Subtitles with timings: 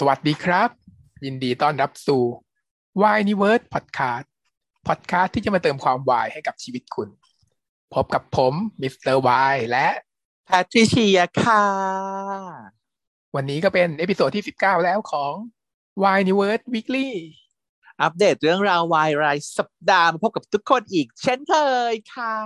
[0.00, 0.70] สวัสดีครับ
[1.24, 2.22] ยินดีต้อนรับสู่
[3.02, 4.26] Why n i v e r s e Podcast
[4.88, 7.08] Podcast ที่จะมาเติมความวายให้กับชีวิตคุณ
[7.94, 9.88] พบกับผมมิสเตอร์วายและ
[10.46, 11.64] แพทริเชียค่ะ
[13.34, 15.32] วันนี้ก็เป็น episode ที่ 19 แล้วของ
[16.02, 17.10] Why n i v e r s e Weekly
[18.02, 21.54] อัปเดตเรื่องราววายรายสัปดาห์มาพบกับทุกคนอีก เช่นเค
[21.92, 22.38] ยค่ะ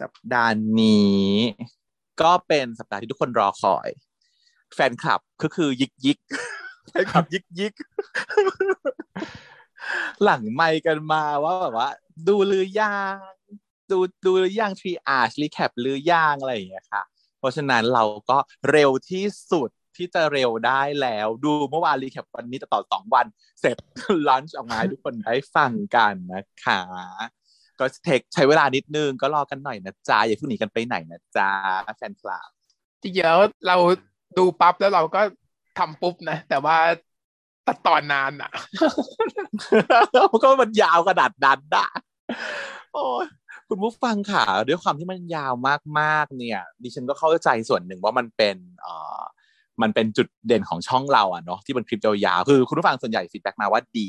[0.00, 1.28] สัปดาห์นี้
[2.22, 3.90] ก็เป็นสัปดาห์ที่ทุกคนรอคอย
[4.74, 6.18] แฟนคลับก็คือยิกยิก
[6.88, 7.74] แฟนคลับยิกยิก
[10.24, 11.90] หลังไมค์กันมาว่าแบบว่า
[12.28, 13.16] ดูหรือยัง
[13.90, 17.02] ดูดูหรือยัง Triage recap หรือยังอะไรอย่างเงี้ยค่ะ
[17.38, 18.38] เพราะฉะนั้นเราก็
[18.70, 23.26] เร็วที่สุดที่จะเร็วได้แล้ว ดูเมื่อวาน recap วันนี้ต่อสองวัน
[23.60, 23.76] เสร็จ
[24.28, 26.80] launch ออกมาให้ทุกคนได้ฟังกันนะคะ
[27.78, 31.50] ก็เทคใช้เวลานิดนึงก็รอกันหน่อยนะจ๊ะอย่าเพิ่งหนีกันไปไหนนะจ๊ะ
[31.96, 32.50] แฟนคลับ
[33.02, 33.76] จริงๆแล้วเรา
[34.38, 35.20] ดูปั๊บแล้วเราก็
[35.78, 36.76] ทำปุ๊บนะ แต่ว่า
[37.66, 38.50] ตัดตอนนานอะ
[40.42, 41.86] ก็มันยาวขนาดนั้นนะ
[42.92, 43.04] โอ้
[43.68, 45.52] คุณผู้ฟังค่ะ ด้วยความที่มันยาว
[46.00, 49.20] มากๆ เนี่ย ดิฉันก็เข้าใจส่วนหนึ่งว่ามันเป็นเอ่อ
[49.82, 54.08] มันเป็นจุดเด่นของช่องเราอะเนาะที่มันคลิปยาวๆคือคุณผู้ฟังส่วนใหญ่ฟีดแบ็กมาว่าดี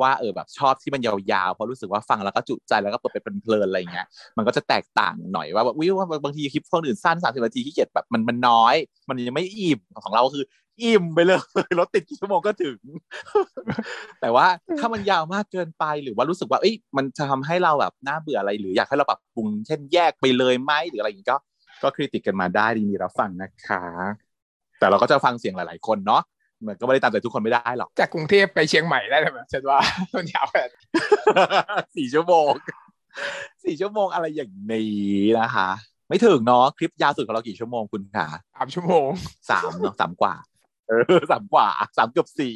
[0.00, 8.74] ว่าเออแบบชอบที่มันยาวๆเพราะรู้สึกว่าฟังแล้วก็จุใจแล้วก็เปิดไปเพลินๆอะไรเงี้ยมันก็จะแตกต่างหน่อยว่าแบบวิวว่าบางทีคลิปคนอื่นสั้นสามสิบนาทีที่เกียจแบบมันมันน้อย
[9.08, 10.44] มันยังไม่อิ่มของเราคือ
[10.82, 11.38] อิ่มไปเลย
[11.78, 12.78] รถติดกี่ชั่วโมงก็ถึง
[14.20, 14.46] แต่ว่า
[14.78, 21.36] ถ้ามันยาวมากเกินไปหรือว่ารู้สึกว่าเอ้ยมันจะทำให้เราแบบน่าเบื่ออะไรหรืออยากให้เราปรับปรุงเช่นแยกไปเลยไหมหรืออะไรอย่างนี้ก็
[21.82, 23.84] ก็คริติกกันมาได้ดีมีรับฟังนะคะ
[24.78, 26.22] แต่เราก็จะฟังเสียงหลาย ๆ คนเนาะ
[26.66, 29.78] มันก็ไม่ได้ตามใจทุกคนไม่ได้หรอก จากกรุงเทพไปเชียงใหม่ได้ไหมฉันว่า
[30.14, 30.68] มันยาวแบบ
[31.96, 32.50] สี่ชั่วโมง
[33.64, 35.68] สี่ชั่วโมงอะไรอย่างนี้นะคะ
[36.08, 39.08] ไม่ถึงเนาะคลิปยาวสุดของเรากี่ชั่วโมงคุณคะสามชั่วโมง
[39.50, 40.34] สามเนาะสามกว่า
[40.88, 42.54] เออสามกว่าสามเกือบสี่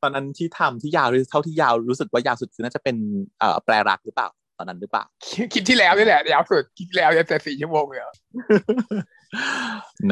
[0.00, 2.96] ตอนนั้นที่ทำที่ยาวเท่าที่ยาวรู้สึกว่ายาวสุดคือน่าจะเป็น
[3.38, 4.28] เอ่อแปลรักหรือเปล่า
[4.58, 5.04] ตอนนั้นหรือเปล่า
[5.52, 8.14] คลิปที่แล้วนี่แหละยาวสุดคลิปที่แล้วยังแต่สี่ชั่วโมงเลยอะ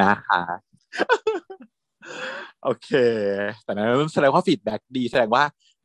[0.00, 0.42] นะคะ
[2.64, 2.90] โอเค
[3.64, 5.44] แต่นั้นแสดงว่า feedback ดีแสดงว่า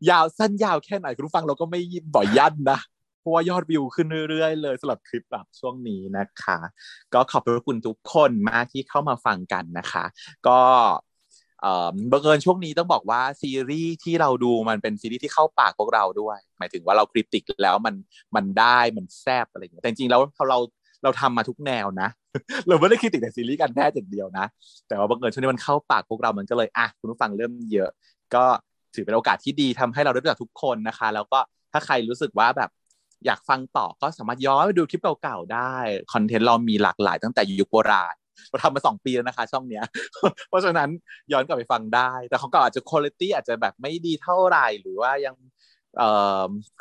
[0.10, 1.80] ยาวสั้นยาวแค่ไหนคุณผู้ฟังเราก็ไม่
[2.16, 2.80] บ่ยั่นนะ
[3.20, 6.58] เพราะว่ายอดวิวขึ้นเรื่อยๆ เลยสำหรับคลิปแบบช่วงนี้นะคะ
[7.14, 10.06] ก็ขอบพระคุณทุกคนมากที่เข้ามาฟังกันนะคะ
[10.48, 10.60] ก็
[11.62, 17.96] เอ่อบังเอิญช่วงนี้ต้องบอกว่าซีรีส์ที่เราดูมันเป็นซีรีส์ที่เข้าปากพวกเราด้วย หมายถึงว่าเรา critique แล้วมัน
[18.36, 20.60] มันได้มันแซบอะไรอย่างเงี้ยแต่จริงๆแล้วเราเรา
[21.04, 22.10] เราทำมาทุกแนวนะ
[22.68, 24.46] เราไม่ได้คริติกแต่ซีรีส์การแพทย์อย่างเดียวนะ
[24.88, 27.90] แต่ว่าบังเอิญช่วงนี้มันเข้าปากพวกเรามันก็เลยอะคุณผู้ฟังเริ่มเยอะ
[28.36, 28.44] ก็
[28.96, 31.40] ถือเป็นโอกาสที่ดีทำให้เราได้รู้จักทุกคนนะคะ แล้วก็
[31.72, 32.70] ถ้าใครรู้สึกว่าแบบ
[33.26, 35.74] อยากฟังต่อก็สามารถย้อนไปดูคลิปเก่าๆได้
[36.14, 38.16] คอนเทนต์เรามีหลากหลายตั้งแต่ยุคโบราณ
[38.50, 39.84] เราทำมาสองปีแล้วนะคะ ช่องเนี้ย
[40.50, 40.90] เพราะฉะนั้น
[41.32, 45.36] ย้อนกลับไปฟังได้ แต่ของเก่าอาจจะคุณภาพอาจจะแบบไม่ดีเท่าไหร่หรือว่ายัง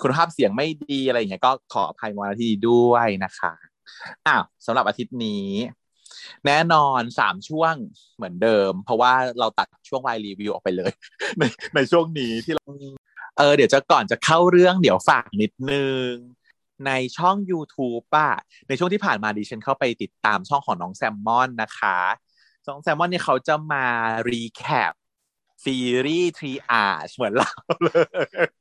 [0.03, 3.53] คุณภาพเสียงไม่ดีอะไรอย่างเงี้ยก็ขออภัยมาที่ด้วยนะคะ
[4.27, 5.49] อ้าวสำหรับอาทิตย์นี้
[6.47, 7.75] แน่นอนสามช่วง
[8.17, 10.93] เหมือนเดิม เพราะว่าเราตัดช่วงวายรีวิวออกไปเลย
[11.39, 11.43] ใน
[11.75, 12.67] ในช่วงนี้ที่เรา
[13.39, 16.11] เออเดี๋ยวจะก่อนจะเข้าเรื่องเดี๋ยวฝากนิดนึง
[16.87, 18.31] ในช่อง YouTube ป่ะ
[18.69, 21.99] ในช่วงที่ผ่านมาดิฉันเข้าไปติดตามช่องของน้องแซมมอนนะคะ
[22.69, 23.87] น้องแซมมอนเนี่ยเขาจะมา
[24.28, 24.93] recap
[25.65, 27.53] ซีรีส์ Triage เหมือนเรา
[27.85, 27.91] เล
[28.47, 28.59] ย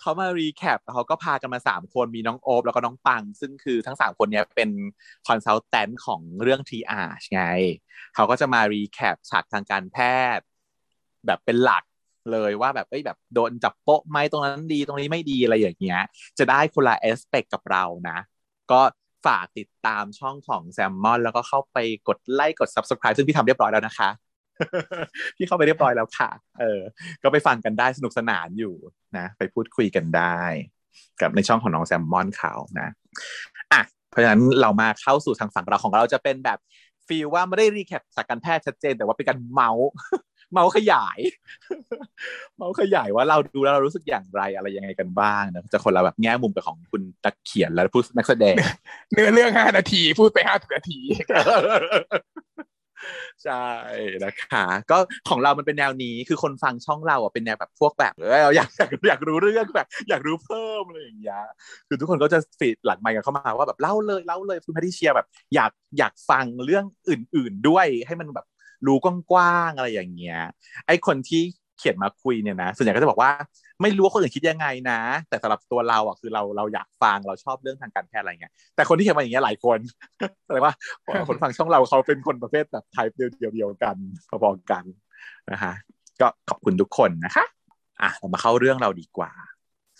[0.00, 4.70] เขามา recap เขาก็พากันมาสามคนมีน้องโอบแล้วก็น้องปัง ซึ่งคือทั้งสามคนเนี้ยเป็น
[5.26, 7.42] consultant ของเรื่อง Triage ไง
[8.14, 9.98] เขาก็จะมา recap ฉากทางการแพ
[10.36, 10.44] ทย์
[11.26, 11.84] แบบเป็นหลัก
[12.32, 16.02] เลยว่าแบบเอ้ยแบบโดนจับโป๊ะไหมตรงนั้นดีตรงนี้ไม่ดีอะไรอย่างเงี้ย
[16.38, 18.18] จะได้คนละ aspect กับเรานะ
[18.70, 18.80] ก็
[19.26, 21.78] ฝากติดตามช่องของแซมมอนแล้วก็เข้าไป
[22.08, 24.08] กดไลค์กด subscribe ซึ่งพี่ทำเรียบร้อยแล้วนะคะ
[25.36, 26.30] พี่เข้าไปเรียบร้อยแล้วค่ะ
[26.60, 26.80] เออ
[27.22, 28.74] ก็ไปฟังกันได้สนุกสนานอยู่
[29.16, 30.40] นะ ไปพูดคุยกันได้
[31.20, 32.88] กับในช่องของน้องแซมมอนเขานะ
[33.72, 36.58] อะเพราะฉะนั้นเรามาเข้าสู่ทางฝั่งเราของเราจะเป็นแบบ
[37.06, 39.88] ฟีลว่าไม่ได้รีแคปสากการแพทย์ชัดเจน แต่ว่าเป็นการเมาส์
[40.52, 41.18] เมาส์ขยาย
[42.56, 48.54] เมาส์ขยายว่าเราดูแล้วเรารู้สึกอย่างไรอะไรยังไงกันบ้างนะจะคนละแบบแง่มุมกับของคุณนักเขียนและผู้นักแสดง
[49.12, 51.00] เนื้อเรื่องห้านาที พูดไปห้าสิบนาที
[53.44, 53.64] ใช่
[54.24, 54.98] นะคะก็
[55.28, 61.42] ของเรามันเป็นแนวนี้คือคนฟังช่องเราอะเป็นแนวแบบพวกแบบเออเราอยากอยากอยากรู้เรื่องแบบ อยากรู้เพิ่มอะไรอย่างเงี้ย
[61.88, 68.46] คือทุกคนก็จะฟีดหลังไมค์กันเข้ามาว่าแบบเล่าเลยเล่าเลยคุณแพทริเชียแบบ อยากอยากฟังเรื่องอื่น ๆด้วยให้มันแบบ
[68.86, 70.40] รู้กว้างๆอะไรอย่างเงี้ย
[70.86, 71.42] ไอคนที่
[71.78, 73.30] เขียนมาคุยเนี่ยนะส่วนใหญ่ก็จะบอกว่า
[73.82, 79.78] ไม่รู้ว่าคนอื่นคิดยังไงนะ แต่สำหรับตัวเราอะคือเราเราอยากฟังเราชอบเรื่องทางการแพทย์อะไรเงี้ยแต่คนที่เขียนมาอย่างเงี้ยหลายคน
[80.46, 80.74] แสดงว่า
[81.28, 83.96] คนฟังช่องเราเขาเป็นคนประเภทแบบไทป์เดียวเดียวกัน
[84.42, 84.84] พอๆกัน
[85.50, 85.72] นะคะ
[86.20, 87.44] ก็ขอบคุณทุกคนนะคะ
[88.02, 89.32] อะเรามาเข้าเรื่องเราดีกว่า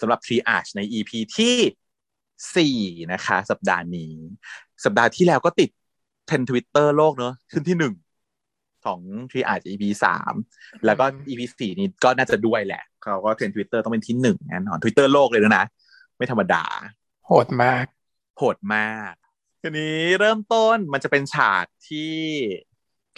[0.01, 4.15] สำหรับ Triage ใน EP ที่ 4 นะคะ สัปดาห์นี้
[4.85, 5.71] สัปดาห์ที่แล้วก็ติด
[6.27, 7.77] เทรนทวิตเตอร์โลกเนอะขึ้นที่
[8.97, 10.35] หนึ่งของ Triage EP สาม
[10.87, 15.67] แล้วก็ EP สี่นี้ก็น่าจะด้วยแหละ เขาก็เทรนทวิตเตอร์ต้องเป็นที่หนึ่งแน่นอนทวิตเตอร์โลกเลยนะ
[16.17, 16.65] ไม่ธรรมดา
[17.27, 17.85] โหดมาก
[18.39, 19.15] โหดมาก
[19.63, 22.15] ทีนี้เริ่มต้นมันจะเป็นฉากที่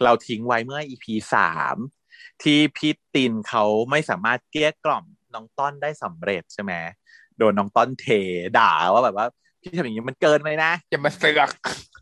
[0.03, 1.77] เราทิ้งไว้เมื่อ EP สาม
[2.43, 6.73] ที่พี่ตินเขาไม่สามารถเกลี้ยกล่อมน้องต้นได้สำเร็จใช่ไหม
[7.39, 8.07] โดนน้องต้นเท
[8.59, 9.27] ด่าว่าแบบว่า
[9.61, 11.51] พี่ทำอย่างนี้มันเกินไปนะอย่ามาเสือก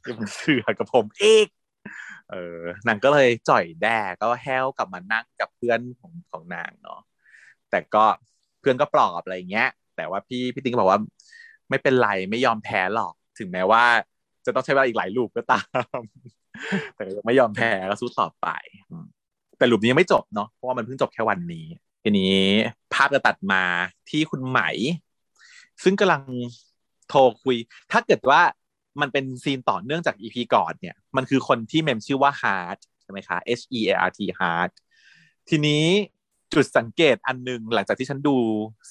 [0.04, 1.46] อย่ามาเสือกกับผมอีก
[2.30, 7.00] เออนางก็เลยจ่อยแด่ก็แห้วกลับมานั่งกับเพื่อนของของนางเนาะ
[7.70, 8.04] แต่ก็
[8.60, 11.00] เพื่อนก็ปลอบอะไรเงี้ย แต่ว่าพี่พี่ติงก็บอกว่า
[11.70, 13.84] ไม่เป็นไรไม่ยอมแพ้หรอก ถึงแม้ว่า
[14.44, 16.02] จะต้องใช้เวลาอีกหลายลูปก็ตาม
[16.94, 18.48] แต่ก็ไม่ยอมแพ้ก็สู้ต่อไป
[19.58, 21.66] แต่ลูปนี้ยังไม่จบเนาะเพราะว่ามันเพิ่งจบแค่วันนี้
[22.02, 22.36] ทีนี้
[22.94, 23.62] ภาพจะตัดมา
[24.10, 24.60] ที่คุณไหม
[25.82, 26.22] ซึ่งกำลัง
[27.08, 27.56] โทรคุย
[27.92, 28.40] ถ้าเกิดว่า
[29.00, 34.72] มันเป็นซีนต่อเนื่องจาก EP ก่อนเนี่ย มันคือคนที่เมมชื่อว่า Heart ใช่ไหมคะ H E A R T Heart
[35.48, 35.84] ทีนี้
[36.54, 38.36] จุดสังเกตอันหนึ่งหลังจากที่ฉันดู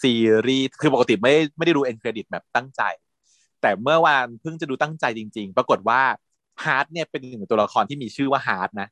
[0.01, 0.13] ซี
[0.47, 2.81] รีส์คือปกติไม่ไม่ได้ดู end credit แบบตั้งใจ
[3.61, 6.01] แต่เมื่อวานเพิ่งจะดูตั้งใจจริง ๆ ปรากฏว่า
[6.63, 8.87] Heart เนี่ยเป็นหนึ่งตัวละครที่มีชื่อว่า Heart นะ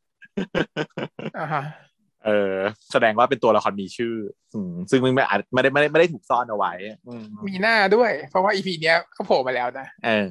[2.25, 2.56] เออ
[2.92, 4.16] แสดงว่าเป็นตัวละครมีชื่อ
[4.56, 6.72] อืมซึ่งมันไม่อาจไม่ได้ไม่ได้ไม่ได้ถูกซ่อนเอาไว้
[7.07, 10.27] อืมมีหน้าด้วย เพราะว่า EP เนี้ยเขาโผล่มาแล้วนะเออ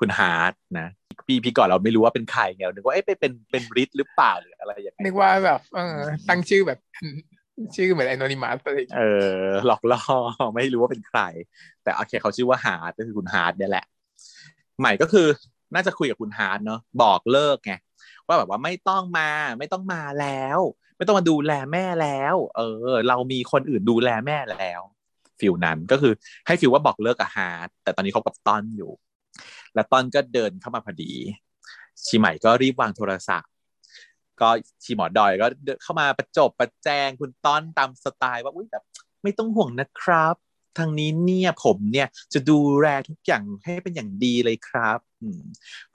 [0.00, 0.88] คุณ Heart นะ
[1.26, 5.96] EP ก่อนเราไม่รู้ว่าเป็นใครไงเรานึกว่าเอ๊ะไปเป็นเป็นริทหรือเปล่าหรืออะไรอย่างเงี้ยนึกว่าแบบเออ
[6.28, 6.78] ตั้งชื่อแบบ
[7.76, 9.02] ชื่อเหมือน anonymous อะไรอย่างเงี้ยเอ
[9.42, 10.02] อ หลอกล่อ
[10.54, 11.20] ไม่รู้ว่าเป็นใคร
[11.82, 13.84] แต่โอเคเขาชื่อว่า Heart ก็คือคุณ Heart เนี่ยแหละ
[14.80, 15.26] ใหม่ก็คือ
[15.74, 17.72] น่าจะคุยกับคุณ Heart เนาะบอกเลิกไง
[18.26, 20.58] ว่าแบบว่าไม่ต้องมาไม่ต้องมาแล้ว
[21.00, 22.60] ไม่ต้องมาดูแลแม่แล้ว เอ
[22.94, 24.80] อ เรามีคนอื่นดูแลแม่แล้ว
[25.40, 26.12] feel นั้นก็คือ
[26.46, 28.92] ให้ feel ว่าบอกเลิกกับ Heart แต่ตอนนี้เขากับต้อนอยู่
[29.74, 31.12] แล้วต้อนก็เดินเข้ามาพอดี
[32.06, 33.50] ชีใหม่ก็รีบวางโทรศัพท์
[34.40, 34.48] ก็
[34.84, 38.84] ชีหมอดอยก็เดินเข้ามาประจบประแจงคุณต้อนตามสไตล์ว่าอุ้ยแบบ
[39.22, 40.34] ไม่ต้องห่วงนะครับ
[40.78, 45.40] ทางนี้เนี่ยผมเนี่ยจะดูแลทุกอย่างให้เป็นอย่างดีเลยครับอืม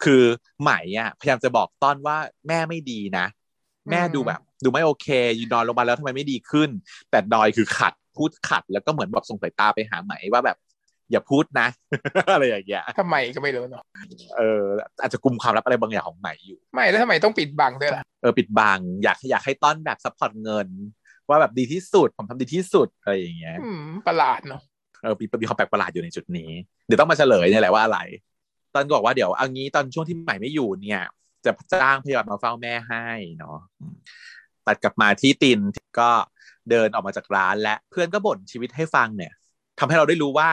[0.03, 0.23] คือ
[0.61, 2.17] ไหมอะพยายามจะบอกต้อนว่า
[2.47, 3.25] แม่ไม่ดีนะ
[3.89, 5.07] แม่ดูแบบ ดูไม่โอเค
[5.39, 6.69] ยืนนอนลงมาแล้วทำไมไม่ดีขึ้น
[7.11, 10.57] แต่ดอยคือขัดพูดขัด แล้วก็เหมือนแบบส่งสายตาไปหาไหมว่าแบบ
[11.11, 11.67] อย่าพูดนะ
[12.33, 13.83] อะไรอย่างเงี้ยทำไมก็ไม่รู้เนาะ
[14.37, 14.63] เออ
[15.01, 20.67] อาจจะกุมความลับอะไรบางอย่างของไหมอยู่ ไม่แล้วทำไมต้องปิดบังด้วยล่ะเออปิดบังอยากอยากให้ต้อนแบบ support เงิน
[21.29, 24.61] ว่าแบบดีที่สุดผมทำดีที่สุดอะไรอย่างเงี้ยอืมประหลาดเนาะ
[25.01, 26.49] เออมีมีความแปลกประหลาดอยู่ในจุดนี้
[26.85, 27.99] เดี๋ยวต้องมาเฉลยเนี่ยแหละว่าอะไร
[28.73, 31.01] ตอนก็บอกว่าเดี๋ยวเอางี้ตอนช่วงที่ใหม่ไม่อยู่เนี่ย
[31.45, 33.05] จะจ้างพยาบาลมาเฝ้าแม่ให้
[33.37, 33.95] เนาะอืม
[34.67, 35.59] ตัดกลับมาที่ติน
[36.00, 36.09] ก็
[36.69, 39.31] เดินออกมาจากร้านและเพื่อนก็บ่นชีวิตให้ฟังเนี่ย
[39.79, 40.50] ทำให้เราได้รู้ว่า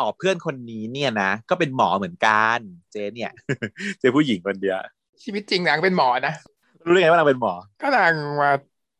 [0.00, 2.58] อ๋อเพื่อนคนนี้เนี่ยนะ ก็เป็นหมอเหมือนกัน
[2.92, 3.32] เจเนี่ย
[3.98, 4.78] เจผู้หญิงคนเดียว
[5.22, 6.34] ชีวิตจริงนางเป็นหมอนะ
[6.86, 7.52] รู้ได้ไงว่านางเป็นหมอ
[7.82, 8.50] ก็นางมา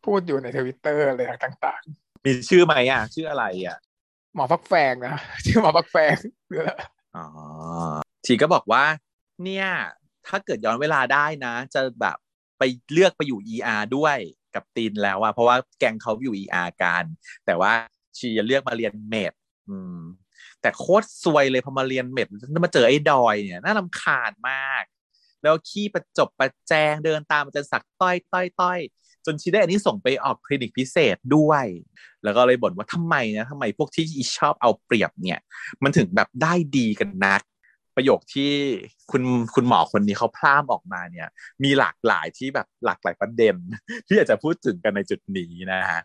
[0.04, 1.82] พูดอยู่ในทวิตเตอร์อะไรต่าง
[2.24, 5.14] มีชื่อไหมอะ ชื่ออะไรอะๆหมอฟักแฟงนะ
[5.46, 6.16] ชื่อหมอฟักแฟง
[6.48, 6.70] หรืออะไร
[7.16, 7.26] อ๋อ
[8.26, 8.84] ทีก็บอกว่า
[9.44, 9.66] เนี่ย
[10.26, 12.16] ถ้าเกิดย้อนเวลาได้นะ จะแบบ
[12.58, 12.62] ไป
[12.92, 14.16] เลือกไปอยู่ ER ด้วย
[14.54, 17.04] กับตินแล้วอะเพราะว่าแกงเขาอยู่ ER กัน
[17.46, 17.72] แต่ว่า
[18.18, 19.32] ชีจะเลือกมาเรียนเมด
[19.68, 20.00] อืม
[20.60, 22.26] แต่โคตรซวยเลยพอมาเรียนเมด
[22.64, 24.84] มาเจอไอ้ดอยเนี่ยน่ารำคาญมาก
[25.42, 28.78] แล้วขี้ประจบประแจงเดินตามอาจารย์สักต้อยต้อยต้อย
[29.26, 31.66] จนชีได้อันนี้ส่งไปออกคลินิกพิเศษด้วย
[32.24, 34.04] แล้วก็เลยบ่นว่าทำไมนะทำไมพวกที่
[34.38, 35.40] ชอบเอาเปรียบเนี่ย
[35.82, 37.40] มันถึงแบบได้ดีกันนัก
[37.96, 38.52] ประโยคที่
[39.10, 39.22] คุณ
[39.54, 41.28] คุณหมอคนนี้เขาพล่ามออกมาเนี่ย
[41.64, 43.56] มีหลากหลายที่แบบหลากหลายประเด็น
[44.06, 46.02] ที่อยากจะพูดถึงกันในจุดนี้นะฮะ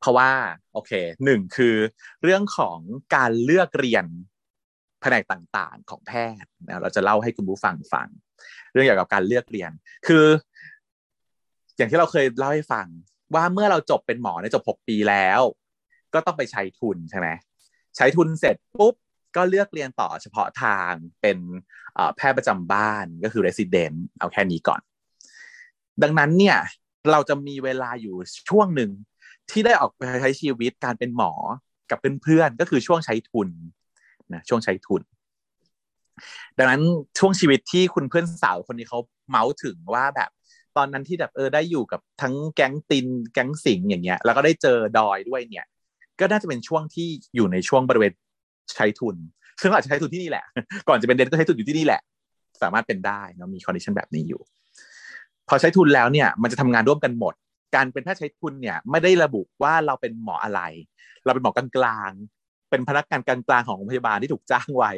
[0.00, 0.30] เพราะว่า
[0.72, 0.92] โอเค
[1.24, 1.74] หนึ่งคือ
[2.22, 2.78] เรื่องของ
[3.16, 4.06] การเลือกเรียน
[5.00, 6.12] แผนกต่างๆของแพ
[6.42, 8.08] ทย์นะเราจะเล่าให้คุณผู้ฟังฟัง
[8.72, 9.70] เรื่องเกี่ยวกับการเลือกเรียน
[10.06, 10.24] คือ
[11.76, 12.86] อย่างที่เราเคยเล่าให้ฟัง
[13.34, 15.40] ว่าเมื่อเราจบเป็นหมอในจบหกปีแล้ว
[16.14, 17.28] ก็ต้องไปใช้ทุนใช่ไหม
[17.96, 18.94] ใช้ทุนเสร็จปุ๊บ
[19.36, 21.38] ก็เลือกเรียนต่อเฉพาะทางเป็น
[22.16, 24.80] แพทย์ประจำบ้านก็คือ resident เอาแค่นี้ก่อน
[26.02, 26.58] ดังนั้นเนี่ย
[27.12, 28.14] เราจะมีเวลาอยู่
[28.50, 28.90] ช่วงหนึ่ง
[29.50, 31.32] ที่ได้ออกไปใช้ชีวิตการเป็นหมอ
[31.90, 33.48] กับเพื่อนๆก็คือช่วงใช้ทุน
[34.32, 35.02] นะช่วงใช้ทุน
[36.58, 36.82] ดังนั้น
[37.18, 40.30] ช่วงชีวิตที่คุณเพื่อนสาวคนนี้เขาเมาส์ถึงว่าแบบ
[40.76, 45.66] ตอนนั้นที่แบบเออได้อยู่กับทั้งแก๊งตินแก๊งสิงอย่างเงี้ยแล้วก็ได้เจอดอยด้วยเนี่ย
[46.20, 48.12] ก็น่าจะเป็นช่วงที่อยู่ในช่วงบริเวณ
[48.76, 49.16] ใช้ทุน
[49.60, 50.44] ซึ่งอาจจะใช้ทุนที่นี่แหละ
[50.88, 52.00] ก่อนจะเป็น dent ก็ใช้ทุนอยู่ที่นี่แหละ
[52.62, 54.40] สามารถเป็นได้เนาะมี condition แบบนี้อยู่
[55.48, 57.34] พอใช้ทุนแล้วเนี่ย มันจะทำงานร่วมกันหมด
[57.74, 60.60] การเป็นแพทย์ใช้ทุนเนี่ย ไม่ได้ระบุว่าเราเป็นหมออะไร
[61.24, 64.92] เราเป็นหมอกลางๆ เป็นพนักงานกลางๆของโรงพยาบาลที่ถูกจ้างไว้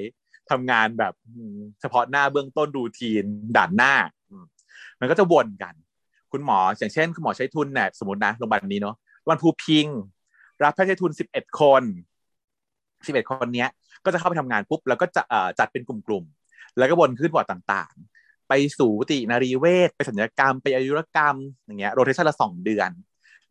[0.50, 1.12] ทำงานแบบ
[1.80, 3.24] เฉพาะหน้าเบื้องต้นรูทีน
[3.56, 3.94] ด่านหน้า
[5.00, 5.74] มันก็จะวนกัน
[6.32, 8.96] คุณหมออย่างเช่นคุณหมอใช้ทุนเนี่ยสมมตินะโรงพยาบาลนี้เนาะ
[9.28, 9.86] วันภูพิง
[10.62, 11.82] รับแพทย์ใช้ทุนสิบเอ็ดคน
[13.06, 13.68] สิบเอ็ดคนเนี้ย
[14.04, 15.22] ก็จะเข้าไปทำงานปุ๊บแล้วก็จะ
[15.58, 22.90] จัดเป็นกลุ่มๆ แล้วก็วนขึ้นวอร์ดต่างๆ ไปสู่ตินารีเวชไปสัญญกรรม ไปอายุรกรรมอย่างเงี้ยโรเทชันละสองเดือน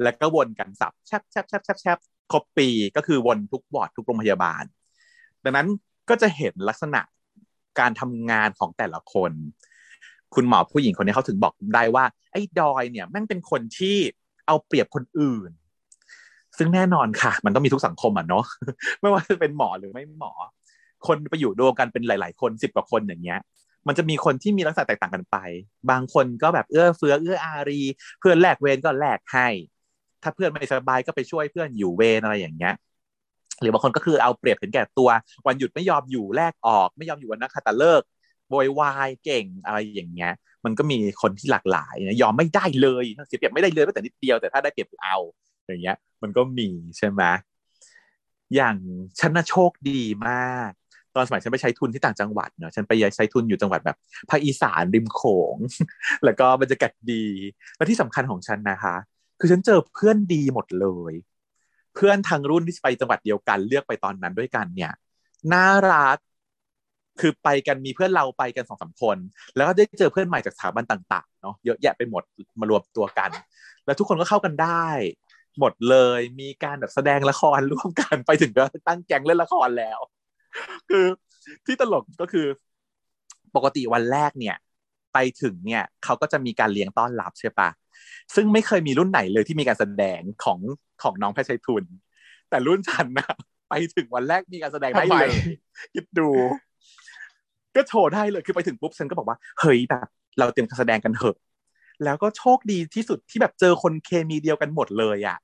[0.03, 1.97] แล้วก็วนกันสับแชบแชบแชบแชบแชบ
[2.31, 4.63] ครบปีก็คือวนทุกวอร์ดทุกโรงพยาบาล
[5.43, 5.67] ดังนั้น
[6.09, 7.01] ก็จะเห็นลักษณะ
[7.79, 9.31] การทำงานของแต่ละคน
[10.35, 13.97] คุณหมอผู้หญิงคนนี้เขาถึงบอกได้ว่าไอ้ดอยเนี่ยแม่งเป็นคนที่
[14.47, 15.49] เอาเปรียบคนอื่น
[16.59, 18.45] ซึ่งแน่นอนค่ะ มันต้องมีทุกสังคมอะเนาะ
[18.99, 20.31] ไม่ว่าจะเป็นหมอหรือไม่หมอ
[21.07, 23.39] คนไปอยู่รวมกันเป็นหลาย ๆ คนสิบกว่าคนอย่างเงี้ย
[23.87, 25.37] มันจะมีคนที่มีลักษณะแตกต่างกันไป
[25.91, 27.81] บางคนก็แบบเอื้อเฟื้อเอื้ออารี
[28.19, 29.47] เพื่อนแลกเวรก็แลกให้
[30.23, 32.73] ถ้าเพื่อนไม่สบายก็ไปช่วยเพื่อนอยู่เวรอะไรอย่างเงี้ย
[33.61, 35.09] หรือบางคนก็คือเอาเปรียบเห็นแก่ตัว
[35.47, 38.07] วันหยุดไม่ยอมอยู่แลกออก ไม่ยอมอยู่วันนักขัตฤกษ์
[38.49, 40.33] โวยวายเก่งอะไรอย่างเงี้ย
[40.65, 45.17] มันก็มีคนที่หลากหลายนะยอมไม่ได้เลยเสียเปรียบไม่ได้เลยแม้แต่นิดเดียวแต่ถ้าได้เปรียบเอา
[45.69, 47.23] อย่างเงี้ย มันก็มีใช่ไหม
[48.55, 48.77] อย่าง
[49.19, 50.71] ฉันน่ะโชคดีมาก
[51.15, 53.97] ตอนสมัยฉันไปใช้ทุนที่ต่างจังหวัดเนาะฉันไปใช้ทุนอยู่จังหวัดแบบ
[54.29, 55.21] ภาคอีสานริมโข
[55.53, 55.55] ง
[56.25, 57.25] แล้วก็บรรยากาศดี
[57.75, 58.95] และที่สำคัญของฉันนะคะ
[59.39, 61.13] คือฉันเจอเพื่อนดีหมดเลย
[61.95, 64.91] เพื่อนทางรุ่นที่ไปจังหวัดเดียวกันเลือกไปตอนนั้นด้วยกันเนี่ย
[65.53, 66.17] น่ารัก
[67.19, 69.17] คือไปกันมีเพื่อนเราไปกันสองสาคน
[69.55, 72.23] แล้วก็ได้เจอเพื่อนใหม่จากสถาบันต่าง ๆ เนาะเยอะแยะไปหมด
[72.59, 73.29] มารวมตัวกัน
[73.85, 74.88] แล้วทุกคนก็เข้ากันได้
[75.59, 79.99] หมดเลย มีการแบบแสดงละครร่วมกันไปถึงก็ตั้งแก๊งเล่นละครแล้ว
[80.89, 81.05] คือ
[81.65, 82.45] ที่ตลกก็คือ
[83.55, 84.55] ปกติวันแรกเนี่ย
[85.13, 87.69] ไปถึงเนี่ยเขาก็จะมีการเลี้ยงต้อนรับใช่ปะ
[88.35, 90.59] ซึ่งไม่เคยมีรุ่นไหนเลยที่มีการแสดงของ
[91.03, 91.83] ของน้องแพทย์ชัยทุน
[92.49, 93.29] แต่รุ่นฉันนะ
[93.69, 95.29] ไปถึงวันแรกมีการแสดงได้เลย
[95.93, 96.29] คิดดู
[97.75, 100.07] ก็โชว์ได้เลยคือไปถึงปุ๊บฉันก็บอกว่าเฮ้ยแบบ
[100.39, 101.35] เราเตรียมการแสดงกันเถอะ
[102.03, 105.37] แล้วก็โชคดีที่สุดที่แบบเจอคนเคมีเดียวกันหมดเลยอะ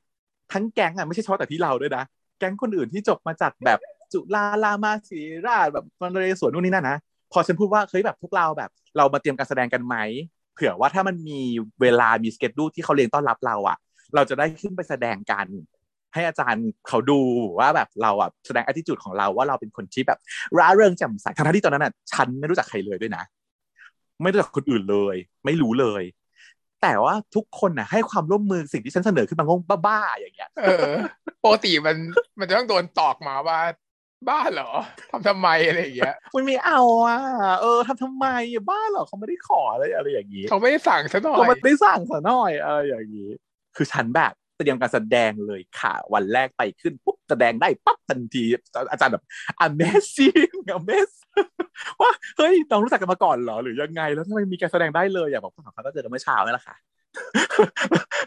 [0.53, 2.03] ทั้งแก๊งอะไม่ใช่เฉพาะแต่ที่เราด้วยนะ
[2.39, 3.79] แก๊งคนอื่นที่จบมาจากแบบ
[4.13, 6.97] จุฬาลามาศิราชแบบมันเรสวนนู่นนี่นั่นนะ
[7.31, 9.95] พอฉันพูดว่าเฮ้ยแบบพวกเราแบบ เรามาเตรียมการแสดงกันไหม
[10.53, 11.39] เผื่อว่าถ้ามันมี
[11.81, 13.77] เวลามีสเกจดูที่เขาเรียนต้อนรับเราอะ
[14.15, 15.47] เราจะได้ขึ้นไปแสดงกัน
[16.13, 17.19] ให้อาจารย์เขาดู
[17.59, 20.19] ว่าแบบเราอะแสดงอ t ิจูดของเราว่าเราเป็นคนที่แบบ
[20.57, 23.23] ร่าเริงแจ่มใสทั้งที่ตอนนั้นอะฉันไม่รู้จักใครเลยด้วยนะ
[24.21, 26.03] ไม่รู้จักคนอื่นเลย ไม่รู้เลย
[26.81, 30.91] แต่ว่าทุกคนน่ะให้ความร่วมมือสิ่งที่ฉันเสนอขึ้นมางงบ้าๆอย่างเงี้ย เออ
[31.43, 31.97] ปกติมัน
[32.39, 33.59] มันจะต้องโดนตอกมาว่า
[34.29, 34.69] บ้าเหรอ
[35.11, 37.19] ทำทำไมอะไรอย่างเงี้ยมันไม่เอาอะ
[37.61, 38.25] เออทำทำไม
[38.69, 43.29] บ้าเหรอเขาไม่ได้ขออะไรอะไรอย่างงี้เขาไม่ได้สั่งซะหน่อยเขาไม่ได้สั่งซะหน่อยเอออย่างงี้
[43.75, 48.43] คือฉันแบบ เตรียมการแสดงเลยค่ะ วันแรกไปขึ้นปุ๊บแสดงได้ปั๊บทันที
[48.91, 49.23] อาจารย์แบบ
[49.67, 51.49] amazing amazing
[52.01, 56.75] ว่าเฮ้ยต้องรู้จักกันมาก่อนเหรอ หรือยังไงแล้วทำไมมีการแสดงได้เลยอยากบอกเขาเขาก็เจอกันเมื่อเช้านี่แหละค่ะ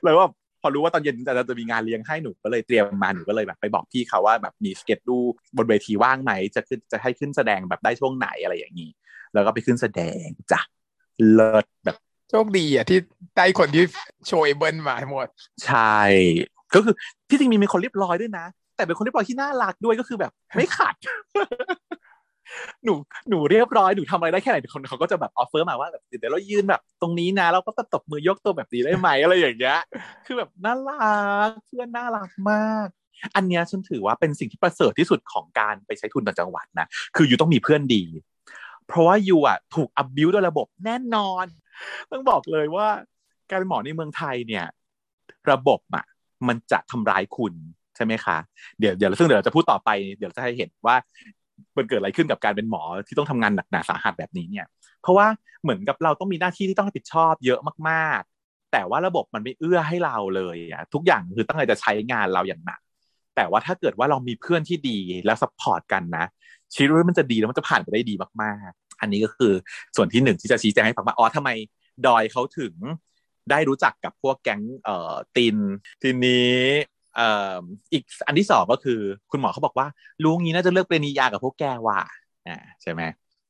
[0.03, 0.29] เลยว่า
[0.63, 5.17] พอรู้ว่าตอนเย็นจะจะมีงานเลี้ยงให้หนูก็เลยเตรียมมาหนูก็เลยแบบไปบอกพี่เขาว่าแบบมี schedule
[5.57, 8.91] บนเวทีว่างไหมจะขึ้นจะให้ขึ้นแสดงแบบได้ช่วงไหนอะไรอย่างนี้
[9.35, 10.61] แล้วก็ไปขึ้นแสดงจ้ะ
[11.33, 11.97] เลิศแบบ
[12.31, 12.99] โชคดีอะที่
[13.37, 13.85] ได้คนที่
[14.27, 15.29] showable มาหมด
[15.67, 15.99] ใช่
[16.75, 16.95] ก็คือ
[17.29, 20.95] ที่จริงมีเป็นคนเรียบร้อยด้วยนะ แต่เป็นคนเรียบร้อยที่น่ารักด้วยก็คือแบบ ไม่ขัด
[22.85, 22.95] หนู
[23.29, 29.79] หนูเรียบร้อยหนูทำอะไรได้แค่ไหนคนเขาก็จะแบบ offer มาว่าแบบเดี๋ยวเรายืนแบบ ตรงนี้นะเราก็ตบมือยกตัวแบบนี้ได้ไหมอะไรอย่างเงี้ย
[30.27, 31.19] คือแบบน่ารั
[31.49, 32.89] กเพื่อนน่ารักมาก
[33.37, 38.03] อันเนี้ยฉันถือว่าเป็นสิ่งที่ประเสริฐที่สุดของการไปใช้ทุนต่างจังหวัดนะ คืออยู่ต้องมีเพื่อนดี
[38.89, 41.47] เพราะว่าอยู่อะถูก abuse ด้วยระบบแน่นอน
[42.11, 42.89] ต้องบอกเลยว่า
[43.51, 44.65] การเป็นหมอในเมืองไทยเนี่ย
[45.51, 46.05] ระบบอะ
[46.49, 47.55] มันจะทำร้ายคุณ
[47.97, 48.37] ใช่ไหมคะ
[48.79, 50.97] เดี๋ยวเดี๋ยวซึ่งเดี๋ยวจะพูดต่อไปเดี๋ยวจะให้เห็นว่า
[51.77, 54.67] มันเกิดอะไรขึ้นกับการเป็นหมอที่ต้องทำงานหนักหนาสาหัสแบบนี้เนี่ย
[55.03, 55.27] เพราะว่า
[55.63, 62.81] เหมือนกับเราต้องมีหน้าที่ที่ต้องรับผิดชอบเยอะมากๆ แต่ว่าระบบมันไม่เอื้อให้เราเลยอะทุกอย่างคือตั้งใจจะใช้งานเราอย่างหนัก
[63.37, 66.25] แต่ว่าถ้าเกิดว่าเรามีเพื่อนที่ดีแล้ว support กันนะ
[66.75, 68.71] ชีวิตมันจะดีแล้วมันจะผ่านไปได้ดีมาก
[69.01, 69.53] อันนี้ก็คือ
[69.97, 71.51] ส่วนที่หนึ่งที่จะชี้แจงให้ฟังว่าอ๋อทำไม
[72.07, 72.75] ดอยเขาถึง
[73.51, 75.57] ได้รู้จักกับพวกแก๊งเอ่อติน
[76.03, 76.55] ทีนี้
[77.17, 77.29] เอ่
[77.59, 77.63] อ
[77.93, 79.01] อีกอันที่สองก็คือ
[79.31, 79.87] คุณหมอเขาบอกว่า
[80.25, 82.01] ลุงนี้น่าจะเลือกเป็นนิยากับพวกแกว่ะ
[82.47, 83.03] อ่าใช่ไหม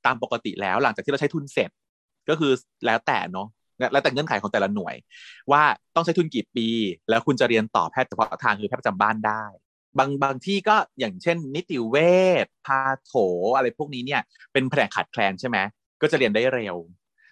[0.07, 1.71] ตามปกติแล้วหลังจากที่เราใช้ทุนเสร็จ
[2.29, 2.53] ก็คือ
[2.87, 3.49] แล้วแต่เนาะ
[3.93, 4.95] แล้วแต่เงื่อนไขของแต่ละหน่วย
[5.53, 5.63] ว่า
[5.95, 6.67] ต้องใช้ทุนกี่ปี
[7.09, 9.45] แล้วคุณจะเรียนต่อแพทย์เฉพาะทางคือแพทย์ประจำบ้านได้
[9.99, 11.97] บางบางที่ก็อย่างเช่น นิติเว
[12.45, 13.13] ชพาโถ
[13.57, 14.21] อะไรพวกนี้เนี่ย
[14.53, 15.59] เป็นแผนกขาดแคลนใช่ไหม
[16.01, 16.77] ก็จะเรียนได้เร็ว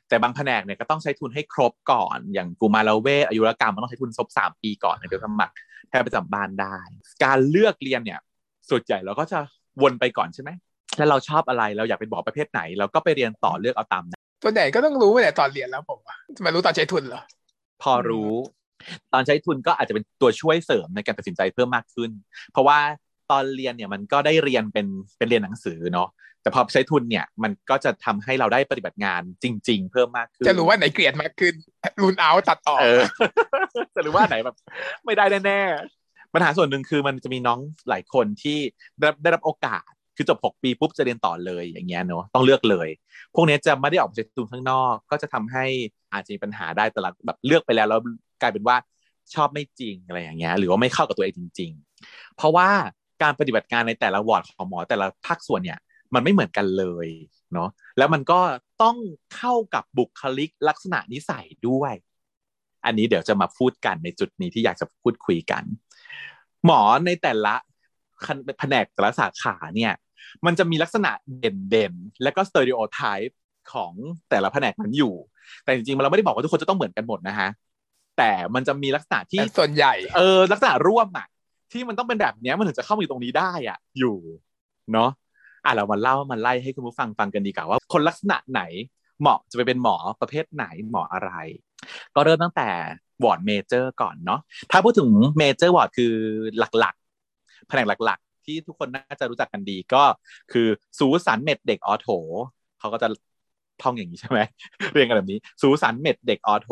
[0.08, 5.54] แต่บางแผนกเนี่ยก็ต้องใช้ทุนให้ครบก่อน อย่างกุมารเวชอายุรกรรมมันต้องใช้ทุนครบสามปีก่อนถึงจะสมัคร
[5.88, 6.76] แพทย์ประจำบ้านได้
[7.24, 8.20] การเลือกเรียนเนี่ย
[8.70, 9.38] ส่วนใหญ่เราก็จะ
[9.82, 10.50] วนไปก่อนใช่ไหม
[10.96, 17.22] แล้วเราชอบอะไรเราอยากเป็นหมอประเภทไหน เราก็ไปเรียนต่อเลือกเอาตามนั้นส่วนใหญ่ก็ต้องรู้แต่ตอนเรียนแล้วผมอะจะมารู้ตอนใช้ทุนเหรอ
[17.82, 18.32] พอรู้
[19.12, 22.10] ตอนใช้ทุนก็อาจจะเป็นตัวช่วยเสริมในการตัดสินใจเพิ่มมากขึ้น
[22.52, 22.78] เพราะว่า
[23.30, 24.86] ตอนเรียนเนี่ยมันก็ได้เรียนเป็น
[25.18, 26.08] เป็นเรียนหนังสือเนาะ
[26.42, 31.54] แต่พอใช้ทุนเนี่ยมันก็จะทำให้เราได้ปฏิบัติงานจริง ๆ เพิ่มมากขึ้นจะรู้ว่าไหนเกลียดมากขึ้น
[32.00, 33.02] รูนเอาตัดออกเออ
[33.96, 34.56] จะรู้ว่าไหนแบบ
[35.04, 38.58] ไม่ได้แน่ๆปัญหาส่วนหนึ่งคือมันจะมีน้องหลายคนที่
[39.00, 39.82] ได้ได้รับโอกาส
[40.16, 42.88] คือจบ 6 ปีปุ๊บจะเรียนต่อเลยอย่างเงี้ยเนาะต้องเลือกเลย
[43.34, 45.64] พวกนี้จะไม่ได้ออกไปใช้ทุนข้างนอก ก็จะทำให้
[46.12, 48.00] อาจจะมีปัญหาได้แต่ละแบบเลือกไปแล้วแล้ว
[48.40, 48.76] กลายเป็นว่า
[49.34, 51.72] ชอบไม่จริงอะไรอย่างเงี้ยหรือว่าไม่เข้ากับตัวเองจริง
[52.04, 52.68] ๆ เพราะว่า
[53.22, 55.78] การปฏิบัติงานในแต่ละวอร์ดของหมอแต่ละภาคส่วนเนี่ย
[56.14, 57.08] มันไม่เหมือนกันเลย
[57.52, 58.40] เนาะแล้วมันก็
[58.82, 58.96] ต้อง
[59.36, 61.94] เข้ากับบุคลิกลักษณะนิสัยด้วย
[62.84, 65.64] อันนี้เดี๋ยวจะมาพูดกันในจุดนี้ที่อยากจะพูดคุยกัน
[66.66, 67.54] หมอในแต่ละ
[68.58, 69.92] แผนกแต่ละสาขาเนี่ย
[70.46, 73.38] มันจะมีลักษณะเด่นๆ และก็ stereotype
[73.72, 73.92] ของ
[74.30, 75.14] แต่ละแผนกนั้นอยู่
[75.64, 77.48] แต่จริงๆ เราไม่ได้บอกว่าทุกคนจะต้องเหมือนกันหมดนะฮะ
[78.18, 81.26] แต่มันจะมีลักษณะที่แต่ส่วนใหญ่ เออ ลักษณะร่วมอะ
[81.72, 84.16] ที่มันต้องเป็นแบบเนี้ยมันถึงจะเข้ามาอยู่ตรงนี้ได้อะ อยู่
[84.92, 85.10] เนาะ
[85.64, 88.62] อะเรามาเล่ามันไล่ให้คุณผู้ฟังฟังกันดีกว่าว่าคนลักษณะไหน
[89.20, 91.32] เหมาะจะไปเป็นหมอประเภทไหนหมออะไร
[92.14, 92.68] ก็เริ่มตั้งแต่
[93.24, 95.08] ward major ก่อนเนาะถ้าพูดถึง
[95.38, 96.14] major ward คือ
[96.58, 100.02] หลักๆแผนกหลักๆ ที่ทุกคนน่าจะรู้จักกันดีก็
[100.52, 100.66] คือ
[100.98, 102.08] สูศัลย์ med เด็ก ortho
[102.78, 103.08] เขาก็จะ
[103.82, 104.40] ท่องอย่างนี้ใช่ไหม
[104.92, 106.70] เรียนกันแบบนี้สูศัลย์ med เด็ก ortho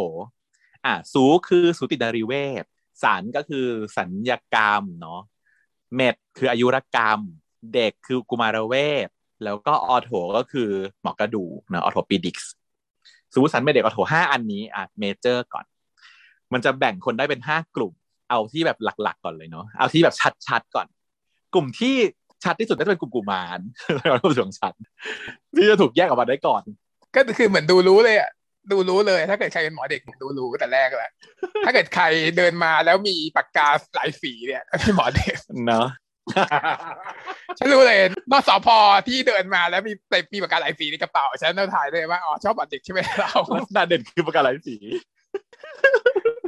[0.85, 2.33] อะสูคือสูตินรีเวช
[2.63, 5.21] ศัลย์ก็คือศัลยกรรมเนาะ
[5.95, 7.21] med คืออายุรกรรม
[7.75, 8.75] เด็กคือกุมารเว
[9.07, 9.09] ช
[9.45, 10.71] แล้วก็ ortho ก็คือ
[11.03, 12.51] หมอกระดูกนะ orthopedics
[13.35, 15.65] สูสันเม็ดเด็กออโถห้าอันนี้อะเมเจอร์ก่อน
[16.53, 17.93] มันจะแบ่งคนได้เป็นห้ากลุ่ม
[18.31, 20.15] เอาที่แบบหลักๆ ก่อนเลยเนาะเอาที่แบบ
[20.47, 20.87] ชัดๆก่อน
[21.55, 21.95] กลุ่มที่
[22.45, 23.59] ชัดที่สุดน่าจะเป็นกลุ่มกุมาร
[24.09, 24.73] เราต้องถึงชัด
[25.57, 26.63] ที่จะถูกแยกออกมาได้ก่อน
[27.15, 28.31] ก็คือเหมือนดูรู้เลยอะ
[28.71, 31.13] ดูรู้เลย ถ้าเกิดใครเป็นหมอเด็กดูรู้แต่แรกแหละ
[31.65, 32.05] ถ้าเกิดใคร
[32.37, 35.89] เดินมาแล้วมีปากกาหลายสีเนี่ยเป็นหมอเด็กเนาะ
[37.59, 37.99] ฉันรู้เลย
[38.31, 38.69] นอกสพ
[39.09, 44.77] ที่เดินมาแล้วมีแต่มีปากกาหลายสีในกระเป๋าฉันต้องถ่ายเลยว่าอ๋อชอบหมอเด็กใช่ไหมเราลักษณะเด่นคือประกาศหลายสี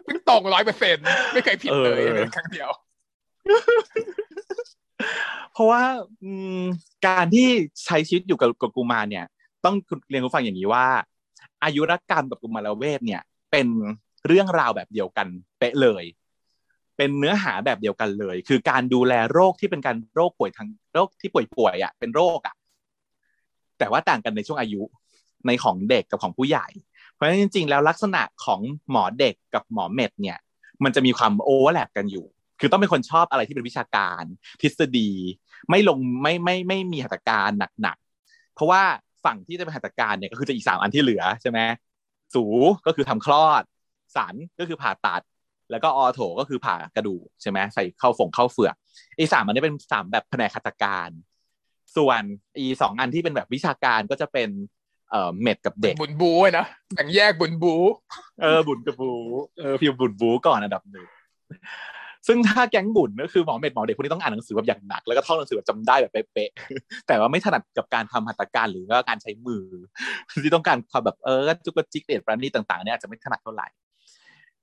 [0.05, 0.97] เพิ่งตรงร้อยเปอร์เซ็น
[1.33, 2.71] ไม่เคยผิดเลยเออเป็นครั้งเดียว
[5.53, 5.83] เพราะว่า
[6.23, 6.63] อืม
[7.07, 7.49] การที่
[7.85, 9.27] ใช้ชีวิตอยู่กับกับกุมารเนี่ย
[9.65, 9.75] ต้อง
[10.11, 10.87] เรียนคุณฟังอย่างนี้ว่า
[11.65, 13.67] อายุรกรรมกับกุมารเวทเนี่ย เป็น
[14.27, 15.27] เรื่องราวแบบเดียวกัน
[15.59, 16.05] เป๊ะเลย
[16.97, 22.55] เป็นเนื้อหาแบบเดียวกันเลย คือการดูแลโรคที่เป็นการโรคป่วยทางโรคที่ป่วยๆอะเป็นโรคอะ
[23.79, 24.83] แต่ว่าต่างกันในช่วงอายุ
[25.47, 26.67] ในของเด็กกับของผู้ใหญ่
[27.13, 30.39] เพราะฉะนั้นจริงๆ แล้วลักษณะของหมอเด็กกับหมอเม็ดเนี่ย
[30.85, 32.27] มันจะมีความโอเวอร์แลปกันอยู่
[32.61, 34.23] คือต้องเป็นคนชอบอะไรที่เป็นวิชาการ
[34.61, 35.11] ทฤษฎี
[35.71, 37.51] ไม่ลงไม่ไม่ไม่มีหัตถการ
[37.83, 38.83] หนักๆ เพราะว่า
[39.27, 41.59] ฝั่งที่จะเป็นหัตถการเนี่ยก็คือจะอีกสามอันที่เหลือใช่ไหม
[42.35, 42.45] สู
[42.87, 43.63] ก็คือทำคลอด
[44.17, 45.23] สันก็คือผ่าตัด
[45.71, 48.75] แล้วก็ออโถก็คือผ่ากระดูกใช่ไหมใส่เข้าฝงเข้าเฟือก
[49.17, 51.11] ไอ้สามอันนี้เป็นสามแบบแผนกหัตถการ
[51.97, 52.23] ส่วน
[52.59, 54.49] อีสองอันที่เป็นแบบวิชาการก็จะเป็น
[55.11, 57.75] เอ่อเม็ดกับเด็กบุญบูอะนะแบ่งแยกบุญบู
[58.43, 59.13] เออบุญกับบู
[59.59, 61.07] เออพิมพ์บุญบูก่อนอันดับหนึ่ง
[62.27, 69.65] ซึ่งถ้าแก๊งบุญก็คือหมอเม็ดหมอเด็กพวกนี้ต้องอ่านหนังสือแบบอย่างหนัก แล้วก็ท่องหนังสือแบบจำได้แบบเป๊ะๆแต่ว่าไม่ถนัดกับการทำหัตถการหรือว่าการใช้มือ
[70.43, 73.69] ที่ต้องการความแบบเออจุกจิกเด็ดประณีตต่างๆเนี่ยอาจจะไม่ถนัดเท่าไหร่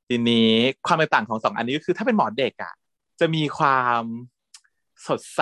[0.07, 0.51] ทีนี้
[0.87, 2.73] ความแตกต่างของสองอันนี้ก็คือ ถ้าเป็นหมอเด็กอะ
[3.19, 4.03] จะมีความ
[5.07, 5.41] สดใส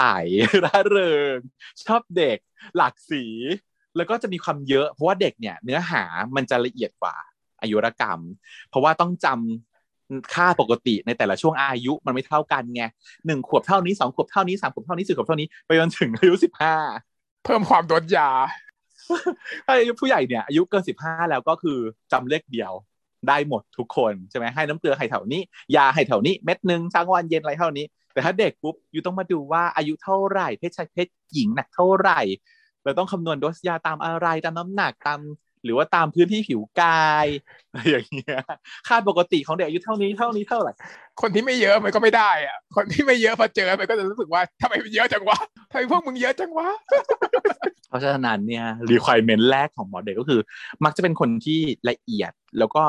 [0.63, 1.37] ร่าเริง
[1.85, 2.37] ชอบเด็ก
[2.77, 3.23] หลากสี
[3.97, 6.03] แล้วก็จะมีความเยอะ เพราะว่าเด็กเนี่ย เนื้อหา
[6.35, 7.15] มันจะละเอียดกว่า
[7.61, 8.19] อายุรกรรม
[8.69, 9.70] เพราะว่าต้องจำ
[10.33, 12.83] ค่าปกติในแต่ละช่วงอายุมันไม่เท่ากันไง
[13.27, 16.75] หนึ่งขวบเท่านี้สองขวบเท่านี้สามขวบเท่านี้สี่ขวบเท่านี้ไปจนถึงอายุสิบห้า
[17.43, 18.29] เพิ่มความโดนยา
[19.65, 21.77] ถ้าอายุผู้ใหญ่เนี่ยอายุเกินสิบห้าแล้วก็คือ
[22.11, 22.71] จำเลขเดียว
[23.27, 25.41] ได้หมดทุกคนใช่ไหมให้น้ำเกลือให้แถวนี้
[25.75, 32.19] ยาให้แถวนี้เม็ดหนึ่งเช้างวันเย็นอะไรเท่านี้ แต่ถ้าเด็กปุ๊บอยู่ต้องมาดูว่าอายุเท่าไหร่เพศชายเพศหญิงหนักเท่าไหร่
[32.83, 35.19] เราต้องคำนวณโดสยาตามอะไรตามน้ำหนักตาม
[35.63, 37.25] หรือว่าตามพื้นที่ผิวกาย
[37.73, 38.41] อะไรอย่างเงี้ย
[38.87, 40.73] ค่าปกติของเด็กอายุเท่านี้เท่านี้เท่าไหร่
[41.21, 45.37] คนที่ไม่เยอะมันก็ไม่ได้อะคนที่ไม่เยอะพอเจอมันก็จะรู้สึกว่าทำไมมันเยอะจังวะ
[45.71, 46.67] ทำไมพวกมึงเยอะจังวะ
[47.89, 50.39] เพราะฉะนั้นเนี่ย requirement แรกของหมอเด็กก็คือ
[50.85, 52.83] มักจะเป็นคนที่ละเอียดแล้วก็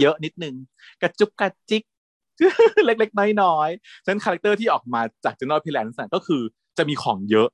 [0.00, 0.54] เยอะนิดนึง
[1.02, 1.82] กระจุกกระจิก
[2.84, 6.42] เล็กๆ น้อยๆฉะนั้น character ที่ออกมาจาก General p i l a n c e ก็คือ
[6.78, 7.48] จะมีของเยอะ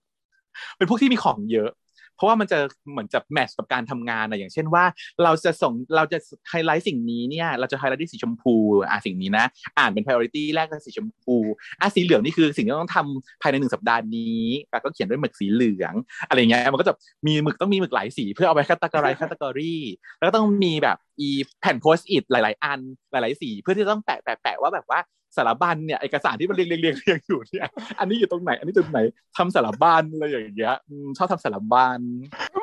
[0.76, 1.81] เป็นพวกที่มีของเยอะพ
[2.22, 2.58] ราะว่ามันจะ
[2.90, 4.84] เหมือนจะ match กับการทำงานนะอย่างเช่นว่า
[5.24, 6.18] เราจะส่งเราจะ
[6.50, 8.54] ไฮไลท์สิ่งนี้เนี่ยเราจะไฮไลท์ที่สีชมพู
[8.90, 9.44] อะสิ่งนี้นะ
[9.78, 11.36] อ่านเป็น priority แรกก็สีชมพู
[11.80, 15.94] อะสีเหลืองนี่คือสิ่งที่ต้องทำภายในหนึ่งสัปดาห์นี้แล้วก็เขียนด้วยหมึกสีเหลือง
[16.28, 16.94] อะไรเงี้ยมันก็จะ
[17.26, 19.74] มีหมึกต้องมีหมึกหลายสีเพื่อเอาไปคัตตากรายคัตตากรี
[20.18, 21.28] แล้วก็ต้องมีแบบอี
[21.60, 22.80] แผ่นโพสต์อิทหลาย ๆ อัน
[23.12, 25.00] หลาย ๆ สีเพื่อที่ต้องแปะแปะแปะว่าแบบว่า
[25.36, 27.68] สารบัญเนี่ยเอกสารที่มันเรียงเรียงเรียงเรียงอยู่เนี่ย
[27.98, 28.98] อันนี้อยู่ตรงไหน อันนี้ตรงไหน
[29.36, 30.76] ทำสารบัญอะไรอย่างเงี้ย
[31.16, 32.00] ชอบทำสารบัญ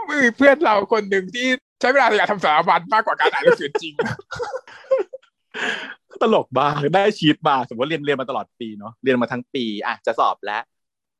[0.10, 1.48] มีเพื่อนเราคนหนึ่งที่
[1.80, 3.94] ใช้เวลาในการทำสารบัญมากกว่าการอ่านหนังสือจริง
[6.22, 10.62] ตลกบ้างได้ชีตมาสมมติว่าเรียนเรียนมาตลอดปีเนาะเรียนมาทั้งปีอะจะสอบแล้ว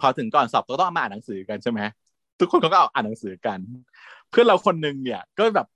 [0.02, 1.80] พอถึงก่อนสอบก็ต้องมาอ่านหนังสือกันใช่ไหม
[2.40, 3.60] ทุกคนก็เอาอ่านหนังสือกัน
[4.30, 5.68] เพื่อนเราคนหนึ่งเนี่ย ก็แบบ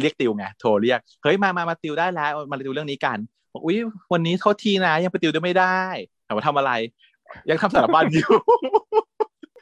[0.00, 3.18] เรียกติวไงโทรเรียกเฮ้ยมามามาติวได้แล้วมาติวเรื่องนี้กัน
[3.52, 3.78] บอกอุ้ย
[4.12, 5.78] วันนี้โทษทีนะ ยังไปติวได้ไม่ได้
[6.26, 6.72] ถามว่าทำอะไร
[7.50, 8.30] ยังทำสารบัญอยู่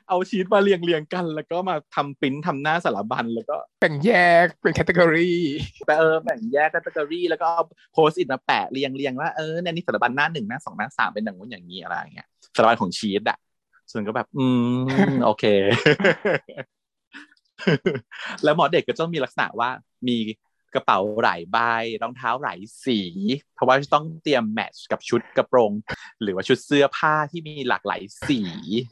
[0.09, 4.11] เอาชีตมาเรียงเรียงกัน แล้วก็มาทำปริ้นทำหน้าสารบัญแล้วก็แบ่งแย
[4.45, 5.31] กเป็น category
[5.87, 13.39] แปเออแบ่งแยก category แล้วก็เอา Post-it มาแปะเรียงเรียงว่าเออเนี่ยนี่สารบัญหน้าหนึ่งหน้าสองหน้าสามเป็นอย่างนู้นอย่างนี้อะไรอย่างเงี้ยสารบัญของชีตอะ
[13.91, 14.47] ส่วนก็แบบ อื
[15.09, 15.45] ม โอเค
[18.45, 19.71] แล้วหมอเด็กก็ต้องมีลักษณะว่า
[20.09, 20.17] มี
[20.75, 21.59] กระเป๋าหลายใบ
[22.03, 23.01] รองเท้าหลายสี
[23.55, 25.73] เพราะว่าต้องเตรียม match กับชุดกระโปรง
[26.23, 28.41] หรือว่าชุดเสื้อผ้าที่มีหลากหลายสี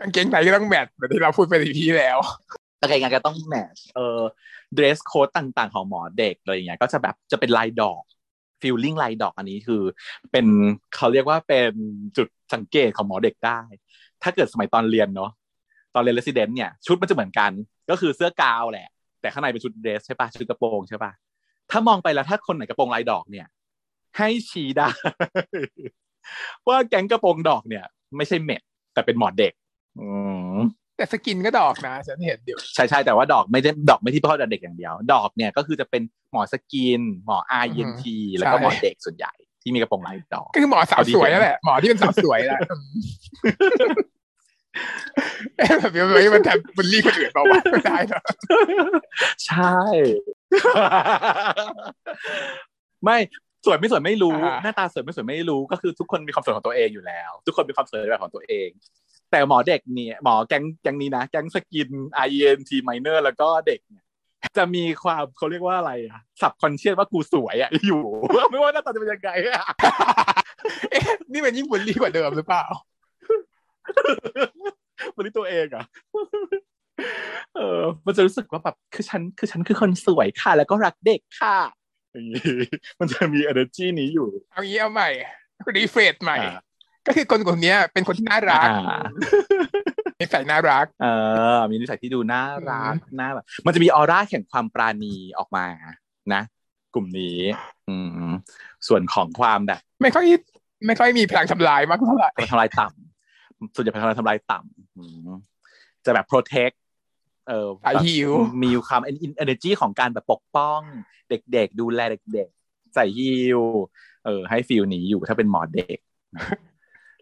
[0.01, 2.19] กางเกงในก็ต้อง match เหมือนที่เราพูดไปในที่แล้ว
[2.81, 4.21] อะไรงานก็ต้อง match เออ
[4.75, 8.03] dress code ต่างๆ ของหมอเด็กอะไรอย่างเงี้ยก็จะแบบจะเป็นลายดอก
[8.63, 9.83] feeling ลายดอกอันนี้คือ
[10.33, 10.47] เป็น
[10.97, 11.73] เขาเรียกว่าเป็น
[12.17, 13.61] จุดสังเกตของหมอเด็กได้
[14.23, 15.31] ถ้าเกิดสมัยตอนเรียนเนาะ
[15.95, 17.51] ตอนเรียนเรสซิเดนต์เนี่ยชุดมันจะเหมือนกัน
[17.91, 18.89] ก็คือเสื้อกาวแหละ
[19.21, 21.13] แต่ข้างในเป็นชุดเดรสใช่ปะชุดกระโปรงใช่ปะ
[21.71, 23.47] ถ้ามองไปแล้วถ้าคนไหนกระโปรงลายดอกเนี่ย
[24.19, 24.89] ให้ชี้ได้
[26.67, 27.85] ว่าแก๊งกระโปรงดอกเนี่ย
[28.17, 28.63] ไม่ใช่เม็ด
[28.95, 29.53] แต่เป็นหมอเด็ก
[30.01, 30.09] อื
[30.57, 30.59] ม
[30.97, 36.03] แต่สกินก็ดอกนะฉันเห็นเดี๋ยวใช่ใช่แต่ว่าดอกไม่ได้ดอกไม่ที่เฉพาะเด็กอย่างเดียว ดอกเนี่ยก็คือจะเป็น
[36.33, 38.05] หมอ skin หมอ R E N T
[38.37, 42.61] แล้วก็หมอเด็กส่วนใหญ่ที่มีกระโปรงลายดอกก็คือหมอสาวสวยนั่นแหละหมอที่เป็นสาวสวยแหละ
[45.57, 48.21] เอ๊ะแบบนี้มันแทบบุลลี่คนอื่นเปล่าวะไม่ได้หรอ
[49.47, 49.79] ใช่
[53.05, 53.19] ไม่
[53.65, 58.69] สวยไม่สวยไม่รู้ หน้าตาสวยไม่สวยไม่รู้ ก็คือทุกคนมีความสวยของตัวเองอยู่แล้ว ทุกคนมีความสวยแบบของตัวเอง
[59.31, 61.91] แต่หมอเด็กเนี่ยหมอแก๊งแก๊งนี้นะแก๊ง skin
[62.29, 64.05] ENT minor แล้วก็เด็กเนี่ย
[64.57, 68.03] จะมีความเขาเรียกว่าอะไรอะ subconscious ว่ากูสวยอะอยู่
[68.51, 69.67] ไม่ว่าหน้าตาจะเป็นยังไงอะ
[70.91, 72.65] เอ๊ะนี่มันยิ่งบุลลี่กว่าเดิมหรือเปล่า
[75.15, 75.85] วันนี้ตัวเองอะ
[77.57, 81.59] เออ มันจะรู้สึกว่าแบบคือฉันคือฉันคือคนสวยค่ะ แล้วก็รักเด็กค่ะ
[82.13, 82.41] อย่างนี้
[82.99, 85.11] มันจะมี energy นี้อยู่ เอางี้เอาใหม่
[85.77, 86.59] refresh ใหม่อ่า
[87.07, 89.01] ก็คือคนคนเนี้ยเป็นคนที่น่ารักอ่า
[90.21, 91.07] นิสัยน่ารัก เอ
[91.57, 95.67] อ มีนิสัยที่ดูน่ารักน่าแบบมันจะมีออร่าแห่งความปราณีออกมา
[96.35, 96.43] นะ
[96.95, 97.41] กลุ่มนี้
[97.89, 97.97] อื
[98.31, 98.33] ม
[98.89, 100.25] ส่วนของความแบบ ไม่ค่อย
[100.87, 105.29] ไม่ค่อยมีพลังทำลายมากเท่าไหร่ทำลายต่ำส่วนใหญ่เป็นทำลายทำลายต่ำอืม
[106.05, 106.75] จะแบบ protect
[107.49, 109.03] เออสายหิวแบบมีความ
[109.43, 110.81] energy ของการแบบปกป้อง
[111.31, 112.01] เด็กๆ ดูแล
[112.35, 113.61] เด็กๆ ใส่ฮิว
[114.25, 115.99] เออ ให้ฟีลนี้อยู่ถ้าเป็นหมอเด็ก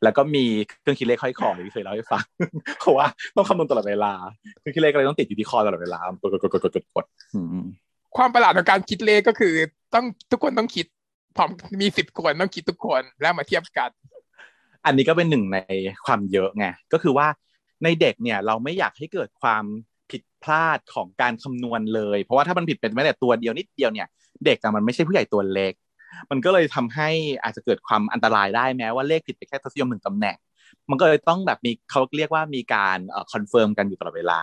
[0.02, 0.44] แล้วก็มี
[0.80, 2.24] เครื่องคิดเลขห้อยคออย่างที่เคยเล่าให้ฟัง
[2.80, 3.06] เพราะว่า
[3.36, 4.12] ต้องคำนวณตลอดเวลา
[4.60, 7.64] เครื่องคิดเลขก็เลยต้องติดอยู่ที่คอตลอดเวลากดกดกดกดกดกดอืม
[8.16, 9.54] ความประหลาดของการคิดเลขก็คือ
[9.94, 10.86] ต้องทุกคนต้องคิด
[11.36, 13.90] พร้อมมีสิบคนต้องคิดทุกคนแล้วมาเทียบกัน
[14.84, 15.58] อันนี้ก็เป็นหนึ่งใน
[16.06, 17.26] ความเยอะไงก็คือว่า
[17.84, 19.92] ในเด็กเนี่ยเราไม่อยากให้เกิดความผิด
[20.44, 24.06] พลาดของการคำนวณเลย เพราะว่าถ้ามันผิดเป็นแม้แต่ตัวเดียวนิดเดียวเนี่ย
[24.44, 25.72] เด็กอะมันไม่ใช่ผู้ใหญ่ตัวเล็ก
[26.30, 27.08] มันก็เลยทำให้
[27.42, 30.36] อาจจะเกิดความอันตรายได้แม้ว่าเลขผิดไปแค่ทศนิยมหนึ่งตำแหน่ง
[30.90, 32.98] มันก็เลยต้องแบบมีเขาเรียกว่ามีการ
[33.32, 34.40] confirm กันอยู่ตลอดเวลา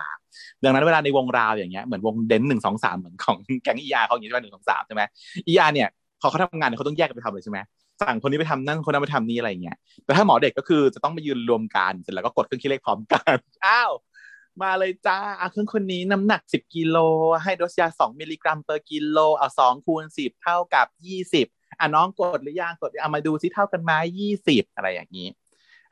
[0.64, 5.02] ดังนั้นเวลาในวงราวอย่างเงี้ยเหมือนวงเดนหนึ่งสองสามเหมือนของแก๊ง ER เขาอย่างนี้ใช่ไหมหนึ่งสองสามใช่ไหม
[5.44, 5.88] ER เนี่ย
[6.20, 7.58] พอเขาทำงานเนี่ยเขาต้องแยกกันไปทำเลยใช่ไหม
[8.00, 13.36] สั่งคนนี้ไปทำนั่นคนนั้นไปทำนี่อะไรเงี้ยแต่ถ้าหมอเด็กก็คือจะต้องมายืนรวมกันเสร็จแล้วก็กดเครื่องคิดเลขพร้อมกัน
[13.66, 13.92] อ้าว
[14.62, 16.96] มาเลยจ้าอะเครื่องคนนี้น้ำหนัก 10 กิโล
[17.42, 20.86] ให้โดสยา 2 มิลลิกรัม per กิโล เอา 2 คูณ 10 เท่ากับ
[21.36, 23.92] 20 อะน้องกดหรือยังกดเอามาดูซิเท่ากันไหม
[24.32, 25.28] 20 อะไรอย่างนี้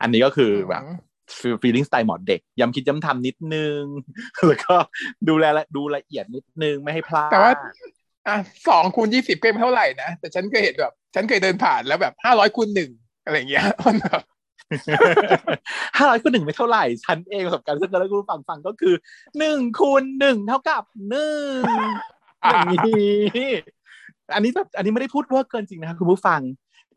[0.01, 0.83] อันนี้ก็คือแบบ
[1.61, 3.81] feeling สไตล์หมอเด็กย้ำคิดย้ำทำนิดนึง
[4.47, 4.75] แล้วก็
[5.29, 7.53] ดูแลละดูละเอียดนิดนึงไม่ให้พลาดแต่ว่า
[8.27, 12.91] อะสองคูณยี่สิบก็ไม่เท่าไหร่นะ แต่ฉันเคยเห็นแบบ ฉันเคยเดินผ่านแล้วแบบห้าร้อยคูณหนึ่ง
[13.25, 14.21] อะไรอย่างเงี้ยมันแบบ
[15.97, 18.95] ห้าร้อยคูณหนึ่งไม่เท่าไหร่ ฉันเองประสบการณ์ซึ่งกันแล้วคุณฟังฟังก็คือ
[19.39, 21.61] หนึ่งคูณหนึ่งเท่ากับหนึ่ง
[22.43, 23.19] อย่างนี้
[24.35, 26.41] อันนี้แบบอันนี้ไม่ได้พูดเวอร์เกินจริงนะครับคุณผู้ฟัง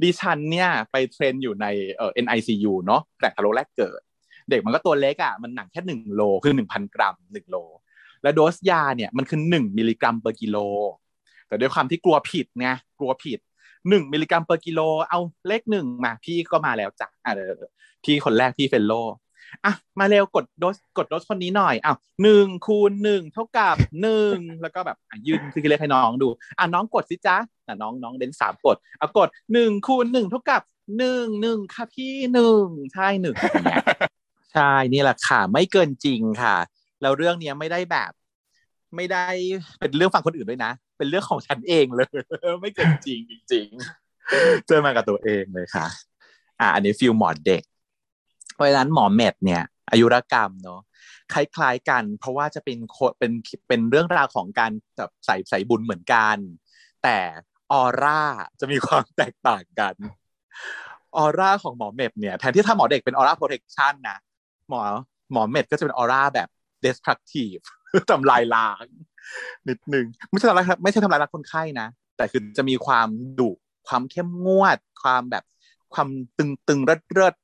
[0.02, 4.00] ดิฉันเนี่ยไป train อยู่ในเอ่อ NICU เนาะแผนกทารกแรกเกิด
[4.50, 7.56] เด็กมันก็ตัวเล็กอะมันหนักแค่หนึ่งโลคือหนึ่งพันกรัมหนึ่งโล
[8.22, 10.56] และโดสยาเนี่ยมันคือหนึ่งมิลลิกรัม per กิโล
[11.48, 13.38] แต่ด้วยความที่กลัวผิดไงกลัวผิด
[13.88, 17.32] หนึ่งมิลลิกรัม per กิโล เอาเลขหนึ่งมาพี่ก็มาแล้วจ้ะอะ
[18.04, 18.92] พี่คนแรกพี่เฟลโล
[19.64, 30.62] อะมาเร็วกดโดสกดโดสคนนี้หน่อยอ้าวหนึ่งคูณหนึ่งเท่ากับหนึ่งแล้วก็แบบยืนคือเลขให้น้องดูอะน้องกดสิจ๊ะอะน้องน้องเดนสามกดเอากดหนึ่งคูณหนึ่งเท่ากับ
[30.98, 33.34] หนึ่งหนึ่งค่ะพี่หนึ่งใช่หนึ่ง
[34.52, 36.56] ใช่นี่แหละค่ะ ไม่เกินจริงค่ะ
[37.02, 38.12] แล้วเรื่องเนี้ยไม่ได้แบบ
[38.96, 39.26] ไม่ได้
[39.80, 42.08] เป็นเรื่องฟังคนอื่นด้วยนะ เป็นเรื่องของฉันเองเลย
[42.60, 43.20] ไม่เกินจริง
[43.52, 43.68] จริง
[44.66, 45.86] เจอมากับตัวเองเลยค่ะ
[46.60, 47.62] อะอันนี้ฟิลหมอเด็ก
[48.54, 50.80] เพราะฉะนั้นหมอเม็ดเนี่ย อายุรกรรมเนาะ
[51.32, 52.78] คล้ายๆกัน เพราะว่าจะเป็น
[53.18, 53.32] เป็น
[53.68, 56.36] เป็นเรื่องราวของการแบบใส่ใส่บุญเหมือนกัน
[57.02, 57.16] แต่
[57.72, 58.20] ออร่า
[58.60, 59.94] จะมีความแตกต่างกัน
[61.16, 64.18] ออร่าของหมอเม็ดเนี่ยแทนที่ถ้าหมอเด็กเป็นออร่าโปรเทคชันนะ
[64.68, 64.82] หมอ
[65.32, 66.48] หมอเม็ดก็จะเป็นออร่าแบบ
[66.84, 67.62] destructive
[68.10, 68.86] ทำลายล้าง
[69.68, 73.08] นิดนึงไม่ใช่ทำลายไม่ใช่ทำลายล้างคนไข้นะ แต่คือจะมีความ
[73.38, 73.50] ดุ
[73.88, 75.44] ความเข้มงวด ความแบบ
[75.94, 76.08] ความ
[76.38, 77.34] ตึงตึงเริดเริด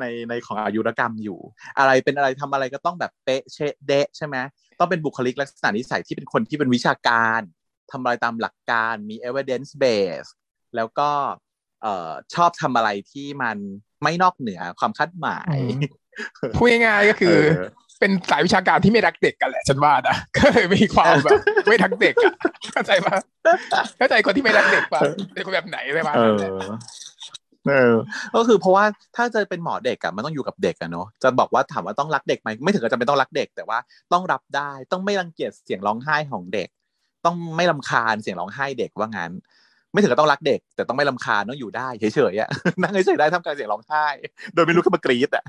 [0.00, 1.38] ในในของอายุรกรรมอยู่
[1.78, 4.36] อะไรเป็นอะไรทำอะไรก็ต้องแบบเป๊ะเชะเดะใช่ไหม
[4.78, 7.40] ต้องเป็นบุคลิกลักษณะนิสัยที่เป็นคนที่เป็นวิชาการ
[7.92, 10.28] ทำอะไรตามหลักการมี evidence base
[10.76, 11.10] แล้วก็
[11.82, 13.56] เอ่อชอบทำอะไรที่มัน
[14.02, 15.58] ไม่นอกเหนือความคาดหมาย
[16.56, 17.36] พูดง่ายๆก็คือ
[18.00, 22.32] เป็นสายวิชาการที่ไม่รักเด็กกันแหละฉันว่านะก็เลยมีความแบบไม่ทักเด็กอะ
[22.72, 23.16] เข้าใจปะ
[23.98, 25.00] เข้าใจคนที่ไม่รักเด็กปะ
[25.34, 27.94] เป็นคนแบบไหนใช่ปะเออ
[28.36, 28.84] ก็คือเพราะว่า
[29.16, 33.78] ถ้าจะเป็นหมอเด็กอะมันต้องอยู่กับเด็กอะเนาะจะบอกว่าถามว่าต้องรักเด็กไหมไม่ถึงกับจะไม่ต้องรักเด็ก แต่ว่า
[34.12, 36.68] ต้องรับได้ต้องไม่รังเกียจเสียงร้องไห้ของเด็ก
[37.24, 39.32] ต้องไม่ลาคาญเสียงร้องไห้เด็กว่างั้น
[39.92, 42.48] ไม่ถึงกับต้องรักเด็ก แต่ต้องไม่ลาคาญต้องอยู่ได้เฉยๆอะ
[42.82, 44.06] นั่งเฉยๆได้ทำการเสียงร้องไห้
[44.54, 45.44] โดยไม่ลุกขึ้นมากรี๊ดอะ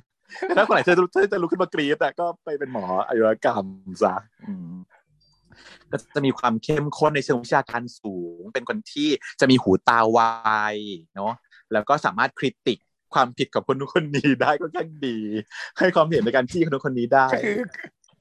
[0.57, 0.93] ถ้าคนไหนจะ
[1.31, 3.65] จะลุกขึ้นมากรี๊ดอะก็ไปเป็นหมออายุรกรรม
[4.03, 4.15] ซะ
[5.91, 9.09] ก็จะมีความเข้มข้นในเชิงวิชาการสูง เป็นคนที่
[9.39, 10.19] จะมีหูตาไว
[11.15, 11.33] เนาะ
[11.73, 12.79] แล้วก็สามารถคริติก
[13.13, 15.17] ความผิดกับคนนู้นคนนี้ได้ก็แค่ดี
[15.77, 17.59] ให้ความเห็นในการที่คนนู้นคนนี้ได้คือ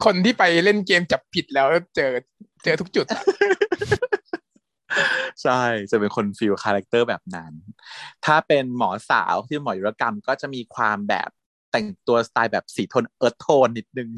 [0.04, 2.10] คนที่ไปเล่นเกมจับผิดแล้วเจอ
[2.64, 3.06] เจอทุกจุด
[5.42, 7.52] ใช่จะเป็นคน feel character แบบนั้น
[8.24, 11.30] ถ้าเป็นหมอสาวที่หมออายุรกรรมก็จะมีความแบบ
[11.74, 14.08] แต่งตัวสไตล์แบบสีโทน earth tone นิดนึง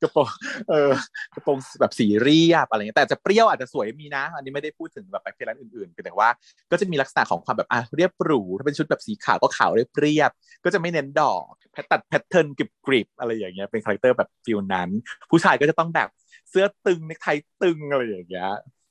[0.00, 0.26] กระโปรง
[0.68, 0.90] เออ
[1.34, 6.28] กระโปรงแบบสีเรียบอะไรเงี้ยแต่จะเปรี้ยวอาจจะสวยมีนะ อันนี้ไม่ได้พูดถึงแบบไป plain อื่นๆแต่ว่า
[6.70, 10.30] ก็จะมีลักษณะของความแบบอะเรียบหรูถ้าเป็นชุดแบบสีขาวก็ขาวเรียบเรียบ
[10.64, 14.88] ก็จะไม่เน้นดอกแพตัด pattern กริบกริบอะไรอย่างเงี้ยเป็น character แบบ feel นั้น
[15.30, 16.08] ผู้ชายก็จะต้องแบบ
[16.50, 17.26] เสื้อตึงในไท
[17.62, 18.50] ตึงอะไรอย่างเงี้ย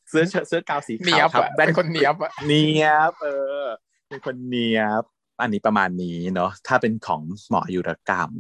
[0.10, 3.28] เสื้อเสื้อกาวสีขาวครับเป็นคนเนียบอะเนียบเอ
[3.64, 3.66] อ
[4.08, 5.04] เป็นคนเนียบ
[5.42, 8.32] อันนี้ประมาณนี้เนาะถ้าเป็นของหมอยุรกรรม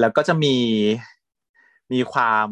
[0.00, 0.56] แล้วก็จะมี
[1.92, 2.46] มีความ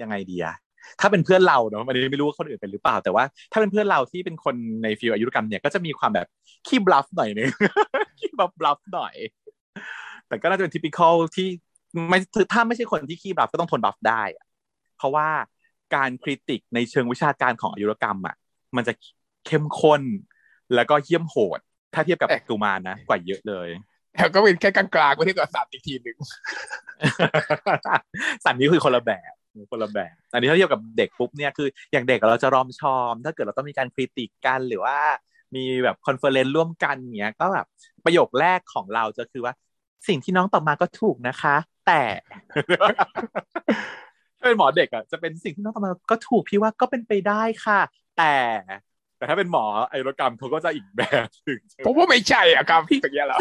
[0.00, 0.54] ยังไงดีอะ
[1.00, 6.26] ถ้าเป็นเพื่อนเราเนาะอันนี้ไม่รู้ว่าคนอื่นเป็นหรือเปล่า แต่ว่าถ้าเป็นเพื่อนเราที่เป็นคนในฟิลอายุรกรรมเนี่ยก็จะมีความแบบ
[6.66, 7.50] ขี้บลัฟหน่อยนึง
[8.18, 9.14] ขี้บลัฟบลัฟหน่อย
[10.28, 11.48] แต่ก็น่าจะเป็นทิปิคอลที่
[12.08, 12.18] ไม่
[12.52, 14.22] ถ้าไม่ใช่คนที่ขี้บลัฟก็ต้องทนบลัฟได้
[14.96, 15.28] เพราะว่า
[15.94, 18.36] การ critique ในเชิงวิชาการของอายุรกรรมอะ
[18.76, 18.92] มันจะ
[19.46, 20.02] เข้มข้น
[20.74, 21.60] แล้วก็เหี้ยมโหด
[21.94, 23.68] ถ้าเทียบกับกุมารนะกว่าเยอะเลย
[24.16, 26.16] แล้วก็เป็นแค่กลางๆไม่เทียบกับศัลย์อีกทีหนึ่ง
[28.44, 29.32] ศัลย์นี้คือคนละแบบ
[29.70, 34.98] คนละแบบอันนี้ถ้าเทียบกับเด็กปุ๊บเนี่ยคืออย่างเด็กเราจะรอมชอม ถ้าเกิดเราต้องมีการ critique กันหรือว่า
[35.54, 37.66] มีแบบ conference ร่วมกันเนี้ยก็แบบ
[38.04, 39.54] ประโยคแรกของเราจะคือว่า
[40.08, 42.02] สิ่งที่น้องตอบมาก็ถูกนะคะ แต่
[44.38, 47.80] ถ้าเป็นหมอเด็กอะจะเป็นสิ่งที่น้องตอบมาก็ถูกพี่ว่าก็เป็นไปได้ค่ะ
[48.18, 48.34] แต่
[49.22, 53.38] แต่ถ้าเป็นหมอไอรกรรมเขาก็จะอีกแบบถึงผมว่าไม่ใช่อะครับพี่อย่างเงี้ยหรอ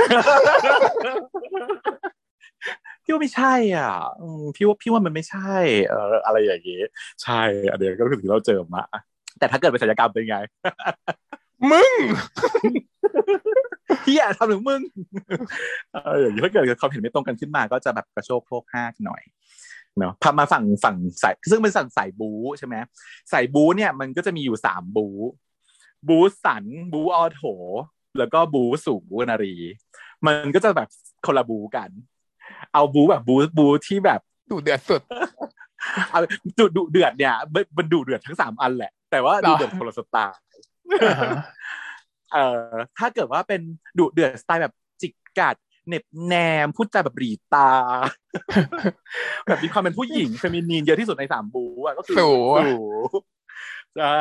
[3.04, 3.92] พี่ว่าไม่ใช่อะ
[4.56, 5.56] พี่ว่าพี่ว่ามันไม่ใช่
[5.88, 6.82] เอออะไรอย่างเงี้
[7.24, 7.42] ใช่
[7.72, 8.84] อันเดียวก็คือเราเจอมา
[9.40, 10.38] แต่ถ้าเกิดเป็นศัลยกรรมเป็นไง
[11.72, 11.94] มึง
[14.04, 14.82] เฮียทำถึงมึง
[15.94, 19.24] เอออย่างนี้ถ้าเกิดความเห็นไม่ตรงกันขึ้นมาก็จะแบบกระโชกโคกห้าหน่อย
[19.98, 22.76] เนาะพามาฝั่งฝั่งสายซึ่งเป็นสั่งสายบูใช่ไหม
[23.32, 25.08] สายบูเนี่ยมันก็จะมีอยู่สามบู
[26.08, 27.42] บูสันบูออโถ
[28.18, 29.56] แล้วก็บูสูบูนารี
[30.26, 30.90] มันก็จะแบบ
[31.26, 31.90] คนละบูกัน
[32.74, 35.02] เอาบูแบบบูบูที่แบบดุเดือดสุด
[36.12, 36.20] เอา
[36.60, 37.36] ดุดุเดือดเนี่ย
[37.78, 40.42] มันดุเดือดทั้งสามอันแหละ แต่ว่าดุเดือดคนละสไตล์
[42.34, 43.62] เอ่อถ้าเกิดว่าเป็น
[44.00, 45.56] ดุเดือดสไตล์แบบจิกกัด
[45.88, 46.36] เน็บแน
[46.66, 47.70] มพูดจาแบบรีตา
[49.48, 52.30] แบบมีความเป็นผู้หญิงเฟมินีนเยอะที่สุดในสามบูอะก็คือสู
[53.98, 54.20] ใช่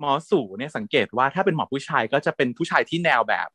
[0.00, 3.48] หมอสูเนี่ยสังเกตว่าถ้าเป็นหมอผู้ชายก็จะเป็นผู้ชายที่แนวแบบ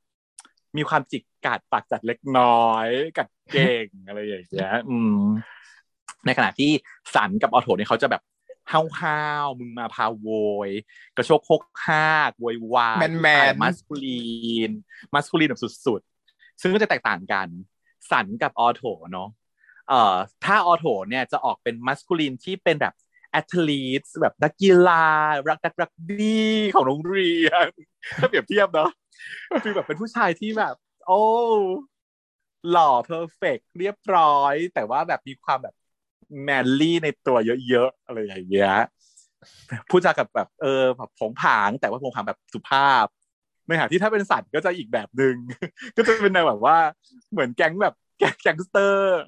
[0.78, 5.22] มีความจิกกัดปากจัดเล็กน้อย กัดเก่งอะไรอย่างเงี้ยอืม
[6.26, 6.72] ในขณะที่
[7.16, 8.22] สันกับออโถเนี่ยเขาจะแบบ
[8.72, 10.30] ห้าวห้าวมึงมาพาโว
[10.70, 10.72] ย
[11.18, 14.22] กระโชกโคกห้ากโวยวายแมนแมนมัสคูลี
[14.70, 14.72] น
[15.14, 17.48] มัสคูลีนแบบสุดๆ ซึ่งก็จะแตกต่างกัน
[18.12, 19.30] สันกับออโถเนาะ
[19.90, 22.94] เอ่อถ้าออโถเนี่ยจะออกเป็นมัสคูลีนที่เป็นแบบ
[23.32, 25.06] แอตลีตแบบนักกีฬา
[25.50, 27.68] รักนักรักบี้ของโรงเรียน
[28.20, 28.90] ถ้าเปรียบเทียบเนาะ
[29.64, 30.76] คือแบบเป็นผู้ชายที่แบบ
[31.08, 31.22] โอ้
[32.72, 35.76] หล่อ perfect เรียบร้อย แต่ว่าแบบมีความแบบ
[36.44, 37.38] manly ในตัว
[37.70, 38.76] เยอะๆอะไรอย่างเงี้ย
[39.90, 43.06] พูดจากับแบบเออแบบผงผางแต่ว่าผงผางแบบสุภาพ
[43.68, 45.36] ในขณะที่ถ้าเป็นศัลย์ก็จะอีกแบบหนึ่ง
[45.96, 46.78] ก็จะเป็นแนวแบบว่า
[47.32, 49.20] เหมือนแก๊งแบบแก๊งแก๊งสเตอร์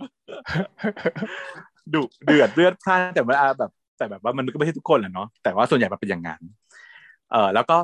[1.94, 3.72] ดุเดือดเลือดพล่านแต่ว่าแบบ
[4.04, 6.42] แต่แบบว่ามันก็ไม่ใช่ทุกคนแหละเนาะแต่ว่าส่วนใหญ่มันเป็นอย่างนั้น
[7.32, 7.78] เออแล้วก็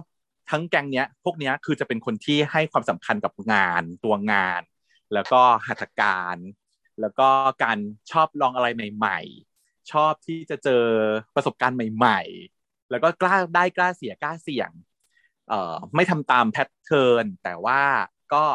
[0.50, 4.62] ทั้งแก๊งเนี้ย พวกเนี้ยคือจะเป็นคนที่ให้ความสำคัญกับงานตัวงาน
[5.14, 6.38] แล้วก็หัตถการ
[7.02, 7.28] แล้วก็
[7.64, 7.78] การ
[8.12, 9.20] ชอบลองอะไรใหม่
[9.56, 10.86] ๆ ชอบที่จะเจอ
[11.36, 12.20] ประสบการณ์ใหม่
[12.56, 14.72] ๆ แล้วก็กล้าได้กล้าเสียกล้าเสี่ยง
[15.48, 17.82] เอ่อไม่ทำตาม pattern แต่ว่า
[18.34, 18.46] ก็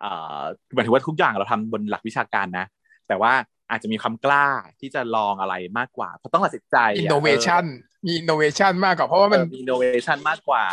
[0.00, 0.40] เอ่อ
[0.74, 2.66] หมายถึงว่าทุกอย่างเราทำบนหลักวิชาการนะ
[3.08, 3.32] แต่ว่า
[3.70, 4.46] อาจจะมีความกล้า
[4.80, 7.64] ที่จะลองอะไรมากกว่า เพราะต้องตัดสินใจ innovation
[8.06, 10.64] มี innovation มากกว่าเพราะว่ามันมี innovation มากกว่า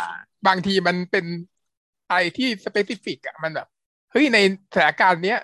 [0.46, 1.24] บางทีมันเป็น
[2.08, 3.68] อะไรที่สเปซิฟิกอะมันแบบ
[4.12, 4.38] เฮ้ยใน
[4.74, 5.38] สถานการณ์เนี้ย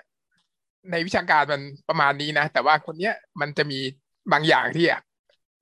[0.91, 3.79] ในวิชาการมันประมาณนี้นะ แต่ว่าคนเนี้ยมันจะมี
[4.31, 5.01] บางอย่างที่อะ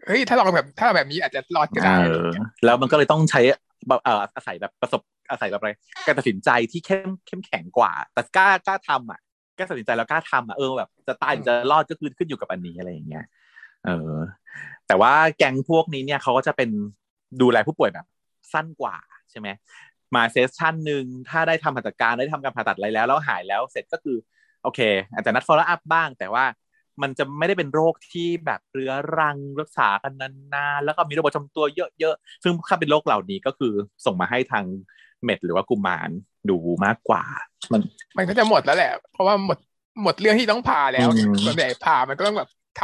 [0.05, 2.31] เฮ้ยถ้าลองแบบถ้าแบบนี้อาจจะรอดก็ได้เออ
[2.65, 3.41] แล้วมันก็เลยต้องใช้
[3.87, 5.71] แบบเอ่ออาศัยแบบประสบอาศัยแบบอะไร
[6.05, 9.19] การตัดสินใจที่เข้มเข้มแข็งกว่า แต่กล้ากล้าทำอะ
[9.59, 13.25] กล้าตัดสินใจแล้วกล้าทำอะเออแบบจะตายหรือจะรอดก็คือขึ้นอยู่กับอันนี้อะไรอย่างเงี้ย
[13.85, 14.15] เออ
[14.87, 16.69] แต่ว่าแก๊งพวกนี้เนี่ยเขาก็จะเป็น
[17.41, 18.05] ดูแลผู้ป่วยแบบ
[18.53, 18.95] สั้นกว่า
[19.31, 19.47] ใช่ไหม
[20.15, 24.17] มาเซสชั่นหนึ่งถ้าได้ทำผ่าตัดการได้ทำการผ่าตัดอะไรแล้วแล้วหายแล้วเสร็จก็คือ
[24.63, 24.79] โอเค
[25.13, 26.45] อาจจะนัด follow up บ้าง แต่ว่า
[27.01, 30.13] มันจะไม่ได้เป็นโรคที่แบบเรื้อรังรักษากัน
[30.53, 31.65] นานๆแล้วก็มีโรคประจำตัว
[31.99, 33.73] เยอะๆซึ่งถ้าเป็นโรคเหล่านี้ก็คือ
[34.05, 34.65] ส่งมาให้ทาง
[35.23, 36.09] เม็ดหรือว่ากุมาร
[36.49, 37.23] ดูมากกว่า
[37.73, 37.81] มัน
[38.17, 39.57] มันก็จะหมดแล้วแหละ เพราะว่าหมด
[40.03, 42.49] หมดเรื่องที่ต้องผ่าแล้วอืมส่วนใหญ่ผ่ามันก็ต้องแบบ
[42.79, 42.81] ท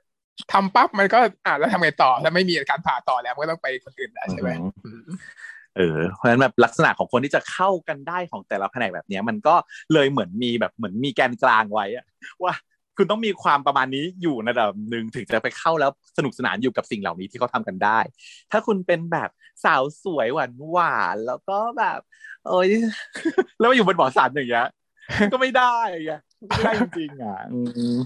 [0.00, 4.50] ำทำปั๊บมันก็อ่าแล้วทำไงต่อถ้าไม่มีการผ่าต่อแล้วมันก็ต้องไปคนอื่นแล้วใช่ไหม
[4.84, 5.02] อืม
[5.76, 9.54] เออเพราะฉะนั้นแบบลักษณะของคนที่จะเข้ากันได้ของแต่ละแผนกแบบเนี้ยมันก็
[9.92, 12.06] เลยเหมือนมีแบบเหมือนมีแกนกลางไว้อะ
[12.42, 12.52] ว่า
[12.96, 17.98] คุณต้องมีความประมาณนี้อยู่ในระดับหนึ่งถึงจะไปเข้าแล้วสนุกสนานอยู่กับสิ่งเหล่านี้ที่เขาทำกันได้
[18.50, 19.30] ถ้าคุณเป็นแบบ
[19.64, 22.00] สาวสวยหวานหวานๆแล้วก็แบบ
[22.48, 22.68] เอ้ย
[23.58, 24.68] แล้วมาอยู่บนบ่อสันอย่างเงี้ย
[25.32, 26.12] ก็ไม่ได้ไง
[26.48, 27.58] ไม่ได้จริงๆอะอื
[27.94, 27.96] ม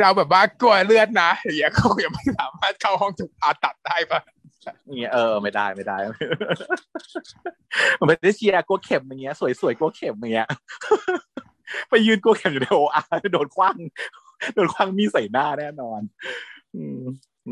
[0.00, 4.20] เราแบบว่ากลัวเลือดนะอย่างเงี้ยเขายังไม่สามารถเข้าห้องถูกผ่าตัดได้ปะ
[4.84, 5.96] อย่างเงี้ยเออไม่ได้ไม่ได้
[7.98, 10.48] มันเป็นเชียร์กลัวเข็มอย่างเงี้ย สวยๆกลัวเข็มอย่างเงี้ย
[11.90, 13.76] ไปยืนกลัวเข็มอยู่ในโออาร์โดนคว้าง
[14.54, 16.00] โดนคว้างมีดใส่หน้าแน่นอน
[16.74, 17.02] อืม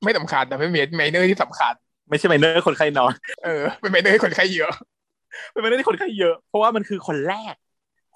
[0.04, 1.74] ไม่สำคัญแต่เป็น minor ที่สำคัญ
[2.10, 3.12] ไม่ใช่ minor คนไข้น้อย
[3.44, 4.72] เออเป็น minor ที่คนไข้เยอะ
[5.52, 7.54] เป็นไปได้ที่คนไข้เยอะ เพราะว่ามันคือคนแรก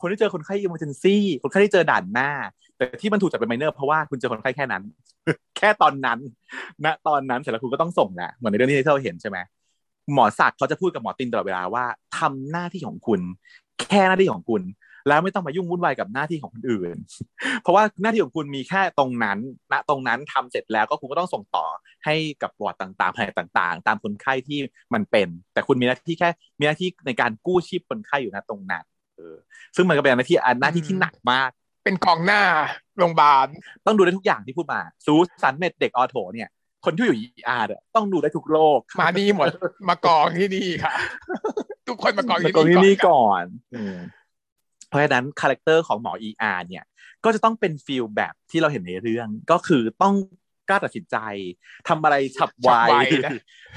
[0.00, 2.30] คนที่เจอคนไข้ emergency คนไข้ที่เจอด่านหน้า
[2.76, 4.82] แต่ที่มันถูกจัดเป็นไมเนอร์เพราะว่าคุณเจอคนไข้แค่นั้น
[5.56, 6.18] แค่ตอนนั้น
[6.84, 9.38] ณตอนนั้นเสร็จแล้วคุณก็ต้องส่งแหละเหมือนในเรื่องที่เราเห็นใช่ไหม
[10.12, 11.84] หมอศักดิ์เขาจะพูดกับหมอตินตลอดเวลาว่า
[12.18, 13.20] ทำหน้าที่ของคุณ
[13.90, 14.62] แค่หน้าที่ของคุณ
[15.08, 16.96] แล้วไม่ต้องมายุ่งวุ่นวายกับหน้าที่ของคนอื่น
[17.62, 19.38] เพราะว่าหน้าที่ของคุณมีแค่ตรงนั้น
[19.72, 21.66] ณตรงนั้นทำเสร็จแล้วก็คุณก็ต้องส่งต่อ
[22.04, 24.58] ให้กับบอร์ดต่างๆแผนกต่างๆ ตามคนไข้ที่
[24.94, 26.28] มันเป็น แต่คุณมีหน้าที่แค่
[26.58, 28.84] มีหน้าที่ในการกู้ชีพคนไข้อยู่ณตรงนั้น
[29.16, 29.36] เออ
[29.76, 31.50] ซึ่งมันก็เป็นหน้าที่อันหน้าที่ที่หนักมาก
[31.84, 32.42] เป็นกองหน้า
[32.98, 33.46] โรงพยาบาล
[33.86, 36.48] ต้องดูได้ทุกอย่างที่พูดมาสูฯ ศัลย์ med เด็ก ortho เนี่ย
[36.84, 39.46] คนที่อยู่ ER เนี่ยต้องดูได้ทุกโรคมานี่หมด
[39.88, 40.94] มากองที่นี่ค่ะ
[41.88, 43.44] ทุกคนมากองแล้วที่ก็ที่นี่นี่ก่อนก่อน
[43.74, 44.23] อืมเพ
[44.94, 46.84] ราะฉะนั้น character ของหมอ ER เนี่ย
[47.24, 50.14] ก็จะต้องเป็น feel แบบที่เราเห็นในเรื่องก็คือต้อง
[50.68, 51.16] กล้าตัดสินใจ
[51.88, 53.30] ทำอะไรฉับไวฉับไวนะ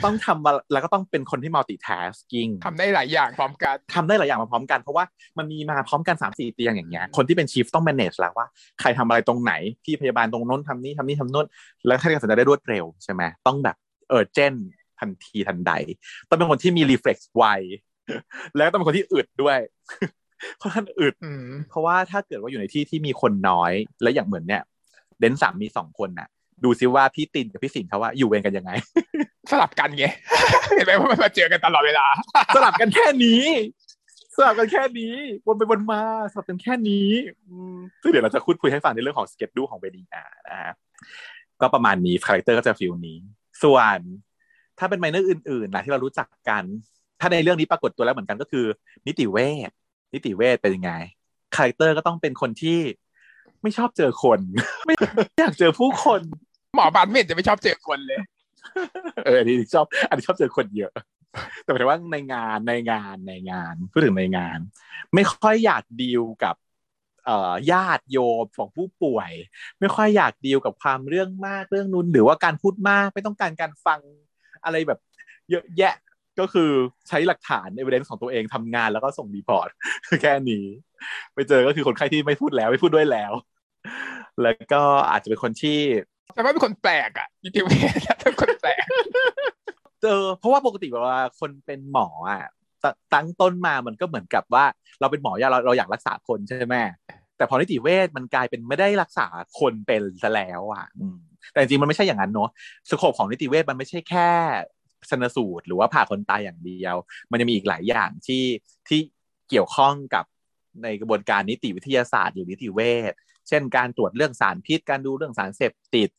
[0.04, 5.06] ต้องทำมาแล้วก็ต้องเป็นคนที่ multitasking ทำได้หลายอย่างพร้อมกันทำได้หลายอย่างมาพร้อมกัน เพราะว่า
[5.38, 8.48] มันมีมาพร้อมกันสามสี่เตียงอย่างเงี้ยคนที่เป็นชีฟต้อง manage แล้วว่า
[8.80, 9.54] ใครทำอะไรตรงไหน
[9.84, 11.46] พี่พยาบาลตรงโน้นทำนี่ทำนี่ทำโน้น
[11.88, 13.76] แล้วให้การสัญญาได้รวดเร็วใช่ไหมต้องแบบ
[14.10, 14.54] เออเจน
[15.00, 15.72] ทันทีทันใด
[16.30, 17.44] ต้องเป็นคนที่มี reflex ไว
[18.58, 19.58] แล้วต้องเป็นคนที่อึดด้วย
[20.62, 24.64] ค่อนข้างอึดอืมเพราะว่าถ้าเกิดว่าอยู่ในที่ที่มีคนน้อย และอย่างเหมือนเนี่ย
[25.20, 26.28] เดนสามมีสองคนน่ะ
[26.64, 28.72] ดูซิว่าพี่ตินกับพี่สิงห์เขาว่าอยู่เวรกันยังไง
[29.52, 30.06] สลับกันไง
[30.76, 32.08] เห็นไหมว่ามันมาเจอกันตลอดเวลา
[32.56, 33.44] สลับกันแค่นี้
[34.36, 35.16] สลับกันแค่นี้
[35.48, 37.10] วนไปวนมาสลับกันแค่นี้
[37.48, 40.74] อืมซึ่งเดี๋ยวเราจะคุยคุยให้ฟังในเรื่องของสเก็ตดูของเบดีอานะฮะ
[41.62, 43.18] ก็ประมาณนี้คาแรคเตอร์ก็จะฟิลนี้
[43.64, 44.00] ส่วน
[44.80, 46.64] ถ้าเป็นไมเนอร์อื่นๆนะที่เรารู้จักกัน
[47.20, 48.66] ถ้าในเรื่องนี้ปรากฏตัวแล้วเหมือนกันก็คือ
[49.08, 49.38] นิติเว
[49.70, 49.72] ช
[50.14, 50.92] นิติเวชเป็นยังไง
[51.56, 52.80] character ก็ต้องเป็นคนที่
[53.62, 54.40] ไม่ชอบเจอคน
[54.86, 54.96] ไม่
[55.40, 56.22] อยากเจอผู้คน
[56.76, 58.20] หมอบานไม่เห็นจะไม่ชอบเจอคนเลย
[59.26, 60.92] เอออันนี้ชอบ อันนี้ชอบเจอคนเยอะ
[61.64, 64.60] แต่หมายถึงว่าในงานในงานในงานพูดถึงในงาน
[65.14, 66.56] ไม่ค่อยอยากดีลกับ
[67.26, 69.32] เอ่อญาติโยมของผู้ป่วย
[69.80, 74.00] ไม่ค่อยอยากดีลกับความเรื่องมากเรื่องนู้นหรือว่าการพูดมากไม่ต้องการการฟัง
[74.64, 75.00] อะไรแบบ
[75.50, 75.94] เยอะแยะ
[76.40, 76.72] ก็คือ
[77.08, 79.70] ใช้หลักฐาน evidence ของตัวเองทำงานแล้วก็ส่ง report
[80.22, 80.66] แค่นี้
[81.34, 83.34] ไปเจอก็คือคนไข้ที่ไม่พูดแล้วไม่พูดด้วยแล้ว
[84.42, 84.82] แล้วก็
[85.12, 85.80] อาจจะเป็นคนที่
[86.34, 88.86] แต่ว่าเป็นคนแปลกอะนิติเวชเป็นคนแปลก
[90.02, 92.44] เจอเพราะว่าปกติเวลาคนเป็นหมออะ
[92.84, 94.66] ตตั้งต้นมามันก็เหมือนกับว่า
[95.00, 96.76] เราเป็นหมออยากเราเราอยากรักษาคนใช่ไหม
[97.38, 99.28] แต่พอนิติเวชมันกลายเป็นไม่ได้รักษา
[99.60, 101.18] คนเป็นซะแล้วอะอืม
[101.52, 102.50] แต่จริงๆมันไม่ใช่อย่างนั้นเนาะ
[102.90, 104.30] สโคปของนิติเวชมันไม่ใช่แค่
[105.10, 106.96] ชนสูตร หรือว่าผ่าคนตายอย่างเดียว
[107.32, 108.44] มันยังมีอีกหลายอย่างที่
[108.88, 109.00] ที่
[109.50, 110.26] เกี่ยวข้องกับ
[110.84, 112.80] ในกระบวนการนิติวิทยาศาสตร์หรือนิติเว
[113.12, 113.14] ช
[113.48, 116.10] เช่น การตรวจเรื่องสารพิษ การดูเรื่องสารเสพติด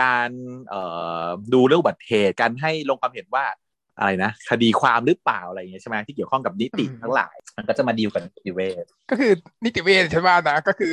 [0.00, 0.30] การ
[0.68, 0.82] เอ่
[1.24, 3.44] อดูเรื่องอุบัติเหตุการให้ลงความเห็นว่า
[3.98, 9.32] อะไรนะคดีความหรือเปล่าอะไรอย่างเงี้ยใช่ไหมที่เกี่ยวข้องกับนิติอืมทั้งหลาย มันก็จะมาดีลกับนิติเวชก็คือ
[9.64, 10.92] นิติเวชใช่ไหมนะก็คือ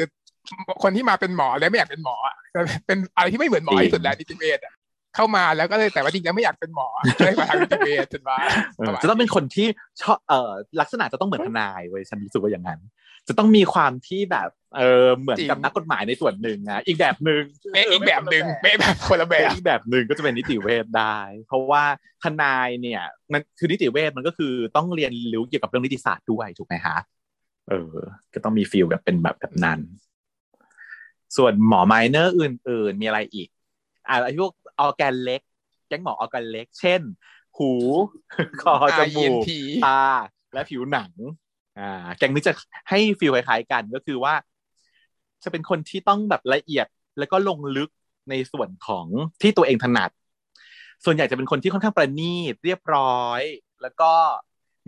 [0.83, 2.35] คนที่มาเป็นหมอแล้วไม่อยากเป็นหมออะ
[2.85, 4.73] เป็นอะไรที่ไม่เหมือนหมอที่สุดแล้วนิติเวชอะ
[5.16, 6.88] เข้ามาแล้วก็เลยแต่ว่าจริงแล้วไม่อยากเป็นหมอ
[7.18, 8.38] ก็เลยมาทางนิติเวชจนว่า
[8.78, 9.68] เออจะต้องเป็นคนที่
[10.01, 10.51] ชอบเอ่อ
[10.82, 12.80] ลักษณะจะต้องเหมือนทนายเว้ยฉันรู้สึกว่าอย่างนั้น
[13.28, 17.41] จะต้องมีความที่แบบเออเหมือนกับนักกฎหมายในส่วนหนึ่งนะอีกแบบหนึ่ง
[17.74, 21.84] เป๊ะอีกแบบหนึ่งเป๊ะแบบคนละแบแบบบอีกแบบหนึ่งก็จะเป็นนิติเวชได้ เพราะว่า
[22.24, 23.01] ทนายเนี่ย
[23.34, 26.97] มันคือนิติเวชมันก็คือต้องเรียนรู้เกี่ยวกับเรื่องนิติศาสตร์ด้วยถูกไหมฮะ
[27.70, 27.95] เออ
[28.34, 29.80] ก็ต้องมี feel แบบเป็นแบบแบบนั้น
[31.38, 33.47] ส่วนหมอ minor อื่น ๆ มีอะไรอีก
[34.09, 35.41] อ่าไอ้พวก ออร์แกนเล็ก
[35.88, 37.01] แก๊งหมอออร์แกนเล็ก เช่น
[37.57, 37.72] หู
[38.61, 39.49] คอจมูก ENT
[39.86, 40.01] ตา
[40.53, 41.11] และผิวหนัง
[41.80, 42.53] อ่า แก๊งนี้จะ
[42.89, 44.34] ให้ feel คล้ายๆกันก็คือว่า
[45.43, 46.88] จะเป็นคนที่ต้องแบบละเอียด
[47.19, 47.89] แล้วก็ลงลึก
[48.30, 49.05] ในส่วนของ
[49.41, 50.09] ที่ตัวเองถนัด
[51.05, 53.41] ส่วนใหญ่จะเป็นคนที่ค่อนข้างประณีตเรียบร้อย
[53.82, 54.11] แล้วก็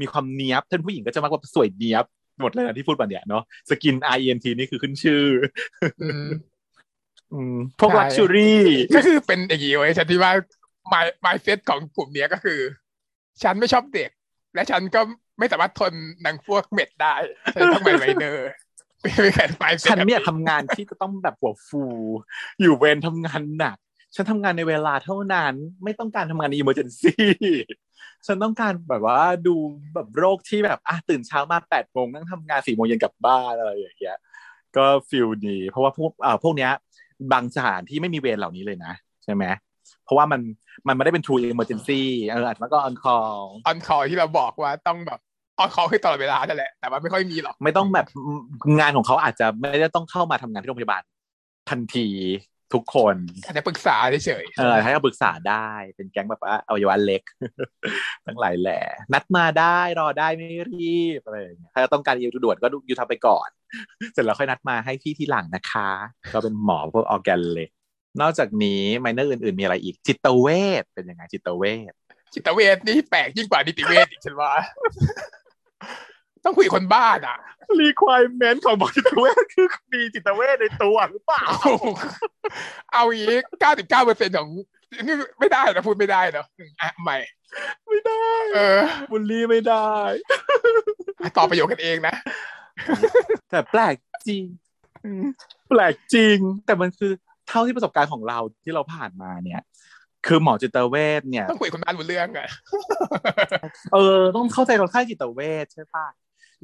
[0.01, 2.05] มีความเนี้ยบถ้าผู้หญิงก็จะแบบว่าสวยเนี้ยบ
[2.41, 5.23] หมดเลยนะที่พูดมาเนี่ยเนาะสกิน INT นี่คือขึ้นชื่อ
[6.01, 6.29] อืมอืม
[7.79, 8.61] พวกใช่ luxury
[8.95, 10.31] ก็คือเป็นอย่างนี้เว้ยฉันที่ว่า
[10.93, 12.59] my mindset ของกลุ่มเนี้ยก็คือ
[13.43, 14.09] ฉันไม่ชอบเด็ก
[14.55, 15.01] และฉันก็
[15.39, 17.15] ไม่สามารถทนหนังพวก med ได้
[17.53, 18.49] ฉันต้องไป minor
[19.01, 21.83] ไม่ไม่แค่ mindset ฉันไม่อยากทำงานที่จะต้องแบบหัวฟู
[22.61, 23.77] อยู่เวรทำงานหนัก
[24.15, 25.53] ฉันทำงานในเวลาเท่านั้น
[25.83, 27.13] ไม่ต้องการทำงานใน emergency
[28.27, 29.55] ฉันต้องการแบบว่าดู
[29.93, 34.17] แบบโรคที่แบบอะตื่นเช้ามาแปดโมงนั่งทำงานสี่โมงเย็นกลับบ้านอะไรอย่างเงี้ย
[34.77, 36.71] ก็ feel ดีเพราะว่าพวกอ่าพวกเนี้ย
[37.31, 38.93] บางสถานที่ไม่มีเวรเหล่านี้เลยนะ
[39.23, 39.43] ใช่ไหม
[40.03, 40.41] เพราะว่ามัน
[40.87, 45.19] มันไม่ได้เป็น true emergency เอออาจจะมันก็ on call on call ที่เราบอกว่าต้องแบบ
[45.59, 48.07] on call คือตลอดเวลานั่นแหละแต่ว่าไม่ค่อยมีหรอก ไม่ต้องแบบ
[48.79, 51.01] งานของเขาอาจจะไม่ได้ต้องเข้ามาทำงานที่โรงพยาบาล
[51.69, 52.07] ทันที
[52.73, 53.15] ทุกคน
[53.45, 53.95] อาจจะปรึกษา
[54.25, 57.23] เฉยๆเออให้เขาปรึกษาได้เป็นแก๊งแบบว่าอวัยวะเล็ก
[58.25, 58.79] ทั้งหลายแหล่
[59.13, 63.49] นัดมาได้รอได้ไม่รีบอะไรอย่างเงี้ยถ้าต้องการอยู่ด่วนก็อยู่ทำไปก่อน
[64.13, 65.89] เสร็จแล้วค่อยนัดมาให้พี่ที่หลังนะคะ
[66.33, 67.69] ก็เป็นหมอพวกออร์แกนเล็ก
[68.21, 70.47] นอกจากนี้ไมเนอร์อื่นๆ มีอะไรอีก จิตเว
[70.81, 71.93] ชเป็นยังไงจิตเวช
[72.33, 74.51] จิตเวชนี่แปลกยิ่งกว่านิติเวชอีกฉันว่า
[76.45, 77.37] ต้องคุยกับคนบ้าอะ
[77.81, 81.95] requirement ของหมอจิตเวชคือมีจิตเวชในตัวหรือเปล่าถูก
[82.93, 84.49] เอาอย่างนี้เก้าสิบเก้าเปอร์เซ็นของ
[85.07, 86.47] นี่ไม่ได้นะพูดไม่ได้เนาะ
[86.81, 87.17] อะใหม่
[87.87, 88.81] ไม่ได้ เออ
[89.11, 89.89] บุลลี่ไม่ได้
[91.37, 92.15] ต่อประโยคกันเองนะ
[93.49, 93.95] แต่แปลก
[94.27, 94.43] จริง
[95.69, 97.11] แปลกจริง แต่มันคือ
[97.47, 99.61] เท่าที่ประสบการณ์ของเราที่เราผ่านมาเนี่ย
[100.27, 102.47] คือหมอจิตเวชเนี่ย ต้องคุยกับคนบ้านบนเรื่องอะ
[103.93, 106.05] เออ ต้องเข้าใจคนไข้จิตเวชใช่ปะ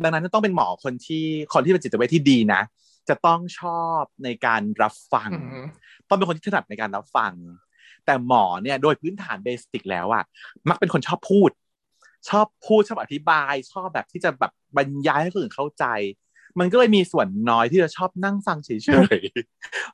[0.03, 2.61] ดังนั้นต้องเป็นหมอคนที่คนที่เป็นจิตเวชที่ดีนะ
[3.09, 5.65] จะต้องชอบในการรับฟังอืม
[6.07, 7.33] ต้องเป็นคนที่ถนัดในการรับฟัง
[8.05, 10.23] แต่หมอเนี่ยโดยพื้นฐานเบสิกแล้วอะ
[10.69, 11.51] มักเป็นคนชอบพูด
[12.29, 15.85] ชอบพูดชอบอธิบาย ชอบแบบที่จะแบบบรรยายให้คนอื่นเข้าใจ
[16.59, 18.69] มันก็เลยมีส่วนน้อยที่จะชอบนั่งฟังเฉ
[19.17, 19.19] ย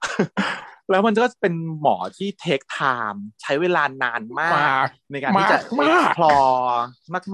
[0.08, 2.80] ๆแล้วมันก็เป็นหมอที่เทคไท
[3.14, 4.68] ม์ใช้เวลานานมาก
[5.12, 6.38] ในการที่จะมากพลอ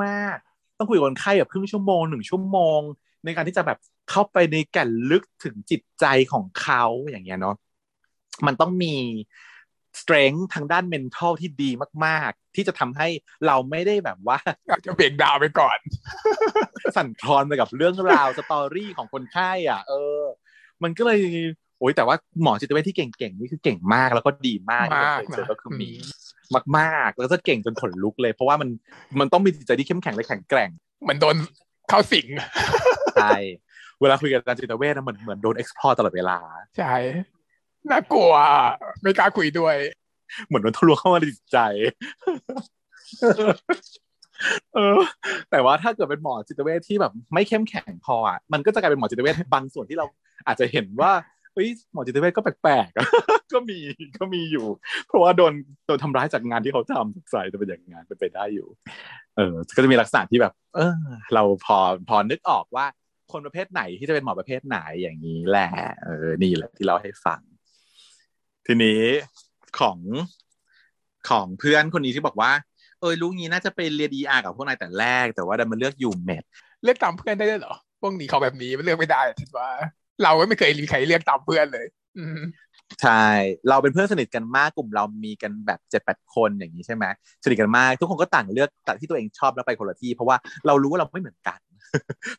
[0.03, 0.50] มากๆ
[0.81, 2.79] ต้องคุยกับคนไข้แบบครึ่งชั่วโมงหนึ่งชั่วโมง
[3.25, 3.77] ในการที่จะแบบ
[4.09, 7.55] เข้าไปในแก่นลึกถึงจิตใจของเขาอย่างเงี้ยเนาะ
[8.45, 8.95] มันต้องมี
[9.99, 11.69] strength ทางด้าน mental ที่ดี
[12.05, 13.07] มาก ๆ ที่จะทำให้
[13.47, 14.37] เราไม่ได้แบบว่า
[14.71, 15.77] อาจจะเบรกดาวน์ไปก่อน
[16.95, 20.23] สั่นคลอนไปกับเรื่องราวสตอรี่ของคนไข้อะ เออ
[20.83, 21.19] มันก็เลย
[21.79, 25.91] โอ้ยแต่ว่าหมอจิตเวชที่เก่ง ๆ นี่คือเก่งมากแล้วก็ดีมากที่มากเคยเจอนะก็คือมี
[26.77, 28.69] มากๆ แล้วก็เก่งจนขนลุกเลย เพราะว่ามัน
[29.19, 30.69] มันต้องมีจิตใจที่เข้มแข็งและแข็งแกร่ง
[31.01, 31.35] เหมือนโดน
[31.89, 32.27] เข้าสิง
[33.15, 33.33] ใช่
[34.01, 36.37] เวลาคุยกับอาจารย์จิตเวชนะเหมือนเหมือนโดน explore ตลอดเวลา
[36.77, 36.93] ใช่
[37.91, 38.33] น่ากลัว
[39.01, 39.75] ไม่กล้าคุยด้วย
[40.47, 41.59] เหมือนโดนทะลวงเข้ามาในจิตใจ
[44.73, 44.99] เออ
[45.51, 50.05] แต่ว่าถ้าเกิดเป็นหมอจิตเวชที่แบบไม่เข้มแข็งพออะมันก็จะกลายเป็นหมอจิตเวชบางส่วนที่เรา
[50.47, 51.11] อาจจะเห็นว่า
[51.53, 53.79] เฮ้ยหมอจิตเวชก็แปลกๆก็มี
[54.17, 54.65] ก็มีอยู่
[55.07, 55.53] เพราะว่าโดน
[55.85, 58.67] โดนทำร้ายจากงานที่เขาทำสงสัยจะเป็นอย่างงานเป็นไปได้อยู่
[59.35, 60.95] เออ ก็จะมีลักษณะที่แบบ เออ
[61.33, 61.77] เราพอ
[62.09, 62.85] พอนึกออกว่า
[63.31, 65.69] คนประเภทไหนที่จะเป็นหมอประเภทไหนอย่างนี้แหละ
[66.03, 67.41] เออนี่แหละที่เราให้ฟัง
[68.65, 69.01] ทีนี้
[69.79, 69.97] ของ
[71.29, 72.51] ของเพื่อนคนนี้ที่บอกว่า
[72.99, 76.43] เออลูกนี้น่าจะไปเรียน ER กับพวกนายแต่แรก แต่ว่าดันมาเลือกยูเมด
[76.83, 79.69] เลือกตามเพื่อนได้ด้วยเหรอพวกนี้เขาแบบนี้มันเลือกไม่ได้ฉันว่า
[80.23, 81.85] เราก็ไม่เคยมีใครเลือกตามเพื่อนเลย
[82.17, 82.25] อื
[83.01, 83.25] ใช่
[83.69, 87.05] เราเป็นเพื่อนสนิทกันมากกลุ่มเรามีกันแบบเจ็ดแปดคนอย่างนี้ใช่ไหม
[87.43, 91.59] สนิทกันมากทุกคนก็ต่างเลือกแต่ที่ตัวเองชอบแล้วไปคนละที่ เพราะว่าเรารู้ว่าเราไม่เหมือนกัน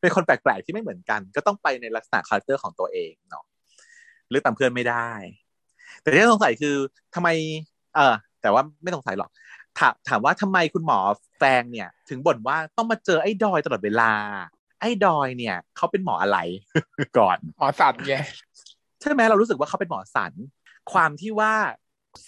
[0.00, 3.44] เป็นคนแปลกๆที่ไม่เหมือนกัน ก็ต้องไปในลักษณะ character ของตัวเองเนาะ
[4.30, 5.10] เลือกตามเพื่อนไม่ได้
[6.00, 6.76] แต่ที่สงสัยคือ
[7.14, 7.28] ทำไม
[7.94, 9.30] เออแต่ว่าไม่สงสัยหรอก
[9.78, 10.98] ถามถามว่าทำไมคุณหมอ
[11.38, 14.12] แฟงเนี่ย ถึงบ่นว่าต้องมาเจอไอ้ดอยตลอดเวลา
[14.82, 16.38] ไอ้ดอยเนี่ยเขาเป็นหมออะไร
[17.18, 18.14] ก่อนหมอสัตว์ไง
[19.00, 20.32] ใช่ไหมเรารู้สึกว่าเขาเป็นหมอสัน
[20.92, 21.52] ความที่ว่า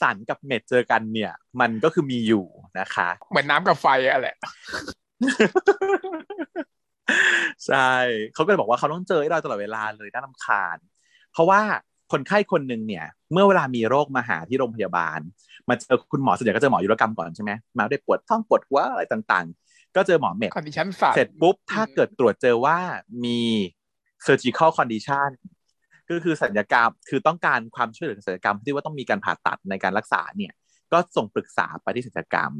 [0.01, 2.47] สันกับเม็ดเจอกันเนี่ย มันก็คือมีอยู่
[2.81, 4.37] นะคะ เหมือนน้ำกับไฟอะแหละ
[7.67, 7.91] ใช่
[8.35, 10.79] เขาก็เลยบอกว่าเขาต้องเจอไอ้ดอยตลอดเวลาเลยน่ารำคาญ
[11.33, 11.61] เพราะว่า
[12.13, 15.21] คนไข้คนหนึ่งเนี่ย เมื่อเวลามีโรคมาหาที่โรงพยาบาล
[15.69, 22.79] มาเจอคุณหมอส่วนใหญ่ก็เจอหมออายุรกรรมก่อนใช่ไหมมาด้วยปวดท้องปวดหัวอะไรต่างๆ ก็เจอหมอ med condition เสร็จปุ๊บ ถ้าเกิดตรวจเจอว่า
[23.25, 23.41] มี
[24.27, 25.29] surgical condition
[26.11, 30.53] ก็คือศัลยกรรมคือต้องการความช่วยเหลือทางศัลยกรรมที่ว่าต้องมีการผ่าตัดในการรักษาเนี่ย
[30.93, 32.53] ก็ส่งปรึกษาไปที่ศัลยกรรม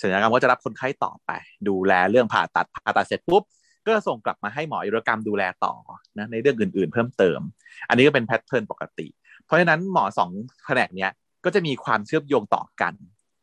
[0.00, 1.30] ศัลยกรรมก็จะรับคนไข้ต่อไป
[1.68, 3.42] ดูแลเรื่องผ่าตัดผ่าตัดเสร็จปุ๊บ
[3.86, 5.74] ก็จะส่งกลับมาให้หมออายุรกรรมดูแลต่อ
[6.18, 7.40] นะในเรื่องอื่นๆ เพิ่มเติม
[7.88, 9.06] อันนี้ก็เป็นแพทเทิร์นปกติ
[9.46, 10.30] เพราะฉะนั้นหมอสอง
[10.64, 11.10] แผนกเนี้ย
[11.44, 12.94] ก็จะมีความเชื่อมโยงต่อกัน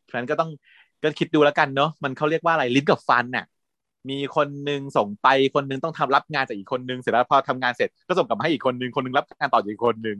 [0.04, 0.50] เพราะฉะนั้นก็ต้อง
[1.02, 3.44] ก็คิดดูแล้วกันเนาะมันเขาเรียกว่าอะไรลิ้นกับฟันน่ะ
[4.10, 10.18] มีคนนึงส่งไปคนนึงต้องทำรับงานจากอีกคนนึงเสร็จแล้วพอทำงานเสร็จก็ส่งกลับมาให้อีกคนนึงคนนึงรับงานต่อจากอีกคนนึง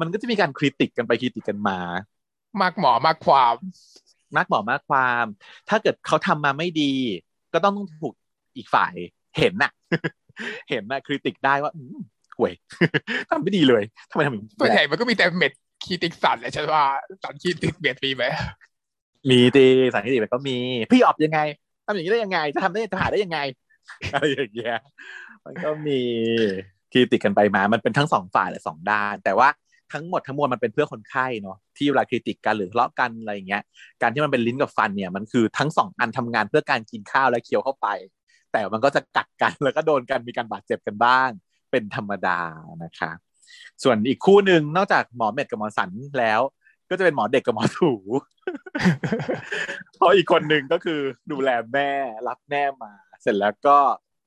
[0.00, 1.78] มันก็จะมีการคริติกกันไปคริติกกันมา
[2.60, 3.54] มากหมอมากความ
[4.36, 5.26] มากบอกมากความ
[5.68, 6.92] ถ้าเกิดเขาทำมาไม่ดี
[7.52, 8.14] ก็ต้องต้องถูก
[8.56, 8.94] อีกฝ่าย
[9.38, 9.72] เห็นน่ะ
[10.70, 11.98] เห็นน่ะคริติกได้ว่าอืม
[12.38, 12.52] ห่วย
[13.30, 15.52] ทำไม่ดีเลยทำไมทำอย่างนี้ส่วนใหญ่มันก็มีแต่เม็ด
[15.84, 16.84] คีติกสัตว์แหละฉันว่า
[17.22, 18.24] สัตว์คีติกเม็ดมีไหม
[19.30, 20.56] มีดีสารคดีมันก็มี
[20.92, 21.40] พี่ออบยังไง
[21.86, 23.38] ทำอย่างนี้ได้ยังไง จะทำได้จะผ่าได้ยังไง
[24.12, 24.76] อะไรอย่างเงี้ย
[25.44, 26.00] มันก็มี
[26.92, 29.48] คริติกกันไปมา มันเป็นทั้งสองฝ่ายและสองด้าน แต่ว่า
[29.92, 33.62] ทั้งหมดทั้งมวลมันเป็นเพื่อคนไข้เนาะที่เวลาคริติกกันหรือทะเลาะกันอะไรอย่างเงี้ย
[34.02, 37.88] การที่มันเป็นลิ้นกับฟันเนี่ยมันคือทั้งสองอันทำงานเพื่อการกินข้าวและเคี้ยวเข้าไป
[38.52, 41.28] แต่มันก็จะกัดกันแล้วก็โดนกันมีการบาดเจ็บกันบ้าง
[41.70, 42.40] เป็นธรรมดา
[42.84, 43.10] นะคะ
[43.82, 46.40] ส่วนอีกคู่หนึ่งนอกจากหมอเม็ดกับหมอสันแล้ว
[46.90, 47.92] ก็จะเป็นหมอเด็กกับหมอถู
[49.96, 51.00] เพราะอีกคนหนึ่งก็คือ
[51.32, 51.90] ดูแลแม่
[52.28, 53.78] รับแม่มา เสร็จแล้วก็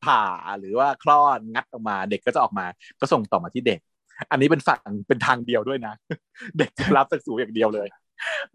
[0.05, 0.23] ผ่า
[0.59, 2.65] หรือว่าคลอดงัดออกมา เด็กก็จะออกมา
[2.99, 3.79] ก็ส่งต่อมาที่เด็ก
[4.31, 5.93] อันนี้เป็นฝั่งเป็นทางเดียวด้วยนะ
[6.57, 7.87] เด็กจะรับจากสูอย่างเดียวเลย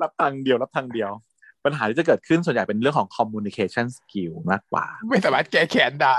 [0.03, 1.11] รับทางเดียวรับทางเดียว
[1.65, 6.17] ปัญหาที่จะเกิดขึ้นส่วนใหญ่เป็นเรื่องของ communication skill มากกว่า ไม่สามารถแก้แค้นได้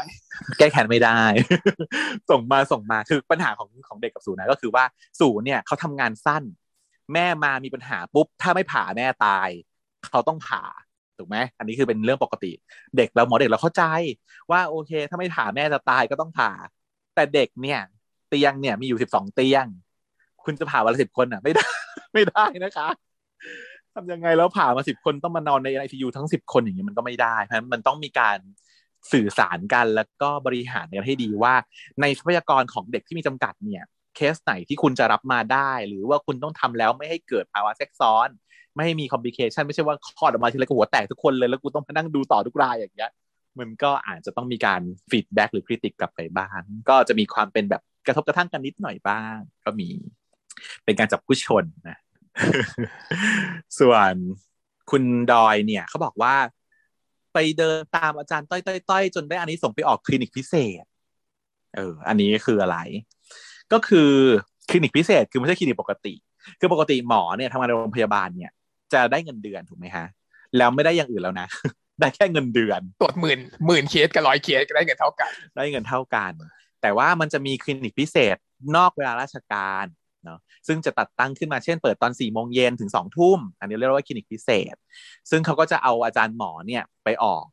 [0.57, 1.21] แก้แค้นไม่ได้
[2.29, 4.83] ส่งมาส่งมาคือปัญหาของของเด็กกับสูนะก็คือว่า
[5.19, 6.43] สูเนี่ยเขาทำงานสั้น
[7.13, 9.49] แม่มามีปัญหาปุ๊บ ถ้าไม่ผ่าแม่ตาย
[10.07, 10.63] เขาต้องผ่า
[11.17, 12.51] ถูกไหมอันนี้คือเป็นเรื่องปกติ
[12.97, 13.83] เด็กเราหมอเด็กเราเข้าใจ
[14.51, 16.51] ว่าโอเค ถ้าไม่ผ่าแม่จะตายก็ต้องผ่า
[17.15, 17.79] แต่เด็กเนี่ย
[18.29, 19.65] เตียงเนี่ยมีอยู่สิบสองเตียง
[20.43, 21.65] คุณจะผ่าวันละสิบคนอะ ไม่ได้
[22.13, 22.87] ไม่ได้นะคะ
[23.93, 28.37] ทำยังไงแล้วผ่ามาสิบคนต้องมานอนในไอซียูทั้งสิบคนอย่างนี้มันก็ไม่ได้เพราะมันต้องมีการ
[29.11, 31.53] สื่อสารกันแล้วก็บริหารกันให้ดีว่า
[32.01, 33.83] ในทรัพยากรของเด็กที่มีจำกัดเนี่ย
[34.17, 38.29] เคสไหนที่คุณจะรับมาได้ หรือว่าคุณต้องทำแล้วไม่ให้เกิดภาวะแทรกซ้อน
[38.75, 43.11] ไม่ให้มีคอมพลิเคชันไม่ใช่ว่าคลอดออกมาทีละก็หัวแตกทุกคนเลยแล้วกูต้องมานั่งดูต่อทุกรายอย่างเงี้ย
[43.59, 49.89] มันก็อาจจะต้องมีการ feedback หรือ critique กลับไปบ้าง ก็จะมีความเป็นแบบกระทบกระทั่งกันนิดหน่อยบ้าง ก็มี
[50.85, 51.97] เป็นการจับผู้ชนนะ
[53.79, 54.13] ส่วน
[54.91, 56.35] คุณดอยเนี่ยเขาบอกว่า
[57.33, 60.85] ไปเดินตามอาจารย์ต้อยต้อยต้อยจนได้อานิสงส์ไปออกคลินิกพิเศษ
[61.75, 62.77] เออ อันนี้คืออะไร
[63.73, 64.09] ก็คือ
[64.69, 66.13] คลินิกพิเศษคือไม่ใช่คลินิกปกติ
[66.59, 68.51] คือปกติหมอเนี่ยทำงานในโรงพยาบาลเนี่ย
[68.93, 70.05] จะได้เงินเดือนถูกไหมฮะ
[70.57, 71.47] แล้วไม่ได้อย่างอื่นแล้วนะ
[71.99, 76.31] ได้แค่เงินเดือน ตรวจหมื่นหมื่นเคสกับร้อยเคสก็ได้เงินเท่ากัน ได้เงินเท่ากัน
[76.81, 78.37] แต่ว่ามันจะมีคลินิกพิเศษ
[78.77, 79.85] นอกเวลาราชการ
[80.23, 84.75] เนาะซึ่งจะจัดตั้งขึ้นมาเช่นเปิดตอน4ี่โมงเย็นถึง2องทุ่ม อันนี้เรียกว่าคลินิกพิเศษ
[85.29, 87.45] ซึ่งเขาก็จะเอาอาจารย์หมอเนี่ยไปออก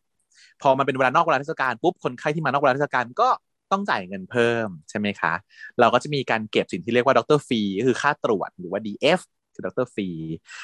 [0.63, 3.29] พอมันเป็นเวลานอกเวลาราชการปุ๊บคนไข้ที่มานอกเวลาราชการก็
[3.75, 5.33] ต้องจ่ายเงินเพิ่มใช่ไหมคะ
[5.81, 9.21] เราก็จะมีการเก็บสิ่งที่เรียกว่า doctor feeคือค่าตรวจหรือว่า DF
[9.55, 10.09] คือ doctor fee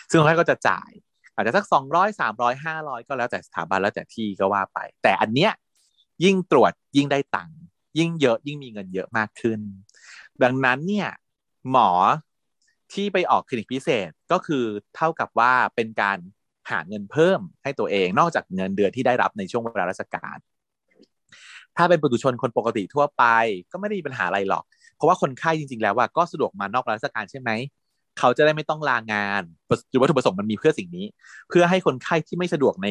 [0.08, 0.90] ซึ่งคนไข้ก็จะจ่าย
[1.34, 5.52] อาจจะสักสองร้อยสามร้อยห้าร้อยก็แล้วแต่สถาบันแล้วแต่ที่ก็ว่าไป แต่อันเนี้ย
[6.24, 7.58] ยิ่งตรวจยิ่งได้ตังค์
[7.98, 9.60] ยิ่งเยอะยิ่งมีเงินเยอะมากขึ้น
[10.42, 11.08] ดังนั้นเนี่ย
[11.70, 11.90] หมอ
[12.92, 14.64] ที่ไปออกคลินิกพิเศษก็คือ
[14.96, 16.18] เท่ากับว่าเป็นการ
[16.70, 20.38] หาเงินเพิ่มให้ตัวเองนอกจากเงินเดือนที่ได้รับในช่วงเวลาราชการ
[21.80, 23.24] ถ้าเป็นปุถุชนคนปกติทั่วไป
[23.72, 24.64] ก็ไม่ได้มีปัญหาอะไรหรอก
[24.96, 27.50] เพราะว่าคนไข้จริง ๆ แล้วว่าก็สะดวกมานอกราชการใช่ไหม
[28.18, 29.42] เขาจะได้ไม่ต้องลางาน
[29.90, 31.06] จุดวัตถุประสงค์มันมีเพื่อสิ่งนี้
[31.48, 32.88] เพื่อให้คนไข้ที่ไม่สะดวกใน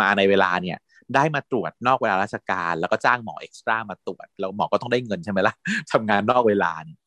[0.00, 0.78] มาในเวลาเนี่ย
[1.14, 5.54] ได้มาตรวจนอกเวลาราชการ แล้วก็จ้างหมอเอ็กซ์ตร้ามาตรวจ แล้วหมอก็ต้องได้เงินใช่ไหมล่ะ
[5.92, 6.98] ทำงานนอกเวลาเนี่ย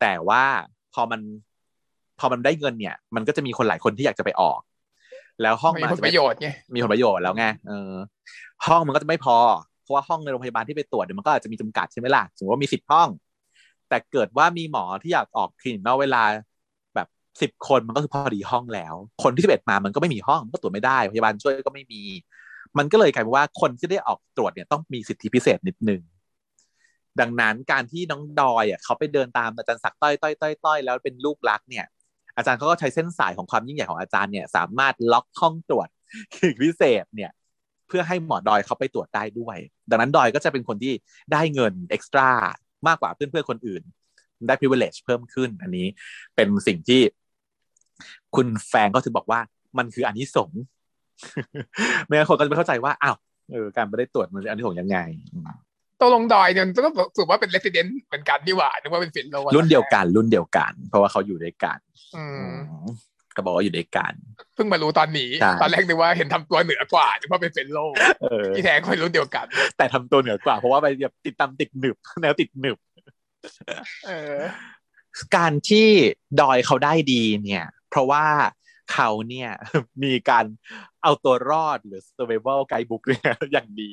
[0.00, 0.42] แต่ว่า
[0.94, 1.20] พอมัน
[2.18, 4.60] พอมันได้เงินเนี่ย มันก็จะมีคนหลายคนที่อยากจะไปออก
[5.42, 7.92] แล้วห้องมีผลประโยชน์ไงมีผลประโยชน์แล้วไงเออ
[8.66, 9.36] ห้องมันก็จะไม่พอ
[9.84, 13.08] เพราะว่าห้องในโรงพยาบาลที่ไปตรวจเนี่ยมันก็อาจจะมีจำกัดใช่ไหมล่ะสมมติว่ามีสิบห้อง
[13.88, 16.22] แต่เกิดว่ามีหมอที่อยากออกคลินิกนอกเวลา
[16.94, 17.08] แบบ
[17.42, 22.02] สิบคนมันก็คือพอดีห้องแล้ว คนที่สิบเอ็ดมามันก็ไม่มีห้องก็ตรวจไม่ได้พยาบาลช่วยก็ไม่มี
[22.78, 26.00] มันก็เลยกลายเป็นว่าคนที่ได้ออกตรวจเนี่ยต้องมีสิทธิพิเศษนิดนึง
[27.20, 31.86] ดังนั้นการที่น้องดอยอะเขาไปเดินตามอาจารย์ศักดิ์ต้อยต้อยต้อยต้อยแล้วเป็นลูกรักเนี่ย
[32.36, 35.88] อาจารย์เขาก็ใช้เส้นสายของความยิ่งใหญ่ของอาจารย์เนี่ย สามารถล็อกห้องตรวจ
[36.34, 37.30] คลินิกพิเศษเนี่ย
[37.96, 39.56] เพื่อให้หมอดอยเขาไปตรวจได้ด้วย
[39.90, 40.92] ดังนั้นดอยก็จะเป็นคนที่
[41.32, 42.28] ได้เงิน extra
[42.86, 43.82] มากกว่าเพื่อนๆคนอื่น
[44.46, 45.86] ได้ privilege เพิ่มขึ้น อันนี้
[46.34, 47.00] เป็นสิ่งที่
[48.36, 49.40] คุณแฟนก็ถึงบอกว่า
[49.78, 50.60] มันคืออันนี้สงส์
[52.04, 53.16] ไม่งั้นคนก็จะไม่เข้าใจว่าอ้าว
[53.52, 54.98] เออการไม่ได้ตรวจมันเป็นอันนี้สงส์ยังไง
[56.00, 61.78] ตกลงดอยเนี่ยก็รู้สึกว่าเป็น resident เหมือนกันนี่หว่านึกว่าเป็น fellow รุ่นเดียวกัน รุ่นเดียวกัน เพราะว่าเขาอยู่ด้วยกัน
[62.16, 62.54] อืม
[63.36, 64.12] ก็บอกว่าอยู่ด้วยกัน
[64.54, 67.78] เพิ่งมารู้ตอนนี้ใช่ตอนแรกนึกว่าเห็นทำตัวเหนือกว่านึกว่าเป็น fellow
[68.22, 72.78] เออที่แท้คนรุ่นเดียวกัน แต่ทำตัวเหนือกว่า เพราะว่าไปแบบติดตามติดหนึบแนวติดหนึบ
[74.06, 74.38] เออ
[75.36, 75.88] การที่
[76.40, 78.24] ดอยเขาได้ดีเนี่ย เพราะว่า
[78.92, 79.50] เขาเนี่ย
[80.02, 80.44] มีการ
[81.02, 83.92] เอาตัวรอดหรือ survival guidebook เนี่ยอย่างดี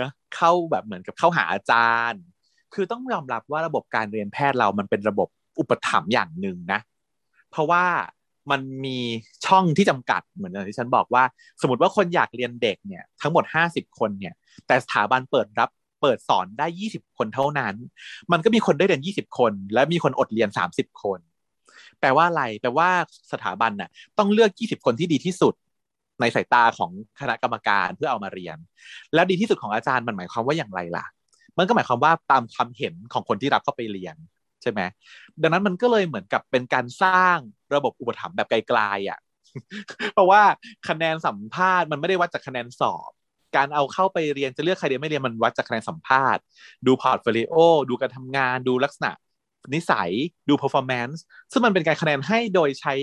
[0.00, 2.22] นะเข้าแบบเหมือนกับเข้าหาอาจารย์
[2.74, 6.80] คือต้องยอมรับว่าระบบการเรียนแพทย์เรามันเป็นระบบอุปถัมภ์อย่างหนึ่งนะ
[7.52, 7.84] เพราะว่า
[8.50, 8.98] มันมี
[9.46, 11.24] ช่องที่จำกัดเหมือนที่ฉันบอกว่า
[11.60, 14.34] สมมติว่าคนอยากเรียนเด็กเนี่ยทั้งหมด 50 คนเนี่ย
[14.66, 15.70] แต่สถาบันเปิดรับ
[16.02, 17.74] เปิดสอนได้ 20 คนเท่านั้น
[18.32, 21.18] มันก็มีคนได้เรียน 20 คน และมีคนอดเรียน 30 คน
[22.00, 22.88] แปลว่าอะไรแปลว่า
[23.32, 25.54] สถาบันน่ะต้องเลือก 20 คนที่ดีที่สุด
[26.20, 26.90] ในสายตาของ
[27.20, 28.56] คณะกรรมการเพื่อเอามาเรียน
[29.14, 31.04] แล้วดีที่สุดของอาจารย์มันหมายความว่าอย่างไรล่ะ
[31.58, 34.16] มันก็หมายความว่าตามความเห็นของคนที่รับเข้าไปเรียน
[34.62, 34.80] ใช่ไหม
[35.42, 37.38] ดังนั้นมันก็เลยเหมือนกับเป็นการสร้าง
[37.74, 39.20] ระบบอุปถัมภ์แบบกลายๆอะ
[40.14, 40.42] เพราะว่า
[40.88, 43.10] คะแนนสัมภาษณ์มันไม่ได้วัดจากคะแนนสอบ
[43.56, 46.42] การเอาเข้าไปเรียนจะเลือกใครเรียนไม่เรียนมันวัดจากคะแนนสัมภาษณ์
[46.86, 47.54] ดู portfolio
[47.88, 49.10] ดูการทำงานดูลักษณะ
[49.74, 50.10] นิสัย
[50.48, 51.18] ดู performance
[51.52, 52.94] ซึ่งมันเป็นการคะแนนให้โดยใช้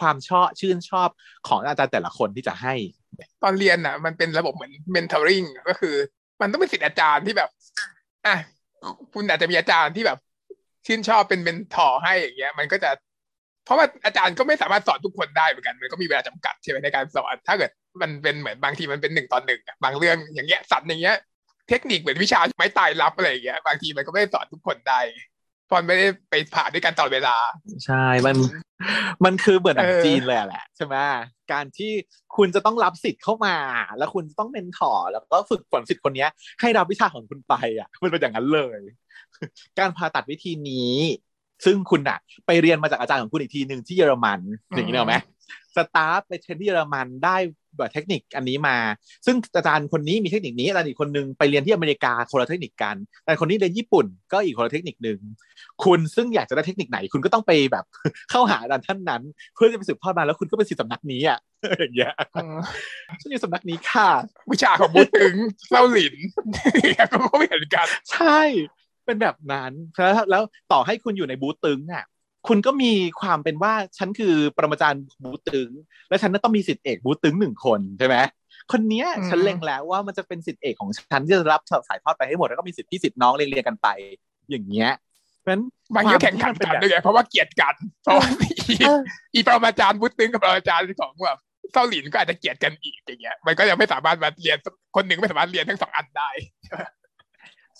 [0.00, 1.08] ความชอบชื่นชอบ
[1.48, 2.74] ของอาจารย์แต่ละคนที่จะให้
[3.42, 5.94] ตอนเรียนอะ มันเป็นระบบเหมือน mentoring ก็คือ
[6.40, 7.50] มันต้องเป็นสิทธิอาจารย์ที่แบบ
[8.26, 8.36] อะ
[9.14, 10.18] คุณอาจจะมีอาจารย์ที่แบบ
[10.86, 12.90] ชื่นชอบเป็นเมนทอร์ให้อย่างเงี้ย มันก็จะ
[13.64, 17.70] เพราะว่าอาจารย์ก็ไม่สามารถสอนทุกคนได้เหมือนกัน มันก็มีเวลาจำกัดใช่ไหมในการสอน ถ้าเกิด
[18.02, 21.16] มันเป็นเหมือนบางทีมันเป็นหนึ่งตอนหนึ่งอะบางเรื่องอย่างเงี้ยสัตว์อย่างเงี้ย
[21.68, 25.00] เทคนิคเหมือนวิชาไม้ตายรับอะไรอย่างเงี้ย บางทีมันก็ไม่ได้สอนทุกคนได้
[25.66, 27.36] เพราะมันไม่ได้ไปผ่านด้วยกันตลอดเวลา
[27.84, 28.36] ใช่ มัน
[29.24, 30.96] มันคือเหมือนหนังเออจีนเลยอะแหละใช่ไหม
[31.52, 31.92] การที่
[32.36, 33.56] คุณจะต้องรับศิษย์เข้ามา
[33.98, 36.30] แล้วคุณจะต้อง mentor แล้วก็ฝึกฝนศิษย์คนเนี้ย
[36.60, 38.80] ให้รับวิชาของคุณไปอะมันเป็นอย่างนั้นเลย
[39.78, 40.94] การผ่าตัดวิธีนี้
[41.64, 45.16] ซึ่งคุณอะไปเรียนมาจากอาจารย์ของคุณอีกทีหนึ่งที่เยอรมันอย่างนี้เนอะไหม
[45.76, 47.36] staff ไป train ที่เยอรมันได้
[47.76, 48.76] แบบเทคนิคอันนี้มา
[49.26, 55.18] ซึ่งอาจารย์คนนี้มีเทคนิคนี้อาจารย์อีกคนนึงไปเรียนที่อเมริกาคนละเทคนิคกันอาจารย์คนนี้เรียนญี่ปุ่นก็อีกคนละเทคนิคหนึ่ง
[55.84, 57.84] คุณซึ่งอยากจะได้เทคนิคไหน คุณก็ต้องไปแบบ
[58.30, 59.22] เข้าหาอาจารย์ท่านนั้น
[59.54, 61.38] เพื่อจะไปสืบทอดมาแล้วคุณก็เป็นศิษย์สำนักนี้อะ
[61.80, 62.58] อย่างเงี้ยอืม
[63.20, 64.08] ฉันอยู่สำนักนี้ค่ะ
[64.50, 65.34] วิชาของบูตึง
[65.70, 66.14] เล่าหลิน
[67.12, 68.40] ก็ไม่เห็นกัน ใช่
[69.06, 70.42] เป็นแบบนั้นแล้วแล้ว
[70.72, 72.04] ต่อให้คุณอยู่ในบูธตึงอะ
[72.48, 75.70] คุณก็มีความเป็นว่าฉันคือปรมาจารย์บูธตึง
[76.08, 78.16] และฉันต้องมีสิทธิเอกบูธตึงหนึ่งคนใช่ไหม
[78.72, 83.88] คนเนี้ยอืมฉันเล็งแล้วว่ามันจะเป็นสิทธิเอกของฉันที่จะรับสายทอดไปให้หมดแล้วก็มีสิทธิพี่สิทธิน้องเรียงเรียงกันไป
[84.50, 84.90] อย่างเงี้ย
[85.40, 85.62] เพราะฉะนั้น
[85.94, 88.26] บางทีก็แข่งขันกันด้วยไงเพราะว่าเกลียดกันเพราะว่า
[88.68, 89.00] อีเออ
[89.34, 91.38] อีปรมาจารย์บูตึงกับปรมาจารย์ของแบบ
[91.72, 94.58] เซาหลินก็อาจจะเกลียดกันอีกอย่างเงี้ยมันก็ยังไม่สามารถมาเรียน
[94.96, 96.30] คนหนึ่งไม่สามารถเรียนทั้งสองอันได้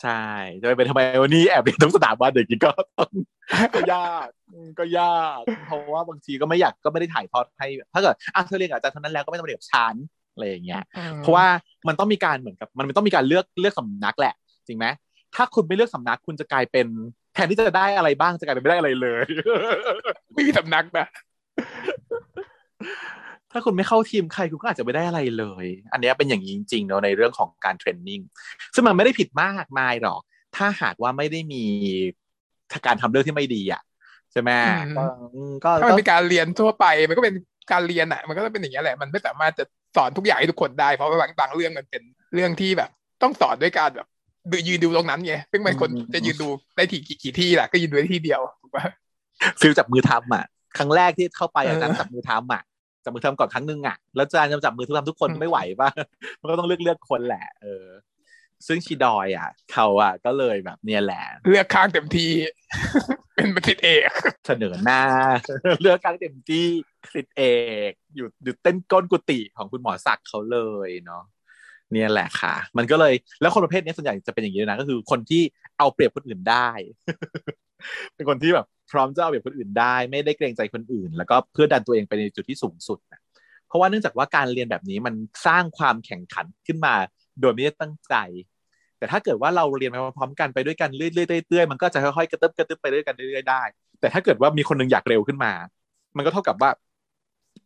[0.02, 0.22] ใช่
[0.60, 3.10] จะไปเป็นทำไมวันนี้แอบเรียนทุกสถาบันอย่างนี้ก็ต้อง
[3.74, 9.94] ก็ยากอืมก็ยากเพราะว่าบางทีก็ไม่อยากก็ไม่ได้ถ่ายทอดให้ถ้าเกิดอะเธอเรียนกับอาจารย์เท่านั้นแล้วก็ไม่ต้องมาเรียนกับฉัน
[10.34, 10.82] อะไรอย่างเงี้ย
[11.18, 11.46] เพราะว่า
[11.88, 14.34] มันต้องมีการเหมือนกับ มันต้องมีการเลือกเลือกสำนักแหละ
[14.66, 14.86] จริงไหม
[15.34, 16.86] ถ้าคุณไม่เลือกสำนักคุณจะกลายเป็น
[17.34, 19.24] แทนที่จะได้อะไรบ้างจะกลายเป็นไม่ได้อะไรเลย
[20.34, 21.06] ไม่มีสำนักนะ
[23.52, 28.20] ถ้าคุณไม่เข้าทีมใครคุณก็อาจจะไม่ได้อะไรเลย อันเนี้ยเป็นอย่างนี้จริงๆเนาะในเรื่องของการเทรนนิ่ง
[28.74, 30.20] ซึ่งมันไม่ได้ผิดมากมายหรอก
[30.56, 31.64] ถ้าหากว่าไม่ได้มี
[32.86, 33.82] การทำเรื่องที่ไม่ดีอะ
[34.32, 34.50] ใช่ไหม
[34.96, 35.04] ก็
[35.64, 37.34] ก็ถ้ามันก็เป็นการเรียนทั่วไป มันก็เป็น
[37.72, 39.64] การเรียนอะ มันก็ต้องเป็นอย่างนี้ยแหละ มันไม่สามารถจะ
[39.96, 42.02] สอนทุกอย่างให้ทุกคนได้ เพราะว่าบางบางเรื่องมันเป็น
[42.34, 42.90] เรื่องที่แบบ
[43.22, 44.06] ต้องสอนด้วยการแบบ
[44.50, 48.84] ดูยืนดูตรงนั้นไงซึ่งบางคนจะยืนดูได้ที่กี่กี่ที่แหละก็ยืนดูได้ที่เดียวถูกปะ
[49.60, 50.44] ฟิลจับมือทำอะ
[50.78, 52.62] ครั้งแรกที่เข้าไปเอออาจารย์จับมือทำอะ
[53.04, 55.90] จับมือทำก่อนครั้งหนึงอะแล้วอาจารย์จะจับมือทุกทำทุกคนอืมไม่ไหวป่ะ
[56.40, 57.86] มันก็ต้องเลือกเลือกคนแหละ เออ
[58.66, 62.26] ซึ่งชีดอยอะ เขาอะ ก็เลยแบบเนี่ยแหละ เลือกข้างเต็มที
[63.34, 64.10] เป็นบัณฑิตเอก
[64.46, 65.02] เสนอหน้า
[65.80, 66.66] เลือกกลางเต็มที่
[67.14, 67.42] สิทธิเอ
[67.90, 71.22] กอยู่อยู่เต้นก้นกุฏิของคุณหมอศักดิ์เขาเลยเนาะ
[71.92, 75.42] เนี่ยแหละค่ะ มันก็เลยแล้วคนประเภทนี้ส่วนใหญ่จะเป็นอย่างนี้เลยนะก็คือคนที่
[75.78, 76.68] เอาเปรียบคนอื่นได้
[78.14, 83.20] เป็นคนที่แบบ พร้อมจะเอาเปรียบคนอื่นได้ ไม่ได้เกรงใจคนอื่น แล้วก็เพื่อดันตัวเองไปในจุดที่สูงสุดนะ
[83.68, 85.14] เพราะว่าเนื่องจากว่าการเรียนแบบนี้มัน
[85.46, 86.94] สร้างความแข่งขันขึ้นมา
[87.40, 88.14] โดยไม่ได้ตั้งใจ
[88.98, 93.62] แต่ถ้าเกิดว่าเราเรียนไปพร้อมๆกันไปด้วยกันเรื่อยๆเรื่อยๆมันก็จะค่อยๆกระตึบกระตึบไปด้วยกันเรื่อยๆได้
[94.00, 95.52] แต่ถ้าเกิดว่ามีคนหนึงอยากเร็วขึ้นมา
[96.16, 96.70] มันก็เท่ากับว่า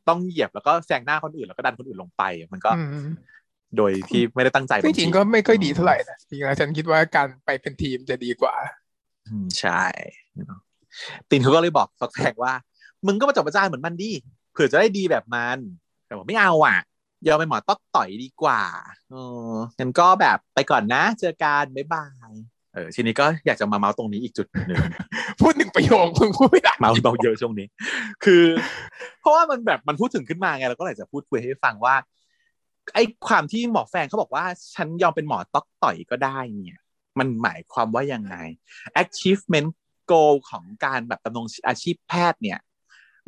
[0.09, 2.23] ต้องเหยียบแล้วก็แซงหน้าคนอื่นแล้วก็ดันคนอื่นลงไป
[2.53, 3.09] มันก็อืม
[3.77, 8.55] โดยที่ไม่ได้ตั้งใจซึ่งจริงๆก็ไม่ค่อยดีเท่าไหร่นะจริงๆแล้วฉันคิดว่าการไปเป็นทีมจะดีกว่า
[9.27, 9.83] อืมใช่
[11.31, 12.53] ตินเขาก็เลยบอกสักแทกว่า
[13.07, 14.11] มึงก็มาจบอาจารย์เหมือนมันดิ
[14.53, 15.59] เผื่อจะได้ดีแบบมัน
[16.07, 16.79] แต่บอกไม่เอาอะ
[17.27, 18.63] ยอมไปนหมอต๊อกต่อยดีกว่า
[19.11, 19.15] เอ
[19.51, 22.33] องั้นก็แบบไปก่อนนะ เจอกันบ๊ายบาย
[22.75, 24.83] เออทีนี้ก็อยากจะมาเมาส์ตรงนี้อีกจุดหนึ่ง
[25.41, 27.67] พูดหนึ่งประโยคมึงพูดไม่ได้เมาเมาเยอะช่วงนี้
[28.25, 28.45] คือ
[29.21, 31.95] เพราะว่ามันแบบมันพูดถึงขึ้นมาไงเราก็เลยจะพูดคุยให้ฟังว่า
[32.95, 34.45] ไอ้ความที่หมอแฟนเขาบอกว่า
[34.75, 36.81] ฉันยอมเป็นหมอต๊อกต่อยก็ได้เนี่ย
[37.19, 38.35] มันหมายความว่ายังไง
[39.03, 39.69] achievement
[40.11, 42.59] goal ของการแบบดำรงอาชีพแพทย์เนี่ย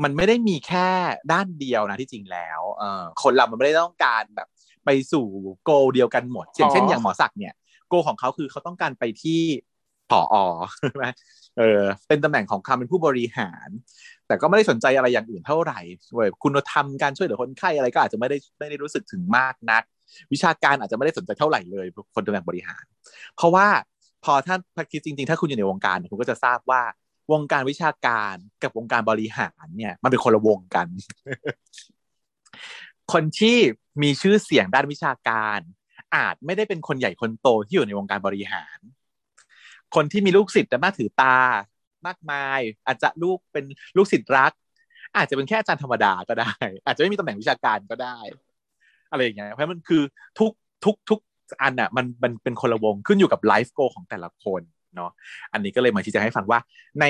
[0.02, 0.88] มันไม่ได้มีแค่
[1.32, 4.48] ด้านเดียวนะที่จริงแล้วเออคนเรามันไม่ได้ต้องการแบบ
[4.84, 5.26] ไปสู่
[5.64, 7.54] โกเดียวกันหมดอย่างเช่นอย่างหมอศักดิ์เนี่ย
[7.88, 9.42] โกของเขาคือเขาต้องการไปที่
[10.10, 10.36] ผอ
[10.78, 11.06] ใช่ไหม
[11.58, 13.68] เออเป็นตำแหน่งของความเป็นผู้บริหาร
[14.26, 15.80] แต่ก็ไม่ได้สนใจอะไรอย่างอื่นเท่าไหร่
[16.14, 19.82] เว้ยคุณธรรมการช่วยเหลือคนไข้อะไรก็อาจจะไม่ได้ไม่ได้รู้สึกถึงมากนัก
[20.32, 22.84] วิชาการอาจจะไม่ได้สนใจเท่าไหร่เลยคนตำแหน่งบริหาร
[23.36, 23.66] เพราะว่า
[24.24, 26.82] พอท่านพักคิดจริง ๆ ถ้าคุณอยู่ในวงการเนี่ยคุณก็จะทราบว่า
[27.32, 30.86] วงการวิชาการกับวงการบริหารเนี่ย มันเป็นคนละวงกัน
[33.12, 33.56] คนที่
[34.02, 35.60] มีชื่อเสียงด้านวิชาการ
[36.16, 38.78] อาจไม่ได้เป็นคนใหญ่คนโตที่อยู่ในวงการบริหาร
[39.94, 41.38] คนที่มีลูกศิษย์แต่มาถือตา
[42.06, 43.64] มากมาย อาจจะลูกเป็น
[43.96, 44.52] ลูกศิษย์รัก
[45.16, 46.52] อาจจะเป็นแค่อาจารย์ธรรมดาก็ได้
[46.84, 48.18] อาจจะไม่มีตำแหน่งวิชาการก็ได้
[49.10, 50.02] อะไรอย่างเงี้ยเพราะมันคือ
[50.38, 50.52] ทุก
[50.84, 51.20] ทุกทุก
[51.62, 54.62] อันอะมันมันเป็นคนละวงขึ้นอยู่กับไลฟ์โกของแต่ละคน
[54.94, 55.10] เนาะ
[55.52, 56.60] อันนี้ก็เลยมาชี้แจงให้ฟังว่า
[57.00, 57.04] ใน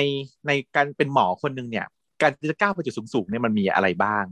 [0.47, 1.85] ในการเป็นหมอคนหนึ่งเนี่ย
[2.21, 4.25] การจะก้าวไปจุดสูงๆเนี่ยมันมีอะไรบ้าง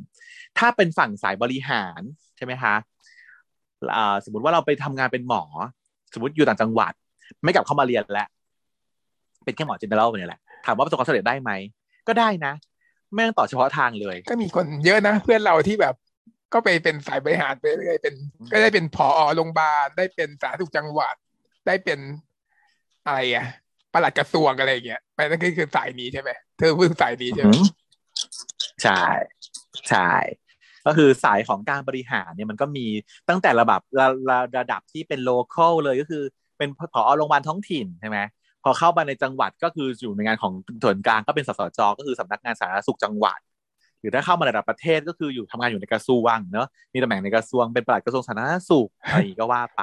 [0.58, 2.02] ถ้าเป็นฝั่งสายบริหาร
[2.38, 2.76] ใช่ไหมคะ
[4.26, 5.44] สมมติว่าเราไปทำงานเป็นหมอ
[6.14, 6.94] สมมติอยู่ต่างจังหวัด
[7.44, 8.28] ไม่กลับเข้ามาเรียนแล้ว
[9.44, 11.52] เป็นแค่หมอเจนเนอเรลเนี่ยแหละถามว่าประสบความสำเร็จได้ไหม
[12.08, 12.54] ก็ได้นะ
[13.14, 15.96] ไม่ต้องต่อเฉพาะทางเลย ก็มีคนเยอะนะ เพื่อนเราที่แบบ
[16.54, 18.16] ก็ไปเป็นสายบริหารไปเรื่อยเป็น
[18.52, 21.16] ก็ได้เป็นผอโรงพยาบาลได้เป็นสาธารณสุขจังหวัด
[21.68, 22.00] ได้เป็น
[23.06, 23.46] อะไรอะ
[23.94, 27.66] ปลัดกระทรวงอะไรอย่างเงี้ยไปนั่นก็คือสายนี้ใช่ไหมเธอพูดถึงสายนี้ใช่ไหมอืม
[28.84, 29.04] ใช่
[29.90, 30.12] ใช่
[30.86, 32.86] ก็คือสายของการบริหารเนี่ยมันก็มี
[33.30, 36.24] ตั้งแต่ระดับระระระดับที่เป็น local เลยก็คือ
[36.58, 38.18] เป็นผอโรงพยาบาลท้องถิ่นใช่ไหม
[38.64, 43.47] พอเข้ามาในจังหวัดก็คืออยู่ในงานของส่วนกลางก็เป็นสสจก็คือสำนักงานสาธารณสุขจังหวัดห
[44.08, 49.82] รือถ้าเข้ามาระดับประเทศก็คืออยู่ทำงานอยู่ในกระทรวงเนอะมีตำแหน่งในกระทรวงเป็นปลัดกระทรวงสาธารณสุขอะไรก็ว่าไป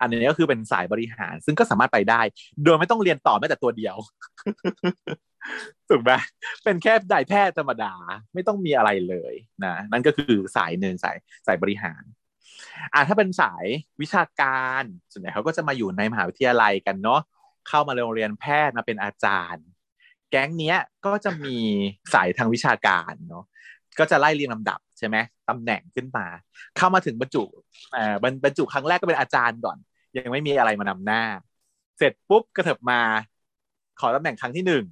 [0.00, 2.20] อันนี้ก็คือเป็นสายบริหาร ซึ่งก็สามารถไปได้
[2.64, 3.96] โดยไม่ต้องเรียนต่อแม้แต่ตัวเดียว
[5.88, 6.10] ถูกไหม
[6.64, 7.94] เป็นแค่นายแพทย์ธรรมดา
[8.34, 11.16] ไม่ต้องมีอะไรเลยนะนั่นก็คือสายหนึ่งสาย
[11.46, 12.02] สายบริหาร
[12.94, 13.64] อ่าถ้าเป็นสาย
[14.00, 17.20] วิชาการส่วนใหญ่เขาก็จะมาอยู่ในมหาวิทยาลัยกันเนาะ
[17.68, 19.64] เข้ามาโรงเรียนแพทย์มาเป็นอาจารย์
[20.30, 21.56] แก๊งเนี้ยก็จะมี
[22.14, 23.44] สายทางวิชาการเนาะ
[23.98, 25.16] ก็จะไล่เรียงลำดับใช่ไหม
[25.48, 26.26] ตำแหน่งขึ้นมา
[26.76, 27.44] เข้ามาถึงบรรจุ
[27.94, 28.14] อ่า
[28.44, 29.78] บรรจุครั้งแรกก็เป็นอาจารย์ก่อน
[30.16, 31.22] ยังไม่มีอะไรมานำหน้า
[31.98, 33.00] เสร็จปุ๊บกระเถิบมา
[34.00, 34.84] ขอตำแหน่งครั้งที่หนึ่ง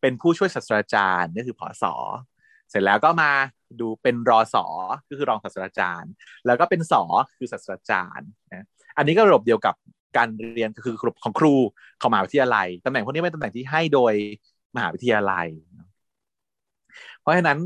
[0.00, 1.94] เป็นผู้ช่วยศาสตราจารย์นี่คือผอสอ
[2.70, 3.30] เสร็จแล้วก็มา
[3.80, 4.66] ดูเป็นรอสอ
[5.08, 6.12] ก็คือรองศาสตราจารย์
[6.46, 7.02] แล้วก็เป็นสอ
[7.38, 8.66] คือศาสตราจารย์นะ
[8.96, 9.74] อันนี้ก็ระบบเดียวกับ
[10.16, 11.54] การเรียนคือของครู
[12.00, 14.14] ของมหาวิทยาลัยตำแหน่งพวกนี้เป็นตำแหน่งที่ให้โดย
[14.74, 15.48] มหาวิทยาลัย
[17.20, 17.58] เพราะฉะนั้น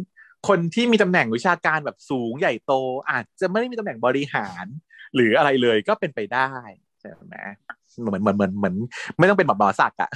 [0.49, 2.73] คนที่มีตำแหน่งวิชาการแบบสูงใหญ่โต
[3.11, 4.67] อาจจะไม่ได้มีตำแหน่งบริหาร
[5.15, 6.51] หรืออะไรเลยก็เป็นไปได้
[7.01, 7.37] ใช่ไหม
[8.03, 8.75] เหมือนเหมือนเหมือนเหมือน
[9.19, 10.11] ไม่ต้องเป็นหมอหมอศักดิ์อะ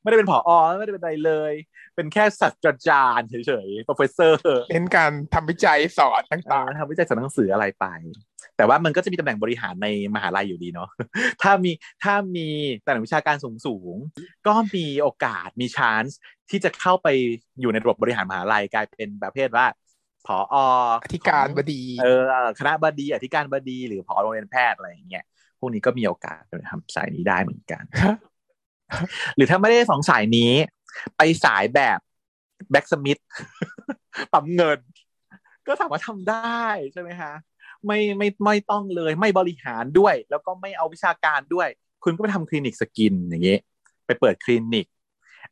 [0.00, 1.52] ไม่ได้เป็นผอไม่ได้เป็นอะไรเลย
[1.94, 4.32] เป็นแค่ศาสตราจารย์เฉยๆ professor
[4.70, 7.86] เน้นการทำวิจัยสอนต่างๆทำวิจัยสอนหนังสืออะไรไป
[8.56, 10.88] แต่ว่ามันก็จะมีตำแหน่งบริหารในมหาลัยอยู่ดีเนาะ
[11.42, 11.72] ถ้ามี
[12.04, 12.48] ถ้ามี
[12.84, 13.94] ตำแหน่งวิชาการสูงสูง
[14.46, 16.18] ก็มีโอกาสมีชานส์
[16.50, 17.08] ที่จะเข้าไป
[17.60, 19.66] อยู่ในระบบบริหารมหาลัยกลายเป็นประเภทว่า
[20.26, 20.38] ผอ
[21.02, 25.31] อธิการบดี เออ คณะบดี อธิการบดี หรือผอโรงเรียนแพทย์อะไรอย่างเงี้ยพ
[25.62, 27.82] วกนี้ก็มีโอกาสไปทำสายนี้ได้เหมือนกัน
[29.36, 30.52] หรือถ้าไม่ได้สองสายนี้
[31.16, 31.98] ไปสายแบบ
[32.70, 33.20] แบ็กสมิธ
[34.32, 34.78] ปั๊มเงิน
[35.66, 37.32] ก็สามารถทำได้ใช่ไหมฮะ
[37.86, 41.68] ไม่ไม่ไม่ต้องเลยไม่บริหารด้วย แล้วก็ไม่เอาวิชาการด้วย
[42.04, 43.60] คุณก็ไปทำคลินิก skin อย่างเงี้ย
[44.06, 44.86] ไปเปิดคลินิก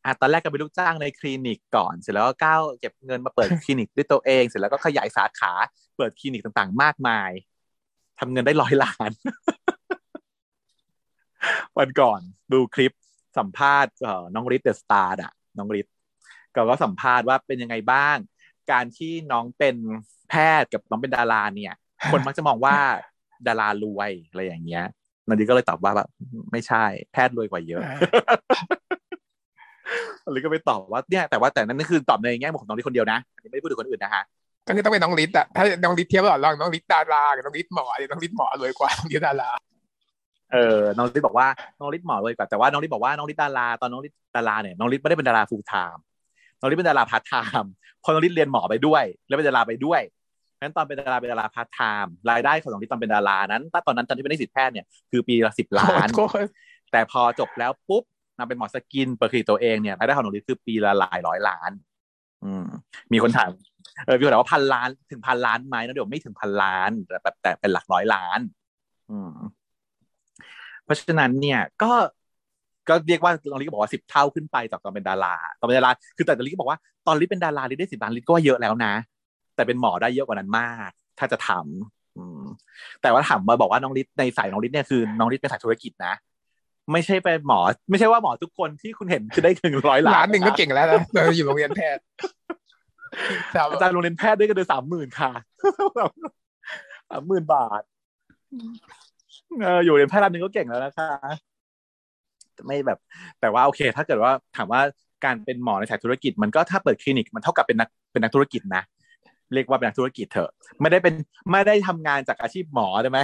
[0.04, 5.52] อะตอนแรกก็เป็นลูกจ้างในคลินิกก่อน เสร็จแล้วก็ก้าวเก็บเงินมาเปิดคลินิกด้วยตัวเอง เสร็จแล้วก็ขยายสาขา
[5.96, 7.30] เปิดคลินิกต่างๆ มากมาย
[8.18, 9.10] ทำเงินได้ร้อยล้าน
[11.78, 12.20] วันก่อน
[12.52, 12.92] ดูคลิป
[13.38, 13.92] สัมภาษณ์
[14.34, 15.86] น้องริทเดอะสตาร์อะน้องริท
[16.54, 18.16] ก็ก็สัมภาษณ์ว่าเป็นยังไงบ้าง
[18.72, 19.76] การที่น้องเป็น
[20.30, 21.74] แพทย์กับน้องเป็นดาราเนี่ย
[22.12, 22.76] คนมักจะมองว่า
[23.46, 24.84] ดารารวยอะไรอย่างเงี้ย
[25.28, 26.08] นันดีก็เลยตอบว่าแบบ
[26.52, 27.82] ไม่ใช่แพทย์รวยกว่าเยอะ
[30.30, 34.24] หรือก็ไปตอบว่าเนี่ยแต่ว่าแต่นั่นคือตอบในแง่มุมของน้องลิทคนเดียวนะอันนี้ไม่ได้พูดถึงคนอื่นนะฮะ
[34.66, 39.50] ก็คือต้องเป็นน้องลิทอะถ้าน้องลิทเทียบกับน้องลิทดารากับน้องลิทหมอน้องลิทหมอรวยกว่าน้องลิทดารา
[40.52, 41.48] เออน้องลิศบอกว่า
[41.80, 46.02] น้องลิศหมอรวยกว่าแต่ว่าน้องลิศบอกว่าน้องลิศดาราตอนน้องลิศดาราเนี่ยน้องลิศไม่ได้เป็นดารา full-time
[46.60, 47.70] น้องลิศเป็นดาราพาร์ทไทม์
[48.02, 50.00] พอน้องลิศเรียนหมอไปด้วย แล้วเป็นดาราไปด้วย
[50.60, 56.08] นั้นตอนเป็นดาราเป็นดาราพาร์ทไทม์รายได้ของน้องลิศตอนเป็นดารานั้นตอนนั้นตอนที่เป็นนักศึกษาแพทย์เนี่ยคือปีละสิบล้าน
[56.92, 58.02] แต่พอจบแล้วปุ๊บ
[58.38, 61.70] มาเป็นหมอ skin เปิดคลินิกตัวเองเนี่ยรายได้ของน้องลิศคือปีละหลายร้อยล้าน
[62.44, 62.66] อืม
[63.12, 63.50] มีคนถาม
[64.04, 68.40] เออมีคนถามว่าพันล้านถึงพันล้านไหมนะเดี๋ยวไม่ถึงพันล้านแต่แบบแต่เป็นหลักร้อยล้าน
[69.10, 69.32] อืม
[70.90, 71.92] ราะฉะนั้นเนี่ยก็
[72.88, 78.92] ก็เรียกว่าตอนนี้ก็บอกว่าสิบเท่าขึ้นไปจากตอนเป็นดาราตอนเป็นดาราคือแต่ตอนนี้ก็บอกว่าตอนลิศเป็นดาราลิศได้สิบล้านลิศก็ว่าเยอะแล้วนะ
[79.54, 86.14] แต่เป็นหมอได้เยอะกว่านั้นมาก ถ้าจะทำแต่ว่าถามมาบอกว่าน้องลิศในสายน้องลิศเนี่ยคือน้องลิศเป็นสายธุรกิจนะ
[86.92, 87.60] ไม่ใช่เป็นหมอ
[87.90, 92.02] ไม่ใช่ว่าหมอทุกคนที่คุณเห็นคือได้ถึงร้อยล้านหนึ่งก็เก่งแล้วนะเราอยู่โรงเรียนแพทย์
[93.70, 95.32] อาจารย์โรงเรียนแพทย์ได้กันเดือนสามหมื่นค่ะ
[97.10, 97.82] สามหมื่นบาท
[99.62, 101.08] เอออยู่ในแพทย์รับนึงก็เก่งแล้วนะคะ
[102.66, 102.98] ไม่แบบ
[103.40, 104.80] แต่ว่าโอเค ถ้าเกิดว่าถามว่า
[105.24, 108.82] การเป็นหมอในสายธุรกิจ มันก็ถ้าเปิดคลินิกมันเท่ากับเป็นนักเป็นนักธุรกิจนะ
[109.54, 111.14] เรียกว่าเป็นนักธุรกิจเถอะ ไม่ได้เป็น
[111.50, 113.18] ไม่ได้ทำงานจากอาชีพหมอใช่ไหม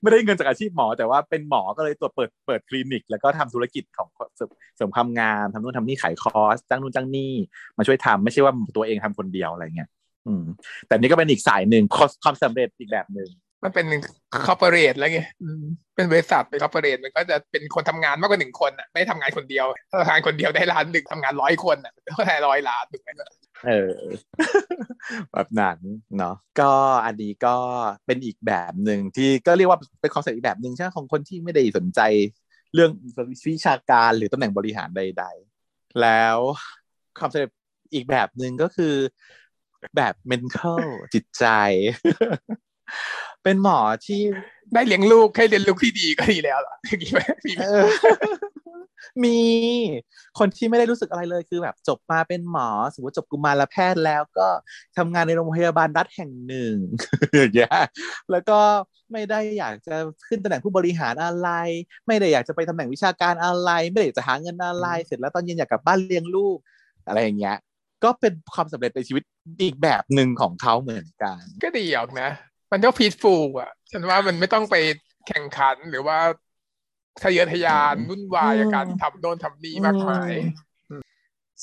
[0.00, 7.34] ไม่ได้เงินจากอาชีพหมอ แต่ว่าเป็นหมอก็เลยตัวเปิดเปิดคลินิก แล้วก็ทำธุรกิจของเสริมความงามทำนู่นทำนี่ขายคอร์สจ้างนู่นจ้างนี่
[7.78, 9.88] มาช่วยทำไม่ใช่ว่าตัวเองทำคนเดียวอะไรเงี้ย
[10.26, 10.44] อืม
[10.86, 11.84] แต่นี่ก็เป็นอีกสายหนึ่ง
[12.24, 13.28] ความสำเร็จอีกแบบหนึ่ง
[13.64, 13.86] มันเป็น
[14.46, 15.20] corporate แล้วไง
[15.94, 23.10] เป็นบริษัทเป็น corporate มันก็จะเป็นคนทำงานมากกว่าหนึ่งคนอะไม่ทำงานคนเดียวถ้าทำงานคนเดียวได้ล้านหนึ่งทำงานร้อยคนอะก็ได้ร้อยล้านถูกไหม
[23.66, 23.94] เออ
[25.32, 25.78] แบบนั้น
[26.18, 26.72] เนาะก็
[27.06, 27.56] อันนี้ก็
[28.06, 32.00] เป็นอีกแบบหนึ่งที่ก็เรียกว่าเป็น concept อีกแบบหนึ่งใช่ไหมของคนที่ไม่ได้สนใจ
[32.74, 32.90] เรื่อง
[33.50, 35.24] วิชาการหรือตำแหน่งบริหารใด
[35.62, 36.38] ๆ แล้ว
[37.20, 37.58] คอนเซ็ปต์
[37.94, 38.94] อีกแบบหนึ่งก็คือ
[39.96, 40.84] แบบ mental
[41.14, 41.46] จิตใจ
[43.44, 44.20] เป็นหมอที่
[44.74, 47.20] ได้เลี้ยงลูกให้เลี้ยงลูกที่ดีก็ดีแล้วล่ะอย่างนี้ไหม
[49.24, 49.38] มี
[50.38, 54.48] คนที่ไม่ได้รู้สึกอะไรเลยคือแบบจบมาเป็นหมอ สมมติจบกุมารแพทย์แล้วก็
[54.96, 56.74] ทำงานในโรงพยาบาลรัฐแห่งหนึ่ง
[57.34, 57.78] อย่างเงี้ย
[58.30, 58.58] แล้วก็
[59.12, 59.96] ไม่ได้อยากจะ
[60.28, 61.48] ขึ้นตำแหน่งผู้บริหารอะไร
[62.06, 66.58] ไม่ได้อยากจะไปตำแหน่งวิชาการอะไร ไม่ได้อยากจะหาเงินอะไร เสร็จแล้วตอนเย็นอยากกลับบ้านเลี้ยงลูก
[67.08, 67.56] อะไรอย่างเงี้ย
[68.04, 69.22] ก็เป็นความสำเร็จในชีวิต
[69.62, 72.28] อีกแบบหนึ่งของเขาเหมือนกัน ก็ดีออกนะ
[72.72, 74.76] มันก็พีซฟูลอะ ฉันว่ามันไม่ต้องไป
[75.28, 76.18] แข่งขันหรือว่า
[77.22, 80.30] ทะเยอทะยานวุ่นวายกับการทำโน่นทำนี่มากมาย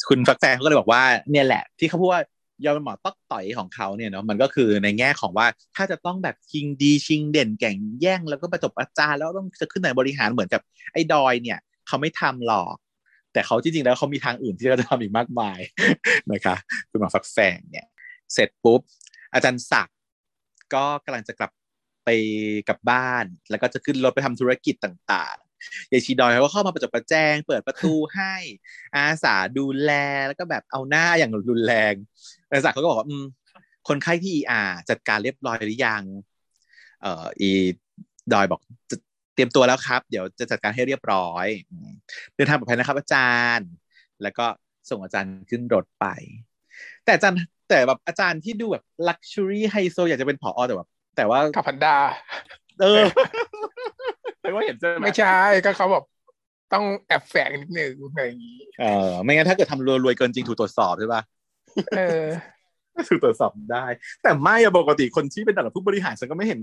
[0.09, 2.21] คุณฟักแฟนเขาก็เลยบอกว่า เนี่ยแหละ ที่เขาพูดว่า
[2.65, 10.61] ยอมเป็นหมอต๊อกต่อยของเขาเนี่ยเนาะมันก็คือในแง่ของว่าถ้าจะต้องแบบชิงดีชิงเด่นแก่งแย่งแล้วก็ประจบอาจารย์แล้วต้องจะขึ้นในบริหารเหมือนกับ
[10.93, 12.75] ไอ้ดอยเนี่ย เขาไม่ทำหรอก
[13.33, 15.59] แต่เขาจริงๆแล้วเขามีทางอื่นที่จะทำอีกมากมาย
[16.31, 16.55] นะคะ
[16.89, 17.87] คุณหมอฟักแฟงเนี่ย
[18.33, 18.81] เสร็จปุ๊บ
[19.33, 19.97] อาจารย์ศักดิ์
[20.73, 21.51] ก็กำลังจะกลับ
[22.05, 22.09] ไป
[22.69, 28.33] กลับบ้าน แล้วก็จะขึ้นรถไปทำธุรกิจต่างๆยายชีดอยเขาก็เข้ามาประจบประแจง เปิดประตูให้
[28.95, 29.91] อาสาดูแล
[30.27, 31.93] แล้วก็แบบเอาหน้าอย่างรุนแรง
[32.49, 33.07] อาจารย์เขาก็บอกว่า
[33.87, 36.03] คนไข้ที่ ER จัดการเรียบร้อยหรือยัง
[37.01, 37.51] เอ่ออี
[38.33, 38.61] ดอยบอก
[38.91, 38.95] จะ
[39.33, 41.47] เตรียมตัวแล้วครับ เดี๋ยวจะจัดการให้เรียบร้อย
[42.35, 43.69] เดินทางปลอดภัยนะครับ อาจารย์
[44.23, 44.45] แล้วก็
[44.89, 46.05] ส่งอาจารย์ขึ้นรถไป
[47.03, 47.39] แต่อาจารย์
[47.71, 51.95] แต่แบบอาจารย์ที่ดูแบบ luxury ไฮโซอยากจะเป็นผอแต่แบบแต่ว่าขับพันดา
[52.81, 53.03] เออ
[54.41, 56.03] แต่ว่าเห็นใช่ไหมไม่ใช่ก็เขาแบบ
[56.73, 61.21] ต้องแอบแฝงนิดนึงอะไรอย่างนี้เออไม่งั้นถ้าเกิดทำรวยๆเกินจริงถูกตรวจสอบใช่ปะ
[61.97, 62.25] เออ
[63.07, 63.85] ถูกตรวจสอบได้
[64.23, 66.59] แต่ไม่อะปกติคนที่เป็นระดับผู้บริหารฉันก็ไม่เห็น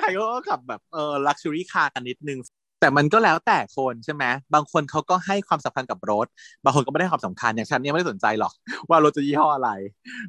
[0.00, 2.38] ใครก็ขับแบบเออ luxury car กันนิดนึง
[2.80, 6.26] แต่มันก็แล้วแต่คนใช่ไหมบางคนเขาก็ให้ความสำคัญกับรถ
[6.64, 8.52] บางคนก็ไม่ได้ความสำคัญอย่างฉันเนี่ยไม่ได้สนใจหรอก
[8.90, 9.70] ว่ารถจะยี่ห้ออะไร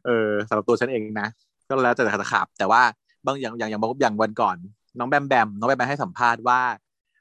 [0.05, 1.27] เออสำหรับตัวฉันเองนะ
[1.67, 2.81] ก็แล้วแต่จะขับ แต่ว่า
[3.25, 4.57] บางอย่างอย่างอย่างอย่างวันก่อน
[4.99, 6.61] น้องแบมแบมน้องแบมแบมให้สัมภาษณ์ว่า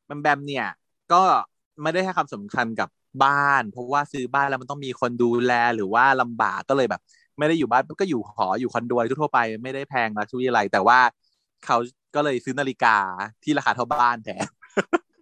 [0.06, 0.66] แบมแบมเนี่ย
[1.12, 1.22] ก็
[1.82, 2.88] ไม่ได้ให้ความสำคัญกับ
[3.24, 7.00] บ้าน เพราะว่าซื้อบ้านแล้วมันต้องมีคนดูแลหรือว่าลำบากก็เลยแบบ
[7.38, 10.98] ไม่ได้อยู่บ้านก็อยู่หออยู่คอนโดทั่วไปไม่ได้แพงลักชัวรี่อะไรแต่ว่า
[11.66, 11.76] เขา
[12.14, 12.96] ก็เลยซื้อนาฬิกา
[13.42, 14.46] ที่ราคาเท่าบ้านแทน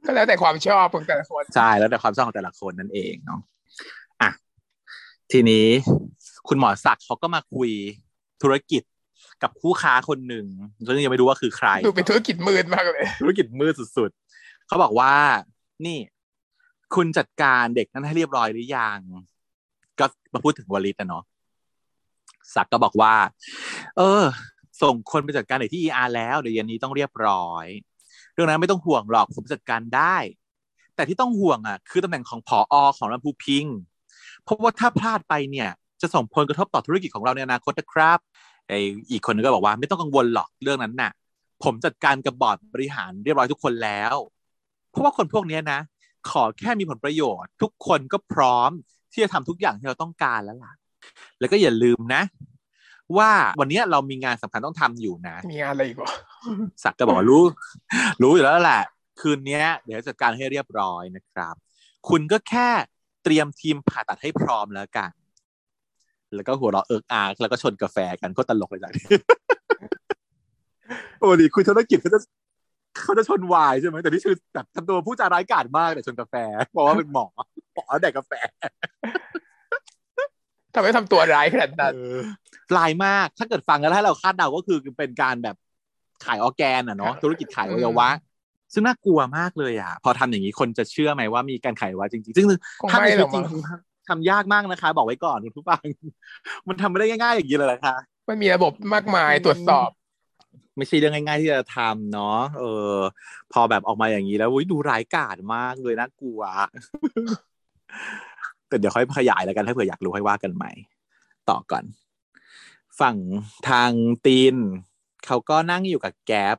[0.06, 3.40] ก็แล้วแต่ความชอบของแต่ละคนใช่แล้วแต่ความชอบของแต่ละคนนั่นเองเนาะ
[4.22, 4.30] อะ
[5.32, 5.66] ทีนี้
[6.48, 7.70] คุณหมอศักดิ์เขาก็มาคุย
[8.42, 8.82] ธุรกิจ
[9.42, 10.46] กับคู่ค้าคนหนึ่ง
[10.86, 15.12] ซึ่งยังไม่รู้ว่าคือใครดูเป็นธุรกิจมืดมากเลย ธุรกิจมืดสุดๆเขาบอกว่า
[15.86, 15.98] นี่
[16.94, 18.98] คุณจัดการเด็กนั้นให้เรียบร้อยหรือยัง
[19.98, 21.24] ก็มาพูดถึงวลิตนะเนาะ
[22.54, 23.14] ศักดิ์ก็บอกว่า
[23.96, 24.24] เออ
[24.82, 30.16] ส่งคนไปจัดการเด็กที่ ER แล้วเดี๋ยวเย็นนี้ต้องเรียบร้อยเรื่องนั้นไม่ต้องห่วงหรอกผมจัดการได้
[30.96, 33.64] แต่ที่ต้องห่วงอะคือตำแหน่งของผออของลำพูพิง
[34.44, 35.68] เพราะว่าถ้าพลาดไปเนี่ย
[36.00, 38.18] จะส่งผลกระทบต่อธุรกิจของเราในอนาคตนะครับ
[38.68, 38.72] ไอ
[39.10, 41.12] อีกคนนึงก็บอกว่าไม่ต้องกังวลหรอกเรื่องนั้นน่ะ
[41.64, 44.14] ผมจัดการกับบอร์ดบริหารเรียบร้อยทุกคนแล้ว
[44.90, 45.80] เพราะว่าคนพวกนี้นะ
[46.30, 48.70] ขอแค่มีผลประโยชน์ ทุกคนก็พร้อม
[49.12, 50.72] ที่จะทำทุกอย่างที่เราต้องการแล้วล่ะ
[51.40, 52.22] แล้วก็อย่าลืมนะ
[53.18, 56.12] ว่าวันนี้เรามีงานสำคัญต้องทำอยู่นะ มีงานอะไรอีกวะ
[56.84, 57.42] ศักดิ์ก็บอกว่ารู้
[58.22, 58.82] รู้อยู่แล้วแหละ
[59.20, 61.54] คืนนี้เดี๋ยวจัดการให้เรียบร้อยนะครับ
[62.08, 62.68] คุณก็แค่
[63.24, 65.10] เตรียมทีมผ่าตัดให้พร้อมแล้วกัน
[66.34, 69.06] แล้วก็หัวเราะเอิกอาร์แล้วก็ชนกาแฟกันก็ตลกเลยจากนี้
[71.22, 72.20] ปกติคุยธุรกิจเขาจะ
[73.02, 76.34] เขาจะชนวายใช่ไหมแต่นี่คือแบบทำตัวผู้จาร้ายกาจมากแต่ชนกาแฟ
[76.76, 77.26] บอกว่าเป็นหมอ
[77.74, 78.32] หมอแดกกาแฟ
[80.74, 82.18] ทำไมทำตัวร้ายขนาดนั้นเออ
[82.76, 85.56] ลายมาก ถ้าเกิดฟังแล้วให้เราคาดเดาก็คือเป็นการแบบ
[86.24, 88.08] ขายออร์แกนอะเนาะธุรกิจขายอวัยวะ
[88.72, 92.46] ซึ่งน่ากลัวมากเลยอะ พอทำอย่างนี้คนจะเชื่อไหมว่ามีการขายอวัยวะจริงๆ ซึ่ง
[92.82, 93.46] คงถ้าไม่ในหรชีอวิกตจริมั้งง
[94.08, 95.82] ทำยากมากนะคะ บอกไว้ก่อนคุณผู้ฟัง
[96.68, 97.96] มันทำไม่ได้ง่ายๆอย่างนี้เลยนะคะ
[98.28, 99.88] มันมีระบบมากมายตรวจสอบ
[100.76, 102.64] ไม่ใช่เรื่องง่าย ๆ ที่จะทำเนาะเอ
[102.94, 102.96] อ
[103.52, 106.40] พอแบบออกมาอย่างนี้แล้วอุ๊ยดูร้ายกาจมากเลยน่ากลัว
[108.72, 110.70] แต่เดี๋ยวค่อยขยายแล้วกันถ้าเผื่ออยากรู้ให้ว่ากันใหม่
[111.48, 111.84] ต่อก่อน
[113.00, 113.16] ฝั่ง
[113.68, 113.90] ทาง
[114.26, 114.56] ตีน
[115.26, 116.56] เขาก็นั่งอยู่กับแก๊ป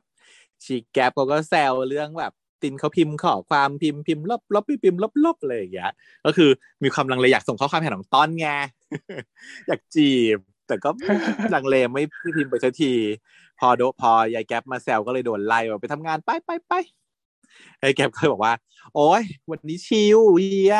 [0.64, 5.92] ชีแก๊ปเขาก็แซวเรื่องแบบตินเขาพิมพ์ขอความพิมพ์พิมพ์ลบลบพิมพ์ลบลบอะไรอย่างเงี้ย
[6.26, 6.50] ก็คือ
[6.82, 8.46] มีความลังเลอยากส่งข้อความแทนของต้อนไง
[9.68, 10.90] อยากจีบ แต่ก็
[11.54, 12.04] ลังเลไม่
[12.36, 12.92] พิมพ์ไปสักที
[13.58, 16.72] พอโดพอยายแก๊ปมาแซวก็เลยโดนไล่ไปทำงานไปไปไป
[17.82, 18.54] ยายแก๊ปก็เลยบอกว่า
[18.94, 20.76] โอ้ยวันนี้ชิลเฮีย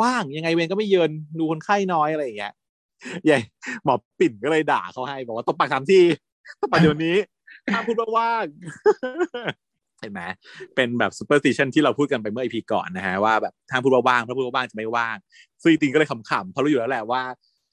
[0.00, 2.52] ว่างยังไงเวรก็ไม่เยินดูคนไข้น้อยอะไรอย่างเงี้ย
[3.28, 3.42] ยาย
[3.84, 6.00] หมอปิ่นก็เลยด่าเขาให้บอกว่าตบปากสามที
[6.60, 7.16] ตบปากเดี๋ยวนี้
[7.72, 8.44] ห้ามพูดว่าว่าง
[10.00, 10.22] เห็นไหม
[10.74, 15.16] เป็นแบบ superstition ที่เราพูดกันไปเมื่อ EP ก่อนนะฮะว่าแบบถ้าพูดว่าว่างถ้าพูดว่าว่างจะไม่ว่าง
[15.62, 17.22] ซึ่งจริงก็เลยขำๆเพราะรู้อยู่แล้วแหละว่า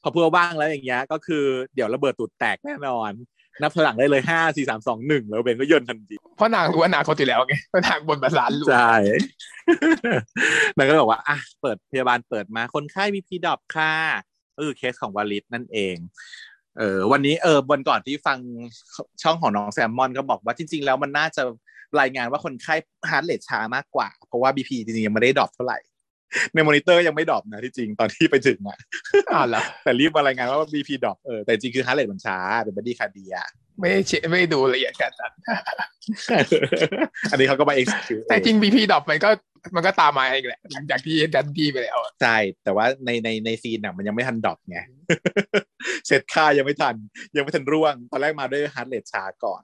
[0.02, 1.44] พอพูดว่าว่างแล้วอย่างเงี้ยก็คือ
[1.76, 3.12] เดี๋ยวระเบิดตูดแตกแน่นอน
[3.62, 8.96] นับถอยหลังได้เลยห้าสี่สามสองหนึ่งแล้วเบนก็ย่นทันทีเพราะนางรู้ว่านาคตอยู่แล้วไงเพราะนางบนประสานรู้ใช่
[10.78, 13.94] นางก็บอกว่าอะเปิดพยาบาลเปิดมาคนไข้มี BP drop ค่ะ
[14.56, 15.96] ก็คือเคสของวาลิดนั่นเอง
[16.78, 18.38] เออวันนี้เออวันก่อนที่ฟัง
[19.22, 21.44] ช่องของน้องแซมมอนก็บอกว่าจริง ๆ แล้วมันน่าจะ
[22.00, 22.76] รายงานว่าคนไข้
[23.10, 25.80] heart rate ช้ามากกว่า เพราะว่า BP จริงๆยังไม่ได้ drop เท่าไหร่
[26.54, 28.78] ในมอนิเตอร์ยังไม่ drop นะที่จริงตอนที่ไปถึงอะ
[29.34, 33.36] อ่าเหรอแต่รีบมารายงานว่า BP drop เออแต่จริงคือ heart rate มันช้าเป็น bradycardia
[33.80, 35.34] ไม่ได้เช็คไม่ได้ดูละเอียดขนาดนั้น
[37.32, 39.30] อันนี้เขาก็มา excuse แต่จริง BP drop มันก็
[39.76, 44.80] มันก็ตามมาอีกแหละ หลังจากที่ดันดีไปแล้วอะใช่แต่ว่าในในใน scene น่ะมันยังไม่ทัน drop ไง
[46.08, 46.96] เสร็จค่ายังไม่ทัน
[47.36, 49.62] ยังไม่ทันร่วง ตอนแรกมาด้วย heart rate ช้าก่อน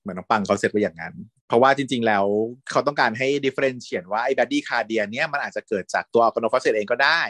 [0.00, 1.14] เหมือนน้องปังเขาเซตไว้อย่างนั้น
[1.48, 2.24] เพราะว่าจริง ๆ แล้ว
[2.70, 7.22] เขาต้องการให้ differentiate ว่าไอ้ bradycardia เนี้ยมันอาจจะเกิดจากตัวอัลกาโนฟอสเฟตเองก็ได้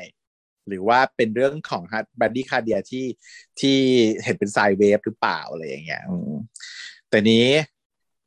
[0.68, 1.82] หรือว่าเป็นเรื่องของ
[2.20, 3.06] bradycardia ที่
[3.60, 3.76] ที่
[4.24, 6.32] เห็นเป็น sine wave หรือเปล่าอะไรอย่างเงี้ยอืม
[7.10, 7.46] แต่นี้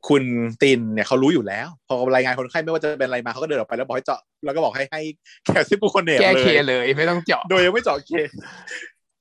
[0.08, 0.22] คุณ
[0.62, 5.02] ตินเนี่ยเขารู้อยู่แล้ว พอรายงานคนไข้ไม่ว่าจะเป็นอะไรมาเขาก็เดินออกไปแล้วบอกให้เจาะแล้วก็บอกให้ให้
[5.44, 8.12] แคลเซียมบูโคเนตแก้เลเคยเลยไม่ต้องเจาะโดยยังไม่เจาะเค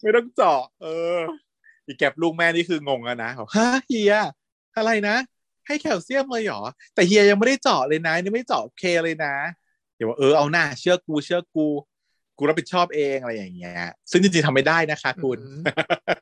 [0.04, 1.20] ไม่ต้องเจาะ เออ
[1.86, 4.16] อีกแก็บลูกแม่นี่คืองงอะนะบอกฮะเฮีย
[4.78, 5.16] อะไรนะ
[5.68, 6.62] ให้แคลเซียมเลยเหรอ
[6.94, 9.36] แต่เฮียยังไม่ได้เจาะเลยนะยังไม่เจาะเคเลยนะ
[9.96, 11.66] เดี๋ยวว่าเออเอาหน้าเชื่อกูเชื่อกู
[12.38, 13.80] กูรับผิดชอบเองอะไรอย่างเงี้ย
[14.12, 16.18] ซึ่งจริงๆทำไม่ได้นะคะ คุณอืม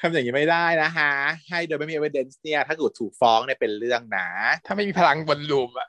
[0.00, 1.10] ทำอย่างนี้ไม่ได้นะคะ
[1.48, 4.28] ให้โดยไม่มี evidence เนี่ย ถ้าเกิดถูกฟ้องเนี่ยเป็นเรื่องนะ
[4.66, 5.88] ถ้าไม่มีพลังบนลูมอะ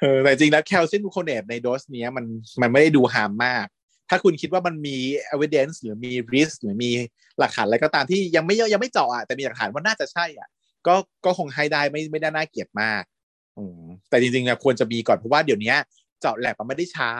[0.00, 2.24] เออแต่จริงแล้วแคลเซียมกลูโคเนตในโดสเนี้ยมัน
[2.62, 3.66] มันไม่ได้ดูฮาร์มมาก
[4.08, 4.96] ถ้าคุณคิดว่ามันมี
[5.34, 6.90] evidence หรือมี risk หรือมี
[7.40, 10.48] หลักฐานอะไรก็ตามที่ยังไม่ยังไม่เจาะอะแต่มีหลักฐานว่าน่าจะใช่อะ
[10.86, 13.02] ก็ก็คงให้ได้ไม่ไม่ได้น่าเกลียดมาก
[13.58, 15.74] อืมแต่จริงๆเนี่ยควรจะมีก่อนเพราะว่าเดี๋ยวนี้
[16.20, 17.10] เจาะแลบมันไม่ได้ช้า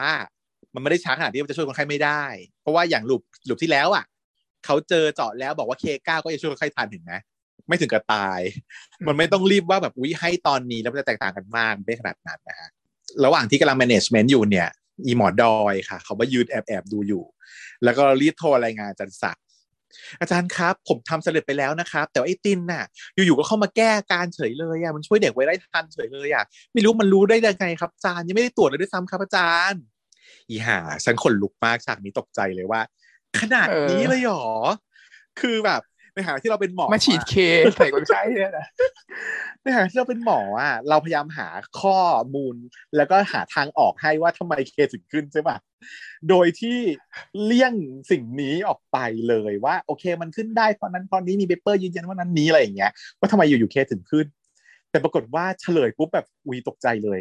[0.75, 2.23] มันไม่ได้ช้าขนาดที่มันจะช่วยคนไข้ไม่ได้
[2.63, 4.05] เพราะว่าอย่างลูปลูปที่แล้วอะ
[4.65, 7.13] เขาเจอเจาะแล้วบอกว่าเคเก้าก็จะช่วยคนไข้ทันถึงไหม
[7.69, 8.41] ไม่ถึงกับตาย
[9.07, 12.69] มันไม่ต้องรีบว่าแบบวิให้ตอนนี้แล้วมันจะแตกต่างกันมากไม่ขนาดนั้นนะฮะ
[13.25, 14.69] ระหว่างที่กำลัง management อยู่เนี่ย
[15.07, 17.25] อีหมอดอยค่ะ เขามายืนแอบแอบๆดูอยู่
[17.85, 19.45] แล้วก็รีบโทรรายงานอาจารย์ศักดิ์
[20.21, 22.85] อาจารย์ครับ ผมทำสำเร็จไปแล้วนะครับ แต่ว่าไอ้ตินน่ะ
[23.15, 29.81] อยู่ๆก็เข้ามาแก้อาการเฉยเลยอะมันช่วยเด็กไว้ได้ทันเฉยเลยอะไม่รู้มันรู้ได้ยังไงครับอาจารย์ยังไม่ได้ตรวจเลยด้วยซ้ำครับอาจารย์
[30.49, 32.81] อีห่าฉันขนลุกมากฉากนี้ตกใจเลยว่า
[33.41, 34.47] ขนาดนี้เลยหรอ
[35.41, 35.83] คือแบบ
[36.17, 37.35] ในฐานะที่เราเป็นหมอมาฉีดอะเค
[37.77, 38.67] ใส่คนไข้เนี่ยนะ
[39.63, 41.49] ในฐานะที่เราเป็นหมออะเราพยายามหา
[41.81, 42.01] ข้อ
[42.35, 42.57] มูล
[42.97, 45.57] แล้วก็หาทางออกให้ว่าทำไมเคถึงขึ้นใช่ปะ
[46.29, 46.79] โดยที่
[47.45, 47.75] เลี่ยง
[48.11, 48.99] สิ่งนี้ออกไป
[49.29, 54.27] เลยว่า โอเคมันขึ้นได้เพราะนั้นเพราะนี้มีเปเปอร์ยืนยันว่านั้นนี้อะไรอย่างเงี้ยว่าทำไมอยู่ๆเคถึงขึ้น
[54.91, 57.21] แต่ปรากฏว่าเฉลยปุ๊บแบบอุยตกใจเลย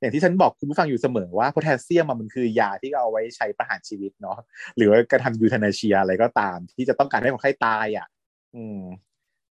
[0.00, 4.38] อย่างที่ฉันบอกคุณผู้ฟังอยู่เสมอว่าโพแทสเซียมอะมันคือยาที่เอาไว้ใช้ประหารชีวิตเนาะ
[4.76, 8.06] หรือว่ากระทำยูเทนาเชียอะไรก็ตาม ที่จะต้องการให้คนไข้ตายอะ
[8.54, 8.80] อืม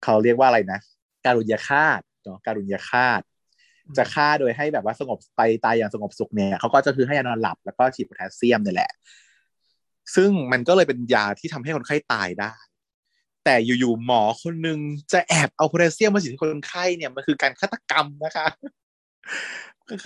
[0.04, 0.80] เขาเรียกว่าอะไรนะ
[1.26, 3.22] การุญยฆาตเนาะการุญยฆาต
[3.97, 8.91] จะฆ่าโดยให้แบบว่าสงบไปตายอย่างสงบสุขเนี่ยเขาก็จะคือให้ยานอนหลับแล้วก็ฉีดโพแทสเซียมนี่แหละ
[10.16, 12.54] ซึ่งมันก็เลยเป็นยาที่ทำให้คนไข้ตายได้
[13.45, 14.80] แต่อยู่ๆหมอคนหนึ่ง
[15.14, 18.47] จะแอบเอาโพแทสเซียมมาฉีดให้คนไข้เนี่ยมันคือการฆาตกรรมนะคะ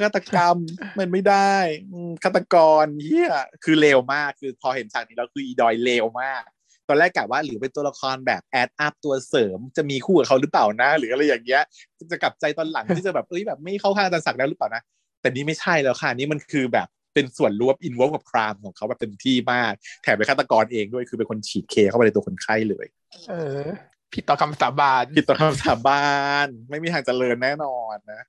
[0.01, 0.57] ฆาตกรรม
[0.99, 1.55] มันไม่ได้
[1.91, 3.31] อืมฆาตกรเหี้ย
[3.63, 6.43] คือเลวมากคือพอเห็นฉากนี้แล้วคืออีดอยเลวมาก
[6.87, 11.63] ตอนแรกกะว่าหรือเป็นตัวละครแบบ add up ตัวเสริมจะมีคู่กับเขาหรือเปล่านะ หรืออะไรอย่างเงี้ย
[12.11, 14.83] จะกลับใจตอนหลังที่จะแบบเอ้ยแบบไม่เข้าข้างอาจารย์ศักดิ์แล้วหรือเปล่านะ
[15.21, 19.73] แต่นี่ไม่ใช่แล้วค่ะนี่มันคือแบบเป็นส่วนรวม involve กับ crime ของเขาแบบเต็มที่มาก
[20.03, 22.85] แถมเป็นฆาตกรเองด้วยคือเป็นคนฉีด K เข้าไปในตัวคนไข้เลย
[23.27, 23.67] เออ
[24.13, 26.03] ผิดต่อคำสาบานผิดต่อคำสาบา
[26.45, 28.23] นไม่มีทางเจริญแน่นอนนะ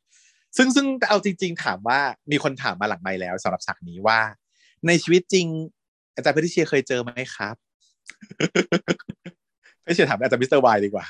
[0.56, 2.00] ซึ่งซึ่งเอาจริง ๆ ถามว่า
[2.30, 4.20] มีคนถามมาหลังไมค์แล้วสำหรับฉากนี้ว่า
[4.86, 5.46] ในชีวิตจริง
[6.14, 7.54] อาจารย์เพชรเชียร์เคยเจอไหมครับ
[9.82, 11.06] เพชรเชียร์ถามอาจารย์มิสเตอร์วายดีกว่า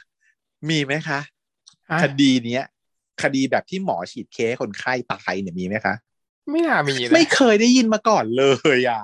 [0.69, 1.21] มีไหมคะ
[1.91, 2.65] อะคดีเนี้ย
[3.23, 5.95] คดีแบบที่หมอฉีด K ให้คนไข้ตายเนี่ยมีไหมคะ
[6.51, 8.45] ไม่น่ามีนะไม่เคยได้ยินมาก่อนเล
[8.79, 9.03] ยอะ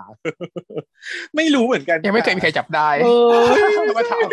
[1.37, 4.29] ไม่รู้เหมือนกัน ยังไม่เคยมีใครจับได้เออมาถาม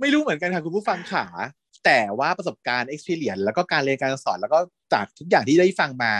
[0.00, 1.26] ไม่รู้เหมือนกันค่ะคุณผู้ฟังขา
[1.84, 4.58] แต่ว่าประสบการณ์ experience แล้วก็การเรียนการสอน แล้วก็
[4.92, 6.12] จากทุกอย่างที่ได้ฟังมา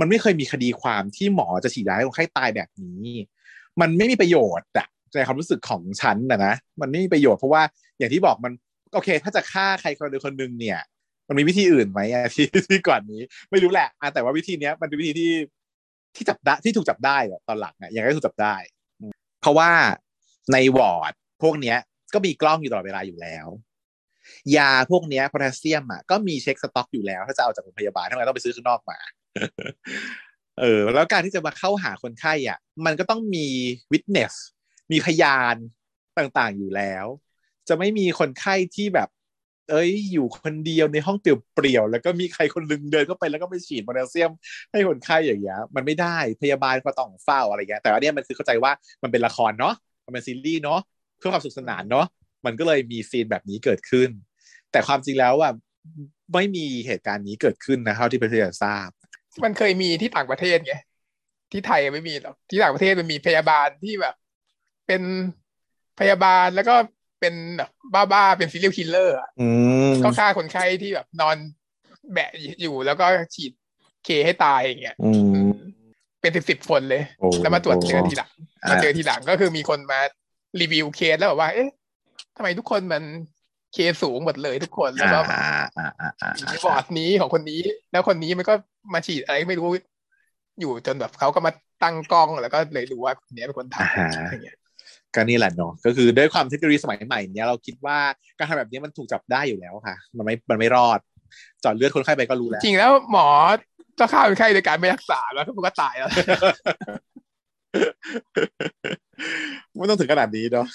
[0.00, 3.08] มันไม่เคยมีคดีความที่หมอจะฉีดยาให้คนไข้ตายแบบนี้
[3.80, 7.62] มันไม่มีประโยชน์อะ ในความรู้สึกของฉันนะนะมันไม่มีประโยชน์เพราะว่า
[7.98, 8.52] อย่างที่บอกมัน
[8.94, 10.78] โอเค ถ้าจะฆ่าใครคนใดคนหนึ่งเนี่ย
[11.28, 13.20] มันมีวิธีอื่นไหมอะที่ที่ก่อนนี้
[13.50, 15.32] ไม่รู้แหละอะแต่ว่าวิธีเนี้ยมันเป็นวิธีที่
[16.16, 17.16] ที่จับได้ที่ถูกจับได้
[17.48, 18.56] ตอนหลังอะยังไงก็ถูกจับได้
[19.40, 19.70] เพราะว่า
[20.52, 21.12] ในวอร์ด
[21.42, 21.78] พวกเนี้ย
[22.14, 23.46] ก็มีกล้องอยู่ตลอดเวลาอยู่แล้ว
[24.56, 28.98] ยาพวกเนี้ยโพแทสเซียมอะก็มีเช็คสต็อกอยู่แล้ว ถ้าจะเอาจากโรงพยาบาลทำไมต้องไปซื้อข้างนอกมา
[30.60, 33.46] เออแล้วการที่จะมาเข้าหาคนไข้อะ มันก็ต้องมี
[33.92, 34.34] witness
[34.92, 35.56] มีพยาน
[36.18, 37.06] ต่างๆอยู่แล้ว
[37.68, 39.08] จะไม่มีคนไข้ที่แบบ
[39.70, 44.30] เอ้ยอยู่คนเดียวในห้องเปลี่ยวๆแล้วก็มีใครคนนึงเดินเข้าไปแล้วก็ไปฉีดโพแทสเซียม
[44.70, 48.72] ให้คนไข้อย่างเงี้ยมันไม่ได้พยาบาลก็ต้องเฝ้าอะไรเงี้ยแต่อันเนี้ยมันคือเข้าใจว่า
[49.02, 50.80] มันเป็นละครเนาะมันเป็นซีรีส์เนาะ
[51.18, 52.06] เพื่อความสุขสนานเนาะ
[52.46, 54.08] มันก็เลยมีซีนแบบนี้เกิดขึ้น
[54.72, 55.52] แต่ความจริงแล้วอะ
[56.34, 58.88] ไม่มีเหตุการณ์นี้เกิดขึ้นนะเท่าที่เพื่อนทราบ
[59.44, 60.74] มันเคยมีที่ต่างประเทศไง
[61.52, 64.14] ที่ไทยไม่มีหรอกที่ต่างประเทศมันมีพยาบาลที่แบบ
[64.86, 65.02] เป็น
[65.98, 66.74] พยาบาลแล้วก็
[67.20, 67.70] เป็นแบบ
[68.12, 69.48] บ้าๆเป็น serial killer อะอื
[69.90, 71.36] มก็ฆ่าคนไข้ที่แบบนอน
[72.12, 72.30] แบ็บ
[72.62, 73.52] อยู่แล้วก็ฉีด
[74.04, 75.10] K ให้ตายอย่างเงี้ยอื
[75.44, 75.48] ม
[76.20, 78.30] เป็นสิบสิบคนเลยโอ้แล้วมาตรวจเจอทีหลัง
[78.64, 80.00] อ่ามมาเจอทีหลังก็คือมีคนมา
[80.60, 81.68] รีวิวเคสแล้วบอกว่า เอ๊ะ
[82.36, 83.02] ทำไมทุกคนมัน
[83.72, 85.48] K สูงหมดเลยทุกคนแล้วก็อ่า
[85.78, 87.60] อ่าอ่าอ่าอยู่ในวอร์ดนี้ของคนนี้
[87.92, 88.54] แล้วคนนี้มันก็
[88.94, 89.68] มาฉีดอะไรไม่รู้
[90.60, 91.52] อยู่จนแบบเขาก็มา
[91.82, 94.56] ตั้งกล้องแล้วก็เลยรู้ว่าคนนี้เป็นคนทำอย่างเงี้ย
[95.16, 97.98] ก็นี่แหละเนาะก็คือด้วยความเทคโนโลยีสมัยใหม่เนี้ยเราคิดว่า
[98.38, 100.98] การทำแบบนี้มันถูกจับได้อยู่แล้วค่ะ มันไม่มันไม่รอด
[101.62, 103.26] เจอดเลือดคนไข้ไปก็รู้แล้ว จริงแล้วหมอ
[103.98, 106.08] ก็ฆ่าคนไข้โดยการไม่รักษาแล้วมันก็ตายแล้ว
[109.76, 110.66] ไม่ต้องถึงขนาดนี้เนาะ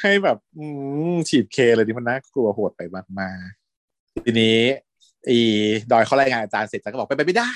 [0.00, 0.64] ให้แบบอื
[1.12, 2.82] มฉีดเคเลยดิมันน่ากลัวโหดไป
[3.20, 4.58] มากๆทีนี้
[5.28, 5.38] อี
[5.92, 7.52] ดอยเขารายงานอาจารย์เสร็จอาจารย์ก็บอกเป็นไปไม่ได้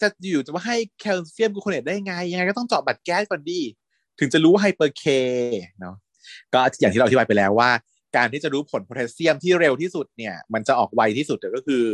[0.00, 3.60] จะอยู่จะมาให้ calcium gluconate ได้ไง ยังไงก็ต้องเจาะ blood gas ก่อนดี
[4.18, 5.04] ถึงจะรู้ว่า hyper K
[5.80, 5.96] เนาะ
[6.52, 7.70] ก็อย่างที่เราอธิบายไปแล้วว่า
[8.16, 11.84] การที่จะรู้ผลโพแทสเซียมที่เร็วที่สุดเนี่ย มันจะออกไวที่สุดก็คือ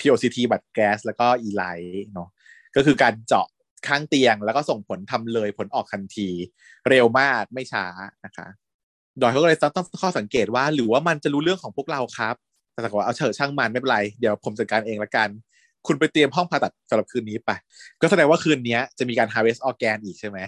[0.00, 1.78] POCT blood gas แล้วก็ e'lyte
[2.12, 2.28] เนาะ
[2.76, 3.46] ก็คือการเจาะ
[3.86, 6.28] ข้างเตียงแล้วก็ส่งผลทำเลยผลออกทันที
[6.88, 7.86] เร็วมากไม่ช้า
[8.24, 8.46] นะคะ
[9.20, 12.34] ดอยเขาก็เลยตั้งข้อสังเกตว่า หรือว่ามันจะรู้เรื่องของพวกเราครับ
[12.72, 15.28] แต่ก็ว่าเอาเฉอช่างมันไม่เป็นไร เดี๋ยวผมจัดการเองละกัน
[15.86, 17.50] คุณไปเตรียมห้องผ่าตัดสำหรับคืนนี้ไป
[18.00, 20.38] ก็แสดงว่าคืนนี้จะมีการ harvest organ อีกใช่ไหม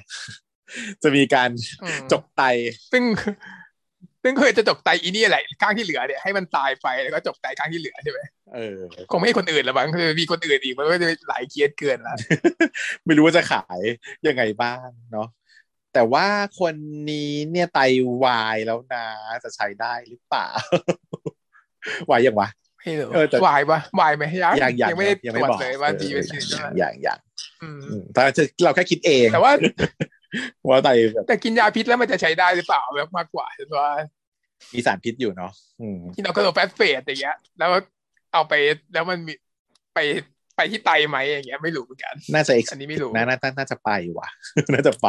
[1.03, 1.51] จะมีการ
[1.83, 2.43] อืมจกไต
[2.93, 3.05] ซึ่ง
[4.23, 8.21] ซึ่งเคยจะจกไตอีนี่แหละข้างที่เหลือเนี่ยให้มันตายไปแล้วก็จกไตข้างที่เหลือใช่ไหม
[8.55, 8.79] เออ
[9.11, 12.17] คงไม่ให้คนอื่นละมั้งคือมีคนอื่นอีกมันก็จะหลายเคสเกินละ
[13.07, 13.81] ไม่รู้ว่าจะขาย
[14.27, 15.29] ยังไงบ้างเนาะ
[15.95, 16.27] แต่ว่า
[16.61, 16.75] คน
[17.11, 17.81] นี้เนี่ยไต
[18.25, 19.05] วายแล้วนะ
[19.45, 20.49] จะใช้ได้หรือเปล่า
[22.11, 22.49] วายยังวะ
[22.79, 27.19] ไม่รู้เออแต่วายปะวายไหมยังยังยังไม่ได้ยังตไม่รวจบอกเลยว่าดีเป็นเอสิ่งอใช่ไหมอย่างอย่าง
[27.63, 28.21] อืมอืมแต่
[28.65, 29.53] เราแค่คิดเองแต่ว่า
[30.69, 33.89] ว่าไตแบบแต่กินยาพิษแล้วมันจะใช้ได้หรือเปล่าแบบมากกว่าฉันว่า
[34.75, 37.71] มีสารพิษอยู่เนาะอืมที่เรากระโดดแฟสเฟสอย่างเงี้ย แล้ว
[38.33, 38.55] เอาไป
[38.93, 39.33] แล้วมันมี
[39.95, 39.99] ไป
[40.57, 44.29] ไปที่ไตไหมอย่างเงี้ยไม่รู้เหมือนกัน น่าจะอันนี้ไม่รู้น่าน่าน่าน่าจะไปว่ะ
[44.75, 45.09] น่าจะไป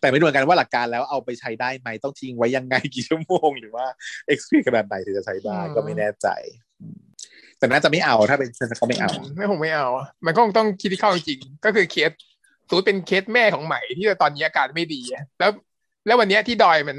[0.00, 3.86] แต่ไม่รู้เหมือนกันว่าหลักการแล้วเอาไปใช้ได้ไหมต้องทิ้งไว้ยังไงกี่ชั่วโมง หรือว่า
[4.32, 6.28] expire ขนาดไหนถึงจะใช้ได้ก็ไม่แน่ใจ
[6.80, 7.00] อืม
[7.58, 9.88] แต่น่าจะไม่เอาถ้าเป็นฉันเขาไม่เอา ไม่คงไม่เอา
[10.26, 12.31] มันก็คงต้องคิดที่เข้าจริงๆก็คือเคสสมม
[12.78, 15.02] ติเป็นเคสแม่ของใหม่ที่ตอนนี้อาการไม่ดี
[15.38, 15.50] แล้ว
[16.06, 16.96] แล้ววันนี้ที่ดอยมัน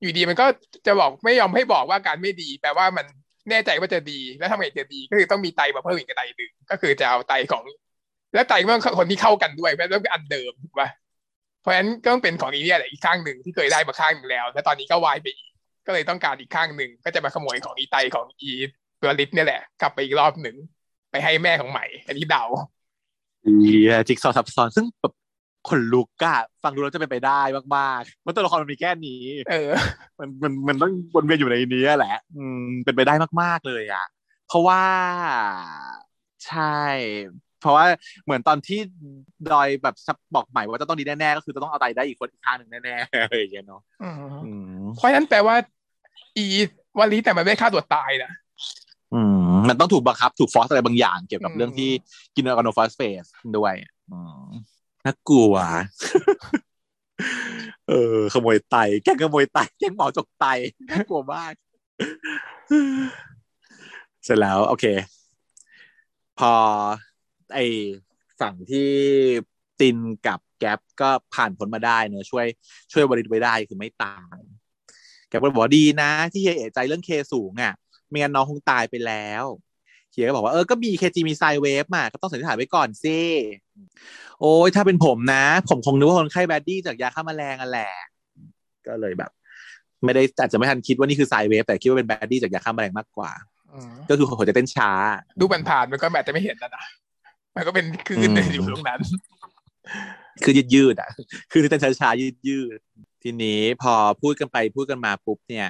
[0.00, 0.46] อยู่ดีมันก็
[0.86, 3.06] จะบอกไม่ยอมให้บอกว่าการไม่ดี แปลว่ามัน
[3.50, 7.64] แน่ใจว่าจะดีแล้วทำไงจะดี ก็คือต้องมีไตมาเพิ่มอีกไตหนึ่งก็คือจะเอาไตของ
[8.34, 10.88] แล้วไตก็ต้องคนที่เข้ากันด้วยไม่ต้องเป็นอันเดิมถูกป่ะ
[11.60, 15.50] เพราะฉะนั้นก็ต้องเป็นของอีเนี่ยแหละอีกข้างหนึ่งที่เคยได้มาข้างหนึ่งแล้ว แล้วตอนนี้ก็วายไปอีก
[15.86, 18.50] ก็เลยต้องการอีกข้างหนึ่งก็จะมาขโมยของอีไตของอี
[19.00, 20.56] ตัวลิตเนี่ยแหละ กลับไปอีกรอบหนึ่ง
[21.10, 22.44] ไปให้แม่ของใหม่ อันนี้เดา
[24.08, 25.14] จิ๊กซอว์ซับซ้อนซึ่งแบบ
[25.68, 27.40] คนลุกอะฟังดูแล้วจะเป็นไปได้
[27.76, 29.70] มากๆเพราะตัวละครมันมีแค่นี้ เออ
[30.18, 34.06] มันมันมันต้องวนเวียนอยู่ในนี้แหละ อืม เป็นไปได้มากๆเลยอะ
[34.48, 34.82] เพราะว่า
[36.46, 36.78] ใช่
[37.60, 37.86] เพราะว่า
[38.24, 38.78] เหมือนตอนที่
[39.52, 39.94] ดอยแบบ
[40.34, 45.56] บอกใหม่ว่าจะต้องดีแน่ๆก็คือจะต้องเอาไตได้อีกคนอีกข้างหนึ่งแน่ๆอะไรอย่างเงี้ยเนาะอืมอืมเพราะฉะนั้นแปลว่า
[46.36, 46.44] อี
[47.00, 48.30] วันนี้แต่มันไม่ได้ฆ่าตัวตายนะ
[49.14, 49.20] อื
[49.50, 51.90] มมันต้องถูกบังคับ ถูก force อะไรบางอย่างเกี่ยวกับอืมเรื่องที่
[52.34, 53.24] กินออร์แกโนฟอสเฟส
[53.56, 53.74] ด้วย
[54.10, 54.46] อืม
[55.04, 55.54] น่ากลัว
[57.88, 60.46] เออขโมยไตแกล้งขโมยไตแกล้งหมอจกไต
[60.90, 61.52] น่ากลัวมาก
[64.24, 64.84] เสร็จแล้ว โอเค
[66.38, 66.52] พอ
[67.54, 67.58] ไอ
[68.40, 68.90] ฝั่งที่
[69.80, 69.96] ติน
[70.26, 72.46] กับแก๊ปก็ผ่านพ้นมาได้เนอะช่วย
[72.92, 74.38] ช่วยวริดไว้ได้คือไม่ตาย
[75.28, 77.74] แก๊ปก็บอกว่าดีนะ ที่เฮียเอะใจเรื่องเคสูงอะ
[78.08, 79.44] ไม่งั้นน้องคงตายไปแล้ว
[80.12, 83.18] เฮียก็บอกว่าเออก็มีเคจีมีไซเวฟมาก็ต้องสันนิษฐานไว้ก่อนสิ
[84.40, 87.92] โอ้ยถ้าเป็นผมนะ ผมคงนึกว่าคนไข้ brady จากยาฆ่าแมลงอะแหละ
[88.86, 89.30] ก็เลยแบบ
[90.04, 93.32] ไม่ได้อาจจะไม่ทันคิดว่านี่คือ sine wave แต่คิดว่าเป็น brady จากยาฆ่าแมลงมากกว่า
[93.72, 94.90] อืมก็คือหัวใจเต้นช้า
[95.40, 96.84] ดูมันผ่านๆมันก็แบบจะไม่เห็นนะนะ
[97.56, 99.00] มันก็เป็นคลื่นอืมอยู่ตรงนั้น
[100.44, 101.10] คือยืดยืดๆอะ
[101.52, 105.68] คือเต้นช้าๆยืดยืดๆทีนี้พอพูดกันไปพูดกันมาปุ๊บเนี่ย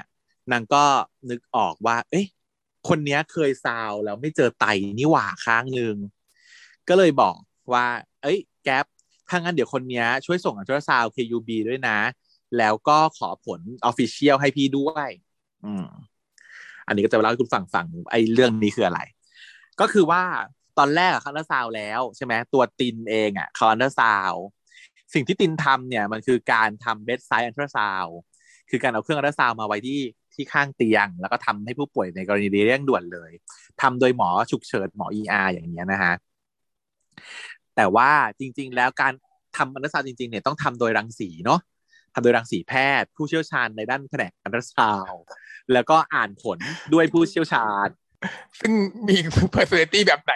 [0.53, 0.85] นางก็
[1.31, 2.27] นึกออกว่า เอ๊ะ
[2.89, 4.67] คนเนี้ยเคยซาวด์แล้วไม่เจอไต
[4.99, 5.97] นี่หว่าข้างหนึ่ง
[6.89, 7.37] ก็เลยบอก
[7.73, 7.87] ว่า
[8.23, 8.85] เอ้ย แก๊ป
[9.29, 11.99] ถ้างั้นเดี๋ยวคนเนี้ยช่วยส่งอัลตราซาว KUB ด้วยนะ
[12.59, 15.09] แล้วก็ขอผล official ให้พี่ด้วย
[15.65, 15.87] อืม
[16.87, 19.01] อันนี้ก็จะเล่าให้คุณฟังฟังไอ้เรื่องนี้คืออะไร
[19.81, 20.23] ก็คือว่า
[20.79, 24.33] ตอนแรกอะเขาอันเดอร์ซาวแล้วใช่ไหมตัวตินเองอะเขาอันเดอร์ซาว
[25.15, 28.07] สิ่งที่ตินทำเนี่ยมันคือการทำ bedside ultrasound
[28.71, 30.01] คือการเอาเครื่องอันเดอร์ซาวมาไว้ที่
[30.35, 33.31] ที่ข้างเตียง แล้วก็ทำให้ผู้ป่วยในกรณีเร่งด่วนเลย
[33.83, 36.15] ทำโดยหมอฉุกเฉินหมอ ER อย่างเงี้ยนะฮะ
[37.77, 39.13] แต่ว่าจริง ๆ แล้วการ
[39.57, 41.61] ทำอันเดอร์ซาวจริงๆเนี่ยต้องทำโดยรังสีเนาะ
[42.15, 45.13] ทำโดยรังสีแพทย์ ผู้เชี่ยวชาญในด้านแผนกอันเดอร์ซาว
[45.73, 46.59] แล้วก็อ่านผล
[46.93, 47.89] ด้วยผู้เชี่ยวชาญ
[48.61, 48.73] ซึ่ง
[49.09, 49.17] มี
[49.55, 50.35] personality แบบไหน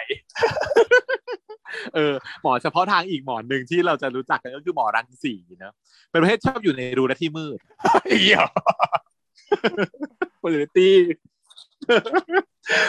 [1.95, 5.73] เออหมอเฉพาะทางอีกหมอหนึ่งที่เราจะรู้จักกันก็คือหมอรังสีเนาะ
[6.11, 7.59] เป็นประเภทชอบอยู่ในรูและที่มืด
[8.19, 8.39] เหี้ย
[10.41, 10.91] personality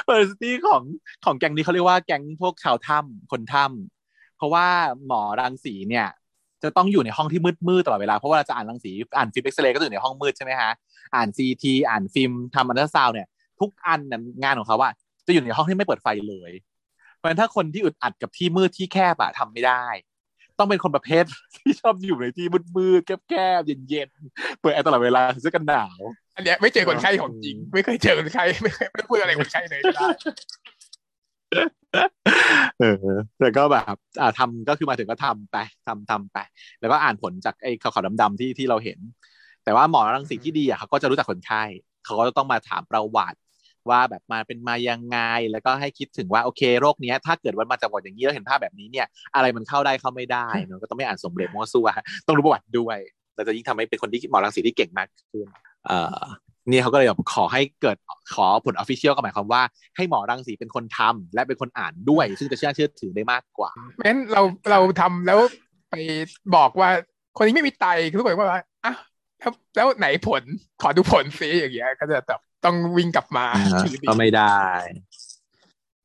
[0.07, 0.83] personality ของ
[1.25, 4.67] ของแก๊งนี้เขาเรียกว่าแก๊งพวกชาวถ้ำคนถ้ำเพราะว่า
[5.07, 6.09] หมอรังสีเนี่ย
[6.63, 10.71] จะต้องอยู่ในห้องที่มืดมืดๆตลอดเวลาเพราะว่าเราจะอ่านรังสีอ่านฟิล์มเอ็กซเรย์ก็อยู่ในห้องมืดใช่ไหมฮะ
[11.15, 13.27] อ่านซีทีอ่านฟิล์มทำอันตราซาวเนี่ย
[13.61, 14.01] ทุกอัน
[14.43, 14.91] งานของเขาว่า
[15.27, 16.53] จะอยู่ในห้องที่ไม่เปิดไฟเลย
[17.17, 19.85] เพราะฉะนั้นถ้าคนที่อึดอัดกับที่มืดที่แคบอะทำไม่ได้
[20.59, 21.25] ต้องเป็นคนประเภท
[21.57, 22.47] ที่ชอบอยู่ในที่
[22.77, 26.01] มืดๆแคบๆเย็นๆเปิดแอร์ตลอดเวลาเสื้อกันหนาว
[26.41, 30.09] อันเนี้ยไม่เจอคนไข้ของจริง ไม่เคยเจอคนไข้ไม่เคยไม่พูดอะไรคนไข้เลยก็ได้
[32.81, 33.07] เออ
[33.39, 35.57] แต่ก็แบบอ่าทำก็คือมาถึงก็ทำไป
[35.87, 36.39] ทำทำไป
[36.81, 38.99] แล้วก็อ่านผลจากไอ้ขาวๆดำๆที่ที่เราเห็น
[39.65, 41.63] แต่ว่าหมอรังสีที่ดีอะเขาก็จะรู้จักคนไข้
[42.05, 43.39] เขาก็จะต้องมาถามประวัติ
[43.91, 45.19] ว่าแบบมาเป็นมายังไง
[45.51, 51.89] แล้วก็ให้คิดถึงว่าโอเคโรคเนี้ย ถ้าเกิดว่ามาจากประวัติอย่างนี้แล้วเห็นภาพแบบนี้เนี่ย อะไรมันเข้าได้เข้าไม่ได้เนอะก็ต้องไม่อ่านสมเด็จมั่วซั่ว
[52.27, 52.99] ต้องรู้ประวัติด้วย
[53.35, 55.47] เราจะยิ่งทำให้เป็นคนที่หมอรังสีที่เก่งมากขึ้น
[55.87, 56.21] เอ่อ
[56.71, 57.97] นี่เขาก็เลยแบบขอให้เกิด
[58.35, 59.63] ขอผลออฟฟิเชียลก็หมายความว่า
[59.97, 63.71] ให้หมอรังสีเป็นคนทำและเป็นคนอ่านด้วย ซึ่งจะเชื่อเชื่อถือได้มากกว่า
[64.07, 65.41] งั้นเราเราทำแล้ว
[65.91, 65.95] ไป
[66.57, 66.91] บอกว่า
[67.37, 68.95] คนนี้ไม่มีไตคือทุกคนก็ว่าอะ
[69.41, 70.43] แล้วแล้วไหนผล
[70.83, 73.47] ขอดูผลซิอย่างเงี้ยก็จะแบบต้องวิ่งกลับมา
[73.83, 74.61] ถือดีก็ไม่ได้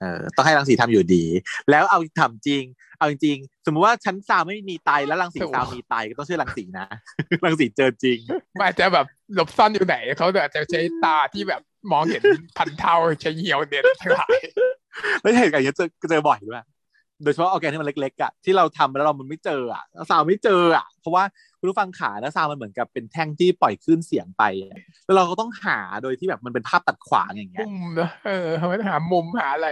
[0.02, 1.26] เออต้องให้รังสีทำอยู่ดี
[1.70, 2.64] แล้วเอาทำจริง
[2.98, 6.88] เอาจริงๆสมมุติว่าชั้นซาวไม่มีไตแล้วรังสีซาวมีไตก็ต้องเชื่อรังสีนะ
[7.46, 8.20] รังสีเจอจริง
[8.58, 11.62] มันอาจจะแบบ หลบซ่อนอยู่ไหนเขาอาจจะใช้ตาที่แบบ
[11.92, 12.24] มองเห็น
[12.58, 14.38] พันเท่าใช้เหี่ยวเด่นทั้งหลาย
[15.22, 16.64] แล้วเหตุการณ์อย่างเงี้ยเจอเจอบ่อยด้วย
[17.24, 21.24] โดยเฉพาะออร์แกนที่มันเล็กๆอะที่เราทำแล้วเรามันไม่เจออะซาวไม่เจออะเพราะว่า
[21.60, 29.70] คุณผู้ฟังขานะซาวมันเหมือนกับเป็นแท่งที่ปล่อยคลื่นเสียงไปอะแล้วเราก็ต้องหาโดยที่แบบมันเป็นภาพตัดขวางอย่างเงี้ยมุมนะเออทำไมต้องหามุมหาอะไร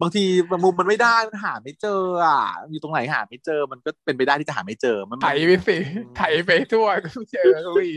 [0.00, 0.24] บางที
[0.64, 2.40] มุมมันไม่ได้มันหาไม่เจออะ
[2.70, 5.76] อยู่ตรงไหนหาไม่เจอมันก็เป็นไปได้ที่จะหาไม่เจอมันไถไปสิ
[6.16, 7.88] ไถไปทั่วไม่เจอเลย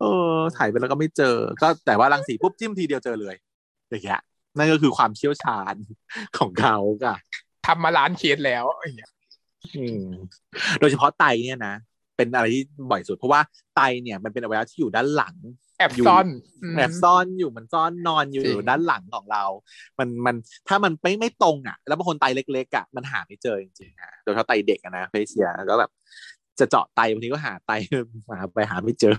[0.00, 3.34] เออถ่ายไปแล้วก็ไม่เจอ ก็แต่ว่ารังสีปุ๊บจิ้มทีเดียวเจอเลย
[3.90, 4.20] อย่างเงี้ย
[4.56, 5.74] นั่นก็คือความเชี่ยวชาญ
[6.38, 7.16] ของเขาค่ะ
[7.66, 9.12] ทำมาล้านเคสแล้วอย่างเงี้ย
[9.76, 10.06] อืม
[10.80, 11.74] โดยเฉพาะไตเนี่ยนะ
[12.16, 13.40] เป็นอะไรที่บ่อยสุด เพราะว่า
[13.76, 15.36] ไตเนี่ยมันเป็นอวัยวะที่อยู่ด้านหลัง
[15.78, 16.26] แอบอยู่ซ่อน
[16.74, 19.44] มแอบซ่อนอยู่มันซ่อนนอนอยู่จริงด้านหลังของเรา
[19.98, 20.36] มันมัน
[20.68, 25.90] ถ้ามันไม่ไม่ตรงอะ แล้วบางคนไตเล็กๆอะมันหาไม่เจอจริงๆอะโดยเฉพาะไตเด็กอะนะเพเชียก็แบบ
[26.60, 27.72] จะเจาะไตบางทีก็หาไต
[28.38, 29.16] หาไปหาไม่เจอ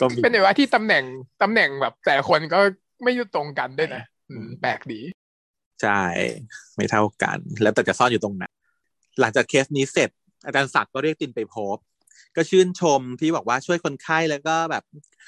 [0.00, 1.04] ก็มีเป็นไงว่าที่ตำแหน่ง
[1.42, 2.58] ตำแหน่งแบบแต่ละคนก็
[3.02, 5.00] ไม่อยู่ตรงกันด้วยนะอืมแปลกดี
[5.82, 6.02] ใช่
[6.76, 8.44] ไม่เท่ากัน แล้วแต่จะซ่อนอยู่ตรงไหน
[9.20, 10.10] หลังจากเคสนี้เสร็จ
[10.44, 11.76] อาจารย์ศักดิ์ก็เรียกตินไปพบ
[12.36, 14.82] ก็ชื่นชมที่บอกว่าช่วยคนไข้แล้วก็แบบ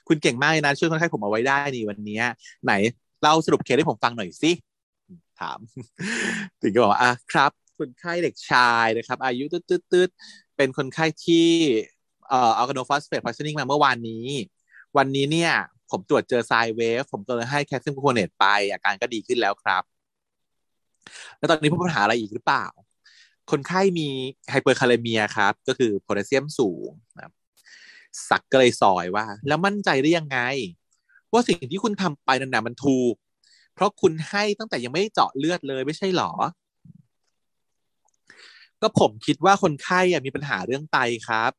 [0.08, 2.24] คุณเก่งมากเลยนะ ช่วยคนไข้ผมเอาไว้ได้นี่วันเนี้ย
[2.64, 2.72] ไหน
[3.22, 4.50] เล่าสรุปเคสให้ผมฟังหน่อยสิ
[5.40, 5.58] ถาม
[6.60, 10.10] ตินก็บอกว่าอะครับ คนไข้เด็กชายนะครับ อายุตืดตืด
[10.56, 11.48] เป็นคนไข้ที่
[12.28, 14.26] เอ่ออัลกาโนฟอสเฟตพอยซนิ่งมาเมื่อวานนี้
[14.96, 15.52] วันนี้เนี่ย
[15.90, 19.82] ผมตรวจเจอ sine wave ผมก็เลยให้ calcium gluconate ไป อาการก็ดีขึ้นแล้วครับ
[21.38, 22.66] แล้วตอนนี้พบปัญหาอะไรอีกหรือเปล่า
[23.50, 24.08] คนไข้มี
[24.50, 27.32] hyperkalemia ครับ ก็คือโพแทสเซียมสูงนะ
[28.28, 30.38] สักก็เลยสวนว่า แล้วมั่นใจได้ยังไง
[31.32, 33.14] ว่าสิ่งที่คุณทำไปนั่นนะมันถูก
[33.74, 36.32] เพราะคุณให้ตั้งแต่ยังไม่เจาะเลือดเลยไม่ใช่หรอ
[38.82, 40.98] ก็ผมคิดว่าคนไข้อะมีปัญหาเรื่องไต
[41.28, 41.52] ครับ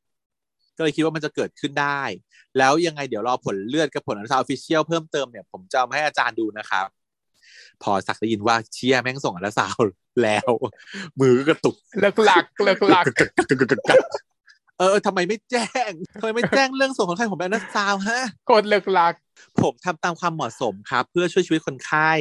[0.78, 2.02] ก็เลยคิดว่ามันจะเกิดขึ้นได้
[2.58, 6.88] แล้วยังไงเดี๋ยวรอผลเลือดกับผล ultrasound official เพิ่มเติมเนี่ยผมจะเอามาให้อาจารย์ดูนะครับ
[7.84, 10.50] พอสักได้ยินว่าเชียแม่งส่งอันตราซาวด์แล้ว
[11.20, 13.06] มือก็กระตุกเลิกหลักเลิกหลัก
[14.80, 18.22] เออทำไมไม่แจ้งทำไมไม่แจ้งเรื่องส่งคนไข้ผมไปอันตราซาวด์ฮะ
[18.52, 19.14] กดเลิกหลัก
[19.62, 22.12] ผมทำตามความเหมาะสมครับ เพื่อช่วยชีวิตคนไข้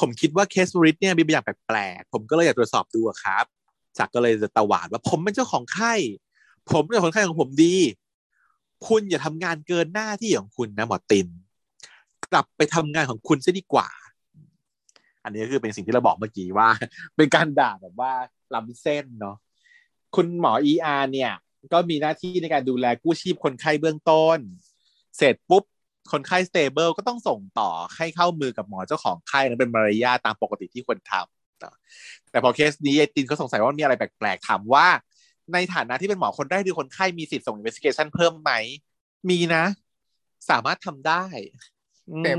[0.00, 3.44] ผมคิดว่าเคสบริตเนี่ยมีบางอย่างแปลกๆ ผมก็เลยอยากตรวจสอบดูอะครับ
[3.98, 5.94] จักก็เลยจะตวาดว่าผมเป็นเจ้าของไข้
[6.70, 7.76] ผมเป็นคนไข้ของผมดี
[8.88, 11.26] คุณอย่าทำงานเกินหน้าที่ของคุณนะหมอติน
[12.32, 13.88] กลับไปทำงานของคุณซะดีกว่า
[15.24, 16.68] อันนี้ก็คือเป็นสิ่งที่เราบอกเมื่อกี้ว่า
[17.16, 18.12] เป็นการด่าแบบว่า
[18.54, 19.36] ล้ำเส้นเนาะ
[20.16, 21.32] คุณหมอ ER เนี่ย
[21.72, 24.38] ก็มีหน้าที่ในการดูแลกู้ชีพคนไข้เบื้องต้น
[25.16, 25.64] เสร็จปุ๊บ
[26.12, 31.39] คนไข้สเตเบิลก็ต้องส่งต่อให้เข้ามือกับหมอเจ้าของไข้นั้นเป็นมารยาตามปกติที่ควรทำ
[32.30, 34.86] แต่พอเคสนี้ไอตินเขาสงสัยว่ามีอะไรแปลกๆถามว่า
[35.54, 38.52] ในฐานะที่เป็นหมอคนแรกที่คนไข้มีสิทธิ์ส่ง investigation เพิ่มไหม
[39.30, 39.64] มีนะ
[40.50, 41.24] สามารถทำได้
[42.24, 42.38] เต็ม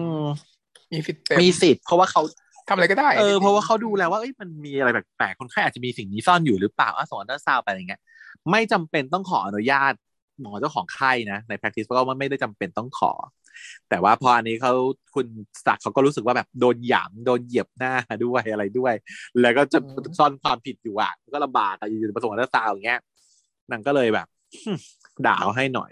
[0.93, 2.21] มีสิทธิ์เต็มมีสิทธิ์เพราะว่าเขา
[2.67, 8.01] ทำอะไรก็ได้ เออเพราะว่าเขาดูแล้วว่าเอ้ยมันมีอะไรแปลกๆคนไข้อาจจะมีสิ่งนี้ซ่อนอยู่หรือเปล่าอะส่งอัลตราซาวด์ไปอะไรเงี้ย
[8.51, 9.93] ไม่จำเป็นต้องขออนุญาต
[10.41, 13.11] หมอเจ้าของไข้นะใน practice เพราะว่าไม่ได้จำเป็นต้องขอ
[13.89, 14.73] แต่ว่าพออันนี้เขา
[15.15, 15.27] คุณ
[15.65, 17.93] ศักดิ์เขาก็รู้สึกว่าแบบโดนหยามโดนเหยียบหน้า
[18.25, 18.93] ด้วยอะไรด้วย
[19.41, 19.79] แล้วก็จะ
[20.17, 23.01] ซ่อนความผิดอยู่อะก็ลำบากอะอยู่ๆประสงค์อัลตราซาวด์อย่างเงี้ย
[23.71, 24.27] นางก็เลยแบบ
[25.25, 25.91] ด่าเขาให้หน่อย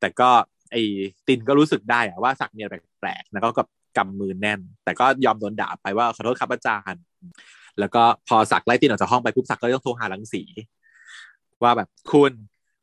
[0.00, 0.30] แต่ก็
[0.72, 0.82] ไอ้
[1.26, 7.00] ตินก็รู้สึกได้อะว่าศักดิ์มีอะไรแปลกๆแล้วก็กับกำมือแน่น แต่ก็ยอมโดนด่าไปว่าขอโทษครับอาจารย์
[7.80, 10.42] แล้วก็พอศักดิ์ไล่ตินออกจากห้องไปปุ๊บศักดิ์ก็ต้องโทรหาลังสี
[11.62, 12.32] ว่าแบบคุณ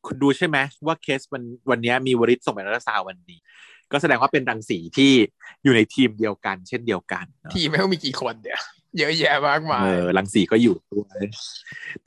[0.07, 3.39] คุณดูใช่ไหมว่าเคสวันวันนี้มีวริศส่งไปรัฐซาววันนี้
[3.91, 5.11] ก็แสดงว่าเป็นรังสีที่
[5.63, 8.59] อยู่ในทีมเดียวกัน เช่นเดียวกันเนอะทีมไม่ต้องมีกี่คนเดี๋ยว
[8.97, 11.21] เยอะแยะมากมาเอยอรังสีก็อยู่ด้วย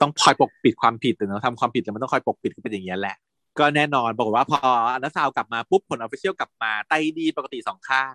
[0.01, 3.15] ต้องคอยปกปิดความผิดเนอะทำความผิดแล้วมันต้องคอยปกปิดก็เป็นอย่างนี้ยแหละ
[3.59, 4.59] ก็แน่นอนปรากฏว่าพอ
[4.93, 8.13] อันดัซาวกลับมาปุ๊บผล official กลับมาไตดีปกติสองข้าง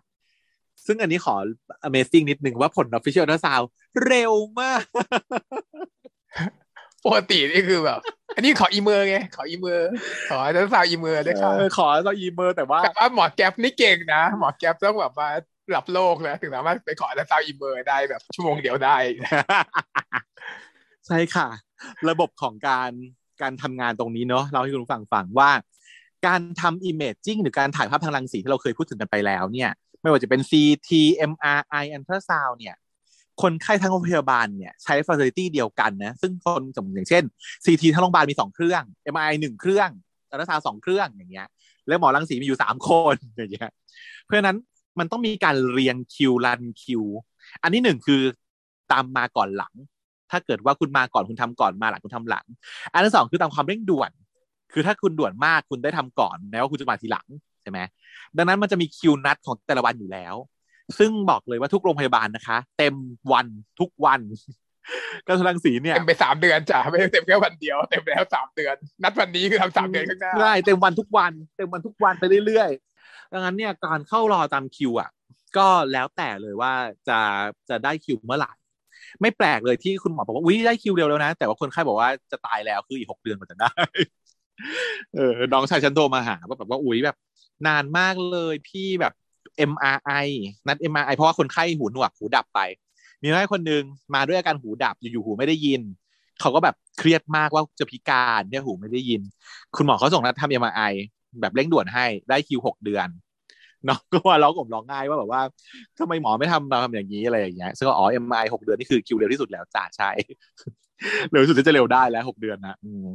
[0.86, 1.34] ซึ่งอันนี้ขอ
[1.88, 3.60] amazing นิดนึงว่าผล official ultrasound
[4.06, 4.84] เร็วมาก
[7.04, 8.00] ปกตินี่คือแบบ
[8.36, 9.90] อันนี้ขอ emer ไงขอ emer
[10.30, 15.28] ขอ ultrasound emer ด้วยครับเออขอเรา emer แต่ว่าแต่ว่าหมอแก๊ปนี่เก่งนะ หมอแก๊ปต้องแบบว่า
[15.70, 18.96] หลับโลกนะถึงสามารถไปขอ ultrasound emer ได้แบบชั่วโมงเดียวได้
[21.06, 21.48] ใช่ค่ะ
[22.08, 22.90] ระบบของการ
[23.42, 25.50] การทำงานตรงนี้เนาะเราให้คุณผู้ฟังฟังว่า
[26.26, 29.70] การทำ imaging หรือการถ่ายภาพทางรังสีที่เราเคยพูดถึงกันไปแล้วเนี่ย
[30.00, 30.90] ไม่ว่าจะเป็น CT
[31.30, 32.76] MRI ultrasound เนี่ย
[33.42, 37.22] คนไข้ทั้งโรงพยาบาลเนี่ยใช้ facility เดียวกันนะซึ่งคนสมมติอย่างเช่น
[37.64, 38.82] CT ทั้งโรงพยาบาลมีสองเครื่อง
[39.12, 39.90] MRI หนึ่งเครื่อง
[40.30, 41.48] ultrasound สองเครื่องอย่างเงี้ย
[41.88, 43.70] แล้วหมอรังสีมีอยู่สามคนอย่างเงี้ย
[44.24, 44.56] เพราะนั้น
[44.98, 47.02] มันต้องมีการเรียงคิวรันคิว
[47.62, 48.20] อันที่หนึ่งคือ
[48.92, 49.74] ตามมาก่อนหลัง
[50.30, 52.46] ถ้าเกิดว่าคุณมาก่อนคุณทำก่อนมาหลังคุณทำหลัง
[52.92, 54.10] อันที่สองคือตามความเร่งด่วน
[54.72, 57.26] คือถ้าคุณด่วนมากคุณได้ทำก่อนแม้ว่าคุณจะมาทีหลัง
[57.62, 57.80] ใช่ไหม
[58.36, 60.34] ดังนั้นมันจะมีคิวนัดของแต่ละวันอยู่แล้ว
[60.98, 62.94] ซึ่งบอกเลยว่าทุกโรงพยาบาลนะคะ เต็ม
[63.32, 63.46] วัน
[63.80, 64.20] ทุกวัน
[65.26, 75.10] กระทรวงรังสีเนี่ยเต็มไปสามเดือนจ้ะไม่ได้เต็มแค่วันเดียวเต็มไปแล้วสามเดือน นัดวันนี้คือทำสามเดือนข้างหน้าใช่เต็มวันทุกวันเต็มวันทุกวันไปเรื่อยๆดังนั้นเนี่ยการเข้ารอตามคิวอะ
[75.56, 76.72] ก็แล้วแต่เลยว่า
[77.08, 77.18] จะ
[77.68, 78.52] จะได้คิวเมื่อไหร่
[79.20, 83.72] ไม่แปลกเลยที่คุณหมอบอกว่าอุ้ยได้คิวเร็วแล้วนะ แต่ว่าคนไข้บอกว่าจะตายแล้วคืออีกหกเดือนกว่าจะได้
[85.14, 87.16] เออน้องชายฉันโทรมาหาว่าแบบว่าอุ้ยแบบ
[87.66, 89.12] นานมากเลยพี่แบบ
[89.70, 90.26] MRI
[90.66, 92.60] นัด MRI เพราะว่าคนไข้หูหนวกหูดับไป
[93.20, 93.82] มีคนไข้คนหนึ่ง
[94.14, 95.80] มาด้วยอาการหูดับอยู่ๆหูไม่ได้ยิน
[96.40, 99.20] เขาก็แบบเครียดมากว่าจะพิการเนี่ยหูไม่ได้ยิน
[99.76, 100.92] คุณหมอเขาส่งนัดทำ MRI
[101.40, 103.08] แบบเร่งด่วนให้ได้คิวหกเดือน
[103.86, 105.42] เนาะก็ว่าเราผมร้องง่ายว่าแบบว่า
[105.98, 110.10] ทำไมหมอไม่ทำมาทำอย่างนี้อะไรอย่างเงี้ยซึ่งก็อ๋อ MRI หกเดือนนี่คือคิวเร็วที่สุดแล้วจ้าใช่
[111.30, 113.06] เร็วที่สุดที่จะเร็วได้แล้วหกเดือนนะอืม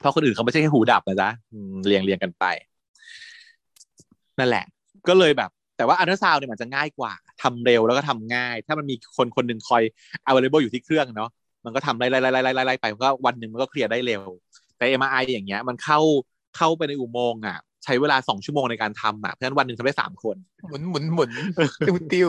[0.00, 1.30] เพราะคนอื่นเขาไม่ใช่แค่หูดับนะจ๊ะ
[1.86, 2.44] เรียงเรียงกันไป
[4.38, 4.64] นั่นแหละ
[5.08, 7.12] ก็เลยแบบ แต่ว่าอัลตราซาวน์เนี่ยมันจะง่ายกว่า
[7.42, 9.82] ทำเร็วแล้วก็ทำง่าย ถ้ามันมีคนคนหนึ่งคอย
[10.28, 11.30] available อยู่ที่เครื่องเนาะ
[11.64, 14.22] มันก็ทำไล่ไล่ไล่ไล่ไล่ไล่ไปมันก็วันหนึ่งมันก็เคลียร์ได้เร็ว
[14.76, 16.00] แต่ MRI อย่างเงี้ยมันเข้า
[16.56, 20.36] เข้าไปในอุโมงค์อะใช้เวลาสองชั่วโมงในการทำอะเพราะฉะนั้นวันหนึ่งทำได้สามคน
[20.68, 21.30] หมุนหมุนหมุน
[21.86, 22.28] ติ้วติ้ว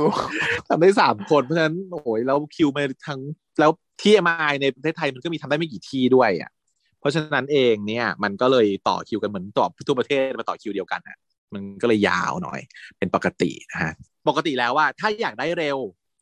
[0.69, 3.19] ทำได้สามคนเพราะฉะนั้นโอ้ยแล้วคิวมาทั้ง
[3.59, 3.71] แล้ว
[4.01, 6.51] ที่ MRI ในประเทศไทยมันก็มีทำได้ไม่กี่ที่ด้วยอะ
[6.99, 11.17] เพราะฉะนั้นเองเนี่ยมันก็เลยต่อคิวกันเหมือนต่อทั่วประเทศมาต่อคิวเดียวกันอะ
[11.53, 12.59] มันก็เลยยาวหน่อย
[12.97, 13.93] เป็นปกตินะฮะ
[14.27, 15.77] ปกติแล้วว่าถ้าอยากได้เร็ว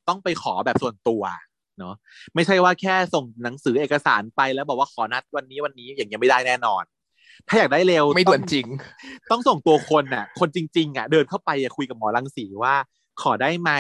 [0.08, 1.24] ต้องไปขอแบบส่วนตัว
[1.80, 1.96] เนาะ
[2.36, 6.84] ไม่ใช่ว่าแค่ส่งหนังสือเอกสารไปแล้วบอกว่าขอนัดวันนี้วันนี้อย่างเงี้ยไม่ได้แน่นอน
[7.48, 8.66] ถ้าอยากได้เร็วไม่ด่วนต้องจริง
[9.32, 12.76] ต้องส่งตัวคนน่ะ คนจริง ๆอะเดินเข้าไปอะคุยกับหมอรังสีว่า
[13.22, 13.72] ขอได้ไหม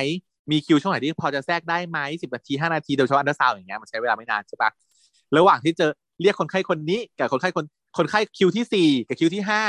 [0.52, 4.70] มีคิวช่วงไหนที่พอจะแทรกได้ไหมสิบนาทีห้านาทีโดยเฉพาะอันดาซาวอย่างเงี้ยมันใช้เวลาไม่นานใช่ปะ
[5.38, 5.92] ระหว่างที่เจอ
[6.22, 7.66] เรียกคนไข้คนนี้กับคนไข้คน
[7.98, 9.62] คนไข้คิวที่สี่กับคิวที่ห้า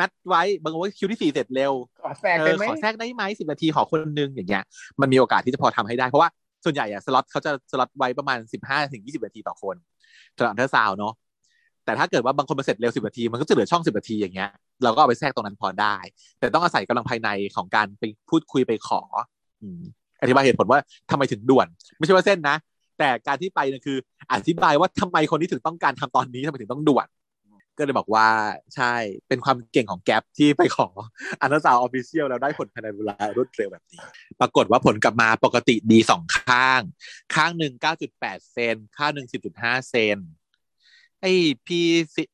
[0.00, 4.62] นัดไว้บางคนว่าคิวที่สี่เสร็จเร็วขอแทรกได้ไหมเออขอแทรกได้ไหมสิบนาทีขอคนนึงอย่างเงี้ย
[5.00, 6.28] มันมีโอกาสที่จะพอทำให้ได้เพราะว่า
[6.64, 9.76] ส่วนใหญ่อะสล็อตเขาจะสล็อตไว้ประมาณสิบห้าถึงยี่สิบนาทีต่อคน
[10.36, 11.12] สำหรับอันดาซาวเนาะ
[11.84, 14.50] แต่ถ้าเกิดว่าบางคนมาเสร็จเร็วสิบนาทีมันก็จะเหลือช่องสิบนาทีอย่างเงี้ย
[14.84, 15.96] เราก็เอาไปแทรกตรงนั้นพอได้
[16.38, 19.00] แต่ต้องอาศัยกำลังภายในของการไปพูดคุยไปขอ
[19.62, 19.82] อืม
[20.20, 21.66] อธิบายเหตุผลว่าทำไมถึงด่วน
[21.98, 22.56] ไม่ใช่ว่าเส้นนะ
[22.98, 23.96] แต่การที่ไปเนี่ยคือ
[24.32, 27.06] อธิบายว่าทำไมคนที่ถึงต้องการทำตอนนี้ทำไมถึงต้องด่วน
[27.78, 28.28] ก็เลยบอกว่า
[28.74, 28.94] ใช่
[29.28, 30.88] เป็นความเก่งของแก๊ปที่ไปขอ
[31.40, 34.00] อันดับสาวออฟฟิเชียลแล้วได้ผลภายในเวลารวดเร็วแบบนี้
[34.40, 36.80] ปรากฏว่าผลกลับมาปกติดีสองข้าง
[37.34, 40.18] ข้างหนึ่งเก้าจุดแปดเซนข้างหนึ่งสิบจุดห้าเซน
[41.20, 41.26] ไอ
[41.66, 41.84] พี่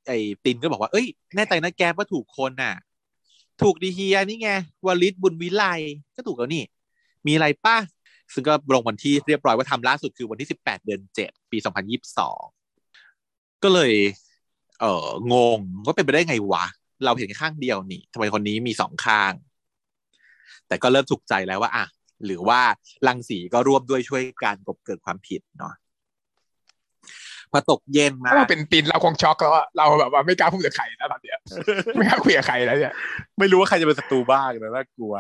[0.06, 0.12] ไอ
[0.44, 1.06] ตินก็บอกว่า เอ้ย
[1.36, 2.74] แน่ใจนะแกว่าถูกคนน่ะ
[3.62, 4.51] ถูกดีเฮียนี่ไง
[4.86, 5.64] วลิตบุญวิไล
[6.16, 6.64] ก็ถูกแล้วนี่
[7.27, 7.77] มีอะไรป้า
[8.35, 12.43] ซึ่งก็ลงวันที่เรียบร้อยว่าทำล่าสุดคือวันที่สิบแปดเดือนเจ็ดปีสองพันยี่สิบสอง
[13.62, 13.93] ก็เลย
[14.80, 16.64] เอองงว่าเป็นไปได้ไงวะ
[17.04, 19.32] เราเห็นแค่ข้างเดียวนี่ทำไมคนนี้มีสองข้าง
[20.68, 21.86] แต่ก็เริ่มถูกใจแล้วว่าอะ
[22.24, 22.60] หรือว่า
[23.06, 25.74] ลังสีก็ร่วมด้วยช่วยการกบเกิดความผิดเนาะ
[27.52, 31.38] พอตกเย็นมาถ้าเราเป็นตินเราคงช็อกแล้วอะเราแบบว่าไม่กล้าพูดกับใครแล้วตอนเนี้ย
[31.96, 32.94] ไม่กล้าคุยกับใครแล้วเนี่ย
[33.38, 35.14] ไม่รู้ว่าใครจะเป็นศัตรูบ้างนะน่ากลัว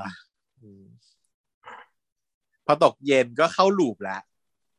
[0.62, 0.84] อืม
[2.66, 4.20] พอตกเย็นก็เข้าลูปแล้ว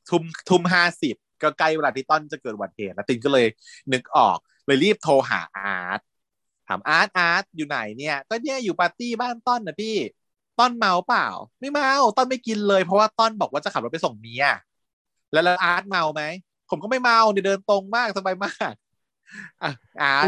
[0.09, 3.47] ทุ่มทุ่มห้าสิบก็ใกล้เวลาที่ต้นจะเกิดอุบัติเหตุแล้วตินก็เลย
[3.93, 5.99] นึกออก เลยรีบโทรหาอาร์ต
[6.67, 9.97] ถามอาร์ตอาร์ตอยู่ไหนเนี่ยก็เนี่ยอยู่ปาร์ตี้บ้านต้นนะพี่
[10.59, 11.27] ต้นเมาเปล่า
[11.59, 14.45] ไม่เมาต้นไม่กินเลยเพราะว่าต้นบอกว่าจะขับรถไปส่งเมีย
[15.31, 16.23] แล้วแล้วอาร์ตเมาไหม
[16.69, 18.75] ผมก็ไม่เมาเดินตรงมากสบายมาก
[19.61, 19.71] อะ
[20.01, 20.27] อาร์ต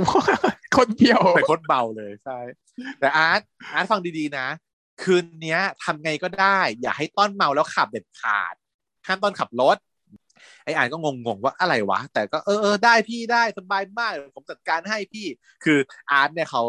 [0.78, 2.38] คนเดียวแต่โคตรเมาเลยใช่
[3.00, 3.42] แต่อาร์ต
[3.74, 4.48] อาร์ตฟังดีๆนะ
[5.02, 8.56] คืนเนี้ยทำไงก็ได้ อย่าให้ต้อนเมาแล้วขับเด็ดขาด
[9.08, 9.78] ห้ามต้อนขับรถ
[10.64, 15.26] ไอ้อาร์ตก็งงๆว่าอะไรวะ แต่ก็เออเออได้พี่ได้สบายมากเดี๋ยวผมจัดการให้พี่
[15.64, 15.80] คือ
[16.12, 16.64] อาร์ตเนี่ยเขา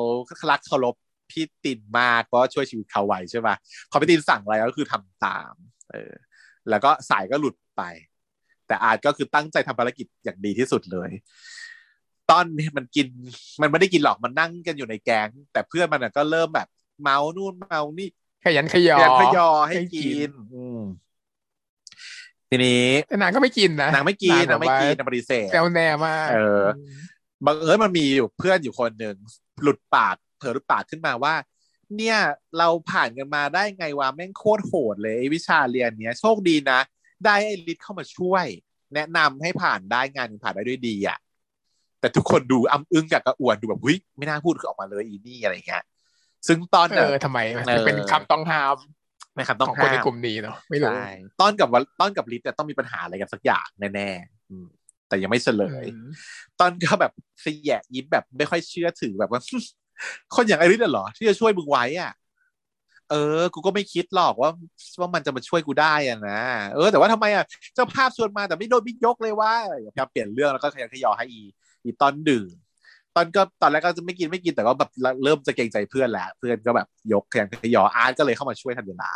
[0.51, 0.95] รักเคารพ
[1.31, 3.49] พี่ตินมากเพราะว่าช่วยชีวิตเขาไว้ใช่ไหม
[3.91, 5.55] พอพี่ตินสั่งอะไรก็คือทำตาม
[5.91, 6.13] เออ
[6.71, 7.83] แล้วก็สายก็หลุดไป
[8.67, 11.11] แต่อาร์ตก็คือตั้งใจทำภารกิจอย่างดีที่สุดเลย
[12.31, 12.45] ตอน
[12.77, 13.07] มันกิน
[13.61, 16.69] มันไม่ได้กินหรอกมันนั่งกันอยู่ในแก๊งแต่เพื่อนมันนะก็เริ่มแบบ
[17.03, 18.09] เมานู่นเมานี่
[18.45, 20.81] ขยันขยอเรียนพยอให้ให้กิกินนอืม
[22.57, 26.65] ทีนี้แต่นางก็ไม่กินนะนางไม่กินนางไม่กินแบบนางปฏิเสธแซวแน่มากเออ
[27.47, 29.17] บังเอิญมันมีอยู่เพื่อนอยู่คนหนึ่ง
[29.63, 31.35] หลุดปากเผลอหลุดปากขึ้นมาว่า
[31.97, 32.19] เนี่ย
[32.59, 36.81] เราผ่านกันมาได้ไงวะแม่งโคตรโหดเลยไอ้วิชาเรียนเนี้ยโชคดีนะ
[37.25, 38.47] ได้ไอ้ลิศเข้ามาช่วย
[38.95, 41.19] แนะนำให้ผ่านได้งานผ่านได้ด้วยดีอะ
[42.01, 45.85] แต่ทุกคนดูอ้ำอึ้งกับกระอวนดูแบบเฮ้ยไม่น่าพูดออกมาเลยอีนี่อะไรเงี้ย
[46.47, 48.77] ซึ่งตอนเออทำไมมันเออเป็นคำต้องห้าม
[49.37, 51.09] ไม่ครับต้องของคนในห้ามกลุ่มนี้เนาะไม่รู้ใช่
[51.41, 54.67] ต้อนกับวันต้อนกับลิศเนี่ยต้องมีปัญหาอะไรกันสักอย่างแน่ๆอืม
[55.09, 56.11] แต่ยังไม่เฉลยอืม
[56.61, 59.41] ตอนก็แบบเสยะยิ้มแบบไม่ค่อยเชื่อถือแบบว่า
[60.35, 62.13] คนอย่างไอริสน่ะเหรอ ที่จะช่วยมึงไว้อะ
[63.11, 64.51] เออ กูก็ไม่คิดหรอกว่า
[65.01, 66.41] ว่ามันจะมาช่วยกูได้อะนะ
[66.75, 67.45] เออ แต่ว่าทำไมอะ
[67.75, 69.53] เจ้าภาพชวนมาแต่ไม่โดนบิ๊กยกเลยว่า
[69.93, 71.43] พยายามเปลี่ยนเรื่องแล้วก็ขยันขยอให้อี
[71.85, 72.51] อีตอนดื่ม
[73.17, 74.91] ตอนก็ตอนแรกก็จะไม่กินไม่กินแต่ก็แบบ
[75.25, 79.11] เริ่มจะเกรงใจเพื่อนแล้วเพื่อนก็แบบยกแขยันขยออาร์ตก็เลยเข้ามาช่วยทันเวลา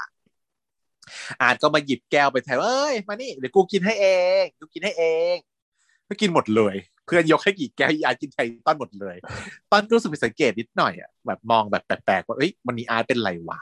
[1.40, 4.06] อาร์ตก็มาหยิบแก้วไปแทนเอ้ยมานี่เดี๋ยวกูกินให้เอ
[4.43, 5.05] งกูกินให้เอ
[5.35, 5.36] ง
[6.09, 6.74] ก็กินหมดเลย
[7.06, 9.16] เพื่อนยกให้กี่แก้วอาร์ตกินให้ต้อนหมดเลย
[9.70, 13.60] ต้อนรู้สึกผิดสังเกตนิดหน่อยอะแบบมองแบบแปลกๆว่าเอ้ยวันนี้อาร์ตเป็นไรวะ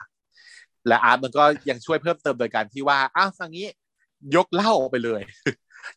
[0.88, 3.68] และอาร์ตมันก็ยังช่วยเพิ่มเติมโดยการที่ว่าอ้าวอย่างนี้
[4.36, 5.20] ยกเหล้าออกไปเลย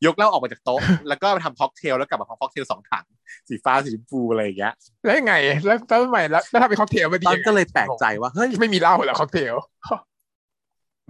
[0.06, 0.80] ยกเหล้าออกมาจากโต๊ะ
[1.10, 3.06] แล้วก็ทำค็อกเทลแล้วกลับมาทำค็อกเทลสองถัง
[3.48, 4.74] สีฟ้าสีชมพูอะไรอย่างเงี้ย
[5.06, 5.34] แล้วยังไง
[5.66, 9.56] แล้วแล้วทำไมแล้วแล้วทำเป็นค็อกเทลมาดิต้อนก็เลยแปลกใจว่าเฮ้ยไม่มีเหล้าเหรอค็อกเทล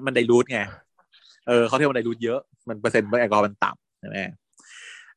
[0.05, 0.59] มัน dilute ไง
[1.47, 2.39] เออค็อกเทลมัน dilute เยอะ
[2.69, 4.17] มันเปอร์เซ็นต์แอลกอฮอล์มันต่ำใช่ไหม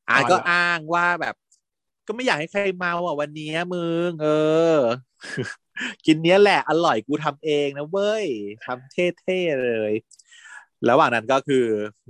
[0.08, 1.34] อาร์ตก็อ้างว่าแบบ
[2.06, 4.28] ก็ไม่อยากให้ใครเมาอะวันนี้มึงเอ
[4.76, 4.78] อ
[6.06, 8.26] กินเนี้ยแหละอร่อยกูทำเองนะเว้ย
[8.64, 9.92] ทำเท่ๆเลย
[10.88, 11.64] ระหว่างนั้นก็คือ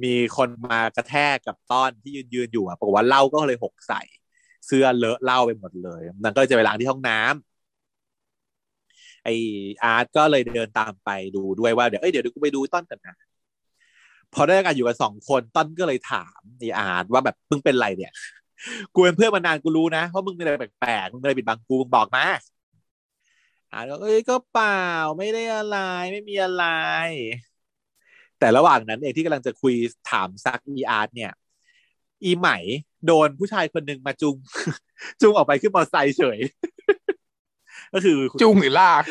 [0.04, 4.00] มีคนมากระแทกกับต้อนที่ยืนยืนอยู่อะบอกว่าเหล้าก็เลยหกใส่
[4.66, 7.28] เสื้อเลอะเหล้าไปหมดเลยต้อนก็เลยจะไปล้างที่ห้องน้ำ
[9.24, 9.28] ไอ
[9.84, 13.14] อาร์ตก็เลยเดินตามไปดูด้วยว่าเดี๋ยวเอ้ยเดี๋ยวกูไปดูต้นกันนะ
[14.34, 18.12] พอได้กันอยู่กันสองคนต้นก็เลยถามไออาร์ตว่าแบบมึงเป็นไรเนี่ย
[18.94, 22.24] กูเป็นเพื่อนมานานกูรู้นะว่ามึงมีอะไรแปลกๆมึงมีอะไรปิดบังกูมึงบอกมา
[23.72, 24.68] อาร์ตก็เอ้ยก็เปล่า
[25.18, 25.76] ไม่ได้อะไร
[26.12, 26.64] ไม่มีอะไร
[28.40, 29.74] แต่ระหว่างนั้นเองที่กำลังจะคุย
[30.10, 31.32] ถามซักอีอาร์ตเนี่ย
[32.24, 32.48] อีไหม
[33.06, 34.36] โดนผู้ชายคนหนึ่งมาจุง
[35.20, 36.38] จุงออกไปขึ้นมอเตอร์ไซค์เฉย
[37.94, 39.02] ก็คือจุงหรือลาก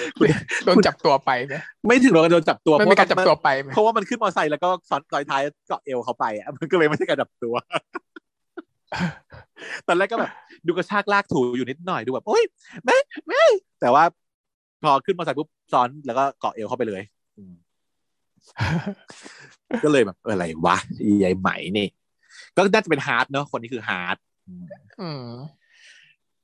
[0.66, 1.56] โดนจับตัวไปไหม
[1.88, 7.54] ไม่ถึงโดนจับตัวมันเพมีราะการจับตัวไปไหมเพราะว่ามันขึ้นมอเตอร์ไซค์แล้วก็ซ้อนรอยท้ายเกาะเอวเขาไปอะมันก็เลยไม่ใช่การจับตัว
[9.88, 10.32] ตอนแรกก็แบบ
[10.68, 12.44] ดูกระชากลากถูอยู่นิดหน่อยดูแบบโอ๊ย
[12.86, 12.98] ไม่
[13.28, 13.46] ไม่
[13.82, 14.04] แต่ว่า
[14.84, 17.13] พอขึ้นมอเตอร์ไซค์ปุ๊บซ้อนแล้วก็เกาะเอวเข้าไปเลยอืม
[19.84, 21.88] ก็เลยแบบเอออะไรวะอีไอไหมนี่
[22.56, 24.18] ก็น่าจะเป็นฮาร์ดเนอะคนนี้คือฮาร์ด
[24.48, 24.66] อืม
[25.02, 25.28] อืม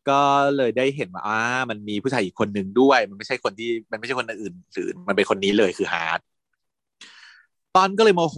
[0.09, 0.21] ก็
[0.57, 1.39] เลยได้เห็นว่าอ่า
[1.69, 6.19] มันมีผู้ชายอีกคนหนึ่งด้วย มันไม่ใช่คนที่มันไม่ใช่คนอื่นอื่นมันเป็นคนนี้เลยคือฮาร์ด
[7.75, 8.37] ต้อนก็เลยโมโห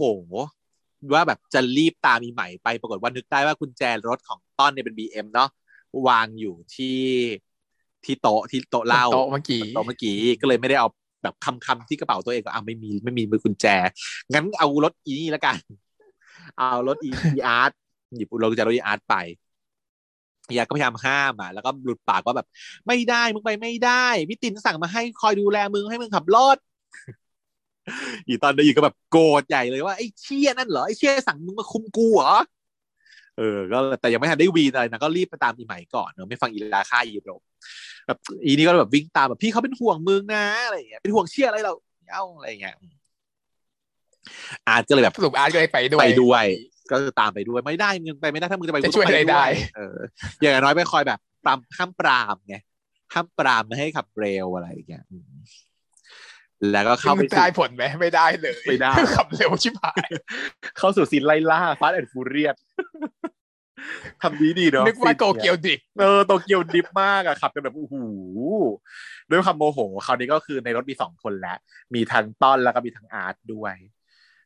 [1.14, 5.48] ว่าแบบจะรีบตามมีใหม่ไปปรากฏว่านึกได้ว่ากุญแจรถของต้อนเนี่ยเป็นบีเอ็มเนาะ
[6.08, 7.00] วางอยู่ที่
[8.04, 10.88] ที่โต๊ะที่โต๊ะเหล้าโต๊ะเมื่อกี้โต๊ะเมื่อกี้ก็เลยไม่ได้เอา
[11.22, 13.66] แบบคลำคลำที่กระเป๋าตัวเองก็อ่าไม่มีไม่มีไม่มีกุญแจ
[14.32, 15.56] งั้นเอารถอีนี่ละกัน
[16.58, 17.70] เอารถอีอีอาร์ต
[18.16, 19.14] หยิบรถกุญแจรถอีอาร์ตไป
[20.56, 22.46] ยาก็พยายามห้ามอะแล้วก็หลุดปากว่าแบบ
[22.86, 26.56] ไม่ได้มึงไปไม่ได้พี่ตินสั่งมาให้คอยดูแลมึงให้มึงขับรถ
[28.26, 32.36] อีตอนได้ยินก็แบบโกรธใหญ่เลยว่าไอ้เชี่ยนั่นเหรอไอ้เชี่ยสั่งมึงมาคุมกูเหรอ
[33.38, 37.30] เออ ก็แต่ยังไม่ทันได้วีนอะไรนะก็รีบไปตามอีใหม่ก่อนเนอะไม่ฟังอีลาค่าอีโร
[38.06, 41.72] แบบอีนี่ก็แบบวิ่งตามแบบพี่เขาเป็นห่วงมึงนะอะไรอย่างเงี้ยเป็นห่วงเชี่ยอะไรเรา
[42.12, 42.74] เอ้าอะไรอย่างเงี้ย
[44.68, 46.44] อาร์ตก็เลยแบบสรุปอาร์ตก็เลยไปด้วยไปด้วย
[46.90, 49.46] ก็คือตามไปด้วยไม่ได้มึงไปไม่ได้ถ้ามึงจะไปจะช่วยมึงอะไรก็ได้
[49.76, 49.96] เออ
[50.40, 52.56] อย่างน้อยไปคอยแบบปรามห้ามปรามไง
[53.14, 55.32] ห้ามปรามไม่ให้ขับเร็วอะไรอย่างเงี้ยอืม
[56.70, 60.08] แล้วก็เข้าไปซึ่งสู่ได้ผลไหมไม่ได้เลยไม่ได้ขับเร็วชิบหาย
[60.78, 62.56] เข้าสู่ scene ไล่ล่า Fast and Furious
[64.22, 67.94] ทำดีดีเนาะนึกว่าซีโกเกียวดิกเออ Tokyo Drift มากอะขับกันแบบโอ้โห
[69.30, 71.58] ด้วยความโมโหคราวนี้ก็คือในรถมีสองคนแล้ว
[71.94, 73.74] มีทั้งต้อนแล้วก็มีทั้งอาร์ตด้วย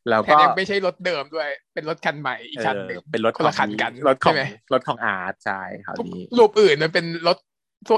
[0.08, 4.42] แล้วแถก็มยังไม่ใช่รถเดิมด้วย เป็นรถคันใหม่อีกคันหนึ่งเออเป็นรถคนละคันกันรถของใช่ไหม
[4.72, 7.38] รถของอาร์ตใช่คราวนี้รูปอื่นมันเป็นรถ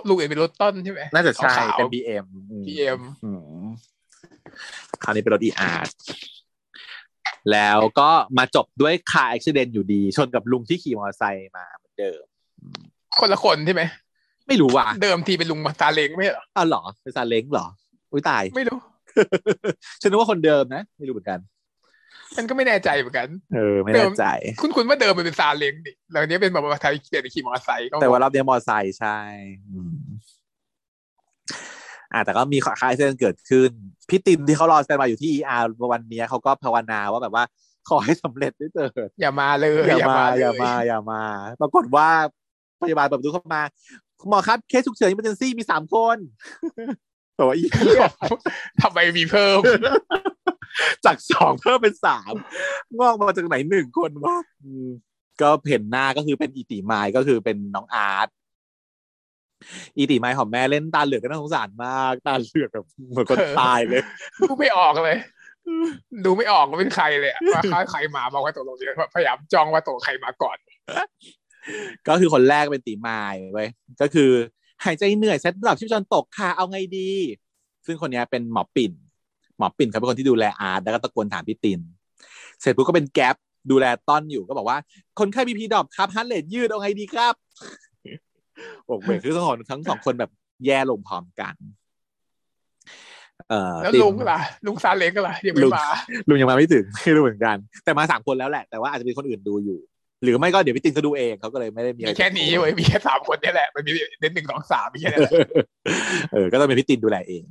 [0.08, 3.30] รูปอื่นเป็นรถต้นใช่ไหมน่าจะใช่ขาวๆเป็น BM อืม BM อื
[3.62, 3.66] ม
[5.02, 5.82] คราวนี้เป็นรถ ER
[7.52, 12.22] แล้วก็มาจบด้วยคาร์อุบิเหตุอยู่ดี ชนกับลุงที่ขี่มอเตอร์ไซค์มาเหมือนเดิม
[13.18, 13.82] คนละคนใช่ไหม
[14.48, 17.66] ไม่รู้ว่ะเดิมทีเป็นลุงมาซาเล้งไม่ใช่เหรออ้าวเหรอเป็นซาเล้งเหรอ
[18.12, 18.78] อุ้ยตายไม่รู้
[20.00, 21.40] ฉันนึกว่าคนเดิมนะ ไม่รู้เหมือนกัน
[22.36, 24.24] มันก็ไม่แน่ใจเหมือนกัน เออ ไม่แน่ใจ
[24.60, 29.18] คุณคุณว่าเดิมมันเป็นซาเล้งดิแล้วเนี้ยเป็นแบบว่าไทยเปลี่ยนขี่มอเตอร์ไซค์ก็แต่ว่ารอบนี้มอเตอร์ไซค์ใช่
[32.12, 33.70] อืมอ่าแต่ก็มี car อุบิเหตุเกิดขึ้น
[34.08, 37.44] พี่ตินที่เขารอ standby อยู่ที่ ER วันนี้เขาก็ภาวนาว่าแบบว่า
[37.88, 41.22] ขอให้สำเร็จด้วยเถิดอย่ามาเลย อย่ามาเลอย่ามาอย่ามา
[41.60, 42.08] ปรากฏว่า
[42.82, 43.62] พยาบาลเปิดประตูเข้ามา
[44.20, 46.16] คุณหมอครับเคสฉุกเฉิน e m e r g e n c y มีสามคน
[47.38, 48.02] บอกว่าอีเหี้ย
[48.82, 49.60] ทำไมมีเพิ่ม
[51.04, 52.34] จากสองเพิ่มเป็นสาม
[52.98, 54.88] งอกมาจากไหนหนึ่งคนวะอืม
[55.40, 58.28] ก็เห็นหน้าก็คือเป็นอีติไมายก็คือเป็นน้องอาร์ต
[59.96, 64.02] อีติไมายของแม่เล่นตาเหลือกก็น่าสงสารมากตาเหลือกแบบเหมือนคนตายเลย
[64.48, 65.18] ดูไม่ออกเลย
[66.24, 67.40] ดูไม่ออกว่าเป็นใครเลยอะ
[67.74, 70.56] ว่าใครมาบอกว่าตกลงเดี๋ยวพยายามจ้องว่าตกใครมาก่อน
[72.08, 73.68] ก็คือคนแรกเป็นตีไมายเว้ย
[74.00, 74.30] ก็คือ
[74.84, 77.10] หายใจเหนื่อยเซตหลับชีพจรตกค่ะเอาไงดี
[77.86, 78.92] ซึ่งคนเนี้ยเป็นหมอปิ่น
[79.58, 81.80] หมอปิ่นเขาเป็นคนที่ดูแลอาร์ตแล้วก็ตะโกนถามพี่ติน
[82.60, 83.36] เสร็จปุ๊บก็เป็นแก๊ป
[83.70, 84.78] ดูแลต้อนอยู่ก็บอกว่า
[85.18, 87.34] คนไข้มีพีดอบครับฮันเลดยืดเอาไงดีครับ
[88.86, 90.30] โอ้โหคือทั้งสองทั้งสองคนแบบ
[90.66, 91.54] แย่ลงพร้อมกัน
[93.48, 95.86] เอ่อแล้วติ่นลุงล่ะ ลุงซาเล้งก็ล่ะยังไม่ลุงมา
[96.28, 99.78] ลุงยังมาไม่ถึงไม่รู้เหมือนกัน แต่มาสามคนแล้วแหละ แต่ว่าอาจจะมีคนอื่นดูอยู่
[100.22, 105.48] หรือไม่ก็เดี๋ยวพี่ตินเขาดูเองเขาก็เลยไม่ได้มีอะไรมีแค่นี้เว้ยมีแค่สามคนนี่แหละมันมีเด่นหนึ่งสองสามมีแค่นั้นแหละ
[106.32, 107.44] เออก็ต้องเป็นพี่ตินดูแลเอง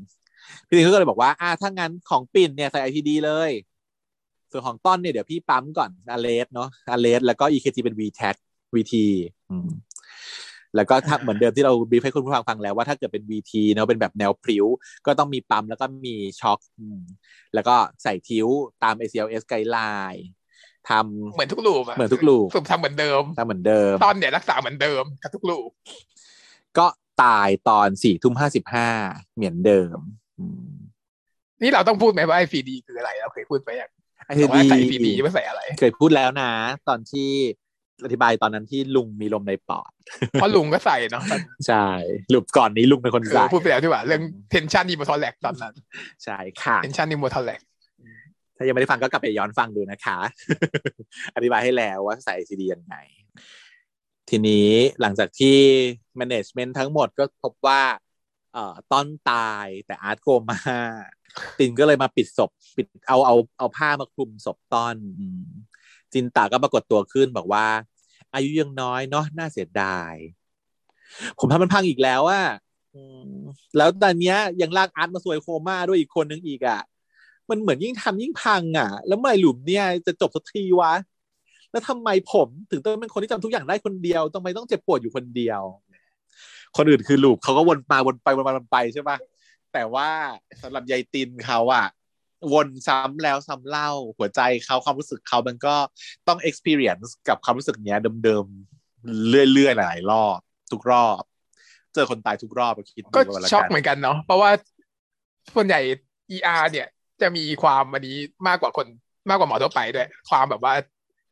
[0.68, 3.52] พี่ตินเขาก็เลยบอกว่าอ่าถ้างั้นของปิ่นเนี่ยใส่ไอทีดีเลย
[4.52, 8.36] ส่วนของต้นเนี่ยเดี๋ยวพี่ปั๊มก่อนอาเลสเนาะอาเลสแล้วก็ EKG เป็น VTAC
[8.74, 8.94] VT
[9.52, 9.68] อืม
[10.78, 14.66] แล้วก็ถ้าเหมือนเดิมที่เราบีฟให้คุณผู้ฟังฟังแล้วว่าถ้าเกิดเป็น VT เนาะเป็นแบบแนวพริ้ว
[15.06, 17.00] ก็ต้องมีปั๊มแล้วก็มีช็อคอืม
[17.54, 18.48] แล้วก็ใส่ tube
[18.84, 20.92] ตาม ACLS guideline
[21.34, 25.70] เหมือนทุก loop อะเหมือนทุกลูปสุดทำเหมือนเดิมทำเหมือนเดิม ตอนเนี่ยรักษาเหมือนเดิมกับทุก loop
[26.78, 26.88] ก็
[27.24, 28.90] ตายตอนสี่ทุ่มห้าสิบห้า
[29.36, 29.98] เหมือนเดิม
[30.40, 30.72] อืม
[31.62, 33.92] นี่เราต้องพูดไหมว่า ICD คืออะไรเราเคยพูดไปอย่าง
[34.26, 36.52] ไอ้แต่ว่าดีใส่ ICD ไม่ใส่อะไร เคยพูดแล้วนะ
[36.88, 37.30] ตอนที่
[38.06, 39.92] อธิบายตอนนั้นที่ลุงมีลมในปอด
[40.32, 41.24] เพราะลุงก็ใส่เนาะ
[41.68, 41.88] ใช่
[42.34, 45.74] loop ก่อนนี้ลุงเป็นคนเอใส่อพูดไปแล้วที่ว่า เรื่อง tension pneumothorax ตอนนั้น
[46.24, 47.62] ใช่ค่ะ tension pneumothorax
[48.58, 50.18] ถ้ายังไม่ได้ฟังก็กลับไปย้อนฟังดูนะคะ
[51.36, 52.96] อธิบายให้แล้วว่าใส่ ICD ยังไง
[54.30, 54.70] ทีนี้
[55.02, 55.58] หลังจากที่
[56.20, 57.82] management ทั้งหมดก็พบว่า
[58.54, 60.60] เอ่อต้นตายแต่อาร์ตโกมา
[61.60, 65.48] ตินก็เลยมาปิดศพ ปิดเอาเอาเอาผ้ามาคลุมศพต้อนอืม
[66.14, 67.66] จินตาก็ปรากฏตัวขึ้นบอกว่า
[68.34, 70.14] อายุยังน้อยเนาะน่าเสียดาย
[71.40, 72.44] ผมทำมันพังอีกแล้วอะ
[73.78, 76.82] แล้วตอนเนี้ยยังลากอาร์ตมาซวยโคม่าด้วยอีกคนนึงอีกอะ
[77.50, 80.94] มันเหมือนยิ่งทำยิ่งพังอะแล้วเมื่อไหร่หลุมเนี่ยจะจบสักทีวะ
[81.72, 85.62] แล้วทำไมผมถึงต้องเป็นคนที่จำทุกอย่างได้คนเดียวทำไมต้องเจ็บปวดอยู่คนเดียว
[86.78, 89.18] คนอื่นคือลูปเขาก็วนมาวนไปวนมาวนไปใช่ปะ
[89.74, 90.10] แต่ว่า
[90.62, 91.86] สำหรับยายตินเขาอะ
[92.54, 95.76] วนซ้ำแล้วซ้ำเล่า หัวใจเขาความรู้สึกเขามันก็
[96.28, 100.40] ต้อง experience กับความรู้สึกเนี้ยเดิมๆเรื่อยๆหลายๆรอบ
[100.72, 101.22] ทุกรอบ
[101.94, 104.50] เจอคนตายทุกรอบก็คิดดูก็แล้วช็อกนเหมือนกันเนาะเพราะว่า
[105.54, 105.80] ส่วนใหญ่
[106.36, 106.88] ER เนี่ย
[107.22, 108.18] จะมีความอันนี้
[108.48, 108.88] มากกว่าคน
[109.30, 110.74] มากกว่าหมอทั่วไปด้วย ความแบบว่า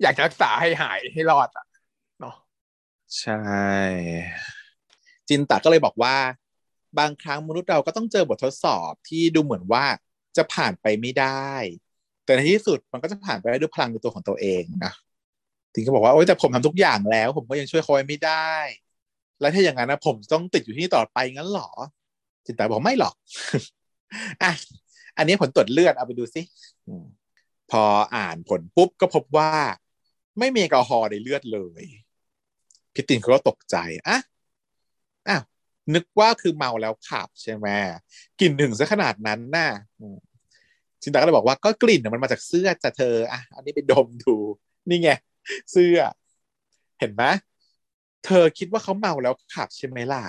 [0.02, 1.66] อยากจะรักษาให้หายให้รอดอะ
[2.20, 2.36] เนาะ
[3.20, 3.42] ใช่
[5.30, 6.16] จินตาก็เลยบอกว่า
[7.00, 9.86] บางครั้งมนุษย์เราก็ต้องเจอบททดสอบที่ดูเหมือนว่า
[10.38, 11.52] จะผ่านไปไม่ได้
[12.26, 14.94] แต่ในที่สุดมันก็จะผ่านไปได้ด้วยพลังในตัวของตัวเองนะ
[15.74, 18.52] ทิงก็บอกว่าโอ๊ยแต่ผมทำทุกอย่างแล้ว ผมก็ยังช่วยเขาไว้ไม่ได้
[19.40, 21.70] แล้วถ้าอย่างนั้นนะผมต้องติดอยู่ที่นี่ต่อไปงั้นเหรอ
[22.46, 23.16] จินตาบอกไม่หรอก
[24.44, 24.52] อะ
[25.18, 26.42] อันนี้ผลตรวจเลือดเอาไปดูสิ
[27.72, 27.84] พอ
[28.16, 29.52] อ่านผลปุ๊บก็พบว่า
[30.40, 31.84] ไม่มีแอลกอฮอล์ในเลือดเลย
[32.94, 33.76] พี่ตินเขาก็ตกใจ
[34.08, 34.18] อะ
[35.28, 35.44] อ้าว
[35.94, 37.68] นึกว่าคือเมาแล้วขับใช่ไหม
[38.40, 39.70] กลิ่นถึงซะขนาดนั้นน่ะ
[41.06, 44.36] จินตาก็เลยบอกว่าก็กลิ่นมันมาจากเสื้อจะเธออะอันนี้ไปดมดู
[44.90, 45.10] นี่ไง
[45.72, 45.98] เสื้อ
[47.00, 47.24] เห็นไหม
[48.26, 50.24] เธอคิดว่าเขาเมาแล้วขับใช่ไหมล่ะ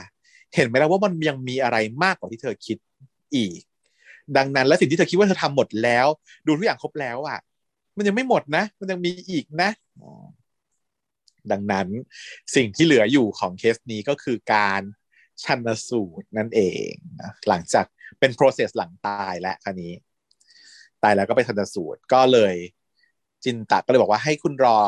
[0.54, 2.78] เห็นไหมล่ะว่ามันยังมีอะไรมากกว่าที่เธอคิด
[3.36, 3.60] อีก
[4.36, 6.06] ดังนั้นแล้วสิ่งที่เธอคิดว่าเธอทำหมดแล้ว
[6.46, 7.38] ดูทุกอย่างครบแล้วอะ
[7.96, 9.70] มันยังไม่หมดนะ มันยังมีอีกนะ
[11.52, 11.88] ดังนั้น
[12.54, 14.82] สิ่งที่เหลืออยู่ของเคสนี้ก็คือการ
[15.42, 16.90] ชันสูตรนั่นเอง
[17.20, 17.86] นะหลังจาก
[18.18, 19.92] เป็น process หลังตายและอันนี้
[21.06, 22.54] ตายแล้วก็ไปชันสูตรก็เลย
[23.44, 24.78] จินตะก็เลยบอกว่าให้คุณรอ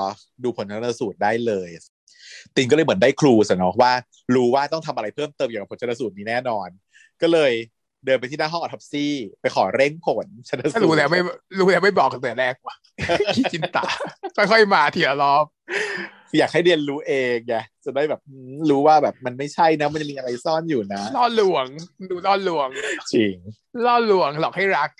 [0.42, 1.68] ดูผลชันสูตรได้เลย
[2.56, 3.92] ตินก็เลยเหมือนได้ครูสนอะว่า
[4.34, 6.68] รู้ว่าต้องทำอะไรเพิ่มเติมเกี่ยวกับผลชันสูตรนี้แน่นอน
[7.22, 7.52] ก็เลย
[8.04, 11.20] เดินไปที่หน้าห้องออทอปซี่ ไปขอเร่งผลชันสูตรถ้ารู้แล้วไม่
[11.58, 12.76] รู้แล้วไม่บอกตั้งแต่แรกว่ะ
[13.34, 13.84] ขี้จินตา
[14.36, 15.44] ค่อยๆมาทีละรอบ
[16.38, 17.54] อยากให้เรียนรู้เองไง
[17.84, 21.66] จะได้แบบอืมรู้ว่าแบบมันไม่ใช่นะ มันจะมีอะไรซ่อนอยู่นะล่อลวง
[22.10, 22.68] ดูล่อลวง
[23.12, 23.36] จริง
[23.84, 24.90] ล่อลวงหลอกให้รัก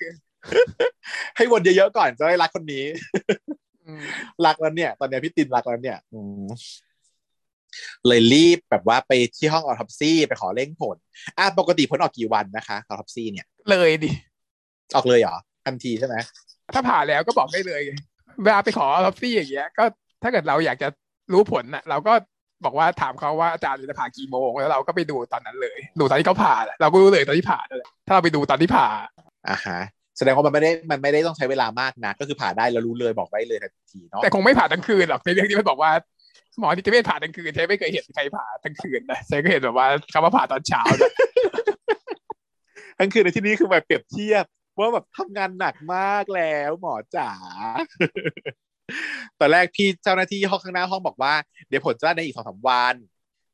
[1.37, 2.85] ให้วนเยอะๆก่อนจะได้รักคนนี้
[3.87, 4.03] อืม
[4.47, 6.47] รักแล้วเนี่ย ตอนเนี้ยพี่ตินรักแล้วเนี่ยอืม
[8.07, 10.97] เลยรีบแบบว่าไปที่ห้อง autopsy ไปขอเร่งผล
[11.39, 14.11] อะปกติผลออกกี่วันนะคะ autopsy เนี่ย เลยดิ
[14.95, 15.37] ออกเลยเหรอ
[15.67, 16.17] ทันทีใช่ไหม
[16.75, 17.93] ถ้าผ่าแล้วก็บอกได้เลยไง
[18.43, 19.85] เวลาไปขอ autopsy อย่างเงี้ย ก็
[20.23, 20.89] ถ้าเกิดเราอยากจะ
[21.33, 22.13] รู้ผลน่ะ เราก็
[22.65, 28.87] บอกว่าถามเขาว่าอาจารย์จะผ่ากี่โมงแล้วเราก็ไปดูตอนนั้นเลย ดูตอนที่เขาผ่าแหละเราก็รู้เลยตอนที่ผ่านั่นแหละถ้าเราไปดูตอนที่ผ่า
[29.49, 29.79] อ่าฮะ
[30.19, 35.91] แสดงว่ามันไม่ได้มันไม่ได้ต้องใช้เวลามากนะก็คือผ่าได้แล้วรู้เลยบอกได้เลยทันทีเนาะแต่คงไม่ผ่าทั้งคืนหรอกในเรื่องที่มันบอกว่า
[36.59, 41.11] หมอที่จะไม่ผ่าทั้งคืนใช่ไม่เคยเห็นใครผ่าทั้งคืนนะใช่ก็เห็นแบบว่าเขามาผ่าตอนเช้านะ
[42.99, 44.45] ทั้งคืนในที่นี้คือแบบเปรียบเทียบ
[44.79, 47.31] ว่าแบบทำงานหนักมากแล้วหมอจ๋า
[49.41, 51.35] ตอนแรกพี่เจ้าหน้าที่ห้องข้างหน้าห้องบอกว่า
[51.69, 52.95] เดี๋ยวผลจะได้ในอีกสองสามวัน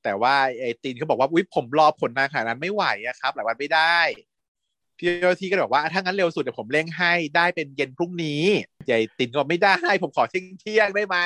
[0.05, 3.99] แต่ว่าไอ้ตินเขาบอกว่าอุ๊ยผมรอผลนานขนาดนั้นไม่ไหวอะครับ หลายวันไม่ได้
[4.99, 8.43] พี่เจ้าหน้าที่ก็เลยบอกว่าถ้างั้นเร็วสุดเดี๋ยวผมเร่งให้ได้เป็นเย็นพรุ่งนี้
[8.87, 11.16] ใหญ่ตินก็บอกไม่ได้ผมขอเที่ยงเที่ยงได้ไหม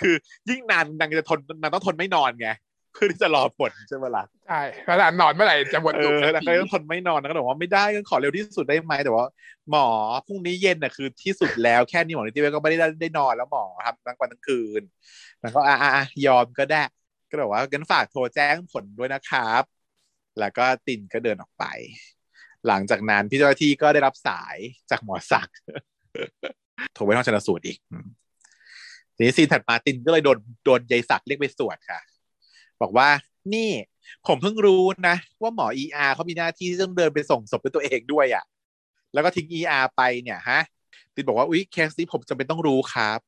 [0.00, 0.14] คือ
[0.48, 2.48] ยิ่งนานนางจะทนนางต้องทนไม่นอนไง
[2.92, 9.26] เพื่อที่จะรอผลใช่ไหมล่ะใช่ขนาดนอนเมื่อไหร่จะวนเอลูปอทันแล้วทีก็ต้องทนไม่นอนแล้วก็บอกว่าไม่ได้ก็ขอเร็วที่สุดได้ไหมแต่ว่า
[9.70, 9.86] หมอ
[10.26, 14.82] พรุ่งนี้เย็นน่ะคือที่สุดแล้วแค่นี้หมอนิติเวชก็ไม่ได้ได้นอนแล้วหมอครับทั้งวันทั้งคืน
[15.40, 16.82] แล้วก็อะอะอะยอมก็ได้
[17.28, 19.62] ก็บอกว่างั้นฝากโทรแจ้งผลด้วยนะครับ
[20.40, 21.64] แล้วก็ตินก็เดินออกไป
[22.68, 24.56] หลังจากนั้นพี่เจ้าหน้าที่ก็ได้รับสาย
[24.90, 25.56] จากหมอศักดิ์
[26.94, 27.78] โทรไปห้องชนสูตรอีก
[29.16, 32.00] ทีนี้ซีนถัดมาตินก็เลยโดนโดนยายศักดิ์เรียกไปสวดค่ะ
[32.82, 33.08] บอกว่า
[33.54, 33.70] นี่
[34.26, 38.44] ผมเพิ่งรู้นะ ว่าหมอ ER เขามีหน้าที่ที่ต้องเดินไปส่งศพด้วยตัวเองด้วยอะ่ะ
[39.12, 40.60] แล้วก็ทิ้ง ER ไปเนี่ยฮะ
[41.14, 43.18] ตินบอกว่าอุ๊ยเคสนี้ผมจำเป็นต้องรู้ครับ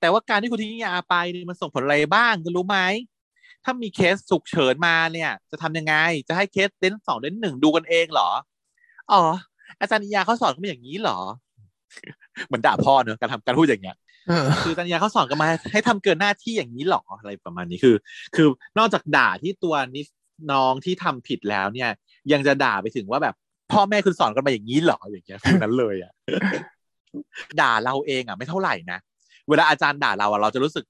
[0.00, 1.16] แต่ว่าการที่คุณทิ้ง ER ไป
[1.48, 2.78] มันส่งผลอะไรบ้างคุณรู้ไหม
[3.64, 5.94] ถ้ามีเคสฉุกเฉินมาเนี่ย จะทำยังไง
[6.28, 8.30] จะให้เคสเดนสองเดนหนึ่งดูกันเองเหรอ
[9.12, 9.22] อ๋อ
[9.80, 11.18] อาจารย์อียาเขาสอนกันมาอย่างนี้เหรอ
[12.46, 13.96] เหมือนด่าพ่อเนอะการทำการพูดอย่างเงี้ย
[14.28, 17.96] เออคือตัญญาเขาสอนกันมาให้ทำเกินหน้าที่อย่างนี้หรออะไรประมาณนี้คือ
[18.36, 18.46] คือ
[18.78, 20.06] นอกจากด่าที่ตัวนิส
[20.52, 21.90] น้องที่ทำผิดแล้วเนี่ย
[22.32, 23.34] ยังจะด่าไปถึงว่าแบบ
[23.72, 26.12] พ่อแม่คุณสอนกันมาอย่างนี้เหรออย่างเงี้ยฟิลนั้นเลยอะ
[27.60, 28.98] ด่าเราเองอะไม่เท่าไหร่นะ
[29.48, 30.84] เวลาอาจารย์ด่าเราอะเราจะรู้สึก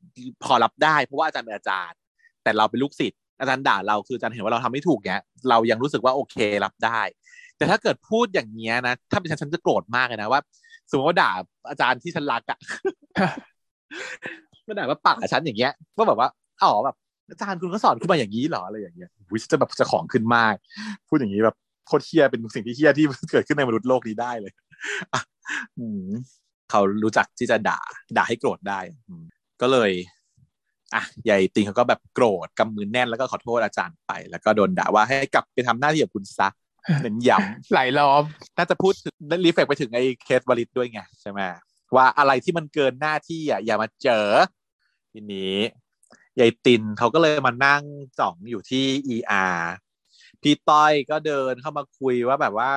[0.44, 1.98] พอรับได้เพราะว่าอาจารย์เป็นอาจารย์
[2.42, 7.00] แต่เราเป็นลูกศิษย์อาจารย์ด่าเราคืออาจารย์เห็นว่าเราทำไม่ถูกเนี้ยเรายังรู้สึกว่าโอเครับได้
[7.58, 10.40] แต่ถ้าเกิดพูดอย่างเงี้ยนะถ้าเป็นฉันฉันจะโกรธมากเลยนะว่า
[10.90, 11.30] สมมติว่าด่า
[11.70, 12.58] อาจารย์ที่ฉันรักอะ
[14.66, 16.28] มาด่าว่าปากฉันอย่างเงี้ยว่าแบบว่า
[16.62, 16.96] อ๋อแบบ
[17.30, 20.54] อาจารย์คุณก็สอนขึ้นมาอย่างนี้เหรออะไรอย่างเงี้ยวิจะแบบจะของขึ้นมาก
[21.08, 21.56] พูดอย่างนี้แบบ
[21.86, 24.52] โคตรเฮี้ยเป็นสิ่งที่เฮี้ยที่เกิดขึ้นในมนุษย์โลกนี้ได้เลย
[25.78, 26.08] อืม
[26.70, 27.80] เขารู้จักที่จะด่า
[28.16, 28.80] ด่าให้โกรธได้
[29.60, 29.90] ก็เลย
[30.94, 36.48] อะยายติงเขาก็แบบโกรธกำมือแน่นแล้วก็ขอโทษอาจารย์ไป แล้วก็โดนด่าว่าให้กลับไปทำหน้าที่ของคุณซะ
[37.02, 38.22] เน้นย้ำหลายรอบ
[38.56, 41.40] น่าจะพูดถึงรีเฟกไปถึงไอ้เคสวลิดด้วยไงใช่ไหม
[41.96, 44.26] ว่าอะไรที่มันเกินหน้าที่อะอย่ามาเจอ
[45.12, 45.56] ทีนี้
[46.38, 47.82] ยายตินเขาก็เลยมานั่ง
[48.18, 49.58] จ่องอยู่ที่ ER
[50.42, 52.70] พี่ต้อยก็เดินเข้ามาคุยว่าแบบว่า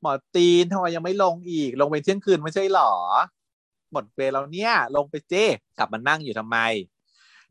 [0.00, 2.92] หมอตีนทำไมยังไม่ลงอีก ลงไปเที่ยงคืนไม่ใช่หรอ
[3.92, 5.46] หมดเวลาแล้วเนี่ย ลงไปเจ้
[5.78, 6.58] กลับมานั่งอยู่ทำไม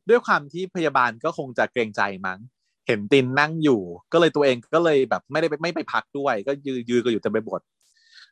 [0.10, 2.40] ด้วยความที่พยาบาลก็คงจะเกรงใจมั้ง
[2.88, 3.82] เห็นตินนั่งอยู่
[4.14, 7.62] ก็เลยตัวเองก็เลยแบบไม่ได้ไม่ไปพักด้วย ก็ยืนยืนก็อยู่เต็มไปหมด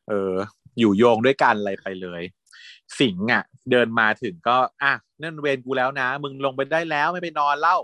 [0.08, 0.34] เออ
[0.80, 2.22] อยู่โยงด้วยกันอะไรไปเลย
[3.00, 7.78] สิงห์อะ เดินมาถึงก็ อะนั่นเวรกูแล้วนะ มึงลงไปได้แล้วไม่ไปนอนเล่า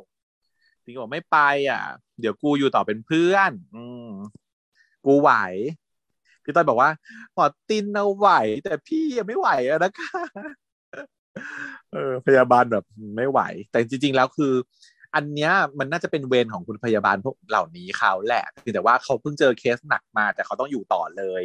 [0.84, 1.38] สิงก็บอกไม่ไป
[1.70, 1.82] อะ
[2.20, 4.10] เดี๋ยวกูอยู่ต่อเป็นเพื่อน อืม
[5.06, 5.32] กูไหว
[6.44, 6.92] พี่ต้อยบอกว่า
[7.34, 8.30] หมอตินเอาไหว
[8.64, 10.22] แต่พี่ยังไม่ไหวอะนะคะ
[11.92, 12.84] เออพยาบาลแบบ
[13.18, 13.40] ไม่ไหว
[13.72, 14.54] แต่จริง ๆ แล้วคือ
[15.16, 18.44] อันเนี้ยมันน่าจะเป็นเวรของคุณพยาบาลพวกเหล่านี้เขาแหละ
[18.74, 21.44] แต่ว่าเขาเพิ่งเจอเคสหนักมา แต่เขาต้องอยู่ต่อเลย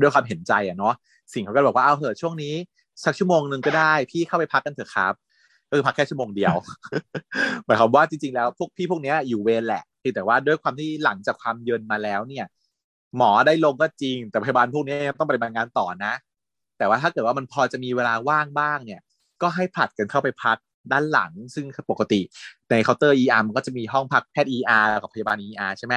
[0.00, 0.94] ด้วยความเห็นใจอะเนาะ
[1.32, 2.54] สิ่งเขาก็บอกว่าเอาเถอะช่วงนี้
[3.04, 5.14] สักชั่วโมงหนึ่งก็ได้ พี่เข้าไปพักกันเถอะครับ
[5.68, 6.54] ก็คือพักแค่ชั่วโมงเดียว
[7.64, 9.82] หมายความว่าจริงๆแล้วพวกพี่พวกเนี้ยอยู่เวรแหละ
[10.14, 12.46] แต่ว่าด้วยความที่หลังจากความเยินมาแล้วเนี่ย
[13.16, 16.12] หมอได้ลงก็จริง แต่พยาบาลพวกนี้ต้องปฏิบัติงานต่อนะ
[16.78, 19.00] แต่ว่าถ้าเกิดว่ามันพอจะมีเวลาว่างบ้างเนี่ย
[19.42, 20.56] ก็ให้ผัดกันเข้าไปพัก
[20.92, 22.20] ด้านหลัง ซึ่งปกติ
[22.70, 25.94] ในเคาน์เตอร์ ER มันก็จะมีห้องพักแพทย์ ER กับพยาบาล ER ใช่ไหม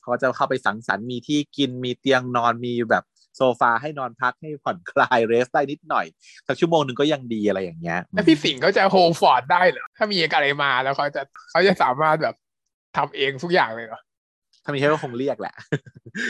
[0.00, 3.04] เขาก็จะเข้าไปสังสรรค์มีที่กินมีเตียงนอนมีแบบ
[3.36, 6.06] โซฟาให้นอนพักให้ผ่อนคลายเรสได้นิดหน่อย
[6.46, 12.34] สักชั่วโมงหนึ่งก็ยังดีอะไรอย่างเงี้ยแล้วพี่สิงห์เขาจะ hold fort ได้เหรอถ้ามีอะไรมาแล้วเขาจะเขาจะสามารถแบบ
[12.96, 14.00] ทำเองทุกอย่างเลยเหรอ
[14.64, 15.54] ถ้ามีเคสก็คงเรียกแหละ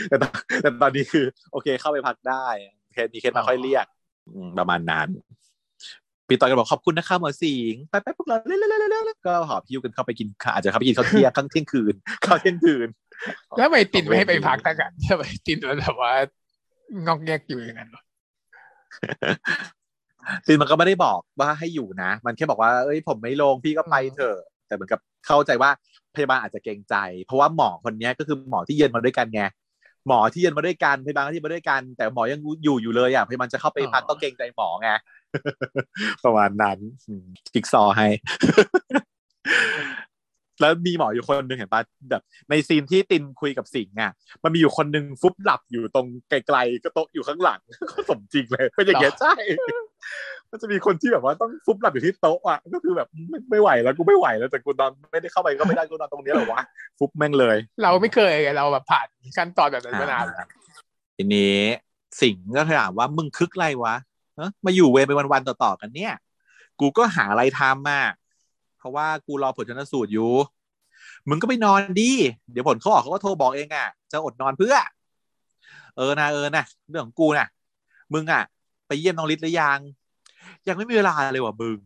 [0.09, 2.45] แต่ตอนแต่ตอนนี้คือ โอเคเข้าไปพักได้
[2.93, 3.85] เคสมีเคสมาค่อยเรียก
[4.33, 5.07] อืมประมาณนั้น
[6.31, 11.93] พี่ต่อยก็บอกขอบคุณนะคะหมอสิงห์ไปไปพวกเราเร็วๆๆๆก็หอบพิ้วกันเข้าไปกินข้าวอาจจะเข้าไปกินข้าวเที่ยงข้างเที่ยงคืน
[12.25, 12.87] ข้าวเที่ยงคืน
[13.57, 16.13] แล้วทำไมตินไม่ให้ไปพักตั้งกันทำไมตินมันแบบว่า
[17.05, 18.03] งอกแงกอยู่อย่างนั้นวะ
[20.45, 24.37] คือมันก็ไม่ได้บอกว่าให้อยู่นะ มันแค่บอกว่าเอ้ยผมไม่ลงพี่ก็ไปเถอะ
[24.67, 25.69] แต่เหมือนกับเข้าใจว่า
[26.15, 29.41] พยาบาลอาจจะเกรงใจ เพราะว่าหมอคนเนี้ยก็คือหมอที่เย็นมาด้วยกันไง
[30.07, 34.89] หมอที่เย็นมาด้วยกันพยาบาลที่มาด้วยกัน แต่หมอยังอยู่อยู่เลยอะพยาบาลจะเข้าไปพักก็เกรงใจหมอไง
[36.23, 36.77] ประมาณนั้น
[37.07, 38.07] อืมจิ๊กซอว์ให้
[40.61, 41.81] แล้วมีหมออยู่คนหนึ่งเห็นปะ
[42.11, 44.11] แบบ ในซีนที่ตินคุยกับสิงห์อะ
[44.43, 47.59] มันมีอยู่คนหนึ่งฟุบหลับอยู่ตรงไกลๆก็โต๊ะอยู่ข้างหลัง
[47.91, 49.33] ก็สมจริงเลยเป็นอย่างเงี้ยใช่
[50.51, 56.61] มันจะมีคนที่แบบว่าต้องฟุบหลับอยู่ที่โต๊ะอะก็คือแบบไม่ไม่ไหวแล้วกูไม่ไหวแล้วแต่กูนอนไม่ได้เข้าไปก็ไม่ได้กูนอนตรงนี้แหละวะ
[56.99, 60.47] ฟุบแม่งเลย เราไม่เคยไงเราแบบผ่านขั้นตอนแบบนั้นมานานแล้ว
[61.17, 61.57] ทีนี้
[62.21, 64.10] สิงห์ก็ถามว่ามึงคึกไรวะเอ้อ
[64.65, 66.13] มาอยู่เวรไปวันๆต่อๆกันเนี่ย
[66.79, 68.01] กูก็หาอะไรทำมา
[68.77, 70.31] เพราะว่ากูรอผลชนสูตรอยู่
[71.29, 72.11] มึงก็ไปนอนดี
[72.51, 74.75] เดี๋ยวผลเขาออกเขาก็โทรบอกเองอะ จะอดนอนเพื่อ
[75.95, 77.47] เออนะเออนะเรื่องของกูนะ
[78.13, 78.43] มึงอะ
[78.87, 79.79] ไปเยี่ยมน้องลิศหรือยัง
[80.67, 81.77] ยังไม่มีเวลาเลยว่ะมึง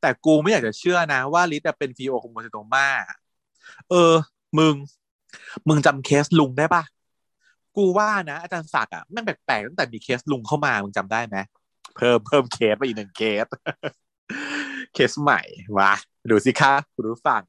[0.00, 2.86] แต่กูไม่อยากจะเชื่อนะว่าลิศจะเป็นฟีโอโคโมซิโตมา
[3.90, 4.12] เออ
[4.58, 4.74] มึง
[5.68, 6.82] มึงจำเคสลุงได้ปะ
[7.76, 11.36] กูว่านะอาจารย์ศักดิ์อะแม่งแปลกๆตั้งแต่มีเคสลุงเข้ามา มึงจำได้ไหม
[11.98, 13.46] เพิ่มเพิ่มเคสไปอีกหนึ่งเคส
[14.94, 15.40] เคสใหม่
[15.78, 15.92] มา
[16.30, 17.42] ดูสิคะคุณผู้ฟัง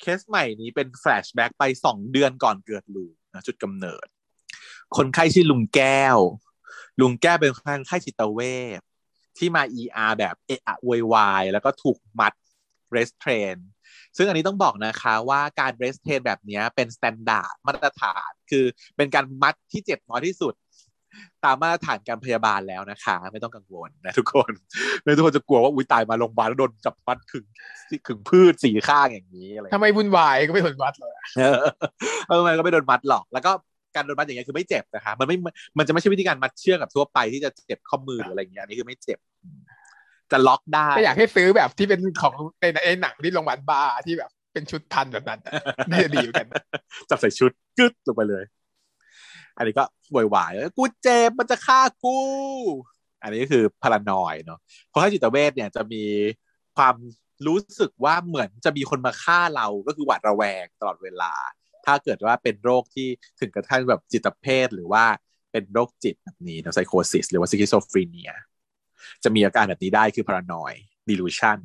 [0.00, 4.06] เคสใหม่นี้เป็น flashback ไปสองเดือนก่อนเกิดลุงนะจุดกำเนิด
[4.96, 6.18] คนไข้ชื่อลุงแก้ว
[7.00, 8.40] ลุงแก้วเป็นคนไข้จิตเว
[8.78, 8.80] ช
[9.38, 12.32] ที่มา ER แบบเอะอะวยวายแล้วก็ถูกมัด
[12.94, 13.58] restrain
[14.16, 18.64] ซึ่งอันนี้ต้องบอกนะคะว่าการ restrain แบบนี้เป็น standard มาตรฐาน คือ
[18.96, 20.54] เป็นการมัดที่เจ็บน้อยที่สุด
[21.44, 24.52] ตามมาตรฐานการพยาบาลแล้วนะคะ ไม่ต้องกังวลนะทุกคน
[25.02, 27.44] ไม่ทุกคนจะกลัวว่าอุ้ยตายมาโรงพยาบาลแล้วโดนจับมัดขึง
[28.06, 31.56] ขึงพืชสีข้างอย่างนี้อะไรทำไมวุ่นวายก็ไม่ผลวัดเลยเออ
[32.28, 33.52] เออมันก็ไม่โดนมัดหรอก แล้วก็
[33.94, 35.36] การโดนมัดอย่างเงี้ยคือไม่เจ็บนะคะมันไม่
[35.78, 39.18] มันจะไม่ใช่วิธีการมัดเชือกแบบทั่วไปที่จะเจ็บข้อมือหรืออะไรอย่างเงี้ยอันนี้คือไม่เจ็บ
[40.32, 45.52] จะล็อกได้แต่อยากให้ซื้อแบบที่เป็นของในในหนังที่โรงพยาบาลบ้าที่แบบเป็นชุดพันแบบนั้นอะ
[45.90, 46.48] น่าจะดีเหมือนกัน
[47.10, 48.44] จับใส่ชุดกึดลงไปเลย
[49.58, 49.84] อันนี้ก็
[50.14, 52.18] โวยวายกูเจ็บมันจะฆ่ากู
[53.22, 54.58] อันนี้ก็คือ paranoid เนาะ
[54.88, 56.04] เพราะถ้าจิตเวชเนี่ยจะมี
[56.76, 56.94] ความ
[57.46, 61.32] รู้สึกว่าเหมือนจะมีคนมาฆ่าเราก็คือหวาดระแวงตลอดเวลา
[61.86, 63.08] ถ้าเกิดว่าเป็นโรคที่
[63.40, 65.04] ถึงกระทั่งแบบจิตเภทหรือว่า
[65.52, 68.32] เป็นโรคจิตแบบนี้นะไซโคซิสหรือว่า schizophrenia
[69.24, 70.72] จะมีอาการแบบนี้ได้คือ paranoid
[71.08, 71.58] ดิลูชัน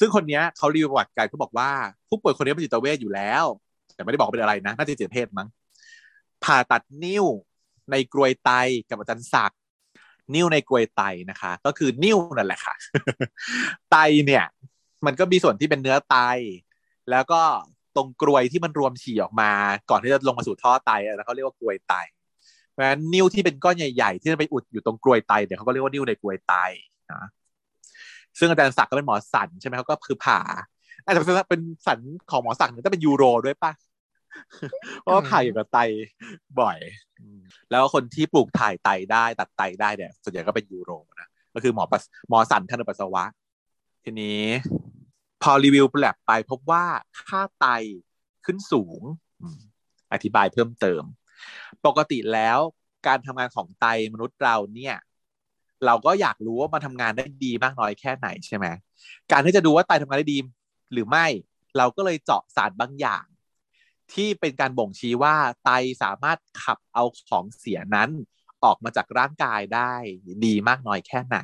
[0.00, 1.70] ซึ่งคนเนี้ยเขารีวิวประวัติการเขาบอกว่า
[2.08, 3.44] ผู้ป่วยคนนี้เป็นจิตเวชอยู่แล้ว
[3.94, 5.48] แต่ไม่ได้บอกว่าเป็นอะไรนะ น่าจะจิตเภทมั้ง
[6.44, 7.24] ผ่าตัดนิ้ว
[7.90, 8.50] ในกรวยไต
[8.90, 9.60] กับอาจารย์ศักดิ์
[10.34, 12.74] นิ้วในกรวยไตนะคะ ก็คือนิ้วนั่นแหละค่ะ
[13.90, 13.96] ไต
[14.26, 14.44] เนี่ย
[15.06, 16.16] มันก็มีส่วนที่เป็นเนื้อไต
[17.10, 17.40] แล้วก็
[17.96, 19.50] ตรงกรวยที่มันรวมฉี่ออกมา
[19.90, 21.94] ก่อนที่จะลงมาสู่ท่อไตแล้วเขาเรียกว่ากรวยไต
[22.72, 26.54] เพราะฉะนั้นนิ้วที่เป็นก้อนใหญ่ๆ ที่จะไปอุดอยู่ตรงกรวยไตเดี๋ยวเขาก็เรียกว่านิ้วในกรวยไต
[27.12, 27.22] นะ
[28.38, 30.40] ซึ่งอาจารย์ศักดิ์ก็เป็นหมอสันใช่ไหมเขาก็คือผ่า
[31.04, 31.98] อาจจะเป็นสัน
[32.30, 33.72] ของหมอสันต้องเป็นยูโรด้วยปะ
[35.00, 35.78] เพราะว่าผ่าเกี่ยวกับไต
[36.60, 36.78] บ่อย
[37.70, 40.90] แล้วคนที่ปลูกถ่ายไตได้ตัดไตได้เนี่ยส่วนใหญ่ก็เป็นยูโร
[41.20, 43.24] นะก็คือหมอปัสหมอสันทางเดินปัสสาวะ
[44.04, 44.42] ทีนี้
[45.42, 46.84] พอรีวิวแลบไปพบว่า
[47.28, 47.66] ค่าไต
[48.44, 49.00] ขึ้นสูง
[49.42, 49.58] อืม
[50.12, 51.02] อธิบายเพิ่มเติม
[51.86, 52.58] ปกติแล้ว
[53.06, 54.96] การทำงานของไตมนุษย์เราเนี่ย
[55.86, 58.66] เราก็อยากรู้ว่ามันทำงานได้ดีมากน้อยแค่ไหนใช่ไหม
[59.32, 60.38] การที่จะดูว่าไตทำงานได้ดี
[60.92, 61.26] หรือไม่
[61.76, 63.24] เราก็เลยเจาะสารบางอย่าง
[64.14, 65.34] ที่เป็นการบ่งชี้ว่า
[65.64, 65.70] ไต
[66.02, 68.10] สามารถขับเอาของเสียนั้น
[68.64, 69.92] ออกมาจากร่างกายได้
[70.44, 71.38] ดีมากน้อยแค่ไหน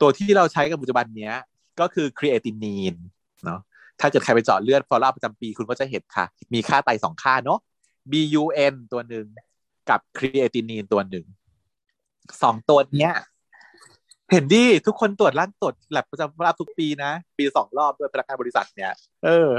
[0.00, 1.34] ตัวที่เราใช้กับปัจจุบันเนี้ย
[1.80, 2.94] ก็คือครีเอตินีน
[3.44, 3.60] เนาะ
[4.00, 7.58] ถ้าเกิดใครไปเจาะเลือดฟอลล์ประจำปีคุณก็จะเห็นค่ะ มีค่าไตสองค่าเนาะ
[8.10, 9.26] BUN ตัวหนึ่ง
[9.90, 11.26] กับ creatinine ตัวหนึ่ง
[12.42, 13.14] สองตัวเนี้ย
[14.32, 18.92] เห็นดิทุกคนตรวจร่างตรวจแลบประจำรอบทุกปีนะ ปีสองรอบด้วยพนักงานบริษัทเนี่ย
[19.24, 19.50] เออ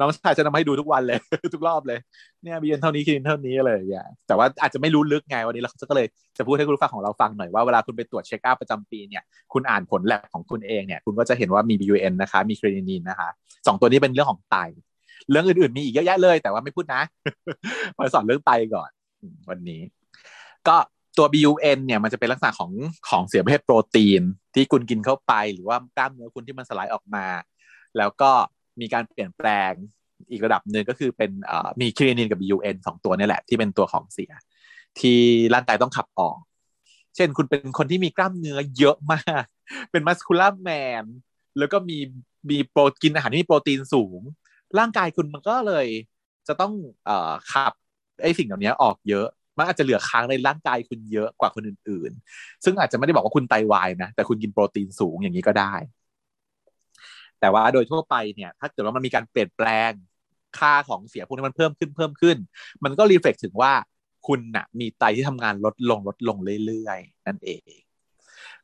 [0.00, 1.18] น้องชายจะนำให้ดูทุกวันเลย
[1.54, 1.98] ทุกรอบเลย
[2.42, 6.06] เนี่ย BUN เท่านี้ creatinine เท่านี้อะไรอย่างเงี้ยแต่ว่าอาจจะไม่รู้ลึกไงวันนี้เราก็เลย
[6.38, 9.22] จะพูดให้คุณผู้ฟังของเราฟังหน่อยว่าเวลาคุณไปตรวจ check up ประจำปีเนี่ย
[9.52, 13.28] คุณอ่านผลแลบของคุณเองเนี่ยคุณก็จะเห็นว่ามี BUN นะคะมี creatinine นะคะ
[13.66, 14.56] สองตัวนี้เป็นเรื่องของไต
[15.30, 17.02] เรื่องอื่นๆมีอีกเยอะแยะเลย แต่ว่าไม่พูดนะ
[17.96, 18.90] มาสอนเรื่องไตก่อน
[19.50, 19.80] วันนี้
[20.68, 20.76] ก็
[21.18, 22.70] ตัว BUN เนี่ยมันจะเป็นลักษณะของ
[23.08, 24.22] ของเสียประเภทโปรตีน
[24.54, 27.26] ที่คุณกินเข้าไป หรือว่ากล้ามเนื้อคุณที่มันสลายออกมา
[27.98, 28.30] แล้วก็
[28.80, 29.72] มีการเปลี่ยนแปลง
[30.30, 31.30] อีกระดับหนึ่งก็คือเป็น
[31.80, 34.32] มีครีนินกับ BUN สองตัวนี่แหละที่เป็นตัวของเสีย
[35.00, 35.18] ที่
[35.54, 36.38] ร่างกายต้องขับออก
[37.16, 39.44] เช่นคุณเป็นคนที่มีกล้ามเนื้อเยอะมาก
[39.90, 40.70] เป็นมัสคูล่าแม
[41.02, 41.04] น
[41.58, 41.98] แล้วก็มี
[42.50, 44.20] มีโปรกินอาหารที่มีโปรตีนสูง
[44.78, 45.86] ร่างกายคุณมันก็เลย
[46.48, 46.72] จะต้อง
[47.08, 47.10] อ
[47.52, 47.72] ขับ
[48.22, 49.26] ไอ้สิ่งเหล่านี้ออกเยอะ
[49.56, 55.74] มันอาจจะเหลือค้างในร่างกายคุณเยอะกว่าคนอื่น ๆ ซึ่งอาจจะไม่ได้บอกว่าคุณไตวายนะ แต่คุณกินโปรตีนสูงอย่างนี้ก็ได้
[57.40, 59.92] แต่ว่าโดยทั่วไปเนี่ยถ้าเกิดว่ามันมีการเปลี่ยนแปลง
[60.58, 62.36] ค่าของเสียพวกนี้มันเพิ่มขึ้นเพิ่มขึ้น
[62.84, 63.72] มันก็รีเฟล็กถึงว่า
[64.26, 66.36] คุณนะ่ะมีไตที่ทำงานลดลงลดลง
[66.66, 67.78] เรื่อยๆ นั่นเอง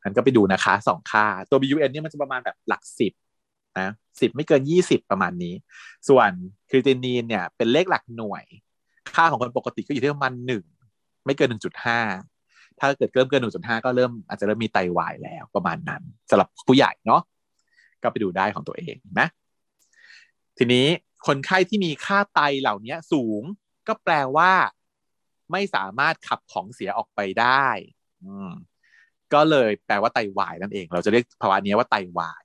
[0.05, 3.13] นั้นก็ไปดูนะคะสองค่าตัว BUN เนี่ยมันจะประมาณแบบหลักสิบ
[3.81, 3.91] นะ
[4.21, 5.55] สิบไม่เกินยี่สิบประมาณนี้
[6.09, 6.31] ส่วน
[6.71, 8.45] คริตินีนเนี่ยเป็นเลขหลักหน่วย
[9.15, 10.65] ค่าของคนปกติก็อยู่ที่ประมาณหนึ่ง
[11.25, 12.01] ไม่เกินหนึ่งจุดห้า
[12.81, 17.21] ถ้าเกิดเริ่มเกินหนึ่งจุดห้าก็เริ่มอาจจะเริ่มมีไตวายแล้วประมาณนั้นสำหรับผู้ใหญ่เนาะ
[18.05, 19.27] ก็ไปดูได้ของตัวเองนะ
[20.59, 20.87] ทีนี้
[21.27, 23.43] คนไข้ที่มีค่าไตเหล่านี้สูง
[23.89, 24.53] ก็แปลว่า
[25.53, 27.67] ไม่สามารถขับของเสียออกไปได้
[29.35, 32.43] ก็เลยแปลว่าไตวายนั่นเอง เราจะเรียกภาวะนี้ว่าไตวาย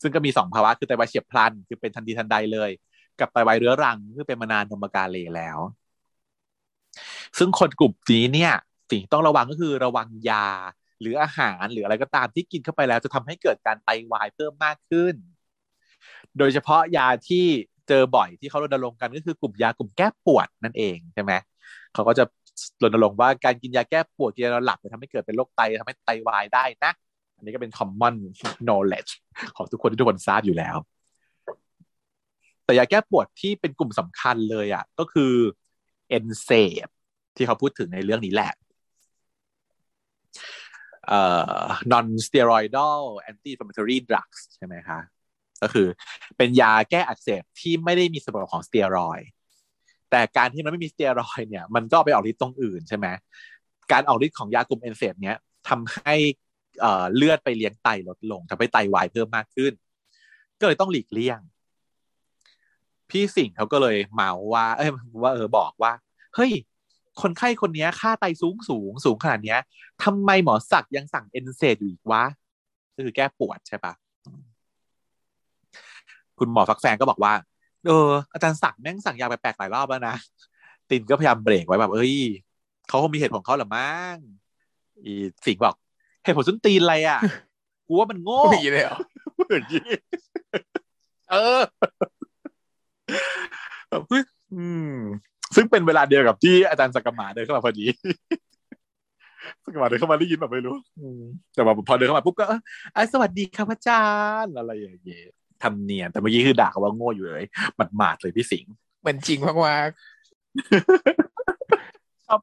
[0.00, 2.70] ซึ่งก็มีสองภาวะคือไตวายเฉียบพลัน คือเป็นทันทีทันใดเลย
[3.20, 5.58] กับไตวายเรื้อรังคือเป็นมานานนมกาเลแล้ว
[7.38, 8.52] ซึ่งคนกลุ่มนี้เนี่ย
[8.90, 10.46] สิ่งต้องระวังก็คือระวังยา
[11.00, 15.14] หรืออาหารหรืออะไรก็ตามที่กินเข้าไปแล้ว จะทำให้เกิดการไตวายเพิ่มมากขึ้น
[16.38, 17.46] โดยเฉพาะยาที่
[17.88, 21.32] เจอบ่อยที่เขารณรงค์กันก็คือกลุ่มยากลุ่มแก้ปวดนั่นเองใช่ไหม
[21.94, 22.24] เขาก็จะ
[22.82, 26.92] รณรงค์ว่าการกินยาแก้ปวดกินยาหลับจะทำให้เกิดเป็นโรคไตทำให้ไตวายได้นะ
[27.36, 28.14] อันนี้ก็เป็น common
[28.66, 29.12] knowledge
[29.56, 30.76] ของทุกคนที่ทุกคนทราบอยู่แล้ว
[32.64, 35.32] แต่ยาแก้ปวดที่เป็นกลุ่มสำคัญเลยอะก็คือ
[36.22, 36.88] NSAID
[37.36, 38.52] ที่เขาพูดถึงในเรื่องนี้แหละ
[41.08, 41.20] เอ่
[41.60, 45.00] อ non steroidal anti inflammatory drugs ใช่ไหมคะ
[45.62, 45.88] ก็คือ
[46.36, 49.20] เป็นยาแก้อักเสบที่ไม่ได้มีส่วนประกอบของสเตียรอยด์
[50.10, 53.06] แต่การที่มันไม่มีสเตียรอยด์เนี่ยมันก็ไปออกฤทธิ์ตรงอื่นใช่ไหม
[53.92, 56.14] การออกฤทธิ์ของยากลุ่ม NSAIDs เนี้ยทำให้
[57.16, 59.72] เลือดไปเลี้ยงไตลดลงทำให้ไตวายเพิ่มมากขึ้น
[60.60, 61.40] ก็เลยต้องหลีกเลี่ยง
[63.10, 64.90] พี่สิงห์เขาก็เลยเมาว่า เอ้ย
[65.22, 65.92] ว่าเออบอกว่า
[66.34, 66.52] เฮ้ย
[67.22, 69.56] คนไข้คนนี้ค่าไตสูงสูงสูงขนาดนี้
[70.04, 72.24] ทำไมหมอสักยังสั่งเอนเซดอยู่อีกวะ
[72.94, 73.92] ก็คือแก้ปวดใช่ปะ
[76.38, 77.32] คุณหมอฟักแฟงก็บอกว่า
[77.86, 80.14] เออ อาจารย์สั่งแม่งสั่งยาแปลกๆหลายรอบแล้วนะ
[80.90, 82.14] ตินก็พยายามเบรกไว้แบบ เอ้ย
[82.88, 84.16] เขาคงมีเหตุผลเขาหรือมั้ง
[85.04, 85.12] อี
[85.46, 85.74] สิงบอก
[86.24, 87.20] เหตุผลสุนตีนอะไรอะ
[87.86, 88.98] กูว่ามันโง่ีเลยเหรอ
[91.30, 91.60] เออ
[93.88, 94.02] แบบ
[94.54, 94.94] อืม
[95.54, 97.86] ซึ่งเป็นเวลาเดียวกับที่อาจารย์สกมาเดินเข้ามาพอดี
[99.64, 100.76] สกมาเดินเข้ามาได้ยินแบบไม่รู้
[101.54, 102.52] แต่ว่าพอเดินเข้ามาปุ๊บก็เอ
[103.00, 104.04] อสวัสดีครับอาจา
[104.42, 105.26] รย์อะไรอย่างเงี้ย
[105.62, 107.44] ทำเนียนแต่เมื่อกี้คือด่าเขาว่าโง่อยู่เลย
[107.76, 112.40] หมัดหมาดเลยพี่สิงห์เหมือนจริงมากๆชอบ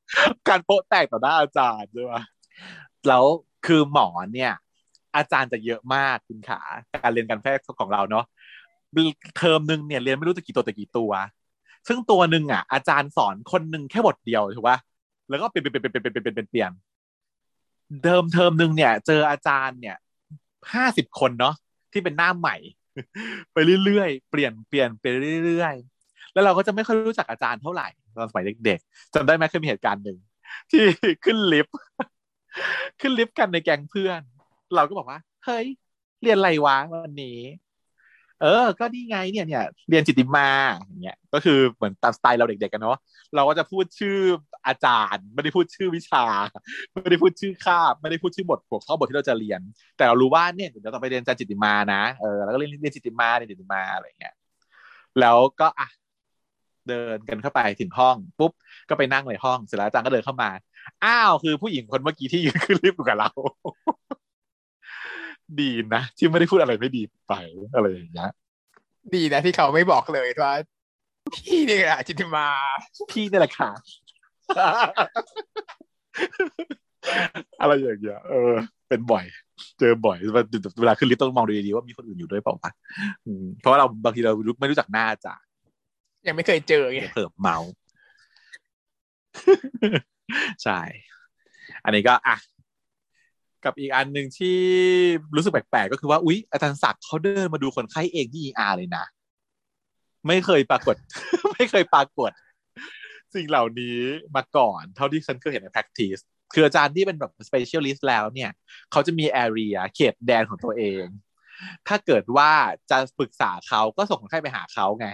[0.49, 2.15] การโปะแตกต่อหน้าอาจารย์ใช่ไหม
[3.07, 3.23] แล้ว
[3.65, 4.51] คือหมอเนี่ย
[5.15, 6.61] อาจารย์จะเยอะมากคุณขา
[7.03, 8.25] การเรียนการแพทย์ของเราเนาะ
[9.37, 11.11] เทอมหนึ่งเนี่ยเรียนไม่รู้จะกี่ตัวแต่กี่ตัว
[11.87, 14.77] ซึ่งตัวหนึ่งอะ อาจารย์สอนคนหนึ่งแค่บทเดียวถูกปะ
[15.29, 16.71] แล้วก็เปลี่ยนเปลี่ยนเปลี่ยนเปลี่ยนเปลี่ยนเปลี่ยนเปลี่ยน
[18.03, 19.97] เดิมเทอมหนึ่งเนี่ย เจออาจารย์เนี่ย
[20.73, 21.55] ห้าสิบคนเนาะ
[21.91, 22.55] ที่เป็นหน้าใหม่
[23.53, 25.05] ไปเรื่อยๆ เปลี่ยนเปลี่ยนไป
[25.45, 30.17] เรื่อยๆ แล้วเราก็จะไม่ค่อยรู้จักอาจารย์เท่าไหร่ตอนสมัยเด็กๆจำได้ไหมเคยมีเหตุการณ์หนึ่ง
[30.71, 30.83] ที่
[31.25, 31.75] ขึ้นลิฟต์
[33.01, 34.21] ขึ้นลิฟต์กันในแก๊งเพื่อน
[34.75, 35.65] เราก็บอกว่า เฮ้ย
[36.21, 37.39] เรียนอะไรวะวันนี้
[38.41, 40.47] เออ ก็นี่ไงเนี่ยเนี่ยเรียนจิตติมา
[40.79, 42.97] อย่างเงี้ยก็คือเหมือนตามสไตล์เราเด็กๆกันเนาะ
[43.35, 44.17] เราก็จะพูดชื่อ
[44.67, 46.25] อาจารย์ ไม่ได้พูดชื่อวิชา
[46.93, 49.61] ไม่ได้พูดชื่อคาบ ไม่ได้พูดชื่อบทหัวข้อบทที่เราจะเรียน
[49.97, 54.33] แต่เรารู้ว่าเนี่ยเดี๋ยวต้องไปเรียนจิตติมานะเออแล้วก็เรียนเรียนจิตติมาเรียนจิตติมาอะไรเงี้ย
[55.19, 55.87] แล้วก็อะ
[56.89, 58.51] เดินกันเข้าไปถึงห้องปุ๊บ
[58.89, 60.49] ก็ไปนั่งในห้องเสร็จแล้วอาจารย์ก็เดินเข้ามา
[61.05, 63.29] อ้าวคือผู้หญิงคนเมื่อกี้ที่ยืนขึ้นลิฟต์อยู่กับเรา
[65.59, 67.33] ดีนะ ที่ไม่ได้พูดอะไรไม่ดีไป
[67.75, 68.31] อะไรอย่างเงี้ย
[69.15, 70.53] ดีนะที่เขาไม่บอกเลยว่า
[71.35, 72.47] พี่นี่แหละจินตมา
[73.11, 73.71] พี่นี่แหละค่ะ
[77.61, 78.53] อะไรอย่างเงี้ยเออ
[78.89, 79.25] เป็นบ่อย
[79.79, 80.17] เจอบ่อย
[80.79, 82.71] เวลาขึ้นลิฟต์ต้องมองดูดีๆว่ามีคนอื่นอยู่ด้วยเปล่าวะ
[83.25, 85.35] อืมเพราะว่าเราบางทีเราไม่รู้จักหน้าจ้ะ
[86.27, 87.57] ยังไม่เคยเจอไงเพิ่มเมา
[90.63, 90.79] ใช่
[91.83, 92.35] อันนี้ก็อะ
[93.65, 94.57] กับอีกอันหนึ่งที่
[95.35, 99.05] รู้สึกแปลกๆก็คือว่าอุ๊ยอาจารย์ศักดิ์เขาเดินมาดูคนไข้เองที่ ER เลยนะ
[100.27, 100.95] ไม่เคยปรากฏ
[101.53, 102.31] ไม่เคยปรากฏ
[103.35, 103.99] สิ่งเหล่านี้
[104.35, 106.21] มาก่อน เท่าที่ฉันเคยเห็นใน practice
[106.53, 108.51] คืออาจารย์ที่เป็นแบบ specialist แล้วเนี่ย
[108.91, 111.05] เขาจะมี area เขตแดนของตัวเอง
[111.87, 112.51] ถ้าเกิดว่า
[112.91, 115.07] จะปรึกษาเขาก็ส่งคนไข้ไปหาเขาไง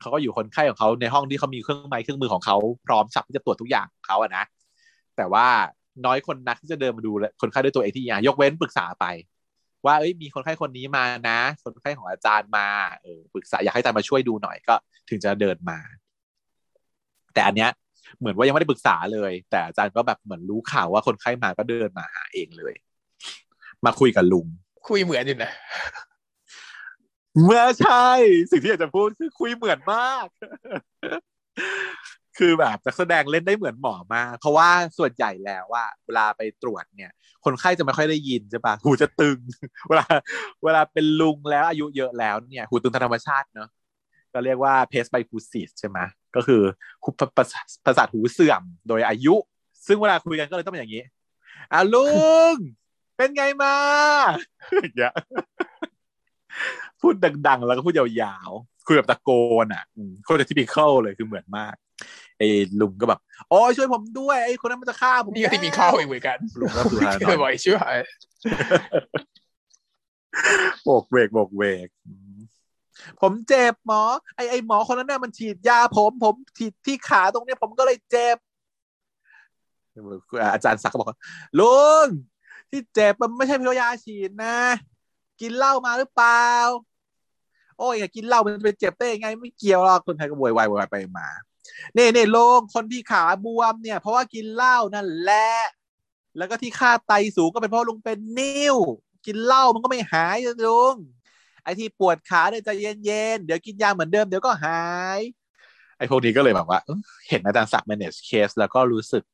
[0.00, 2.56] เขาก็อยู่คนไข้ของเขาในห้องที่เขามีเครื่องไม้เครื่องมือของเขา
[2.86, 4.44] พร้อมสับที่จะตรวจทุกอย่างของเขาอะนะ
[5.16, 5.46] แต่ว่า
[6.06, 9.04] น้อยคนนักที่จะเดินมาดูคนไข้ด้วยตัวเองที่ยายกเว้นปรึกษาไป
[9.86, 12.68] ว่าเอ้ยมีคนไข้คนนี้มานะ คนไข้ของอาจารย์มา
[13.02, 14.74] เออปรึกษาอยากให้อาจารย์มาช่วยดูหน่อยก็
[15.10, 15.78] ถึงจะเดินมา
[17.34, 17.70] แต่อันเนี้ย
[18.18, 22.74] เหมือนว่ายังไม่ได้ปรึกษาเลย แต่อาจารย์ก็แบบเหมือนรู้ข่าวว่าคนไข้มาก็เดินมาหาเองเลย
[23.84, 24.46] มาคุยกับลุง
[24.88, 25.50] คุยเหมือนอยู่นะ
[27.44, 28.08] เมื่อใช่
[28.50, 30.26] สิ่งที่อยากจะพูดคือคุยเหมือนมาก
[32.38, 34.68] คือแบบนักแสดงเล่นได้เหมือนหมอมาก เพราะว่า
[34.98, 37.10] ส่วนใหญ่แล้วว่า เวลาไปตรวจเนี่ย
[37.44, 39.38] คนไข้จะไม่ค่อยได้ยินใช่ปะหูจะตึง
[39.88, 40.06] เวลา
[40.64, 43.68] เวลาเป็นลุงแล้วอายุเยอะแล้วเนี่ย หูตึงธรรมชาติเนาะ
[44.32, 45.98] ก็เรียกว่าเพสไบฟูซิสใช่ไหม
[46.36, 46.62] ก็คือ
[47.36, 49.34] ประสาทหูเสื่อมโดยอายุ
[49.86, 51.04] ซึ่งเวลาคุยกันก็เลยต้องเป็นอย่างนี้
[51.72, 52.10] อะลุ
[52.54, 52.56] ง
[53.16, 53.76] เป็นไงมา
[54.82, 55.14] อย่างเงี้ย
[57.00, 57.14] พูด
[57.48, 59.30] ดัง ๆ แล้วก็พูดยาวๆคุยแบบตะโก
[59.64, 59.84] นอะ
[60.24, 61.74] โคตรทิปิคอลเลยคือเหมือนมาก
[62.38, 62.46] ไอ้
[62.80, 67.98] ลุงก็แบบโอ้ยช่วยผมด้วยไอ้คนนั้นมันจะฆ่าผมนี่ก็ที่มีเข้าอีกเหมือนกันลุงก็คือเคยบ่อยช่วย
[70.84, 71.88] โบกเวกโบกเวก
[73.20, 74.02] ผมเจ็บหมอ
[74.36, 78.36] ไอ้ไอ้หมอคนนั้นน่ะมันฉีดยาผมผมฉีดที่ขาตรงเนี้ยผมก็เลยเจ็บ
[80.52, 81.18] อาจารย์ศักดิ์ก็บอกว่า
[81.58, 82.06] ลุง
[82.70, 84.56] ที่เจ็บมันไม่ใช่เพราะยาฉีดนะ
[85.40, 86.48] กินเหล้ามาหรือเปล่า
[87.78, 91.28] โอ้ยกินเหล้ามันไปเจ็บได้ยังไง ไม่เกี่ยวหรอกคนไทยก็โวยวายโวยวายไปมา
[91.94, 95.50] เน่เน่ลงคนที่ขาบวมเนี่ย เพราะว่ากินเหล้านั่นแหละ
[96.38, 98.76] แล้วก็ที่ค่าไตสูงก็เป็นเพราะลุงเป็นนิ่ว
[99.26, 100.36] กินเหล้ามันก็ไม่หาย
[100.66, 100.96] ลุง
[101.64, 102.68] ไอ้ที่ปวดขาเนี่ยใจ
[103.04, 104.82] เย็นๆเดี๋ยวกินยาเหมือนเดิมเดี๋ยวก็หา
[105.18, 105.20] ย
[105.98, 106.80] ไอ้พวกนี้ก็เลยแบบว่า
[107.28, 109.24] เห็นอาจารย์ศักดิ์ manage case แล้วก็รู้สึก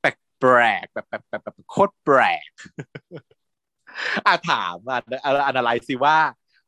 [0.00, 2.48] แปลกแปลกแบบแบบแบบแบบโคตรแปลก
[4.26, 5.00] อาถามอะ
[5.46, 6.18] analyze ซิว่า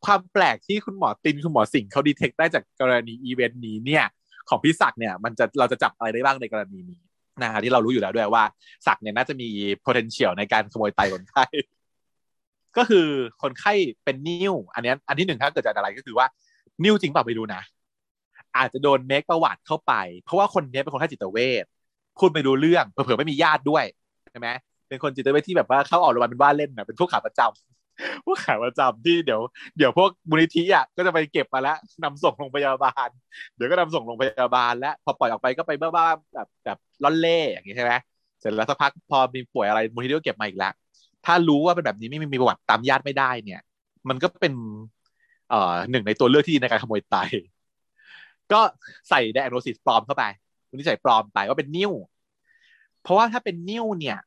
[0.04, 4.04] ความแปลกที่คุณหมอตินคุณหมอสิงห์เขา detect ได้จากกรณีอีเวนต์นี้เนี่ย
[4.50, 7.00] ของพี่ศักดิ์เนี่ยมันจะเราจะจับอะไรได้บ้างในกรณีนี้
[7.42, 8.44] นะฮะที่เรารู้อยู่แล้วด้วยว่า
[8.86, 9.48] ศักเนี่ยน่าจะมี
[9.84, 11.44] potential ในการขโมยไตคนไข้
[12.76, 13.06] ก็คือ
[13.42, 13.72] คนไข้
[14.04, 16.26] เป็นนิ้ว อันนี้อันที่หนึ่งถ้าเกิดจากอะไรก็คือว่า
[16.84, 17.62] นิ้วจริงเปล่าไปดูนะ
[18.56, 19.92] อาจจะโดนเมคประวัติเข้าไป
[20.24, 21.64] เพราะว่าคนนี้เป็นคนไข้จิตเวช
[22.18, 23.84] พูดไม่รู้เรื่องเผื่อไม่มีญาติด้วย
[24.30, 24.48] ใช่ไหม
[24.88, 29.40] เป็นคนจิตเวชที่แบบว่าเข้าออกโรงพยาบาลเป็นว่าเล่นนะเป็นพวกขาประจำพวกขาประจำที่เดี๋ยว
[29.76, 33.08] เดี๋ยวพวกมูลนิธิอะก็จะไปเก็บมาแล้วนำส่งโรงพยาบาล
[33.54, 37.92] เดี๋ยวก็นำส่งโรงพยาบาล แล้วพอปล่อยออกไปก็ไปบ้าๆแบบแบบล่อนเล่อย่างนี้ใช่ไหม
[38.40, 40.72] เสร็จแล้วสักพักพอมีป่วยอะไรมูลนิธิก็เก็บมาอีกแล้ว
[41.24, 43.60] ถ้ารู้ว่าเป็นแบบนี้ไม่มีประวัติตามญาติไม่ได้เนี่ย
[44.08, 44.52] มันก็เป็น
[45.48, 47.16] เอ่อหนึ่งในตัวเลือกที่ดีในการขโมยไต
[48.52, 48.60] ก็
[49.08, 50.24] ใส่ diagnosis ปลอมเข้าไป
[50.68, 51.92] คุณที่ใส่ปลอมไปว่าเป็นนิ่ว
[53.02, 54.18] เพราะว่าถ้าเป็นนิ่วเนี่ย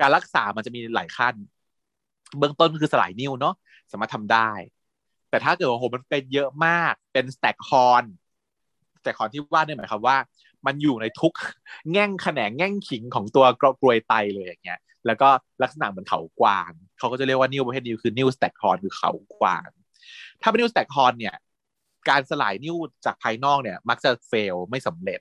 [0.00, 1.34] การรักษามันจะมีหลายขั้น
[2.38, 3.54] เบื้องต้นคือสลายนิ่วเนาะ
[3.92, 4.50] สามารถทำได้
[5.30, 8.04] แต่ถ้าเกิดว่าโหมันเป็นเยอะมากเป็น staghorn
[9.00, 10.16] สแต็กฮอนที่ว่าเนี่ยหมายความว่า
[10.66, 11.32] มันอยู่ในทุก
[11.92, 13.44] แง่งแขนงแง่งขิงของตัว
[13.80, 15.28] กรวยไตเลยอย่างเงี้ย แล้วก็
[15.62, 19.68] ลักษณะเหมือนเขากวางเขาก็จะเรียกว่านิ้วประเภทนี้คือนิ้วสแต็กฮอนคือเขากวาง
[20.42, 21.34] ถ้าเป็นนิ้วสแต็กฮอนเนี่ย
[22.08, 25.20] การสลายนิ้วจากภายนอกเนี่ย มักจะเฟลไม่สำเร็จ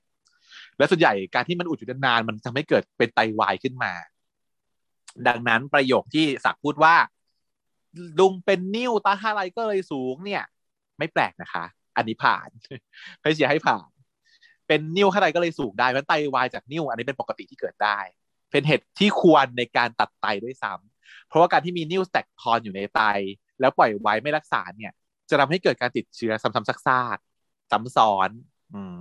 [0.77, 3.93] และส่วนใหญ่การที่มันอุดอยู่นานมันทำให้เกิดเป็นไตวายขึ้นมา
[5.27, 6.95] ดังนั้นประโยคที่สักพูดว่า
[8.19, 10.43] ลุงเป็นนิ้วตาฮาไรก็เลยสูงเนี่ย
[10.99, 11.65] ไม่แปลกนะคะ
[11.97, 12.49] อันนี้ผ่าน
[13.21, 13.89] ให้เชียร์ให้ผ่าน
[14.67, 17.99] เป็นนิ้วข้าไรก็เลยสูงได้เพราะไตวายจากนิ้วอันนี้เป็นปกติที่เกิดได้
[18.51, 23.01] เป็นเหตุที่ควรในการตัดไตด้วยซ้ำเพราะว่าการที่มีนิ้วแตกทอนอยู่ในไต
[23.59, 24.91] แล้วปล่อยไว้ไม่รักษาเนี่ย
[25.29, 28.29] จะทำให้เกิดการติดเชื้อซ้ำๆซากๆซ้ำซ้อน
[28.73, 28.95] อืม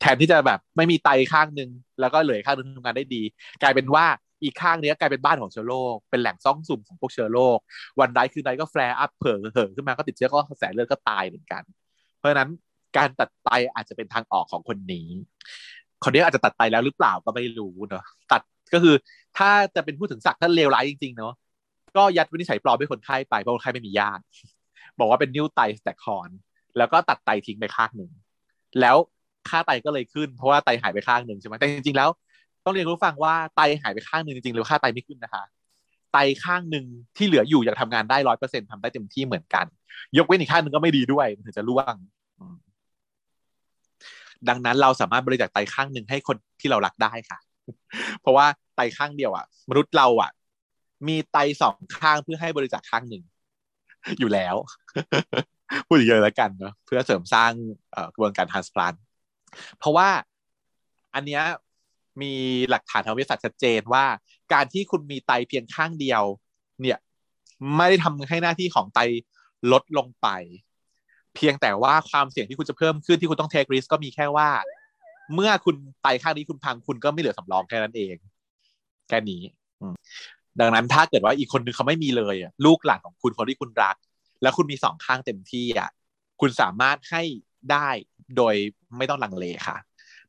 [0.00, 1.70] แทนที่จะแบบไม่มีไตข้างหนึ่ง
[2.00, 3.22] แล้วก็เหลือข้างหนึ่งทำงานได้ดี
[3.62, 4.06] กลายเป็นว่า
[4.42, 7.58] อีกข้างนี้กลายเป็นบ้านของเชื้อโรคเป็นแหล่งซ่องสุมของพวกเชื้อโรค
[8.00, 11.62] วันใดคืนใดก็ flare up เผลอเผลอขึ้นมาก็ติดเชื้อในกระแสเลือดก็ตายเหมือนกัน
[12.18, 12.48] เพราะฉะนั้น
[12.96, 15.08] การตัดไตอาจจะเป็นทางออกของคนนี้
[16.04, 18.42] คนนี้อาจจะตัดไตแล้วหรือเปล่าก็ไม่รู้เนาะตัด
[18.74, 18.94] ก็คือ
[19.38, 21.32] ถ้าจะเป็นพูดถึงศักดิ์ท่าเลวร้ายจริงๆเนาะ
[21.96, 24.22] ก็ยัดวินิจฉัยปลอมให้คนไข้ไปเพราะคนไข้ไม่มีญาติ
[24.98, 26.28] บอกว่าเป็นนิ่วไต staghorn
[26.78, 28.10] แล้วก็ตัดไตทิ้งไปข้างหนึ่ง
[28.80, 28.96] แล้ว
[29.48, 32.08] ค่าไตก็เลยขึ้น เพราะว่าไตหายไปข้างหนึ่งใช่ไหมแต่จริงๆแล้ว
[32.64, 35.42] ต้องเรียนผู้ฟังว่าไตหายไปข้างหนึ่งจริงๆแล้วค่าไตไม่ขึ้นนะคะ
[36.12, 36.84] ไตข้างหนึ่ง
[37.16, 39.66] ที่เหลืออยู่ยังทำงานได้ร้อยเปอร์เซ็นทำได้เต็มที่เหมือนกัน
[40.18, 41.94] ยกเว้นอีกข้างหนึ่งก็ไม่ดีด้วยมันถึงจะร่วง
[44.48, 47.38] ดังนั้นเราสามารถบริจาคไตข้างหนึ่งให้คนที่เรารักได้ค่ะ
[48.20, 48.46] เพราะว่า
[48.76, 50.30] ไตข้างเดียวอะ มนุษย์เราอะ
[51.08, 53.22] มีไตสองข้างเพื่อให้บริจาคข้างหนึ่ง
[54.18, 54.56] อยู่แล้ว
[55.86, 57.52] พูดเยอะแล้วกันเนาะเพื่อเสริมสร้าง
[58.14, 58.94] กระบวนการทรานสพลาน
[59.78, 60.08] เพราะว่า
[61.14, 61.42] อันเนี้ย
[62.22, 62.32] มี
[62.70, 64.04] หลักฐานทางวิทยาศาสตร์ชัดเจนว่า
[64.52, 66.22] การที่คุณมีไตเพียงข้างเดียว
[66.80, 66.98] เนี่ย
[67.76, 69.00] ไม่ได้ทำให้หน้าที่ของไต
[69.72, 70.28] ลดลงไป
[71.34, 74.48] เพียงแต่ว่าความเสี่ยงที่คุณจะเพิ่มขึ้นที่คุณต้องเทคริสก็มีแค่ว่า
[75.34, 78.16] เมื่อคุณไตข้างนี้คุณพังคุณก็ไม่เหลือสำรองแค่นั้นเอง
[79.08, 79.42] แค่นี้
[80.60, 83.96] ดังนั้นถ้าเกิดว่าอีกคนนึงเขาไม่มีเลยลูกหลานของคุณคนที่คุณรัก
[84.42, 85.90] แล้วคุณมีสองข้างเต็มที่อะ
[86.40, 87.22] คุณสามารถให้
[87.72, 87.88] ได้
[88.36, 88.54] โดย
[88.96, 89.76] ไม่ต้องลังเลค่ะ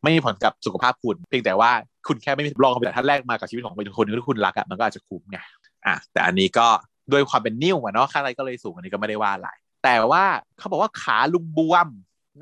[0.04, 1.72] ไม่มีผลกับสุขภาพคุณ เพียงแต่ว่า
[2.08, 5.38] คุณแค่ไม่มีลองแต่ท่านแรกมากับชีวิตของเป็นคนนึงที่คุณรักอะมันก็อาจจะคุ้มไง
[5.86, 6.68] อะแต่อันนี้ก็
[7.12, 9.50] ด้วยความเป็นนิ้วอะเนาะค่าอะไรก็เลยสูงอันนี้ก็ไม่ได้ว่าอะไร
[9.84, 10.24] แต่ว่า
[10.58, 11.88] เขาบอกว่าขาลุงบวม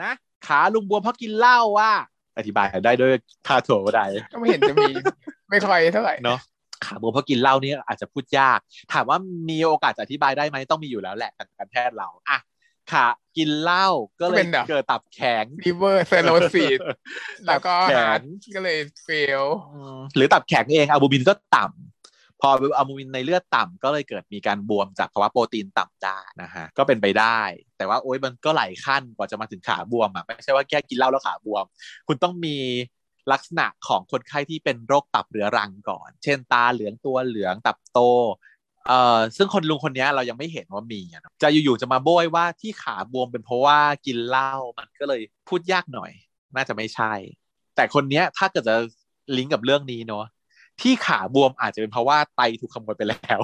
[0.04, 0.14] นะ
[0.48, 1.92] ขาลุงบวมเพราะกินเหล้าว่า
[2.38, 3.12] อธิบายได้ด้วย
[3.48, 4.04] ท่าถั่วก็ได้
[4.34, 4.92] ก็ไม่เห็นจะมี
[5.50, 6.40] ไม่ค่อยเท่าไหร่เนาะ
[6.86, 8.60] ขาบวมเพราะกินเหล้านี่อาจจะพูดยาก
[8.94, 9.18] ถามว่า
[9.50, 12.38] มีโอกาสจะอธิบายได้ไหมต้องมีอยู่แล้วแหละทางการแพทย์เราอะ
[12.92, 13.06] ขา
[13.38, 13.88] กินเหล้า
[14.22, 16.80] ก็เลยเกิดตับแข็ง liver cirrhosis
[17.48, 18.08] แล้วก็หา
[18.56, 19.10] ก็เลยเฟ
[19.42, 19.44] ล
[20.16, 27.40] หรือตับแข็งเองอะบูบินก็ต่ำพออะมูมินในเลือดต่ำก็เลยเกิดมีการบวมจากภาวะโปรตีนต่ำได้นะฮะก็เป็นไปได้
[27.78, 31.66] แต่ว่าโอ๊ยมันก็หลายขั้นกว่าจะมาถึงขาบวมอะไม่ใช่ว่าแค่กินเหล้าแล้วขาบวม
[32.08, 32.58] คุณต้องมี
[33.32, 38.00] ลักษณะของคนไข้ที่เป็นโรคตับเรื้อรังก่อน เช่นตาเหลืองตัวเหลืองตับโต
[38.88, 41.02] เอ่อซึ่งคนลุงคนนี้เรายังไม่เห็นว่ามี
[41.42, 46.12] จะอยู่ๆจะมาโบยว่าที่ขาบวมเป็นเพราะว่ากินเหล้ามันก็เลยพูดยากหน่อย
[46.56, 47.14] น่าจะไม่ใช่
[47.76, 48.76] แต่คนนี้ถ้าเกิดจะ
[49.38, 50.26] ลิงก์กับเรื่องนี้เนาะ
[50.82, 53.40] ที่ขาบวมอาจจะเป็นเพราะว่าไตถูกขโมยไปแล้ว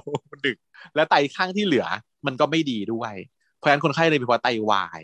[0.45, 0.57] ดึก
[0.95, 1.87] และไตข้างที่เหลือ
[2.25, 3.13] มันก็ไม่ดีด้วย
[3.57, 5.01] เพราะฉะนั้นคนไข้เลยเป็นเพราะไตวาย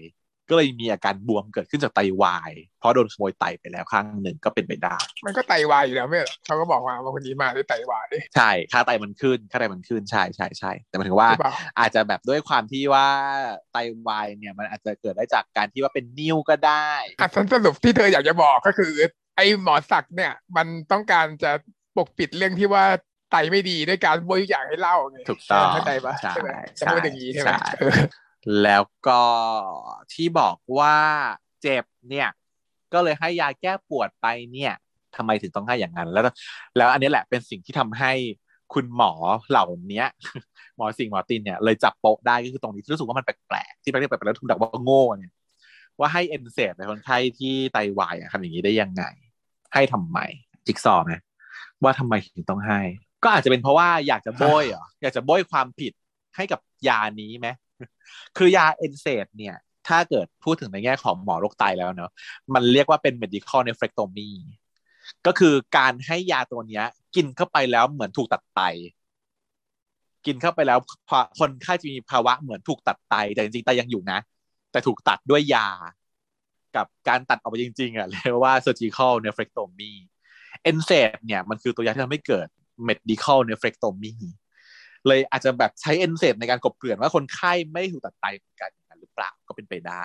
[0.52, 11.30] ก็เลยมีอาการบวมเกิดขึ้นจากไตวาย เพราะโดนขโมยไตไปแล้วข้างหนึ่งก็เป็นไปได้ มันก็ไตวายอยู่แล้วไม่หรอเขาก็บอกว่าว่าคนนี้มาด้วยไตวายใช่ค่าไตมันขึ้นค่าไตมันขึ้นใช่ใช่ใช่แต่หมายถึงว่า
[11.80, 13.08] อาจจะแบบด้วยความที่ว่า
[13.72, 18.94] ไตวายเนี่ยมันอาจจะเกิดได้จากการที่ว่าเป็นนิ่วก็ได้อะสรุปที่เธออยากจะบอกก็คือ
[19.36, 21.52] ไอ้หมอศักเนี่ยมันต้องการจะ
[21.98, 22.86] ปกปิดเรื่องที่ว่า
[23.32, 26.50] ไตไม่ดีด้วยการบริอย่างให้เล่าไงถูกต้องเข้าใจปะใช่ไหม
[26.80, 27.52] จะพูดอย่างนี้ใช่ไหม
[28.64, 29.22] แล้วก็
[30.14, 30.98] ที่บอกว่า
[31.62, 32.30] เจ็บเนี่ย
[32.94, 34.74] ก็เลยให้ยาแก้ปวดไปเนี่ย
[35.16, 36.24] ทำไมถึงต้องให้อย่างนั้น แล้ว
[36.78, 38.12] แล้วอันนี้แหละเป็นสิ่งที่ทำให้
[38.74, 39.12] คุณหมอ
[39.50, 40.04] เหล่านี้
[40.78, 45.34] หมอสิงห์หมอติณเนี่ยเลยจับโป๊ะได้ก็คือตรงนี้ที่รู้สึกว่ามันแปลกๆที่แปลกๆแล้วถูกด่าว่าโง่เนี่ย
[46.00, 49.04] ว่าให้ NSAID ในคนไข้ที่ไตวายทำอย่างนี้ได้ยังไง
[49.74, 50.18] ให้ทำไม
[50.66, 51.14] จิ๊กซอว์ไหม
[51.84, 52.82] ว่าทำไมถึงต้องให้
[53.24, 55.94] ก็อาจจะเป็นเพราะว่าอยากจะโบ้ยเหรออยากจะโบ้ยความผิด
[56.36, 57.48] ให้กับยานี้ไหม
[58.38, 59.56] คือยา NSAID เนี่ย
[59.88, 62.12] ถ้าเกิดพูดถึงในแง่ของหมอโรคไตแล้วเนาะ
[62.54, 64.30] มันเรียกว่าเป็น medical nephrectomy
[65.26, 66.86] ก็คือการให้ยาตัวเนี้ย
[67.16, 68.62] กินเข้าไปแล้วเหมือนถูกตัดไต
[70.26, 70.80] กินเข้าไปแล้ว
[71.40, 74.20] คนไข้จะมีภาวะเหมือนถูกตัดไต แต่จริงๆไตยังอยู่นะ
[74.72, 75.68] แต่ถูกตัดด้วยยา
[76.76, 79.92] กับการตัดออกไปจริง ๆอะเรียกว่า surgical nephrectomy
[80.64, 82.48] NSAID เนี่ยมันคือตัวยาที่ทำให้เกิด
[82.88, 84.14] medical nephrectomy
[85.08, 90.04] เลยอาจจะแบบใช้ NSAID ในการกบเกลื่อนว่าคนไข้ไม่ถูกตัดไตเหมือนกันหรือเปล่าก็เป็นไปได้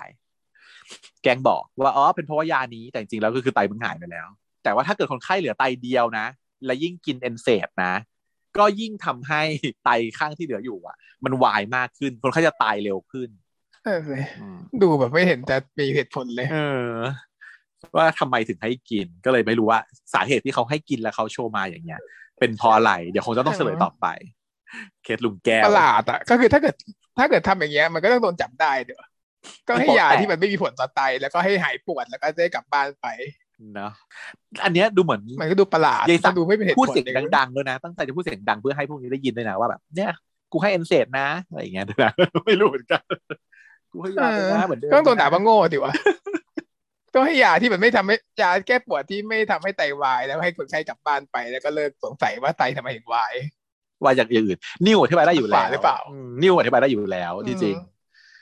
[1.23, 4.29] แกงบอกว่าอ๋อเป็นเพราะว่ายานี้แต่จริงๆแล้วก็คือไตมันหายไปแล้ว
[4.65, 6.27] แต่ว่าถ้าเกิดคนไข้เหลือไตเดียวนะ
[6.67, 7.95] และยิ่งกินเอนเซดนะ
[8.59, 9.43] ก็ยิ่งทำให้
[9.85, 13.29] ไตข้างที่เหลืออยู่อะ มันวายมากขึ้น คนไข้จะตายเร็วขึ้น
[13.85, 14.01] เออ
[14.83, 16.59] ดูแบบไม่เห็นจะมีเหตุผลเลย เอ
[16.89, 16.93] อ
[17.97, 19.81] ว่าทำไมถึงให้กินก็เลยไม่รู้ว่า
[20.15, 22.01] สาเหตุที่เขาให้กินแล้วเขาโชว์มาอย่างเงี้ย
[22.39, 24.07] เป็นเพราะอะไร เดี๋ยวคงจะต้องเฉลยต่อไป
[25.05, 26.75] เคสลุงแก้วประหลาดอะก็คือถ้าเกิด
[27.19, 29.01] ถ้าเกิดทำอย่างเงี้ยมันก็ต้องโดนจับได้เดี๋ยว
[29.69, 33.07] ก็ให้ยาที่มันไม่มีผลต่อไต แล้วก็ให้หายปวดแล้วก็ได้กลับบ้านไป
[33.75, 33.93] เนาะ
[34.65, 37.07] อันเนี้ยดูเหมือนมันก็ดูประหลาดยายสัดูไม่เป็นเหตุผลพูดเสียง
[37.37, 40.13] ดังๆด้วยนะ ตั้งใจจะพูดเสียงดังเพื่อให้พวกนี้ได้ยินด้วยนะว่าแบบเนี้ย
[40.53, 42.13] กูให้เอนเซดนะอะไรอย่างเงี้ยนะ
[42.47, 43.03] ไม่รู้เหมือนกัน
[43.93, 45.93] กูให้ยานะเหมือนเดิมต้องโดนด่าว่าโง่ดิวะ
[47.15, 53.35] ก็ให้ยาที่มันไม่ทำให้ยาแก้ปวดที่ไม่ทำให้ไตวาย แล้วให้คนไข้กลับบ้านไปแล้วก็เลิกสงสัยว่าไตทำไมถึงวาย
[54.07, 55.99] วายจากอย่างอื่น นิ้วอธิบายได้อยู่แล้วหรือเปล่า
[56.43, 57.77] นิ้วอธิบายได้อยู่แล้วจริง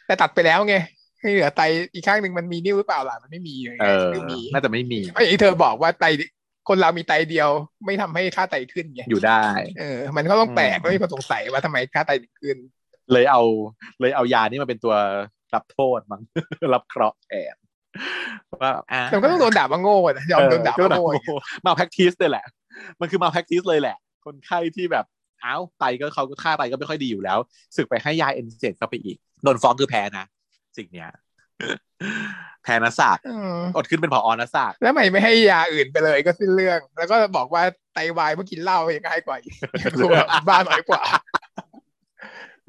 [0.06, 0.76] แต่ตัดไปแล้วไง
[1.20, 1.62] ให้เหลือไต
[1.94, 6.04] อีกข้างหนึ่งมันมีนิ้วหรือเปล่าล่ะมันไม่มีเลยเออไม่มีน่าจะไม่มีไอ้เธอบอกว่าไต
[6.68, 7.48] คนเรามีไตเดียว
[7.84, 9.42] ไม่ทำให้ค่าไตขึ้นไงอยู่ได้
[9.80, 12.56] เออ มันก็ต้องแปลกอืมแล้วมีคนสงสัยว่าทำไมค่าไตถึงขึ้น
[13.12, 13.42] เลยเอา
[14.00, 14.94] เลยเอายานี่มาเป็นตัว
[15.54, 16.22] รับโทษมั้ง
[16.74, 17.56] รับเคราะห์แทน
[18.62, 21.36] ว่าอะแต่ก็ต้องโดนด่าว่าโง่นะยอมโดนด่าเออว่าก็โง่โง่
[21.66, 22.44] มาแพ็กทิสเลยแหละ
[23.00, 25.04] มันคือมาแพ็กทิสเลยแหละ คนไข้ที่แบบ
[25.44, 27.38] อ้าวไตก็เขาก็ค่าไตก็ไม่ค่อยดีอยู่แล้ว
[27.76, 30.26] สึกไปให้ยาเอนเซนเข้าไปอีกโดนฟ้องคือแพ้นะ
[30.76, 31.08] สิ่งเนี้ย
[32.62, 37.62] แพ้นะศาสตร์อืมอดขึ้นเป็นผอนะศาสตร์แล้วทำไมไม่ให้ยาอื่นไปเลยก็สิ้นเรื่อง แล้วก็บอกว่า
[37.94, 39.54] ไตวายเมื่อกินเหล้ายังง่ายกว่าอีก
[39.96, 41.02] กูว่าบ้าน้อยกว่า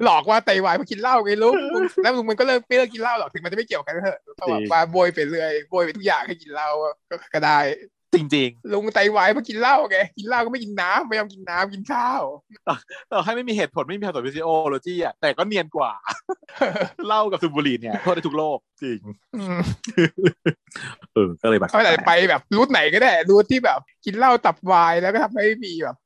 [0.04, 6.68] หลอกว่าไตวายเมื่อกินเหล้าไงลุงมึงแล้วลุงมันก็เลิกไม่เลิกกินเหล้าหรอกถึงมันจะไม่เกี่ยวกันก็เถอะก็บอกว่าโบยไปเรื่อยโบยไปทุกอย่างให้กินเหล้า
[7.10, 7.58] ก็ก็ได้
[8.18, 15.92] จริงลุงไตวายเมื่อกินเหล้าไงกินเหล้าก็ไม่กินน้ำไม่ยอมกินน้ำกินข้าวๆต่อให้ไม่มีเหตุผลไม่มีเหตุผล physiology อะแต่ก็เนียนกว่า
[17.06, 19.00] เหล้ากับสูบบุหรี่เนี่ยโทษได้ทุกโรคจริง
[19.36, 19.60] อืม
[21.14, 25.96] เออก็เลยแบบเขาอาจจะไปแบบ route ไหนก็ได้ route ที่แบบ กินเหล้าตับวายแล้วก็ทำให้มีแบบ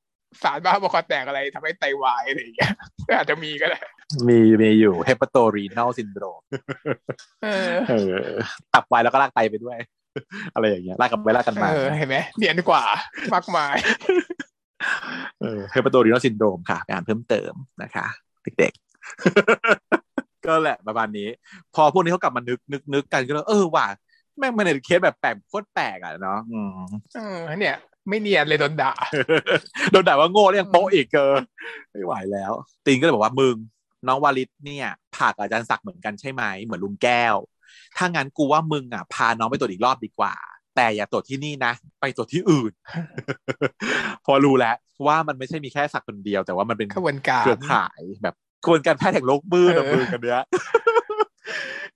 [0.42, 2.72] สารบ้าบอคอแตกอะไรทำให้ไตวายอะไรอย่างเงี้ย
[3.08, 3.80] ก็อาจจะมีก็ได้
[4.28, 6.42] มีมีอยู่ hepatorenal syndrome
[7.42, 8.14] เออเออ
[8.74, 9.78] ตับวายแล้วก็ลากไตไปด้วย
[10.54, 12.82] อะไรอย่างเงี้ยลากกันไปลากกันมาเออเห็นไหมเนียนกว่า
[13.34, 13.76] มากมาย
[15.40, 18.06] เออเฮปาโตรีน a ลซินโดรมค่ะไปอ่านเพิ่มเติมนะคะ
[18.58, 21.28] เด็กๆ ก็แหละประมาณนี้
[21.74, 23.86] พอพวกนี้เขากลับมานึกนึกนึกกันก็เลยเออว่ะ
[24.38, 26.70] แม่งมันเป็นเคสแบบแปลกโคตรแปลกอะเนาะอืม
[27.14, 27.76] เออเนี่ย
[28.08, 28.92] ไม่เนียนเลยโดนด่า
[29.92, 31.42] โดนด่าว่าโง่แล้วยังโป๊ะอีกเกิน
[31.90, 32.52] ไม่ไหวแล้ว
[32.84, 33.56] ตีนก็เลยบอกว่ามึง
[34.06, 37.36] น้องวาลิตเนี่ยผ่ากับอาจารย์ศักดิ์เหมือนกันใช่ไหมเหมือนลุงแก้ว
[37.96, 40.34] ถ้างั้นกูว่ามึงอะพาน้องไปตรวจอีกรอบดีกว่า
[40.76, 42.72] แต่อย่าตรวจที่นี่นะ ไปตรวจที่อื่น
[44.24, 44.76] พอรู้แล้ว
[45.06, 48.34] ว่ามันไม่ใช่มีแค่ศักดิ์คนเดียว แต่ว่ามันเป็นขบวนการเครือข่ายแบบ
[48.64, 50.42] กระบวนการแพทย์แห่งโลกมืดอะเออมือกันเนี้ย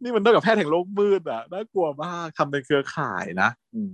[0.03, 3.93] นี่มันต้องกับแพทย์แห่งโลกมืดอะน่ากลัวมากทำเป็นเครือข่ายนะอืม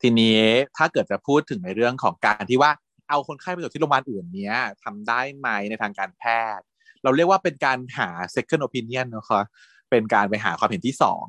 [0.00, 0.40] ทีนี้
[0.76, 2.70] ถ้าเกิดจะพูดถึงในเรื่องของการที่ว่า
[3.08, 6.24] เอาคนไข้ไปตรวจที่โรงพยาบาลอื่นเนี้ยทำได้ไหมในทางการแพ
[6.56, 6.64] ทย์
[7.02, 9.42] เราเรียกว่าเป็นการหา second opinion นะคะ
[9.90, 11.24] เป็นการไปหาความเห็นที่สอง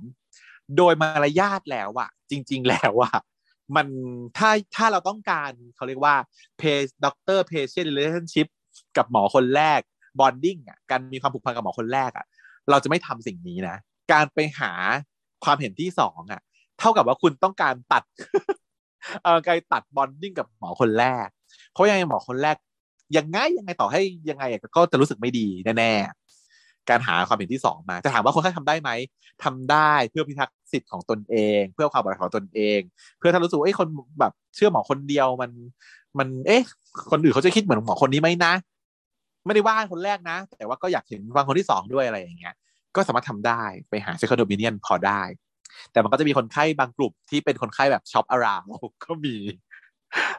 [0.78, 3.18] โดยมารยาทแล้วอะจริง ๆ แล้วอะ
[3.76, 3.88] มัน
[4.38, 6.16] ถ้าถ้าเราต้องการเขาเรียกว่า
[6.62, 8.48] pay doctor patient relationship
[8.98, 9.80] กับหมอคนแรก
[10.20, 12.26] bonding อะการมีความผูกพันกับหมอคนแรกอะ
[12.70, 13.76] เราจะไม่ทำสิ่งนี้นะ
[14.12, 14.72] การไปหา
[15.44, 16.42] ความเห็นที่สองอะ
[16.80, 18.04] เท่ากับว่าคุณต้องการตัด
[19.24, 21.28] เออการตัด bonding กับหมอคนแรก
[21.74, 22.56] เพราะยังไงหมอคนแรก
[23.18, 24.44] ยังไงยังไงต่อให้ยังไง
[24.76, 25.48] ก็จะรู้สึกไม่ดี
[25.78, 26.27] แน่ๆ
[26.89, 28.89] การหาความเห็นที่สองมา จะถามว่าคนไข้ทำได้ไหม
[29.43, 32.80] ทำได้เพื่อพิทักษ์สิทธิ์ของตนเอง เพื่อความปลอดภัยของตนเอง
[33.19, 33.88] เพื่อถ้ารู้สึกเอ้ยคน
[34.19, 35.51] แบบเชื่อหมอคนเดียวมัน
[36.19, 36.61] มันเอ๊ะ
[37.11, 38.53] คนอื่นเขาจะคิดเหมือนหมอคนนี้ไหมนะ
[39.45, 42.55] ไม่ได้ว่าคนแรกนะ แต่ว่าก็อยากเห็นฟังคนที่สองด้วยอะไรอย่างเงี้ย
[42.95, 45.22] ก็สามารถทำได้ไปหา second opinion พอได้
[45.91, 48.64] แต่มันก็จะมีคนไข้บางกลุ่มที่เป็นคนไข้แบบช็อปอาราว
[49.03, 49.35] ก็มี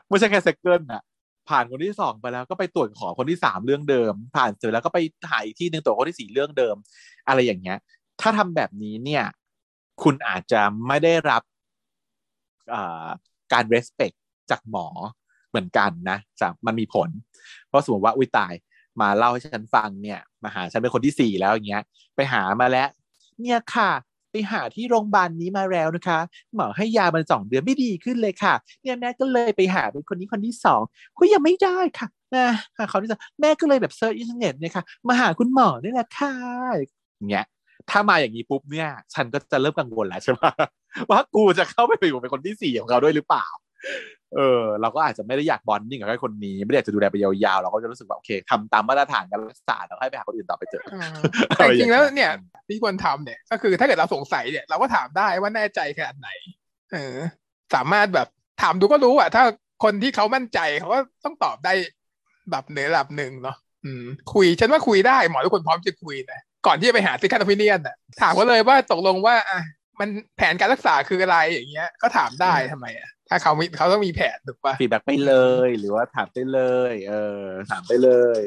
[0.08, 1.02] ไม่ใช่แค่ second อะ
[1.48, 4.98] ผ่านคนที่สองไปแล้วก็ไปตรวจขอคนที่สามเรื่องเดิม ผ่านเสร็จแล้วก็ไป
[5.30, 6.76] หาอีกที่หนึ่งตรวจคนที่สี่เรื่องเดิม
[7.28, 7.78] อะไรอย่างเงี้ย
[8.20, 9.24] ถ้าทำแบบนี้เนี่ย
[10.02, 11.42] คุณอาจจะไม่ได้รับ
[13.52, 14.16] การ respect
[14.50, 14.86] จากหมอ
[15.50, 17.08] เหมือนกันนะจากมันมีผล
[17.68, 18.52] เพราะสมมติว่าอุ้ยตาย
[19.00, 21.82] มาเล่าให้ฉันฟังเนี่ย มาหาฉันเป็นคนที่สี่แล้วอย่างเงี้ย
[22.16, 22.88] ไปหามาแล้ว
[23.40, 23.90] เนี่ยค่ะ
[24.50, 26.18] หาที่โรงพยาบาลนี้มาแล้วนะคะ
[26.54, 30.80] หมอให้ยามันสองเดือนไม่ดีขึ้นเลยค่ะ เนี่ยแม่ก็เลยไปหาเป็นคนนี้คนที่สอง
[31.18, 32.48] ก็ยังไม่ได้ค่ะนะ
[32.88, 36.32] เขาที่สองแม่ก็เลยแบบ search อินเทอร์เน็ตเนี่ยค่ะมาหาคุณหมอนี่แหละค่ะ
[37.16, 37.46] อย่างเงี้ย
[37.90, 40.44] ถ้ามาอย่างนี้ปุ๊บเนี่ย ฉันก็จะเริ่มกังวลแล้วใช่ไหม
[41.10, 43.46] ว่ากูจะเข้าไปอยู่เป็นคนที่สี่ของเขาด้วยหรือเปล่า
[44.34, 51.20] เออเราก็อาจจะไม่ได้อยาก bonding กับแค่คนนี้ ไม่ได้อยากจะดูแลไปยาวๆเราก็จะรู้สึกว่าโอเคทำตามมาตรฐานการรักษาแล้วให้ไปหาคนอื่นต่อไปเจอะอืม
[51.56, 52.32] แต่จริงๆแล้วเนี่ย
[52.68, 56.28] ที่ควรทำเนี่ย ก็คือถ้าเกิดเราสงสัยเนี่ยเราก็ถามได้ว่าแน่ใจขนาดไหน
[56.92, 57.16] เออ
[57.74, 58.28] สามารถแบบ
[58.62, 59.44] ถามดูก็รู้อะถ้า
[59.84, 61.74] คนที่เขามั่นใจเขาก็ต้องตอบได้
[62.50, 69.60] แบบเหนือระดับหนึ่งเนาะอืม คุยฉันว่าคุยได้หมอทุกคนพร้อมจะคุยนะก่อนที่จะไปหาซิคันอพิเนียนอะถามเขาเลยว่าตกลงว่าอะ
[70.00, 75.34] มันแผนการรักษาคืออะไรอย่างเงี้ย ก็ถามได้ทำไมอะ ถ้าเขามีเขาต้องมีแผนถูกปะฟีดแบ็กไปเล
[75.66, 76.60] ย หรือว่าถามไปเล
[76.90, 78.40] ย เออ ถามไปเลย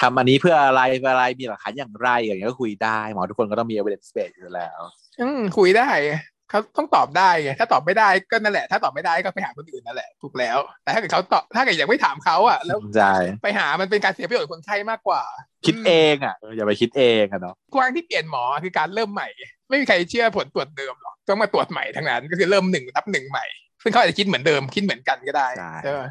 [0.00, 4.80] ทำอันนี้เพื่ออะไรเพื่ออะไรมีหลักฐานอย่างไรอย่างเงี้ยก็คุยได้หมอทุกคนก็ต้องมี evidence base อยู่แล้ว
[5.20, 6.14] อืมคุยได้ไง
[6.50, 15.22] เขาต้องตอบได้ไงถ้าตอบไม่ได้ก็นั่นแหละ ถ้าตอบไม่ได้ก็ไปหาคนอื่นนั่นแหละถูกแล้ว แต่ถ้าเกิดเขาตอบถ้าเกิดยังไม่ถามเขาอะแล้วใช่ไปหามันเป็นการเสียประโยชน์คนไข้มากกว่า
[15.66, 19.28] คิดเองอะเอออย่าไปคิดเองอะเนาะกว้างที่เปลี่ยนหมอคือการเริ่มใหม่
[19.68, 23.46] ไม่มีใครเชื่อผลตรวจเดิมหรอกต้องมาตรวจใหม่ทั้งนั้น ก็คือเริ่มหนึ่งนับหนึ่งใหม่
[23.84, 26.02] ซึ่งเขาอาจจะคิดเหมือนเดิมคิดเหมือนกันก็ได้ใช่ใช่ไหม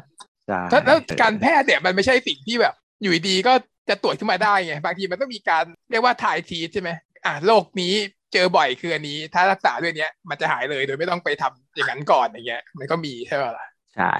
[0.46, 3.52] ใช่ถ้าแล้วการแพทย์เนี่ยมันไม่ใช่สิ่งที่แบบ อยู่ดีๆก็
[3.88, 6.90] จะตรวจขึ้นมาได้ไงบางทีมันต้องมีการเรียกว่าถ่ายทีใช่ไหม
[7.26, 7.92] อะโรคนี้
[8.32, 14.14] เจอบ่อยคืออันนี้ ถ้ารักษาด้วยเนี้ยมันจะหายเลยโดยไม่ต้องไปทำอย่างนั้นก่อนอย่างเงี้ย มันก็มีใช่ไหมล่ะใช่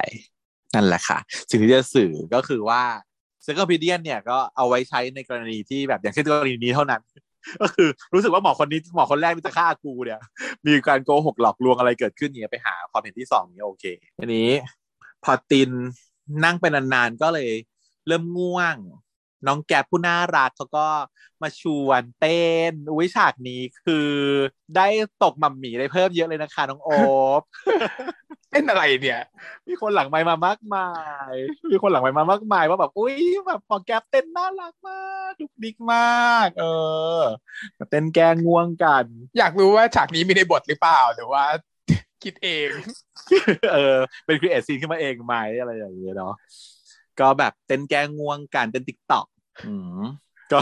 [0.73, 1.17] นั่นแหละค่ะ
[1.49, 2.81] สิ่งที่จะสื่อก็คือว่า
[3.43, 7.01] เซค o พีเดียนเนี่ยก็เอาไว้ใช้ในกรณีที่แบบอย่างเช่นกรณีนี้เท่านั้น
[7.61, 10.19] ก็คือรู้สึกว่าหมอคนนี้หมอคนแรกมันจะฆ่ากูเนี่ย
[10.65, 13.85] มีการโกหกหลอกลวงอะไรเกิดขึ้นเนี่ยไปหาความเห็นที่สองนี้โอเค
[14.19, 14.49] อันนี้
[15.23, 15.69] พอติน
[16.43, 17.49] นั่งไปนานๆก็เลย
[18.07, 18.75] เริ่มง่วง
[19.47, 20.87] น้องแกบผู้น่ารักเขาก็
[21.41, 24.09] มาชวนเต้นอุ้ยฉากนี้คือ
[24.75, 24.87] ได้
[25.23, 26.99] ตกหมัมหมี่ได้เพิ่มเยอะเลยนะคะน้องโอ๊
[27.39, 27.41] บ
[28.51, 29.21] เต้นอะไรเนี่ย
[29.67, 30.89] มีคนหลังไมค์มามากมา
[31.31, 31.33] ย
[31.71, 33.15] มีคนหลังไมค์มามากมายว่าแบบอุ้ย
[33.47, 36.65] แบบพอแก๊ปเต้นน่ารักมากดุกดิกมาก เอ
[37.17, 37.21] อ
[37.77, 39.05] มาเต้นแกล้งง่วงกัน
[39.37, 41.43] อยากรู้ว่าฉากนี้มีในบทหรือเปล่าหรือว่า
[42.23, 42.69] คิดเอง
[43.73, 46.33] เออ เป็น create scene ขึ้นมาเองไหมอะไรอย่างเงี้ยเนาะ
[47.19, 49.25] ก็แบบเต้นแก้ง่วงกันเต้น TikTok
[49.67, 50.03] อืม
[50.51, 50.59] ก็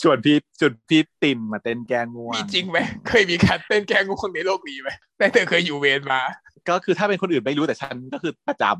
[0.00, 2.78] ชวนพี่ชวนพี่ติมมาเต้นแกล้งง่วงมีจริงไหม
[3.08, 4.88] เคยมีการเต้นแก้ง่วงคนในโลกนี้ไหม
[5.18, 6.20] แต่เธอเคยอยู่เวรมา
[6.68, 8.74] ก็คือถ้าเป็นคนอื่นไม่รู้แต่ฉันก็คือประจำ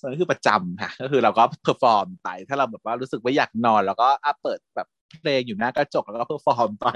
[0.00, 4.88] ฉันคือประจำค่ะก็คือเราก็ perform ไป ถ้าเราแบบว่ารู้สึกว่าอยากนอนเราก็อัพเปิดแบบ
[5.20, 6.86] เพลงอยู่หน้ากระจกแล้วก็ perform ไป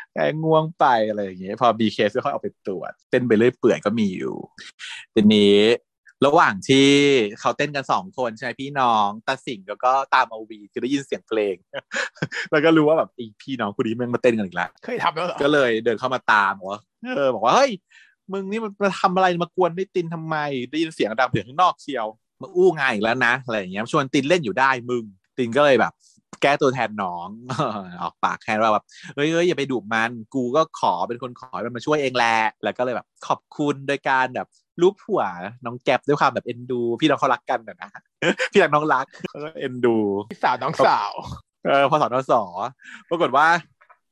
[0.43, 4.35] ง่วงไปอะไรอย่างเงี้ยพอมีเคสก็ค่อยเอาไปตรวจ เต้นไปเรื่อยเปื่อยก็มีอยู่
[5.13, 5.57] ทีนี้
[6.25, 6.89] ระหว่างที่
[7.39, 11.55] เขาเต้นกันสองคนใช่ไหมพี่น้องตาสิงห์แล้วก็ตามเอาวีคือได้ยินเสียงเพลง
[12.51, 16.81] แล้วก็รู้ว่าแบบไอพี่น้องคนนี้มันมาเต้นกันอีกแล้วเคยทำแล้วเหรอก็เลยเดินเข้ามาตามบอกว่า
[17.15, 17.71] เออบอกว่าเฮ้ย
[18.31, 20.35] มึงนี่มันมาทำอะไรมากวนไม่ตินทำไม
[20.69, 22.07] ได้ยินเสียงดังเสียงข้างนอกเชียว
[22.41, 25.03] มาอู้งานอีกแล้วนะอะไรอย่างเงี้ยชวนตินเล่นอยู่ได้มึง
[25.37, 25.93] ตินก็เลยแบบ
[26.41, 27.27] แก้ตัวแทนน้อง
[28.01, 28.85] ออกปากแค่ว่าแบบ
[29.15, 34.47] เฮ้ยเฮ้ยอย่าไปดุมัน กูก็ขอเป็นคนขอให้มันมาช่วยเองแหละแล้วก็เลยแบบขอบคุณโดยการแบบ
[34.81, 35.23] รูปหัว
[35.65, 37.89] น้องแก๊ปด้วยความแบบเอ็นดู พี่น้องเขารักกันนะนะ
[38.51, 39.97] พี่รักน้องรักเขาก็เอ็นดู
[40.31, 41.11] พี่สาวน้องสาว
[41.65, 42.43] เออพอสอนอสอ
[43.09, 43.47] ปรากฏว่า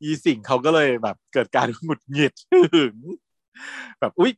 [0.04, 2.96] พี่สิงห์เขาก็เลยแบบเกิดการหงุดหงิดหึง
[4.00, 4.32] แบบ อุ๊ย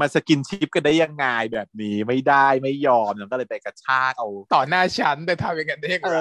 [0.00, 6.16] มา skinship กันได้ยังไงแบบนี้ไม่ได้ไม่ยอมแล้วก็เลยไปกระชากเอาต่อหน้าฉันแต่ทำอย่างนั้นได้ยังไงเอ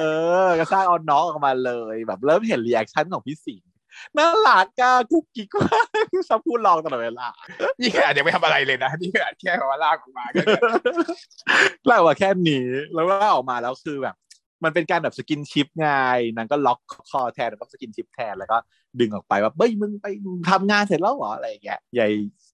[0.45, 3.69] อกระชากเอาน้องออกมาเลยแบบเริ่มเห็น reaction ของพี่สิงห์
[4.17, 7.29] น่ารักก้ากุ๊กกิ๊กมากชอบพูดลองตลอดเวลา
[7.79, 10.41] นี่ขนาดยังไม่ทำอะไรเลยนะ นี่ขนาดแค่ว่าลากออกมาก็
[11.85, 12.63] เล่าว่าแค่นี้
[12.95, 14.15] แล้วก็ออกมาแล้วคือแบบ
[14.63, 15.89] มันเป็นการแบบ skinship ไง
[16.35, 16.79] นางก็ล็อก
[17.09, 18.57] คอแทนแล้วก็ skinship แทนแล้วก็
[18.99, 20.07] ดึงออกไปว่าเฮ้ยมึงไป
[20.49, 22.07] ทำงานเสร็จแล้วเหรออะไรอย่างเงี้ยใหญ่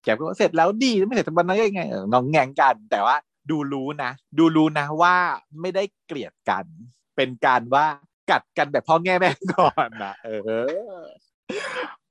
[0.06, 3.16] แกก็ว่าเสร็จแล้วดีไม่เสร็จทำวันนั้นยังไงเอององแงงกัน แต่ว่า
[3.50, 5.16] ดูรู้นะ ดูรู้นะว่า
[5.62, 6.66] ไม่ได้เกลียดกัน
[7.16, 7.86] เป็นการว่า
[8.32, 10.30] กัดกันแบบพ่อแง่แม่งอนนะเอ
[11.00, 11.04] อ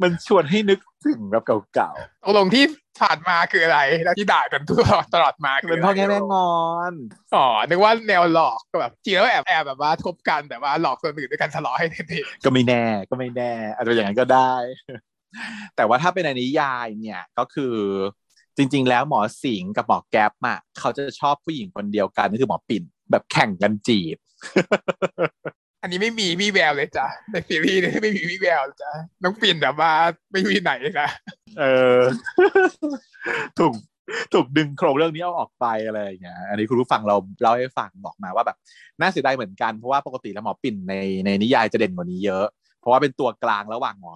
[0.02, 1.90] มันชวนให้นึกถึงแบบเก่า
[2.24, 2.64] ตกลงที่
[3.00, 6.54] ผ่านมาคืออะไร แล้วที่ด่ากันตลอดตลอดมาๆคืเป็นอะไรพ่อแง่แม่งอ
[6.92, 6.94] น
[7.34, 14.52] อ๋อนึกว่าแนวหลอกก็แบบจริงแล้วแอบแอบแบบว่าทบกันแต่ว่าหลอกคนอื่นด้วยกันทะเลาะให้เท่ก็ไม่แน่ก็ไม่แน่อาจจะอย่างนั้นก็ได้
[15.76, 17.74] แต่ว่าถ้าเป็นในนิยายเนี่ยก็คือ
[18.56, 28.92] จริง ๆ แล้วหมอสิงห์กับหมอแก๊ปอะเขาจะชอบผู้หญิงคนเดียวกันนั่นคือหมอปิ่นแบบแข่งกันจีบๆอันนี้ไม่มีวี่แววเลยจ้ะในซีรีส์เนี่ยไม่มีวี่แววเลยจ้ะ
[29.22, 29.90] น้องปิ่นแบบว่า
[30.32, 31.08] ไม่มีไหนเลยนะ
[31.58, 31.64] เอ
[31.98, 32.00] อ
[33.58, 33.72] ถูก
[34.32, 38.56] ถูกดึงโครงเรื่องนี้เอาออกไปอะไรอย่างเงี้ย อันนี้คุณผู้ฟังเราเล่าให้ฟังบอกมาว่าแบบ
[39.00, 40.94] น่าเสียดายเหมือนกันเพราะว่าปกติแล้วหมอปิ่นใน
[41.26, 42.46] ในนิยายจะเด่นกว่านี้เยอะ
[42.80, 44.14] เพราะว่าเป็นตัวกลางระหว่างหมอ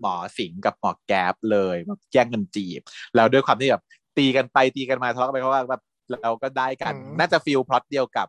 [0.00, 2.80] หมอสิงห์กับหมอแก๊ปเลยแบบแย่งกันจีบ
[3.14, 3.82] แล้วด้วยความที่แบบ
[4.16, 5.82] ตีกันไปตีกันมาทะเลาะกันไปเพราะว่าแบบ
[6.22, 8.28] เราก็ได้กัน น่าจะฟีลพล็อตเดียวกับ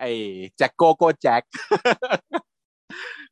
[0.00, 0.10] ไอ้
[0.56, 1.42] แจ็คโกโก้แจ็ค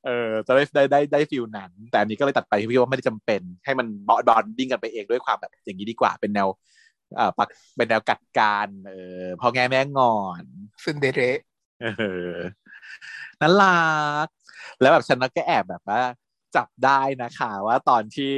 [0.05, 6.49] เออจะได้ได้ได้ได้ feel นั้น แต่อันนี้ก็เลยตัดไปพี่ว่าไม่ได้จำเป็น ให้มัน bonding กันไปเองด้วยความแบบอย่างนี้ดีกว่าเป็นแนว
[7.17, 10.45] เอ่อปักเป็นแนวกัดการเออพอแง่แม่งอน
[10.85, 11.23] ซึนเดเร
[11.81, 11.87] เอ
[12.33, 12.37] อ
[13.41, 13.81] น่ารั
[14.27, 14.29] ก
[14.81, 16.01] แล้วแบบฉันก็แอบแบบว่า
[16.57, 18.33] จับได้นะคะ ว่าตอนที่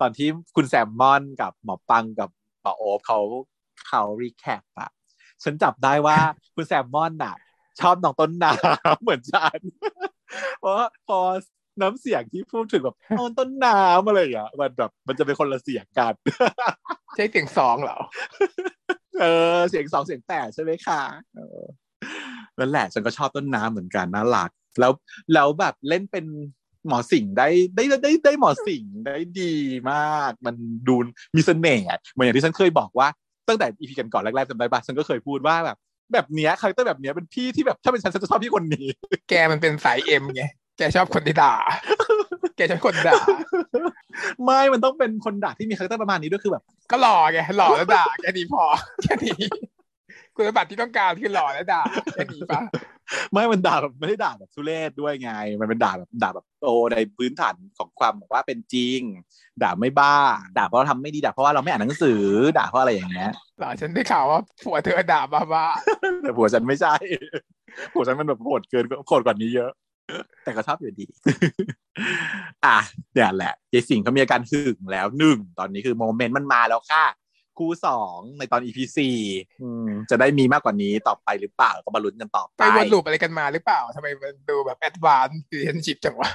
[0.00, 2.30] ตอนที่คุณแซมมอนกับหมอปังกับ
[2.62, 3.18] หมอโอ๊บเขา
[3.88, 4.90] เขา recap อะ
[5.44, 6.18] ฉันจับได้ว่า
[6.54, 7.34] คุณแซมมอนน่ะ
[7.80, 9.60] ชอบน้องต้นน้ำเหมือนฉัน
[10.60, 11.18] เพราะว่าพอ
[11.80, 16.14] น้ำเสียงที่พูดถึงแบบน้องต้นน้ำอะไรอย่างเงี้ยมันแบบมันจะเป็นคนละเสียงกัน
[17.16, 17.98] ใช่เสียงสองเหรอ
[19.20, 21.02] เออเสียงสองเสียงแปดใช่ไหมคะ
[21.34, 21.62] เออ
[22.58, 24.50] นั่นแหละฉันก็ชอบต้นน้ำเหมือนกันน่ารัก
[24.80, 24.92] แล้ว
[25.34, 26.24] แล้วแบบเล่นเป็น
[26.86, 29.54] หมอสิงห์ได้ได้ได้ได้หมอสิงห์ได้ดี
[29.90, 30.54] มาก มัน
[30.88, 30.96] ดู
[31.36, 33.08] มีเสน่ห์อะเหมือนอย่างที่ฉันเคยบอกว่า
[33.48, 35.76] ตั้งแต่ EP ก่อนๆแรกๆจำได้ปะฉันก็เคยพูดว่าแบบ
[36.12, 38.86] แบบเนี้ย character แบบเนี้ยเป็นพี่ที่แบบถ้าเป็นฉันฉันจะชอบพี่คนนี้
[39.30, 40.42] แกมันเป็นสาย M ไง
[40.78, 41.54] แกชอบคนที่ด่า
[42.56, 43.20] แกชอบคนด่า
[44.44, 48.62] ไม่ มันต้องเป็นคนด่าที่มี character ประมาณนี้ด้วยคือแบบ ก็หล่อไงหล่อแล้วด่าแค่นี้พอ
[49.02, 49.38] แค่นี้
[50.34, 51.82] คุณสมบัติที่ต้องการคือหล่อและด่า
[52.14, 52.60] แค่นี้ปะ
[53.32, 55.30] ไม่มันด่าแบบไม่ได้ด่าแบบทุเรศด้วยไง
[55.60, 59.00] มันเป็นด่าแบบด่าแบบโอ้ในพื้นฐานของความแบบว่าเป็นจริง
[59.62, 60.16] ด่าไม่บ้า
[60.58, 62.22] ด่าเพราะเราทำไม่ดีด่าเพราะว่าเราไม่อ่านหนังสือ
[62.58, 65.66] ด่าเพราะอะไรอย่างเงี้ยหรอฉันได้ข่าวว่าผัวเธอด่าบ้าบ้า
[66.22, 66.94] แต่ผัวฉันไม่ใช่
[67.92, 69.70] ผัวฉันมันแบบโหดเกินโหดกว่านี้เยอะ
[70.44, 71.06] แต่ก็ชอบอยู่ดี
[72.66, 72.78] อะ
[73.12, 77.04] เนี่ยแหละนายสิงห์เขามีอาการหึงแล้วหนึ่งตอนนี้คือ moment มันมาแล้วค่ะ
[77.58, 79.18] คู่สองในตอน EP สี่
[79.62, 86.30] อืมจะได้มีมากกว่านี้ต่อไปหรือเปล่าก็มาลุ้นกันต่อไปไปวน loop อะไรกันมาหรือเปล่าทำไมมันดูแบบ advance relationship จังวะ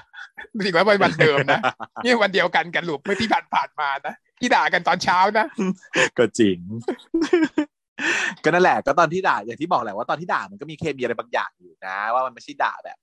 [0.53, 1.61] จริงๆแล้วมันวันเดิมนะ
[2.03, 5.45] นี่วันเดียวกันกันลูปเมื่อที่ผ่านผ่านๆมานะที่ด่ากันตอนเช้านะ
[6.17, 6.57] ก็จริง
[8.43, 12.97] ก็นั่นแหละก็ตอนที่ด่าอย่างที่บอกแหละว่าตอนที่ด่ามันก็มีเคมีอะไรบางอย่างอยู่นะ ว่ามันไม่ใช่ด่าแบบ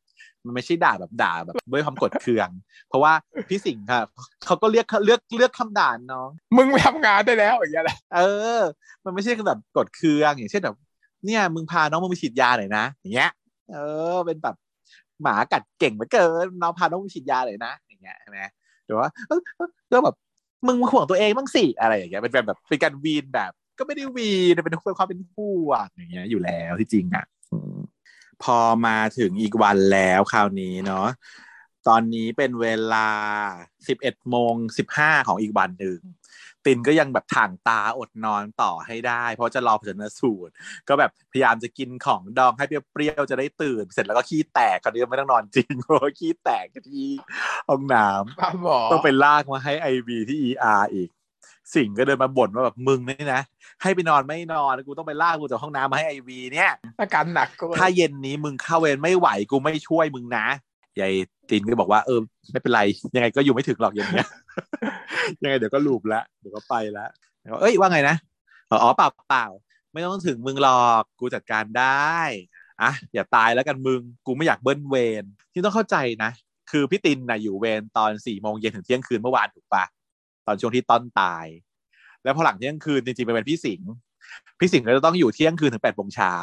[0.47, 2.49] มันไม่ใช่ด่าแบบด่าแบบด้วยความกดเคือง
[2.89, 3.13] เพราะว่า
[3.49, 4.03] พี่สิงห์ค่ะ
[4.45, 8.21] เขาก็เรียกเลือกเลือกคำด่าน้อง มึงไปทำงานได้แล้วอย่างเงี้ยแหละเอ
[8.59, 8.61] อ
[9.05, 10.77] มันไม่ใช่แบบกดเคืองอย่างเช่นแบบ
[11.25, 13.31] เนี่ยมึงพาน้องมึงไปฉีดยาหน่อยนะอย่างเงี้ย
[13.73, 13.77] เอ
[14.15, 14.57] อ เป็นแบบ
[15.23, 18.39] หมากัดเก่งเหลือเกินน้องพาน้องไปฉีดยาเลยนะอย่างเงี้ยใช่ไหม
[18.87, 20.15] หรือว่าเออเออก็แบบ
[20.67, 27.40] มึงห่วงตัวเองบ้างสิอะไรอย่างเงี้ยเป็นแบบแบบเป็นการวีนแบบ ก็ไม่ได้วีนเป็นเป็นความเป็นห่วงอย่างเงี้ยอยู่แล้วที่จริงอะอืม
[28.43, 31.09] พอมาถึงอีกวันแล้วคราวนี้เนาะ
[31.89, 33.09] ตอนนี้เป็นเวลา
[33.89, 35.99] สิบเอ็ดโมงสิบห้าของอีกวันหนึ่ง
[36.67, 40.53] ตินก็ยังแบบถ่างตาอดนอนต่อให้ได้ เพราะจะรอผลชนสูตร
[40.89, 47.09] ก็แบบพยายามจะกินของดองให้เปรี้ยวๆจะได้ตื่น เสร็จแล้วก็ขี้แตกคราวนี้ไม่ต้องนอนจริงเพราะว่าขี้แตกที่
[47.69, 51.09] ห้องน้ำบ้าบอต้องไปลากมาให้ไอวีที่ ER อีก
[51.75, 53.43] สิ่งก็เดินมาบ่นว่าแบบมึงนี่นะ
[53.83, 56.71] ให้ไปนอนไม่นอนกูต้องไปลากกูจากห้องน้ำมาให้ไอวีเนี่ย
[57.01, 60.47] อาการหนักก็ถ้าเย็นนี้มึงเข้าเวรไม่ไหวกูไม่ช่วยมึงนะ
[61.01, 61.13] ยาย
[61.51, 62.21] ตินก็บอกว่าเออ
[62.53, 62.81] ไม่เป็นไร
[63.15, 64.27] ยังไงก็อยู่ไม่ถึงหรอกอย่างเงี้ย
[65.43, 67.11] ยังไงเดี๋ยวก็ลูบแล้วเดี๋ยวก็ไปแล้ว
[67.41, 68.17] แล้วก็เอ้ยว่าไงนะ
[68.71, 69.47] อ๋ออ๋อเปล่าเปล่า
[69.93, 72.19] ไม่ต้องถึงมึงหรอกกูจัดการได้
[72.83, 76.31] อะอย่าตายแล้วกันมึงกูไม่อยากเบิ้ลเวรที่ต้องเข้าใจนะ
[76.71, 79.91] คือพี่ตินนะอยู่เวรตอนสี่โมงเย็นถึงเที่ยงคืนเมื่อวานถูกปะต
[80.51, 81.47] อนช่วงที่ต้นตาย
[82.25, 83.91] แล้วพอหลังเที่ยงคืนจริงๆไปเป็นพี่สิงห์
[84.61, 86.35] พี่สิงห์ก็จะต้องอยู่เที่ยงคืนถึงแปดโมงเช้า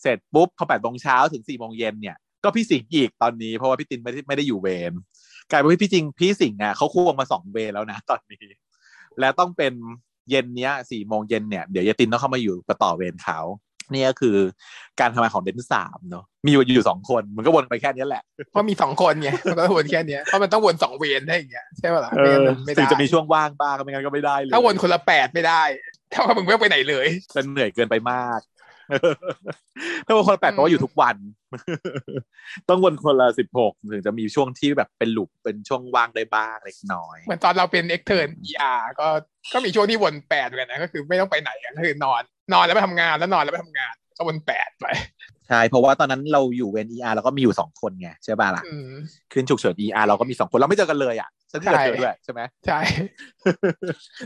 [0.00, 4.92] เสร็จปุ๊บพอแปดโมงเช้าถึงสี่โมงเย็นเนี่ยก็พี่สิงห์อีกตอนนี้เพราะว่าพี่ตินไม่ได้ไม่ได้อยู่เวร
[5.50, 8.44] กลายเป็นพี่จริงพี่สิงห์อะเขาควงมาสองเวรแล้วนะตอนนี้
[9.20, 9.72] และต้องเป็น
[10.30, 13.38] เย็นเนี้ยสี่โมงเย็นเนี่ยเดี๋ยวยายตินต้องเข้ามาอยู่กับต่อเวรเขา
[13.92, 14.36] นี่ก็คือ
[15.00, 25.62] การทำงานของเดนสามเนาะมีอยู่อยู่สองคนมันก็วนไปแค่นี้แหละเพราะมีสองคนไงมันก็วนแค่เนี้ยเพราะมันต้องวนสองเวนได้อย่างเงี้ยใช่ป่ะล่ะเอไม่งั้นมันไม่อถึได้งจะมีช่วงว่างบ้างไม่งั้นก็ไม่ได้เลยถ้าวนคนละแปดไม่ได้
[26.10, 28.40] เท่ากับมึงไม่ต้องไปไหนเลยจะเหนื่อยเกินไปมาก
[30.06, 31.16] ถ้าวนคนละแปดเพราะว่าอยู่ทุกวัน
[32.68, 39.08] ต้องวนคนละสิบหกถึงจะมีช่วงที่แบบเป็นหลุมเป็นช่วงว่างได้บ้างเล็กน้อยเหมือนตอนเราเป็นเอ็กเทิร์น ER ก็
[39.52, 44.86] ก็มีช่วงที่วนแปดเหมือนกันนะก็คือไม่ต้องไปไหนกันก็คือนอน นอนแล้วไปทำงานแล้วนอนแล้วไปทำงาน ก็วนแปดไป
[45.48, 48.90] ใช่เพราะว่าตอนนั้นเราอยู่เวนเออาร์เราก็มีอยู่สองคนไงใช่ป่ะล่ะอืม
[49.32, 52.78] ขึ้นฉุกเฉินเออาร์เราก็มีสองคนเราไม่เจอกันเลยอะฉันเจอใช่เธอด้วยใช่ไหมใช่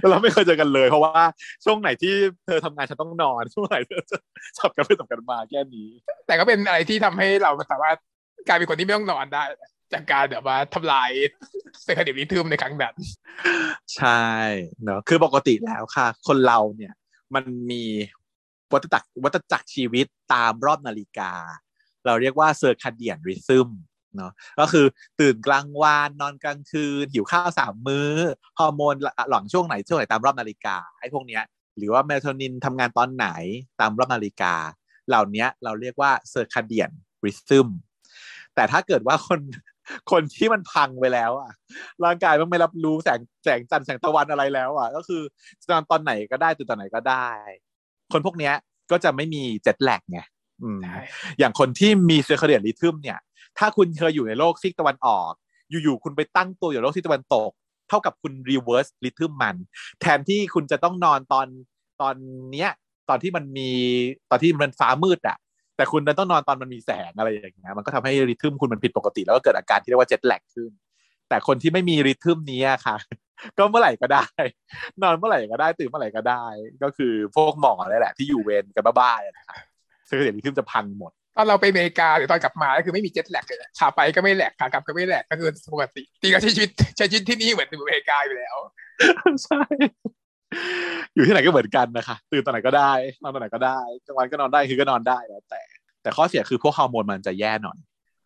[0.01, 1.25] แล้วเราไม่เคยเจอกันเลย เพราะว่า
[1.65, 2.15] ช่วงไหนที่
[2.47, 4.17] เธอทำงานฉันต้องนอนช่วงไหนเธอจะ
[4.59, 5.89] สับกันไปสับกันมาแค่นี้
[6.27, 7.97] แต่ก็เป็นอะไรที่ทำให้เราสามารถ
[8.49, 9.43] กลายเป็นคนที่ไม่ต้องนอนได้
[9.93, 11.11] จากการแบบว่าทำลาย
[11.83, 12.95] circadian rhythm ในครั้งนั้น
[13.97, 14.25] ใช่
[14.83, 16.93] เนอะคือปกติแล้วค่ะ คนเราเนี่ย
[17.35, 17.83] มันมี
[18.73, 21.33] วัฏจักรวัฏจักรชีวิตตามรอบนาฬิกา
[22.07, 23.69] เราเรียกว่า circadian rhythm
[24.17, 24.87] เนาะก็คือ
[25.21, 28.13] ตื่นกลางวันนอนกลางคืน หิวข้าวสามมื้อ
[28.59, 28.95] ฮอร์โมน
[29.31, 31.43] หลั่งช่วงไหนช่วงไหนตามรอบนาฬิกาไอ้พวกเนี้ย
[31.77, 33.29] หรือว่าเมลาโทนินทำงานตอนไหน
[33.81, 34.55] ตามรอบนาฬิกา
[35.09, 36.91] เหล่านี้เราเรียกว่า circadian
[37.25, 37.69] rhythm
[38.55, 39.41] แต่ถ้าเกิดว่าคน
[40.11, 41.51] คนที่มันพังไปแล้วอะ
[42.05, 45.23] ร่างกายมันไม่รับรู้แสงแสงจันทร์แสงตะวันอะไรแล้ว อะ ก็คือ
[45.63, 47.29] จะนอนตอนไหนก็ได้ตื่นตอนไหนก็ได้
[48.13, 48.55] คนพวกเนี้ย
[48.91, 50.21] ก็จะไม่มี jet lag ไง
[50.63, 51.03] อืมใช่
[51.39, 53.19] อย่างคนที่มี circadian rhythm เนี่ย
[53.59, 55.33] ถ้าคุณเคยอยู่ในโลกซีกตะวันออก
[55.71, 57.51] อยู่ๆคุณไปตั้งตัวอยู่โลกซีกตะวันตก
[57.89, 59.57] เท่ากับคุณรีเวิร์สริทึมมัน
[60.01, 61.47] แทนที่คุณจะต้องนอนตอน
[62.01, 62.15] ตอน
[62.53, 62.71] เนี้ย
[63.09, 63.71] ตอนที่มันมี
[64.31, 65.39] ตอนที่มันฟ้ามืดอะ
[65.81, 70.71] แต่คุณดันต้องนอนตอนมันมีแสงอะไรอย่างเงี้ยมันก็ทำให้ริทึมคุณมันผิดปกติ แล้วก็เกิดอาการที่เรียกว่าเจ็ตแลกขึ้น
[71.29, 72.97] แต่คนที่ไม่มีริทึมนี้อะค่ะ
[73.59, 74.27] ก็เมื่อไหร่ก็ได้
[75.03, 76.45] นอนเมื่อไหร่ก็ได้ตื่นเมื่อไหร่ก็ได้
[76.83, 79.57] ก็คือพวกหมอนี่แหละ ที่อยู่เวรกันบ้าๆอะนะคะ
[80.09, 88.57] ซึ่งเดี๋ยวริทึมจะพังหมดตอนเราไปอเมริกาหรือตอนกลับมาก็คือไม่มีเจ็ตแลกเลยนะขาไปก็ไม่แหลกขากลับก็ไม่แหลกก็คือปกติตีก็ใช้ชีวิตใช้ชีวิตที่นี่เหมือนอยู่อเมริกาอยู่แล้ว
[89.45, 89.61] ใช่
[91.15, 92.93] อยู่ที่ไหนก็เหมือนกันนะคะตื่นตอนไหนก็ได้
[93.23, 95.63] นอนตอนไหนก็ได้กลางวันก็นอนได้คือก็นอนได้แล้วแต่
[96.03, 97.79] แต่ข้อเสียคือพวกฮอร์โมนมันจะแย่หน่อย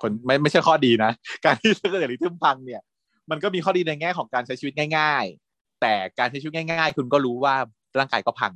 [0.03, 1.11] คนไม่ไม่ใช่ข้อดีนะ
[1.45, 2.83] การที่เกิดริทึมพังเนี่ย
[3.31, 5.25] มันก็มีข้อดีในแง่ของการใช้ชีวิตง่าย
[5.55, 7.55] ๆ แต่การใช้ชีวิตง่าย ๆ คุณก็รู้ว่า
[7.99, 8.53] ร่างกายก็พัง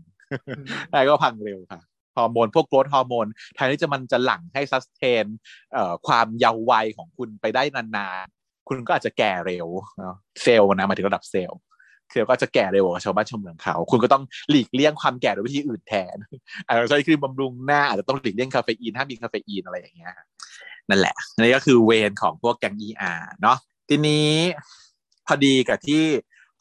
[0.90, 1.80] ร่างกายก็พังเร็วค่ะ
[2.16, 5.24] ฮอร์โมนพวก growth hormone แทนที่จะมันจะหลั่งให้ sustain
[5.72, 9.66] เอ่อความเยาว์วัยของคุณไปได้นานๆคุณก็อาจจะแก่เร็ว
[10.42, 11.60] เซลล์นะมาถึงระดับเซลล์
[12.10, 16.16] เซลล์ก็จะแก่เร็วกว่าชาวบ้านชาวเมืองเขา คุณก็ต้องหลีกเลี่ยงความแก่โดยวิธีอื่นแทน
[16.66, 20.14] อาจจะใช้ครีมบำรุงหน้าอาจจะต้องหลีกเลี่ยงคาเฟอีนถ้ามีคาเฟอีนอะไรอย่างเงี้ย
[20.90, 23.58] นั่นแหละนี่ก็คือเวรของพวกแกง ER เนาะ
[23.88, 24.30] ทีนี้
[25.26, 26.02] พอดีกับที่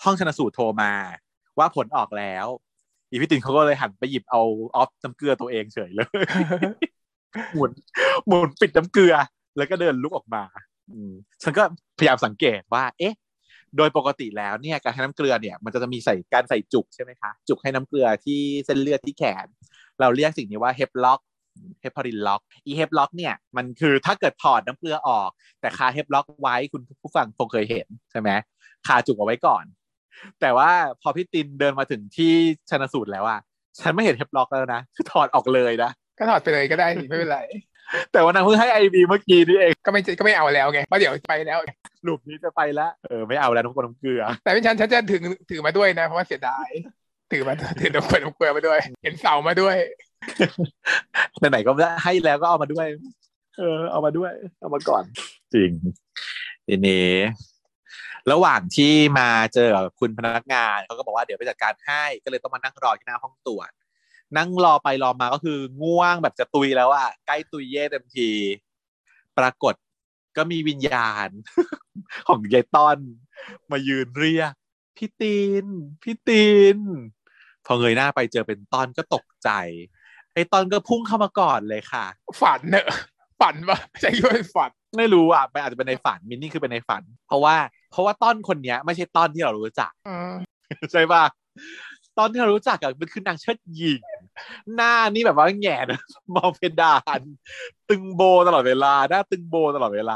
[0.03, 0.91] ห้องชนสูตรโทรมา
[1.59, 2.45] ว่าผลออกแล้ว
[3.09, 4.41] อีพี่ตินเขาก็เลยหันไปหยิบเอา
[4.75, 6.07] ออฟน้ำเกลือตัวเองเฉยเลย
[7.53, 7.71] หมุน
[8.27, 9.15] หมุนปิดน้ำเกลือ
[9.57, 10.43] แล้วก็เดินลุกออกมา
[10.91, 11.11] อืม
[11.43, 11.63] ฉันก็
[11.97, 13.15] พยายามสังเกตว่า เอ๊ะ
[13.77, 19.47] โดยปกติแล้วเนี่ยการให้น้ำเกลือเนี่ยมันจะมีใส่การใส่จุกใช่ไหมคะจุกให้น้ำเกลือที่เส้นเลือดที่แขน
[19.99, 21.19] เราเรียกสิ่งนี้ว่าเฮปล็อก
[21.81, 25.29] เฮปารินล็อกอีเฮปล็อกเนี่ยมันคือถ้าเกิดถอดน้ำเกลือออก
[25.61, 28.29] แต่คาเฮปล็อกไว้คุณผู้ฟังคงเคยเห็นใช่ไหม
[28.87, 29.63] คาจุกเอาไว้ก่อน
[30.41, 30.71] แต่ว่า
[31.01, 32.33] พอพี่ตินเดินมาถึงที่
[32.69, 33.39] ชนสูตรแล้วอะ
[33.79, 37.39] ฉันไม่เห็นเฮปล็อกแล้วนะคือถอดออกเลยนะก็ถอดไปเลยก็ได้ไม่เป็นไร
[38.13, 41.59] แต่ว่านางเพิ่งให้ไอบีเมื่อกี้นี่เองก็ไม่ก็ไม่เอาแล้วไงเพราะเดี๋ยวไปแล้ว
[42.03, 45.19] หลุมนี้จะไปแล้วเออไม่เอาแล้วน้ำกลน้ำเกลือ แต่ไม่ฉันฉันจะถือ
[45.49, 46.69] ถือมาด้วยนะเพราะว่าเสียดาย
[47.31, 49.75] ถือมาถือน้ำเกลือน้ำเกลือมาด้วย เห็นเสามาด้วย
[51.51, 51.71] ไหนๆก็
[52.03, 52.85] ให้แล้วก็เอามาด้วย
[53.57, 55.03] เออ เอามาด้วย เอามาก่อน
[55.53, 55.71] จริง
[56.67, 57.09] ทีนี้
[58.31, 63.69] ระหว่างที่มาเจอกับคุณพนักงานเขาก็บอกว่าเดี๋ยวไปจัดการให้ก็เลยต้องมานั่งรอที่หน้าห้องตรวจ
[64.37, 68.29] นั่งรอไปรอมาก็คือง่วงแบบจะตุยแล้วอะใกล้ตุยเย่เต็มที
[69.37, 69.73] ปรากฏ
[70.37, 71.29] ก็มีวิญญาณ
[72.27, 72.97] ของยายต้อน
[73.71, 74.53] มายืนเรียก
[74.97, 75.65] พี่ตีน
[76.03, 76.77] พี่ตีน
[77.65, 79.49] พอเงยหน้าไปเจอเป็นต้อนก็ตกใจ
[80.33, 82.05] ไอ้ต้อนก็พุ่งเข้ามาก่อนเลยค่ะ
[82.41, 82.87] ฝันเนอะ
[83.41, 87.55] ฝันปะใช่คิดว่าเป็นฝันไม่รู้อะไปอาจจะเป็นในฝันมินนี่คือเป็นในฝัน เพราะว่า
[87.91, 90.33] เพราะว่าต้นคนเนี้ย ไม่ใช่ต้นที่เรารู้จักอืม
[90.91, 91.23] ใช่ป่ะ
[92.17, 94.01] ตอนที่เรารู้จักอะมันคือนางเชิดหญิง
[94.73, 95.87] หน้านี่แบบว่าแหงน
[96.35, 96.87] มองเพดา
[97.19, 97.21] น
[97.87, 100.13] ตึงโบตลอดเวลา หน้าตึงโบตลอดเวลา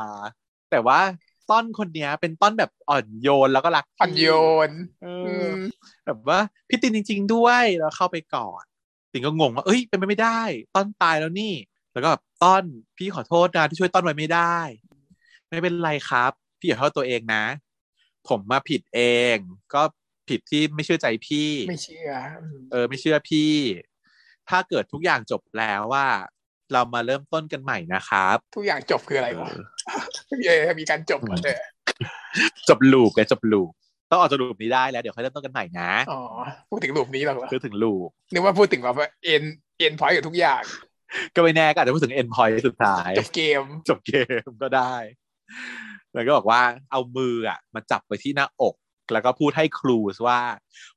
[0.69, 0.99] แต่ว่า
[1.47, 4.27] ต้นคนเนี้ย เป็นต้นแบบอ่อนโยนแล้วก็รักอ่อนโย
[4.69, 4.71] น
[5.01, 5.57] เออือม
[6.05, 6.39] แบบว่า
[6.69, 8.63] พี่ตินจริง ๆ ด้วยแล้วเข้าไปก่อน
[9.11, 10.41] ตินก็งงว่าเอ้ยเป็นไปไม่ได้
[10.75, 11.53] ต้นตายแล้วนี่
[11.91, 12.63] แล้วก็แบบต้น
[12.97, 14.57] พี่ขอโทษนะที่ช่วยต้นไว้ไม่ได้
[15.49, 17.43] ไม่เป็นไรครับ พี่อย่าโทษตัวเองนะ
[18.27, 18.99] ผมมาผิดเอ
[19.35, 19.37] ง
[19.73, 19.83] ก็
[20.27, 22.09] ผิดที่ไม่เชื่อใจพี่ ไม่เชื่อ
[22.41, 23.39] อืมเออ ไม่เชื่อพี่
[24.51, 26.07] ถ้าเกิดทุกอย่างจบแล้วว่า
[26.73, 29.49] เรามาเริ่มต้นกันใหม่นะครับ ทุกอย่างจบคืออะไรวะ
[30.45, 31.59] เออมีการจบเหรอเออ
[32.69, 33.71] จบลูปไงจบลูป
[34.11, 36.19] ต้องออกจากลูปนี้ได้แล้วเดี๋ยวค่อยเริ่มต้นกันใหม่นะอ๋อ
[36.69, 39.43] พูดถึงรูปนี้หรอกเหรอคือถึงลูปนึกว่าพูดถึงแบบว่าเอ็น
[39.79, 40.63] เอ็นพอยต์กับทุกอย่าง
[41.35, 44.13] ก็ไม่แน่ก็อาจจะพูดถึง end point สุดท้ายจบเกมจบเก
[44.45, 44.93] มก็ได้
[46.13, 46.61] แล้วก็บอกว่า
[46.91, 48.75] เอามืออะ มาจับไปที่หน้าอก
[49.13, 50.39] แล้วก็พูดให้ครูว่า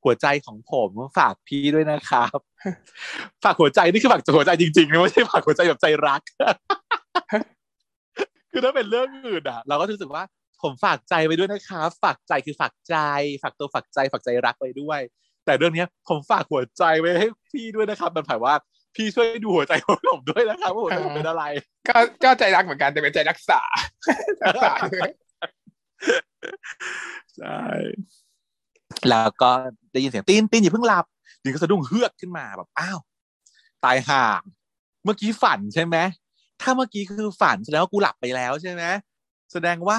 [0.05, 2.39] หัวใจของผมฝากพี่ด้วยนะครับ
[3.45, 6.21] ฝากหัวใจนี่คือฝากหัวใจจริงๆนะไม่ใช่ฝากหัวใจแบบใจรัก
[8.53, 10.23] คือถ้าเป็นเรื่องอื่นอะ เราก็รู้สึกว่า
[10.63, 12.97] ผมฝากใจไปด้วยนะครับฝากใจคือฝากใจ
[13.43, 15.01] ฝากตัวฝากใจฝากใจรักไปด้วย
[15.45, 18.55] แต่เรื่องเนี้ย ผมฝากหัวใจไว้ให้พี่ด้วยนะครับ มันหมายว่า
[18.97, 21.45] พี่ช่วยดูหัวใจของผมด้วยนะครับว่าหัวใจผมเป็นอะไร
[21.89, 23.61] ก็ก็ใจรักเหมือนกันแต่เป็นใจรักษา
[24.45, 25.11] รักษาด้วย
[27.37, 27.59] ใช่
[29.11, 29.51] แล้วก็
[29.93, 31.05] ได้ยินเสียงตีนตีนอย่าเพิ่งหลับ
[31.43, 32.99] ตีนก็สะดุ้งเฮือกขึ้นมาแบบอ้าว
[33.85, 34.23] ตายห่า
[35.05, 35.97] เมื่อกี้ฝันใช่ไหม
[36.61, 38.83] ถ้าเมื่อกี้คือฝันแสดงว่ากูหลับไปแล้วใช่ไหม
[39.53, 39.99] แสดงว่า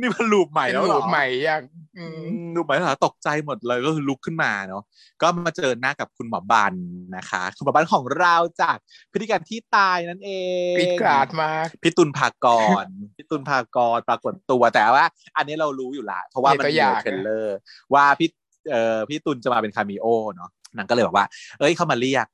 [0.00, 1.62] นี่มัน loop ใหม่เป็นแล้วเหรอ loop ใหม่อย่าง
[1.98, 4.82] อือืมม loop ใหม่แล้วเหรอตกใจหมดเลยก็คือลุกขึ้นมาเนาะ
[5.22, 6.74] ก็มาเจอหน้ากับคุณหมอบัน
[7.16, 8.76] นะคะ คุณหมอบันของเราจาก
[9.12, 10.32] พฤติการณ์ที่ตายนั่นเอ
[10.72, 12.46] งกรี๊ดกร๊าดมากพี่ตุลภาก
[12.82, 17.56] รพี่ตุลภากรปรากฏตัวแต่ว่า อันนี้เรารู้อยู่ละเพราะว่ามันมีใน trailer
[17.94, 18.28] ว่าพี่
[18.70, 21.26] เอ่อพี่ตุลจะมาเป็นคาเมิโอเนาะนางก็เลยบอกว่า
[21.58, 22.26] เอ้ยเข้ามาเรียก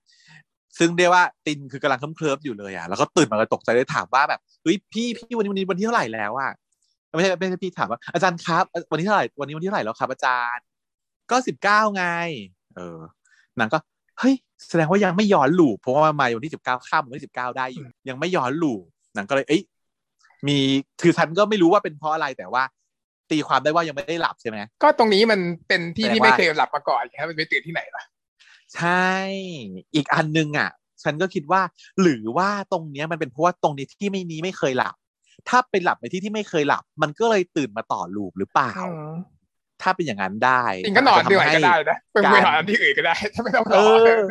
[0.78, 6.50] ซึ่งเรียกว่าตินคือกำลังเคลิ้มๆอยู่เลยอะแล้วก็ตื่นมาก็ตกใจเลยถามว่าแบบเฮ้ยพี่พี่วันนี้วันนี้วันที่เท่าไหร่แล้วอะ
[7.15, 10.65] ไม่ใช่ไม่ใช่พี่ถามว่าอาจารย์ครับ วันนี้เท่าไหร่วันนี้วันที่เท่าไหร่แล้วครับ อาจารย์
[11.31, 12.05] ก็สิบเก้าไง
[12.76, 12.99] เออ
[13.58, 13.78] นางก็
[14.20, 14.34] เฮ้ย
[14.68, 18.82] แสดงว่ายังไม่ย้อนลูปเพราะว่ามาวันที่สิบเก้าข้ามวันที่สิบเก้าได้อยู่ยังไม่ย้อนลูป
[19.16, 19.62] นางก็เลยเอ้ย
[20.47, 20.58] มี
[21.02, 22.62] คือฉันก็ไม่รู้ว่าเป็นเพราะอะไรแต่ว่า
[23.31, 28.02] ตีความได้ว่ายังไม่ได้หลับใช่ไหมก็ตรงนี้มันเป็นที่แปลที่ว่าไม่เคยหลับมาก่อนครับมันไปตื่นที่ไหนล่ะ
[28.76, 29.08] ใช่
[29.94, 30.70] อีกอันนึงอะ
[31.02, 31.60] ฉันก็คิดว่า
[32.00, 34.94] หรือว่าตรงเนี้ยมันเป็นเพราะว่าตรงนี้ที่ไม่นี้ไม่เคยหลับ
[35.49, 38.73] ถ้าไปหลับในที่ที่ไม่เคยหลับ มันก็เลยตื่นมาต่อลูปหรือเปล่า
[39.83, 44.23] ถ้าเป็นอย่างนั้นได้จริงก็นอนที่ไหนก็ได้อาจจะทำให้นะไปไปนอนที่อื่นก็ได้ถ้าไม่ต้องรเอออ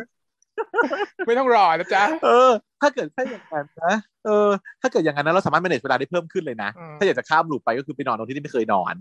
[1.26, 2.50] ไม่ต้องรอนะจ๊ะเออ
[2.80, 3.94] ถ้าเกิดแค่อย่างนั้นนะ
[4.26, 4.48] เออ
[4.80, 8.94] ถ้าเกิดอย่างนั้นนะเราสามารถ manage เวลาได้เพิ่มขึ้นเลยนะอืมถ้าอยากจะข้ามลูปไปก็คือไปนอนตรงที่ที่ไม่เคยนอน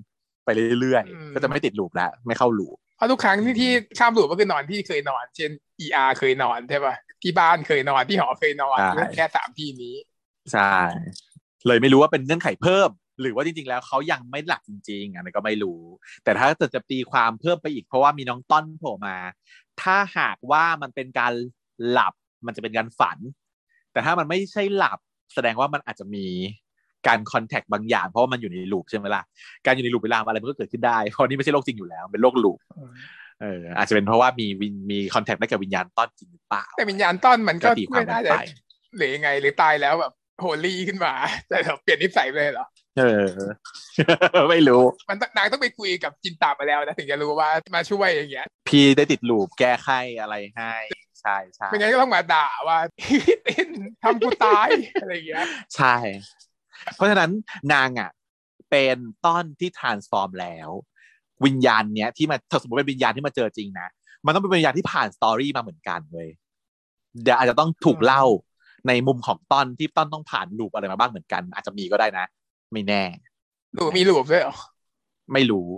[0.45, 0.49] ไป
[0.79, 5.51] เรื่อยอืมๆก็จะไม่ติดลูปแล้ว ไม่เข้าลูปราะทุกครั้งที่ที่ข้ามลูปก็คือนอนที่เคยนอน เช่น
[5.85, 9.95] ER เคยนอนใช่ป่ะที่บ้านเคยนอนที่หอเคยนอนใช่แค่สามที่นี้
[10.53, 10.75] ใช่
[11.67, 12.89] เลยไม่รู้ว่าเป็นเงื่อนไขเพิ่ม
[13.21, 15.81] หรือว่าจริงๆแล้วเขายังไม่หลับจริงๆอันนี้ก็ไม่รู้
[16.23, 19.17] แต่ถ้าจะจะตีความเพิ่มไปอีกเพราะว่ามีน้องต้นโผล่มา
[19.81, 21.33] ถ้าหากว่ามันเป็นการ
[21.89, 22.13] หลับ
[22.45, 23.17] มันจะเป็นการฝัน
[23.91, 24.99] แต่ถ้ามันไม่ใช่หลับ
[25.33, 26.25] แสดงว่ามันอาจจะมี
[27.07, 29.23] การคอนแทคบางอย่างเพราะว่ามันอยู่ในลูปใช่ไหมล่ะ
[29.65, 32.59] การอยู่ในลูปเวลาอะไรมันก็เกิดขึ้นได้เพราะนี่ไม่ใช่โลกจริงอยู่แล้วเป็นโลกลูป
[33.41, 38.35] เอออาจจะเป็นเพราะว่ามีวิญมีคอนแทคได้กับวิญญาณต้อนจริงหรือเปล่าแต่วิญญาณต้อนมันก็ก็ตีความไม่ได้กันแต่ไป
[38.97, 41.13] หรือยังไงหรือตายแล้วแบบ โหลี่ขึ้นมา
[41.49, 43.27] แต่เราเปลี่ยนนิสัยไปเลยเหรอเออ
[44.49, 49.89] ไม่รู้ มันต้องนางต้องไปคุยกับจินตามาแล้วนะถึงจะรู้ว่ามาช่วยอย่างเงี้ย พี่ได้ติดลูปแก้ไข
[50.21, 50.73] อะไรให้
[51.21, 52.77] ใช่ใช่ไม่งั้นก็ต้องมาด่าว่า
[53.43, 53.69] เต้น
[54.03, 54.67] ทำกูตาย
[55.01, 55.45] อะไรอย่างเงี้ย
[55.75, 55.95] ใช่
[56.95, 57.31] เพราะฉะนั้น
[57.73, 58.09] นางอะ
[58.71, 60.69] เป็นต้อนที่ transform แล้ว
[61.45, 63.87] วิญญาณเนี้ยที่มาถ้าสมมติเป็นวิญญาณที่มาเจอจริงนะ
[64.25, 66.29] มันต้องเป็นวิญญาณที่ผ่านสตอรี่มาเหมือนกันเลย
[67.23, 68.23] เดี๋ยวอาจจะต้องถูกเล่า
[68.87, 72.25] ในมุมของต้อนที่ต้อนต้องผ่านลูปอะไรมาบ้างเหมือนกัน อาจจะมีก็ได้นะ
[72.73, 73.03] ไม่แน่
[73.73, 74.55] หรือมีหลูบด้วยเหรอ
[75.33, 75.69] ไม่รู้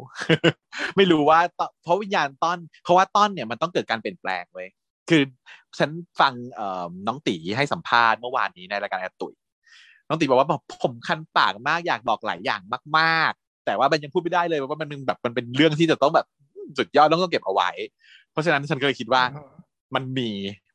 [0.97, 4.67] ไม่รู้ว่าตเพราะวิญญาณต้นเพราะว่าต้นเนี่ยมันต้องเกิดการเปลี่ยนแปลงเว้ย
[5.09, 5.21] คือ
[5.79, 9.33] ฉันฟังเอ่อน้องตีให้สัมภาษณ์เมื่อวานนี้ในรายการแอดตุย
[10.07, 12.61] น้องตีบอกว่าแบบผมคันปากมากอยากบอกหลายอย่าง
[12.97, 16.27] มาก ๆ แต่ว่ามันยังพูดไม่ได้เลยเพราะว่ามันเป็นแบบมันเป็นเรื่องที่จะต้องแบบ
[16.77, 17.69] สุดยอดต้องต้องเก็บเอาไว้
[18.31, 19.23] เพราะฉะนั้นฉันก็เลยคิดว่า
[19.95, 20.29] มันมี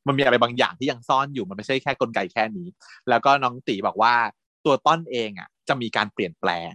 [0.08, 2.66] มันมีอะไรบางอย่างที่ยังซ่อนอยู่มันไม่ใช่แค่กลไกแค่นี้
[3.08, 4.14] แล้วก็น้องตีบอกว่า
[4.64, 6.72] ตัวต้นเองอะ จะมีการเปลี่ยนแปลง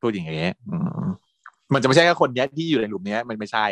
[0.00, 1.06] พูดอย่างเงี้ยอืม
[1.72, 3.66] มันจะไม่ใช่แค่คนเนี้ยที่อยู่ในหลุมเนี้ยมันไม่ใช่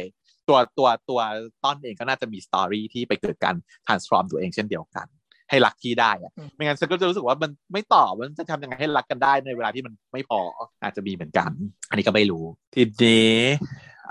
[0.49, 1.21] ตัวตัวตัว
[1.65, 3.55] ต้นเองก็น่าจะมีสตอรี่ที่ไปเกิดการ
[3.87, 5.07] transform ตัวเองเช่นเดียวกัน
[5.51, 10.41] ให้รักที่ได้อะอืมไม่งั้นฉันก็จะรู้สึกว่ามันไม่ตอบมันจะทำยังไงให้รักกันได้ในเวลาที่มันไม่พอ
[10.83, 11.51] อาจจะมีเหมือนกัน
[11.89, 12.45] อันนี้ก็ไม่รู้
[12.75, 13.37] ทีนี้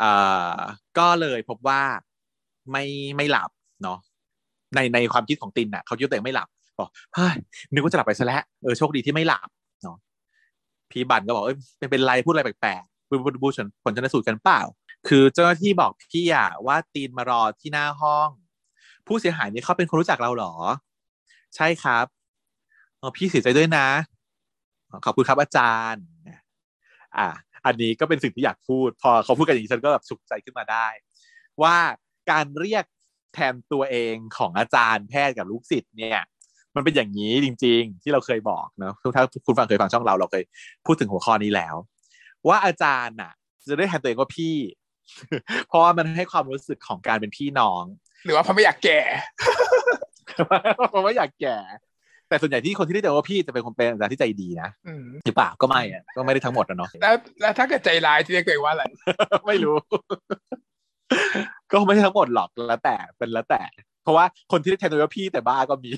[0.02, 0.60] อ่า
[0.98, 1.82] ก็เลยพบว่า
[2.72, 2.86] ไม่
[3.18, 3.50] ไม่หลับ
[3.84, 4.00] เนาะ
[4.76, 6.48] ในในความคิดของตินอะเขาคิดว่าตัวเองไม่หลับ
[6.80, 7.36] บอกเฮ้ย
[7.74, 9.48] นึกว่าจะหลับไปซะแล้วเออโชคดีที่ไม่หลับ
[9.84, 9.98] เนาะ
[10.92, 14.62] พี่บันก็บอกเอ้ยเป็นเป็นไรพูดอะไรแปลกๆบูบูบูชนผลชนสูตรกันเปล่า
[15.08, 18.30] คือเจ้าหน้าที่บอกพี่อะว่าตีนมารอที่หน้าห้อง
[19.08, 20.54] ผู้เสียหายนี่เขาเป็นคนรู้จักเราหรอ
[21.56, 22.06] ใช่ครับ
[23.02, 23.88] อพี่เสียใจด้วยนะ
[25.06, 26.06] ขอบคุณครับอาจารย์
[27.18, 27.28] อะ
[27.66, 30.88] อันนี้ก็เป็นสิ่งที่อยากพูด พอเขาพูดกันอย่างนี้ฉันก็แบบสุขใจขึ้นมาได้
[31.64, 31.78] ว่า
[32.32, 32.86] การเรียก
[33.36, 36.22] แทนตัวเองของอาจารย์แพทย์กับลูกศิษย์เนี่ย
[36.76, 40.44] มันเป็นอย่างนี้จริง ๆ ที่เราเคยบอกเนอะถ้าคุณฟังเคยฟังช่องเราเราเคย
[40.86, 41.76] พูดถึงหัวข้อนี้แล้ว
[42.48, 43.34] ว่าอาจารย์น่ะ
[43.68, 44.56] จะได้แทนตัวเองว่าพี่
[45.68, 47.84] เพราะว่ามันให้ความรู้สึกของการเป็นพี่น้อง
[48.26, 49.00] หรือว่าเพราะไม่อยากแก่
[50.90, 51.58] เพราะว่าอยากแก่
[52.30, 58.84] แต่ส่วนใหญ่ที่คนที่ได้เจอว่าพี่จะเป็นคนเป็นอาจารย์ที่ใจดีนะอืมหรือเปล่าก็ไม่อะก็ไม่ได้ทั้งหมดอะเนาะแล้วแล้วถ้าเกิดใจร้ายจะเรียกตัวเองว่าอะไร
[59.48, 59.78] ไม่รู้
[61.76, 63.62] ก็ไม่ใช่ทั้งหมดหรอกแล้วแต่เป็นแล้วแต่
[64.04, 65.92] เพราะว่าคนที่ได้แทนตัวว่าพี่แต่บ้าก็มี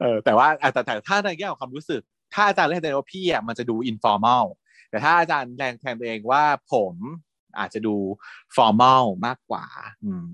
[0.00, 2.02] เออแต่ว่าอะแต่แต่ถ้าในแง่ของความรู้สึก
[2.34, 4.44] ถ้าอาจารย์เรียกตัวเองว่าพี่อะมันจะดู informal
[4.90, 6.42] แต่ถ้าอาจารย์แรงแทนตัวเองว่า
[6.72, 6.94] ผม
[7.58, 7.96] อาจจะดู
[8.56, 9.64] formal มากกว่า
[10.04, 10.24] อืม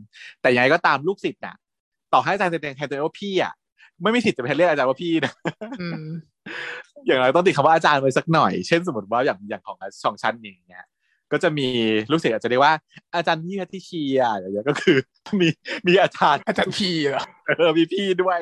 [0.40, 1.56] แต่ยังไงก็ตามลูกศิษย์น่ะ
[2.12, 3.54] ต่อให้อาจารย์แทนตัวเองว่าพี่อะ
[4.02, 5.32] ไม่มีสิทธิ์จะไปเรียกอาจารย์ว่าพี่นะ
[5.80, 6.08] อืม
[7.06, 10.84] อย่างไรต้องติดคำว่าอาจารย์ไว้สักหน่อย เช่นสมมติว่าอย่างอย่างของสองชั้นอย่างเงี้ย
[11.32, 11.68] ก็จะมี
[12.10, 12.74] ลูกศิษย์อาจจะเรียกว่า
[13.14, 14.96] อาจารย์พี่ที่เชียร์อย่างเงี้ยก็คือ
[15.40, 15.48] มี
[15.86, 17.24] มีอาจารย์อาจารย์พีเหรอ
[17.56, 18.38] เออมีพี่ด้วย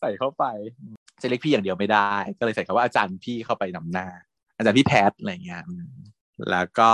[0.00, 0.44] ใส่เข้าไป
[1.22, 4.06] จะเรียกพี่อย่างเดียวไม่ได้ ก็เลยใส่คำว่าอาจารย์พี่เข้าไปนำหน้า
[4.58, 5.88] อาจารย์พี่แพทย์อะไรเงี้ยอืม
[6.50, 6.90] แล้วก็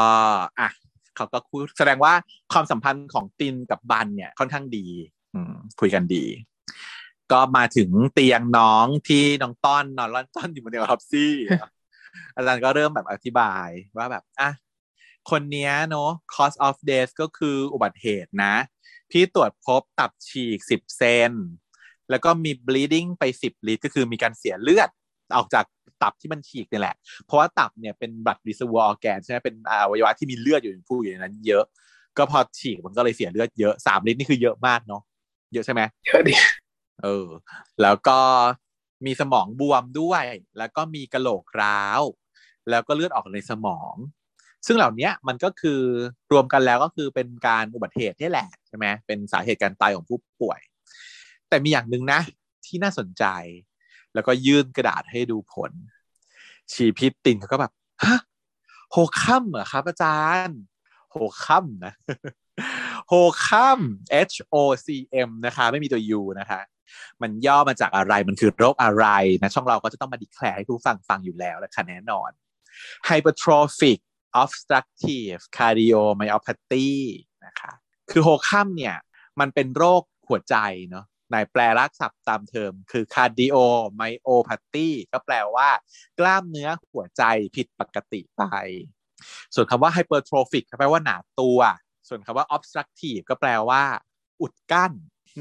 [0.60, 0.70] อะ
[1.16, 2.12] เขาก็คุยแสดงว่า
[2.52, 4.86] ความสัมพันธ์ของตินกับบันเนี่ยค่อนข้างดี
[5.34, 6.24] อืมคุยกันดี
[7.32, 11.32] ก็มาถึงเตียงน้องที่น้องต้อนนอนร่อนต้อนอยู่บนเตียงท็อปซี่
[12.36, 14.50] อาจารย์ก็เริ่มแบบอธิบายว่าแบบอะ
[15.30, 18.54] คนเนี้ยเนาะ cause of death ก็คืออุบัติเหตุนะ
[19.10, 21.32] พี่ตรวจพบตับฉีกสิบเซน
[22.10, 24.88] แล้วก็มี bleeding ไปสิบลิตร ก็คือมีการเสียเลือด
[25.36, 25.64] ออกจาก
[26.02, 31.64] ตับที่มันฉีกนี่แหละ เพราะว่าตับเนี่ยเป็น blood reservoir organ ใช่ไหมเป็นอวัยวะที่มีเลือดอยู่ในผู้อยู่ในนั้น เยอะ
[32.16, 35.02] ก็พอฉีกมันก็เลยเสียเลือดเยอะสามลิตรนี่คือเยอะมากเนาะ
[35.52, 36.34] เยอะใช่ไหมเยอะดิ
[37.02, 37.28] เออ
[37.82, 38.18] แล้วก็
[39.06, 40.24] มีสมองบวมด้วย
[40.58, 42.02] แล้วก็มีกระโหลกร้าว
[42.70, 43.94] แล้วก็เลือดออกในสมอง
[44.66, 45.80] ซึ่งเหล่านี้มันก็คือ
[46.32, 50.60] รวมกันแล้วก็คือเป็นการอุบัติเหตุนี่แหละใช่ไหมเป็นสาเหตุการตายของผู้ป่วย
[51.48, 52.20] แต่มีอย่างหนึ่งนะ
[52.66, 53.24] ที่น่าสนใจ
[54.14, 55.72] แล้วก็ยื่นกระดาษให้ดูผล
[56.72, 57.72] ชีพิตตินเขาก็แบบ
[58.04, 58.18] ฮะ
[58.92, 60.58] HOCM เหรอครับอาจารย์
[61.10, 61.94] HOCM นะ
[63.08, 63.80] HOCM
[64.30, 64.88] H O C
[65.28, 66.60] M นะคะ ไม่มีตัว U นะคะ
[67.22, 69.06] มันย่อมาจากอะไรมันคือโรคอะไร
[69.42, 72.30] นะ ช่องเราก็จะต้องมา declare ให้ผู้ฟังฟังอยู่แล้วนะคะแน่นอน
[73.08, 73.98] hypertrophic
[74.42, 76.90] obstructive cardiomyopathy
[77.46, 77.72] นะคะ
[78.10, 78.96] คือ HOCM เนี่ย
[79.40, 80.56] มันเป็นโรคหัวใจ
[80.90, 85.68] เนาะในแปลรากศัพท์ตามเทอมคือ cardiomyopathy ก็แปลว่า
[86.18, 87.22] กล้ามเนื้อหัวใจ
[87.56, 88.42] ผิดปกติไป
[89.54, 91.58] ส่วนคำว่า hypertrophic ก็แปลว่าหนาตัว
[92.08, 93.82] ส่วนคำว่า obstructive ก็แปลว่า
[94.40, 94.92] อุดกั้น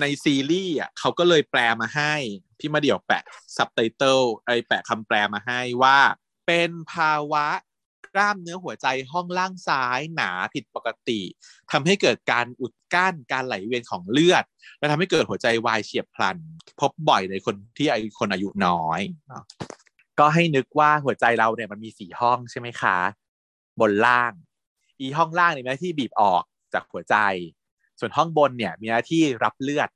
[0.01, 2.13] ในซีรีส์อะเขาก็เลยแปลมาให้
[2.59, 3.23] พี่มาเดี่ยวแปะ
[3.57, 5.99] subtitle ไอแปะคำแปลมาให้ว่า
[6.47, 7.47] เป็นภาวะ
[8.15, 11.22] กล้ามเนื้อหัวใจห้องล่างซ้ายหนาผิดปกติ
[11.72, 14.43] ทำให้เกิดการอุดกั้นการไหลเวียนของเลือด
[14.77, 16.38] และทำให้เกิดหัวใจวายเฉียบพลัน
[16.80, 19.01] พบบ่อยในคนที่อายุคนอายุน้อย
[20.19, 22.98] ก็ให้นึกว่าหัวใจเราเนี่ยมันมีสี่ห้องใช่ไหมคะ
[23.80, 24.33] บนล่าง
[24.99, 27.15] อีห้องล่างเนี่ยมีหน้าที่บีบออกจากหัวใจ
[27.99, 29.90] ส่วนห้องบนเนี่ยมีหน้าที่รับเลือด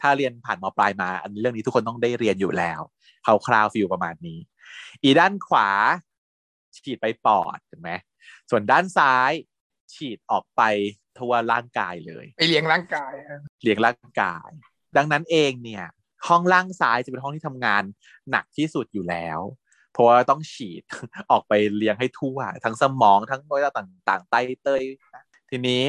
[0.00, 2.80] ถ้าเรียนผ่านมปลายมา อันเรื่องนี้ทุกคนต้องได้เรียนอยู่แล้ว
[3.46, 4.38] คร่าวๆฟิลประมาณนี้
[5.02, 5.68] อีด้านขวา
[6.76, 7.90] ฉีดไปปอดเห็นไหม
[8.50, 9.32] ส่วนด้านซ้าย
[9.94, 10.62] ฉีดออกไป
[11.18, 13.12] ทั่วร่างกายเลยไปเลี้ยงร่างกาย
[13.62, 14.48] เลี้ยงร่างกาย
[14.96, 15.84] ดังนั้นเองเนี่ย
[16.28, 17.82] ห้องล่างซ้ายจะเป็นห้องที่ทำงาน
[18.30, 19.40] หนักที่สุดอยู่แล้ว
[19.92, 20.82] เพราะว่าต้องฉีด
[21.30, 24.82] ออกไปเลี้ยงให้ทั่ว ทั้งสมองทั้งโอยต่างๆ ไตเตย
[25.50, 25.82] ทีนี้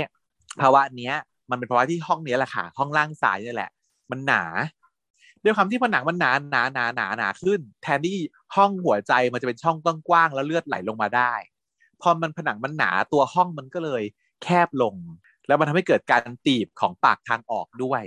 [0.62, 1.16] ภาวะเนี้ย
[1.50, 3.72] มันเป็นภาวะที่ห้องนี้แหละค่ะ ห้องล่างซ้ายนี่แหละ
[4.12, 4.44] มันหนา
[5.44, 8.18] ด้วยความที่ผนังมันหนาหนาหนาหนาหนาขึ้น แทนที่
[8.56, 11.34] ห้องหัวใจมันจะเป็นช่องกว้างๆแล้วเลือดไหลลงมาได้
[12.02, 14.04] พอมันผนังมันหนาตัวห้องมันก็เลย
[14.44, 14.96] แคบลง
[15.48, 18.04] แล้วมันทำให้เกิดการตีบของปากทางออกด้วย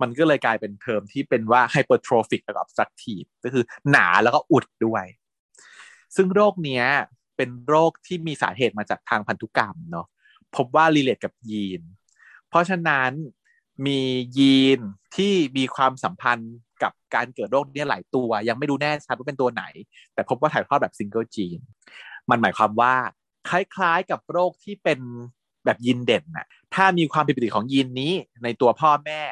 [0.00, 5.04] มันก็เลยกลายเป็นเทอมที่เป็นว่า hypertrophic แล้วก็ obstructive ก็คือหนาแล้วก็อุดด้วย
[6.16, 6.84] ซึ่งโรคเนี้ย
[7.36, 10.06] เป็นโรคที่มีสาเหตุมาจากทางพันธุกรรมเนาะ
[10.56, 11.82] พบว่า relate กับยีน
[12.48, 13.10] เพราะฉะนั้น
[13.86, 14.00] มี
[14.38, 14.80] ยีน
[15.16, 19.64] ที่มีความสัมพันธ์ กับการเกิดโรคเนี้ยหลายตัว ยังไม่รู้แน่ชัดว่าเป็นตัวไหน
[20.14, 21.58] แต่พบว่าถ่ายทอดแบบ single gene
[22.30, 22.94] มันหมายความว่า
[23.48, 25.00] คล้ายๆกับโรคที่เป็น
[25.64, 28.12] แบบยีนเด่นน่ะถ้ามีความผิดปกติของยีนนี้
[28.44, 29.22] ในตัวพ่อแม่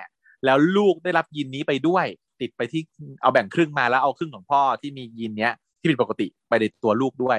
[0.45, 2.07] แล้วลูกได้รับยีนนี้ไปด้วย
[2.41, 2.83] ติดไปที่
[3.23, 7.39] เอาแบ่งครึ่งมาแล้วเอาครึ่งของพ่อที่มียีนเนี้ยที่ผิดปกติไปในตัวลูกด้วย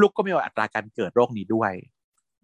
[0.00, 1.72] ลูกก็มีอัตราการเกิดโรคนี้ด้วย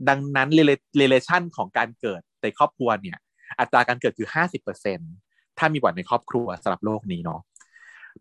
[0.08, 3.18] ดังนั้นเรเลชันของการเกิดในครอบครัวเนี่ย
[3.60, 4.98] อัตราการเกิดคือห้าสิบเปอร์เซ็น
[5.58, 7.40] ถ้ามีบ่อนในครอบครัวสำหรับโรคนี้เนาะ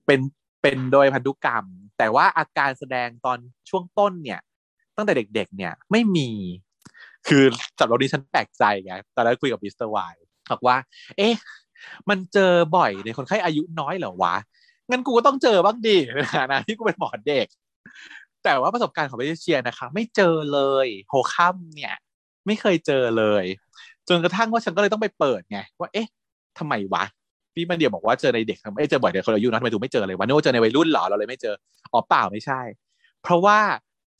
[0.06, 0.20] เป็น
[0.62, 1.66] เป็นโดยพันธุกรรม
[1.98, 3.38] แต่ว่าอาการแสดงตอน
[3.70, 4.40] ช่วงต้นเนี่ย
[4.95, 6.30] ตั้งแต่เด็กๆ เนี่ยไม่มี
[7.28, 7.44] คือ
[7.80, 9.98] สำหรับนี้ฉันแปลกใจไงตอนแรกคุยกับมิสเตอร์ไว
[10.52, 10.78] บอกว่า
[11.18, 11.36] เอ๊ะ
[12.10, 14.36] มันเจอบ่อยในคนไข้อายุน้อยเหรอวะ
[14.90, 15.98] งั้นกูก็ต้องเจอบ้างดิ
[16.52, 17.48] นะที่กูเป็นหมอเด็ก
[18.44, 21.94] แต่ว่าประสบการณ์ของเบเชียนะคะ ไม่เจอเลย HOCM เนี่ย
[22.45, 23.45] ไม่เคยเจอเลย
[24.10, 26.08] จนกระทั่งว่าฉันก็เลยต้องไปเปิดไงว่าเอ๊ะ
[26.58, 27.03] ทำไมวะ
[27.56, 31.56] พี่มันเดียวบอกว่าเจอในเด็กไม่เจอบ่อยในคนอายุนะทำไมถึงไม่เจอเลยวันนี้ว่าเจอในวัยรุ่นหรอเราเลยไม่เจอ
[31.91, 32.61] อ๋อเปล่าไม่ใช่
[33.23, 33.59] เพราะว่า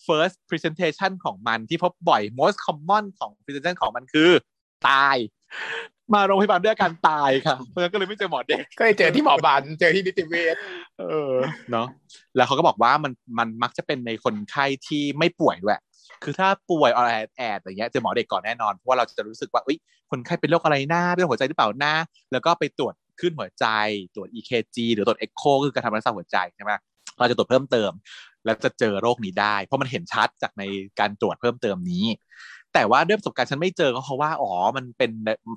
[0.08, 4.30] first presentation ของมันที่พบบ่อย most common ของ presentation ของมันคือ
[4.88, 5.18] ตาย
[6.14, 10.56] มาโรงพยาบาลด้วยอาการตายค่ะเพราะฉะนั้นก็เลยไม่เจอหมอเด็กก็เลยเจอที่หมอบานเจอที่นิติเวช
[11.00, 11.34] เออ
[11.72, 11.88] เนาะ
[12.36, 15.80] แล้วเขาก็บอกว่ามันมันมักจะเป็นในคนไข้ที่ไม่ป่วยด้วย
[16.24, 19.78] คือถ้าป่วยอะไรแอดอย่างเงี้ยเจอหมอเด็กก่อนแน่นอนเพราะว่าเราจะรู้สึกว่าอุ้ย
[20.12, 21.94] คนไข้เป็นโรคอะไรหน้าเป็นหัวใจหรือเปล่าหน้า
[22.32, 23.66] แล้วก็ไปตรวจ ขึ้นหัวใจ
[24.16, 26.72] ตรวจ EKG หรือตรวจ Echo คือการทำรักษาหัวใจใช่ไหม
[27.20, 27.92] เราจะตรวจเพิ่มเติม
[28.46, 30.64] แล้วจะเจอโรคนี้ได้ เพราะมันเห็นชัดจากใน
[31.00, 32.06] การตรวจเพิ่มเติมนี้
[32.74, 35.12] แต่ว่าด้วยประสบการณ์ฉันไม่เจอก็เพราะว่าอ๋อมันเป็น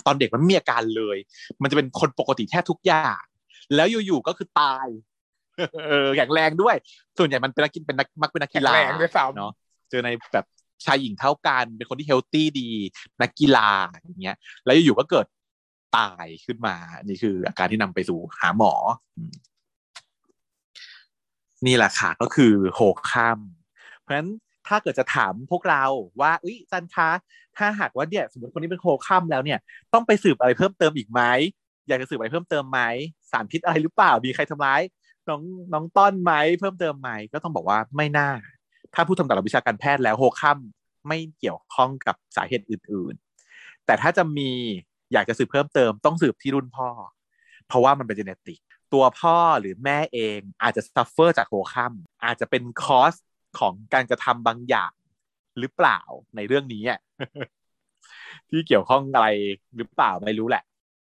[0.07, 1.17] ตอนเด็กมันไม่มีอาการเลย
[1.62, 3.23] มันจะเป็นคนปกติแทบทุกอย่าง
[3.75, 4.86] แล้วอยู่ๆก็คือตาย
[5.89, 6.76] เออแข็งแรงด้วย
[7.18, 8.73] ส่วนใหญ่มันเป็นนักกินเป็นนักมักเป็นนักกีฬา
[9.36, 9.52] เนาะ
[9.91, 10.47] เจอในแบบ
[10.85, 12.68] ชายหญิงเท่ากัน เป็นคนที่เฮลตี้ดี
[13.20, 13.68] นักกีฬา
[13.99, 15.26] อย่างเงี้ย แล้วอยู่ๆก็เกิด
[15.97, 18.73] ตายขึ้นมา นี่คืออาการที่นำไปสู่หาหมอ
[21.66, 23.39] นี่แหละค่ะก็คือโหกข้าม
[24.00, 24.31] เพราะฉะนั้น
[24.68, 25.84] ถ้าเกิดจะถามพวกเรา
[26.20, 27.10] ว่าอุ้ยจันคะ
[27.57, 29.58] ถ้าหากว่าเนี่ยสมมติคนนี้เป็นโคข้ามแล้วเนี่ย
[29.92, 31.20] ต้องไปสืบอะไรเพิ่มเติมอีกไหม
[31.89, 32.81] อยากจะสืบอะไรเพิ่มเติมไหม
[33.31, 34.83] สารพิษอะไรหรือเปล่ามีใครทำร้าย
[35.28, 35.42] น้อง
[35.73, 38.31] น้องต้อนไหมเพิ่มเติมไหมก็ต้องบอกว่าไม่น่า
[38.94, 40.58] ถ้าผู้ทำตลาดวิชาการแพทย์แล้ว HOCM
[41.08, 43.15] ไม่เกี่ยวข้องกับสาเหตุอื่น
[43.50, 44.50] ๆ แต่ถ้าจะมี
[45.12, 46.89] อยากจะสืบเพิ่มเติมต้องสืบที่รุ่นพ่อ
[47.68, 48.58] เพราะว่ามันเป็น genetic
[48.93, 51.92] ตัวพ่อหรือแม่เองอาจจะ suffer จาก HOCM
[52.25, 53.15] อาจจะเป็น cause
[53.59, 54.93] ของการกระทำบางอย่าง
[55.59, 56.01] หรือเปล่า
[56.36, 56.83] ในเรื่องนี้
[58.51, 59.28] ที่เกี่ยวข้องอะไร
[59.76, 60.65] หรือเปล่าไม่รู้แหละ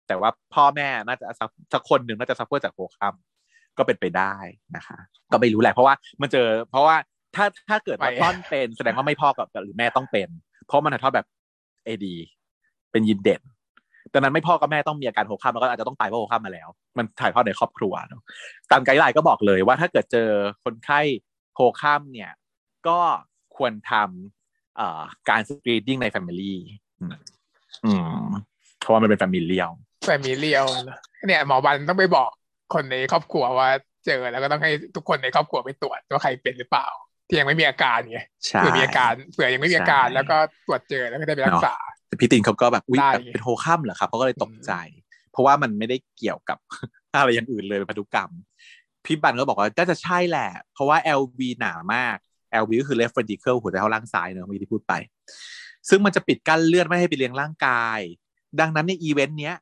[0.07, 1.25] แต่ว่าพ่อแม่น่าจะ
[1.73, 3.13] สักคนหนึ่งน่าจะ suffer จาก HOCM
[3.77, 4.35] ก็เป็นไปได้
[4.75, 4.97] นะคะ
[5.31, 6.95] ก็ไม่รู้แหละเพราะว่ามันเจอ เพราะว่า
[7.35, 10.29] ถ้าถ้าเกิดว่าต้อนเป็น แสดงว่าไม่พ่อกับหรือแม่ต้องเป็น
[10.67, 11.27] เพราะมันถ่ายทอดแบบ
[11.85, 12.15] AD
[12.91, 13.41] เป็นยีนเด่น
[14.13, 16.67] ดังนั้นไม่พ่อกับแม่ต้องมีอาการ HOCM แล้วก็อาจจะต้องตายเพราะ HOCM มาแล้ว
[16.97, 18.21] มันถ่ายทอดในครอบครัวเนาะ
[18.71, 20.29] ตาม guideline ก็บอกเลยว่าถ้าเกิดเจอ
[20.63, 20.99] คนไข้
[21.55, 22.31] HOCM เนี่ย
[22.87, 22.99] ก็
[23.55, 23.93] ควรทำ
[24.75, 26.59] เอ่อการ screening ใน family
[27.85, 28.23] อืม
[28.79, 29.59] เพราะว่ามันเป็น family
[30.05, 30.53] family
[31.27, 32.29] เนี่ยหมอบันต้องไปบอก
[32.73, 33.69] คนในครอบครัวว่า
[34.05, 36.87] เจอแล้วก็ต้องให้ทุกคนในครอบครัวไปตรวจว่าใครเป็นหรือเปล่า
[37.27, 38.19] ที่ยังไม่มีอาการไง
[38.57, 41.75] เผื่อมีอาการเผื่อยังไม่มีอาการแล้วก็ตรวจเจอแล้วก็ได้ไปรักษา
[42.19, 42.99] พี่ตินเขาก็แบบอุ้ย
[43.33, 44.71] เป็น HOCM เหรอครับเขาก็เลยตกใจ
[45.31, 46.57] เพราะว่ามันไม่ได้เกี่ยวกับ
[47.15, 48.31] อะไรอย่างอื่นเลยเป็นพันธุกรรม
[49.05, 52.17] พี่บันก็บอกว่าก็จะใช่แหละ เพราะว่า LV หนามาก
[52.61, 54.93] LV ก็คือ left ventricle หัวใจเข้าล่างซ้ายเนอะเมื่อกี้ที่พูดไป
[55.89, 57.99] ซึ่งมันจะปิดกั้นเลือดไม่ให้ไปเลี้ยงร่างกาย
[58.59, 59.55] ดังนั้นในอีเวนต์เนี้ย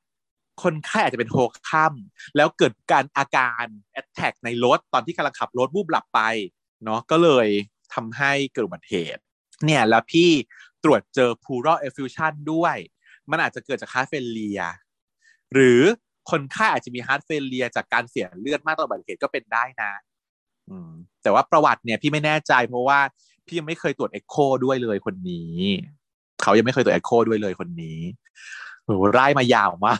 [0.63, 1.93] คนไข้อาจจะเป็น HOCM
[2.35, 6.21] แล้วเกิดการอาการ attack ในรถตอนที่กำลังขับรถวูบหลับไป
[6.83, 7.47] เนาะก็เลย
[7.93, 9.21] ทำให้เกิดอุบัติเหตุ
[9.65, 10.29] เนี่ยแล้วพี่
[10.83, 12.77] ตรวจเจอ pleural effusion ด้วย
[13.31, 14.61] มันอาจจะเกิดจาก heart failure
[15.53, 15.81] หรือ
[16.31, 19.91] คนไข้อาจจะมี heart failure จากการเสียเลือดมากต่อบัติเหตุก็เป็นได้นะ
[21.23, 22.99] แต่ว่าประวัติเนี่ยพี่ไม่แน่ใจเพราะว่า
[23.45, 24.35] พี่ยังไม่เคยตรวจเอ็กโค
[24.65, 25.53] ด้วยเลยคนนี้
[26.41, 27.99] เขายังไม่เคยตรวจเอ็กโคด้วยเลยคนนี้
[28.83, 29.99] โหไล่มายาวมาก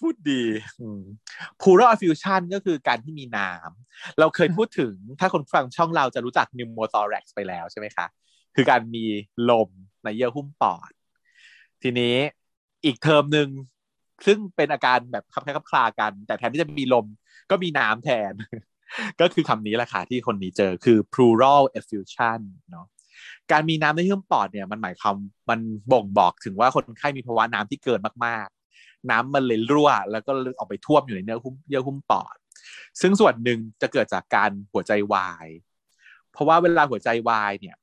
[0.00, 0.44] พูดดี
[1.60, 8.06] pleural effusion ก็คือการที่มีน้ำเราเคยพูดถึงถ้าคนฟังช่องเราจะรู้จัก pneumothorax ไปแล้วใช่ไหมคะ
[8.56, 9.04] คือการมี
[9.50, 9.68] ลม
[10.04, 10.90] ในเยื่อหุ้มปอด
[11.82, 12.16] ทีนี้
[12.84, 13.48] อีกเทอมหนึ่ง
[14.26, 17.06] ซึ่งเป็นอาการแบบคล้ายๆคลึงกัน แต่แทนที่จะมีลม
[17.50, 18.32] ก็มีน้ำแทน
[19.20, 22.86] ก็คือคำนี้แหละค่ะที่คนนี้เจอคือ pleural effusion เนาะ
[23.52, 25.16] การมีน้ำในเยื่อปอดเนี่ยมันหมายความ
[25.50, 25.60] มัน
[25.92, 32.36] บ่งบอกถึงว่าคนไข้มีภาวะน้ำที่เกินมากๆ น้ำมันเลยรั่ว แล้วก็ออกไปท่วมอยู่ในเนื้อหุ้มเยื่อหุ้มปอด
[33.00, 35.48] ซึ่งส่วนหนึ่งจะเกิดจากการหัวใจวาย
[36.32, 37.76] เพราะว่าเวลาหัวใจวายเนี่ย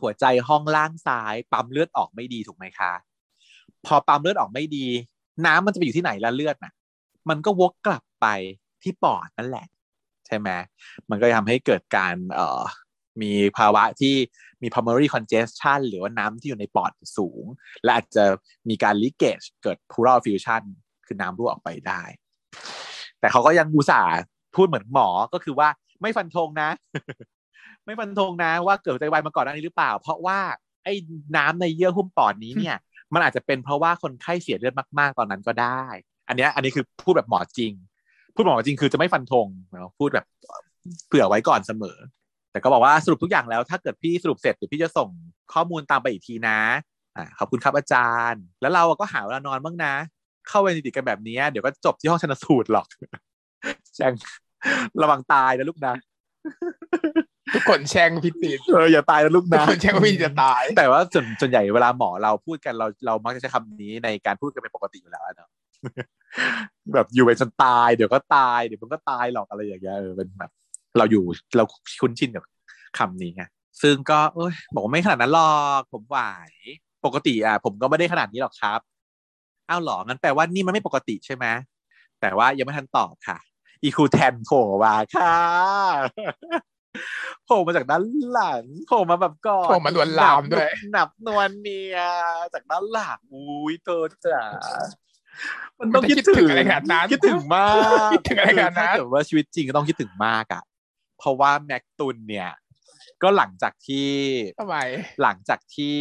[0.00, 2.92] หัวใจห้องล่างซ้าย ปั๊มเลือดออกไม่ดีถูกไหมคะ
[3.86, 4.86] พอปั๊มเลือดออกไม่ดี
[5.46, 6.72] น้ำมันจะไปอยู่ที่ไหนละเลือดน่ะ
[7.28, 8.26] มันก็วกกลับไป
[8.82, 9.66] ที่ปอดนั่นแหละ
[10.26, 10.48] ใช่ไหม
[11.10, 12.62] มันก็ทำให้เกิดการเอ่อ
[13.22, 14.14] มีภาวะที่
[14.62, 17.44] มี pulmonary congestion หรือว่าน้ำที่อยู่ในปอดสูง
[17.84, 18.24] และอาจจะ
[18.68, 20.62] มีการ leakage เกิด pleural effusion
[21.06, 22.02] คือน้ำรั่วออกไปได้
[23.20, 24.18] แต่เขาก็ยังอุตส่าห์
[24.56, 25.68] พูดเหมือนหมอก็คือว่า
[26.00, 26.70] ไม่ฟันธงนะ
[27.88, 30.38] ไม่ฟันธงนะว่าเกิดใจวายมาก่อนหน้านี้หรือเปล่า เพราะว่า
[30.84, 30.94] ไอ้
[31.36, 32.76] น้ำในเยื่อหุ้มปอดนี้เนี่ย
[33.14, 35.84] มันอาจจะเป็นเพราะว่าคนไข้เสียเลือดมากๆตอนนั้นก็ได้
[36.28, 37.72] อันนี้อันนี้คือพูดแบบหมอจริง
[38.34, 39.46] พูดหมอจริงคือจะไม่ฟันธง
[39.98, 40.26] พูดแบบ
[41.06, 41.98] เผื่อไว้ก่อนเสมอ
[42.52, 45.08] แต่ก็บอกว่าสรุปทุกอย่างแล้ว ถ้าเกิดพี่สรุปเสร็จเดี๋ยวพี่จะส่ง
[45.52, 46.58] ข้อมูลตามไปอีกทีนะ
[47.16, 49.94] อ่าขอบคุณครับอาจารย์ แล้วเราก็หาเวลานอนบ้างนะ
[50.48, 52.86] เข้าเวรติดกันแบบนี้เดี๋ยวก็จบที่ห้องชนสูตรหรอก
[53.96, 54.12] แช่ง
[55.02, 55.94] ระวังตายนะลูกนะ
[57.54, 65.50] ทุกคนแช่งพี่ติดเอออย่าตายนะลูกนะทุกคนแช่งพี่จะตาย แต่ว่าส่วนส่วนใหญ่เวลาหมอเราพูดกันเราเรามักจะใช้คำนี้ในการพูดกันเป็นปกติอยู่แล้วเนาะ
[66.94, 70.50] แบบอยู่ไปจนตายเดี๋ยวก็ตายเดี๋ยวมันก็ตายหรอกอะไรอย่างเงี้ยเออเป็นแบบ
[70.98, 71.24] เราอยู่
[71.56, 71.64] เรา
[72.00, 72.44] คุ้นชินกับ
[72.98, 73.42] คำนี้ไง
[73.82, 76.18] ซึ่งก็เอ้ยบอกว่าไม่ขนาดนั้นหรอกผมไหว
[77.04, 78.80] ปกติอะผมก็ไม่ได้ขนาดนี้หรอกครับ
[79.68, 81.46] อ้าวหรองั้นแปลว่านี่มันไม่ปกติใช่ไหม
[82.20, 83.38] แต่ว่ายังไม่ทันตอบค่ะ
[83.82, 85.36] อีคูแทนโผล่มาค่ะ
[87.44, 91.98] โผล่มาจากด้านหลังโผล่มาแบบก่อนโผล่มาลวนลามด้วยหนับนวลเนีย
[92.54, 94.42] จากด้านหลังอุ้ยเธอจ๋า
[95.78, 97.66] มันต้องคิดถึงอะไรขนาดนั้นคิดถึงมา
[98.08, 100.62] กคิดถึงอะไรขนาดนั้นถ้าเกิดว่าชีวิตจริงก็ต้องคิดถึงมากอะ
[101.18, 102.50] เพราะว่าแม็กตุนเนี่ย
[103.22, 104.10] ก็หลังจากที่
[104.60, 104.76] ทำไม
[105.22, 105.96] หลังจากที่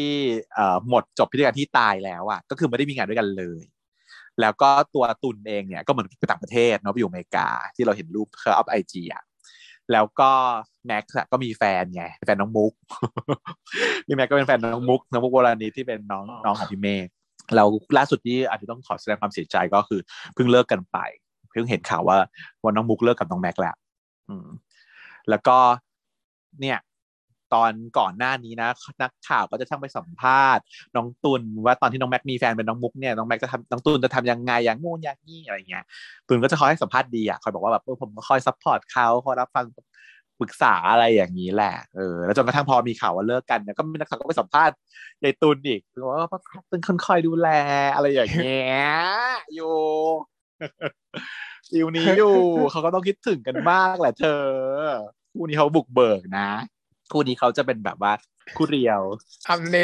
[0.54, 3.62] เอ่อหมดจบพิธีการที่ตายแล้วอะ ก็คือไม่ได้มีงานด้วยกันเลย
[4.42, 9.24] แล้วก็ตัวตุนเองเนี่ยก็เหมือนไปต่างประเทศเนาะไปอยู่อเมริกา ที่เราเห็นรูปเขาอัพไอจีอะ
[9.92, 10.32] แล้วก็
[10.86, 12.74] แม็กซ์ก็มีแฟนไงแฟนน้องมุก
[14.06, 17.08] พี่แม็กก็เป็นแฟนน้องมุกน้องมุกวรานีที่เป็นน้องน้องของพี่เมฆ
[17.56, 17.66] เรา
[17.98, 20.00] ล่าสุดที่อาจจะต้องขอแสดงความเสียใจก็คือ
[20.34, 20.98] เพิ่งเลิกกันไป
[21.50, 22.18] เพิ่งเห็นข่าวว่า
[22.66, 23.76] วันน้องมุกเลิกกับน้องแม็กแล้ว
[24.30, 24.48] อืม
[25.30, 25.58] แล้วก็
[26.62, 26.78] เนี่ย
[27.54, 28.70] ตอนก่อนหน้านี้นะ
[29.02, 30.64] นักข่าวก็จะช่างไปสัมภาษณ์
[30.96, 35.84] น้องตุลว่าตอนที่น้องแม็กมีแฟนเป็นน้องมุกเนี่ยน้องแม็กจะทำน้องตุลจะทำยังไงอย่างงูอย่างนี้อะไรเงี้ย
[36.28, 39.66] ตุลก็จะคอยให้สัมภาษณ์ดีอะคอยบอกว่าแบบเออผมก็คอย support เขาคอยรับฟัง
[40.40, 44.76] ปรึกษาอะไรอย่างนี้แหละ เออ แล้วจนกระทั่งพอมีข่าวว่าเลิกกันเนี่ยก็มีนักข่าวก็ไปสัมภาษณ์
[45.24, 47.50] ยายตุลอีกว่าพ่อครับเป็นคนคอยดูแล
[47.96, 48.88] อะไรอย่างเงี้ย
[49.56, 49.78] อยู่
[51.70, 52.38] feel นี้อยู่
[52.72, 54.42] เขาก็ต้องคิดถึงกันมากแหละเธอ
[55.32, 56.50] คู่นี้เขาบุกเบิกนะ
[57.12, 58.14] คู่นี้เขาจะเป็นแบบว่า
[58.56, 59.02] คู่เรียว
[59.48, 59.78] ทำใน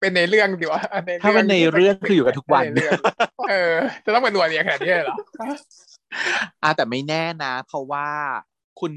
[0.00, 0.82] เป็นในเรื่องดีวะ
[1.22, 2.64] ถ้าเป็นในเรื่องคืออยู่กันทุกวัน
[3.50, 5.16] เออจะต้องเป็นนัวเนียขนาดนี้เหรอ
[6.62, 8.06] อ่าแต่ไม่แน่นะ เพราะว่า
[8.80, 8.92] คุณ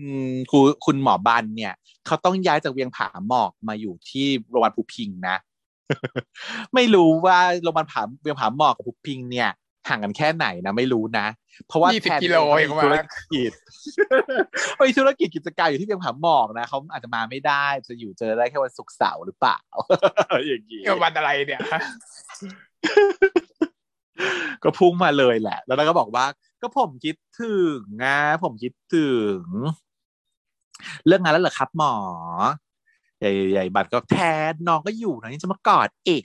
[0.51, 1.73] คุณคุณหมอบันเนี่ย
[2.05, 5.35] เขาต้องย้ายจากเวียงผาหมอกมาอยู่ที่โรงพยาบาลภูพิงนะ
[6.73, 9.49] ไม่รู้ว่าโรงพยาบาลผาเวียงผาหมอกกับภูพิงเนี่ย
[9.87, 11.27] ห่างกันแค่ไหนนะไม่รู้นะ
[11.67, 13.51] เพราะว่ายี่สิบแทนกิโลเอเองงมีธุรว่ากิจ
[14.79, 19.59] มีธุรกิจกิจการอยู่ที่เพียงผาหมอกนะเขาอาจจะมาไม่ได้จะอยู่เจอได้แค่วันศุกร์เสาร์หรือเปล่า
[20.47, 21.61] อย่างนี้เกี่ยววันอะไรเนี่ย
[24.63, 26.25] ก็พุ่งมาเลยแหละ แล้วเราก็บอกว่า
[26.61, 29.41] ก็ผมคิดถึงนะผมคิดถึง
[31.05, 31.95] เรื่องงานแล้วเหรอครับหมอ
[33.19, 34.17] ใหญ่ใหญ่บัตรก็แท
[34.51, 36.23] นน้องก็อยู่นะนี่จะมากอดอีก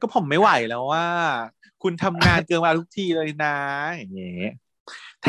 [0.00, 1.06] ก็ผมไม่ไหวแล้วว่า
[1.82, 3.56] คุณทำงานเกินเวลาทุกทีเลยนะ
[3.96, 4.50] อย่างเงี้ย
[5.22, 5.28] แท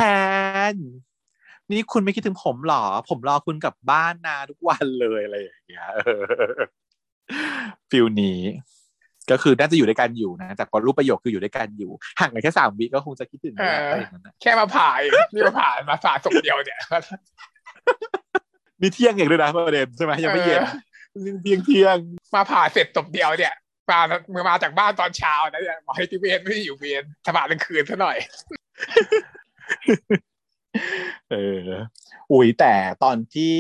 [0.73, 0.75] น
[1.71, 6.23] นี่คุณไม่คิดถึงผมเหรอ ผมรอคุณกลับบ้านนาทุกวันเลยอะไรอย่างเงี้ยเออ
[7.89, 8.39] ฟิลนี้
[9.31, 16.79] ก็คือน่าจะอยู่ด้วยกันอยู่นะแต่พอรูปประโยคคืออยู่ด้วยกันอยู่ห่างกันแค่สามวิก็คงจะคิดถึงแล้วเออออะไรอย่างนั้นนะแค่มาผ่าเองนี่มาผ่ามาผ่าศพเดียวเนี่ย
[18.81, 20.61] มีเที่ยงเองด้วยนะประเด็นใช่ไหมยังไม่เย็น
[21.15, 21.97] ออเที่ยงเที่ยง
[22.35, 23.53] มาผ่าเสร็จศพเดียวเนี่ย
[23.89, 23.99] มา
[24.31, 28.17] เมื่อมาจากบ้านตอนเช้านะเนี่ยบอกให้ที่เวนไม่ได้อยู่เวนสบายเป็นคืนซะหน่อย
[31.31, 31.69] เออ
[32.31, 32.73] อุ้ยแต่
[33.03, 33.55] ตอนที่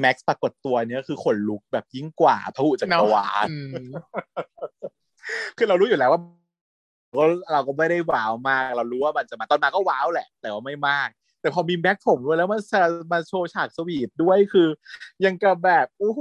[0.00, 3.56] แม็กซ์ปรากฏตัวเนี้ยคือขนลุกแบบยิ่งกว่าพระหุจักรวาลอื
[3.86, 3.90] ม
[5.56, 6.20] คือเรารู้อยู่แล้วว่า
[7.14, 11.08] เราเราก็ไม่ได้ว้าวมาก เรารู้ว่ามันจะมาตอนมาก็ว้าวแหละ แต่ว่าไม่มาก
[11.40, 14.68] แต่พอมีแบ็คผมด้วยแล้วมันจะมาโชว์ฉาก sweet ด้วยคือ
[15.24, 16.20] ยังกับแบบโอ้โห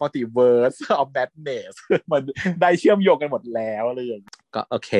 [0.00, 1.74] Multiverse of Madness
[2.12, 2.22] มัน
[2.60, 4.90] ได้เชื่อมโยงกันหมดแล้วอะไรอย่างเงี้ยก็โอเค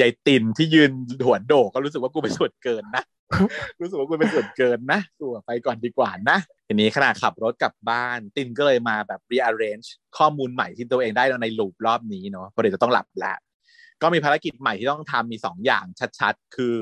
[0.00, 0.92] ยายตินที่ยืน
[1.26, 3.04] หัวโด่ก็รู้สึกว่ากูเป็นส่วนเกินนะ
[3.80, 13.38] รู้สึกว่ากูเป็นส่วนเกินนะตัวไปก่อนดีกว่านะ ทีนี้ขณะขับรถกลับบ้าน ตินก็เลยมาแบบ rearrange ข้อมูลใหม่ที่ตัวเองได้ใน loop รอบนี้เนาะเพราะเดี๋ยวจะต้องหลับแล้ว
[14.02, 15.84] ก็มีภารกิจใหม่ที่ต้องทำมีสองอย่าง
[16.18, 16.76] ชัดๆ คือ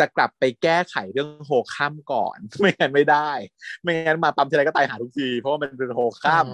[0.00, 3.30] จะกลับไปแก้ไขเรื่อง HOCM ก่อน ไม่งั้นไม่ได้
[3.82, 6.46] ไม่งั้นมาปั๊มทีไรก็ตายหาทุกที เพราะว่ามันเป็น HOCM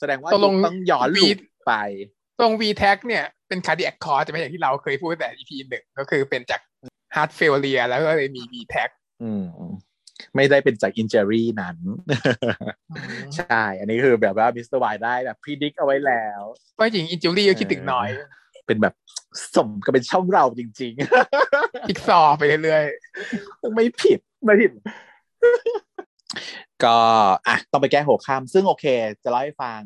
[0.00, 1.74] แสดงว่าตกลงต้องย้อน loop ไป
[2.40, 6.60] ตรง V tach เนี่ยเป็น cardiac cause จะไม่อย่างที่เราเคยพูดแต่ EP หนึ่งก็คือเป็นจาก
[7.14, 8.90] heart failure แล้วก็เลยมี V tach
[9.22, 9.44] อืม
[10.36, 11.76] ไม่ได้เป็นจาก injury นั้น
[13.36, 16.42] ใช่ อันนี้คือแบบว่า Mister Y ได้แบบ predict เอาไว้แล้ว
[16.78, 18.08] ก็จริง injury ก็คิดถึงน้อย
[18.66, 18.94] เป็นแบบ
[19.56, 20.92] สมกับเป็นช่องเราจริง
[21.88, 24.72] อีกซอว์ไปเรื่อยๆไม่ผิดไม่ผิด
[26.84, 26.96] ก็
[27.46, 28.84] อะต้องไปแก้โหข้าม ซึ่งโอเค
[29.24, 29.80] จะเล่าให้ฟัง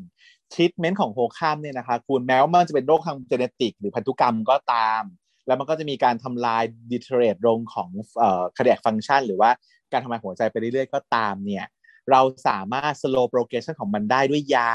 [0.52, 5.02] ทรีทเมนต์ของโฮข้ามเนี่ยนะคะคุณแม้ว่ามันจะเป็นโรคทางเจเนติก หรือพันธุกรรมก็ตาม
[5.46, 9.50] แล้วมันก็จะมีการทำลายดิเทเรตลงของเอ่อ cardiac function หรือว่า
[9.92, 11.66] การทำงานหัวใจไปเรื่อยๆ ก็ตามเนี่ย
[12.10, 14.72] เราสามารถ slow progression ของมันได้ด้วยยา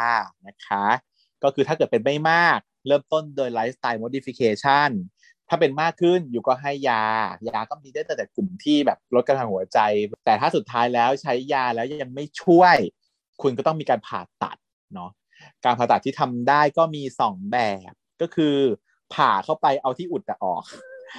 [0.48, 0.86] นะคะ
[1.44, 4.90] ก็คือถ้าเกิดเป็นไม่มาก เริ่มต้นโดย lifestyle modification
[5.50, 7.04] ถ้าเป็นมากขึ้นอยู่ก็ให้ยา
[7.50, 9.80] ยาก็มีได้แต่กลุ่มที่แบบลดการทางหัวใจ
[10.26, 12.78] แต่ถ้าสุดท้ายแล้วใช้ยาแล้วยังไม่ช่วย
[13.42, 14.58] คุณก็ต้องมีการผ่าตัด
[14.94, 15.12] เนาะ
[15.66, 17.58] การผ่าตัดที่ทำได้ก็มีสองแบ
[17.90, 17.92] บ
[18.22, 18.56] ก็คือ
[19.14, 20.64] ผ่าเข้าไปเอาที่อุดอะออก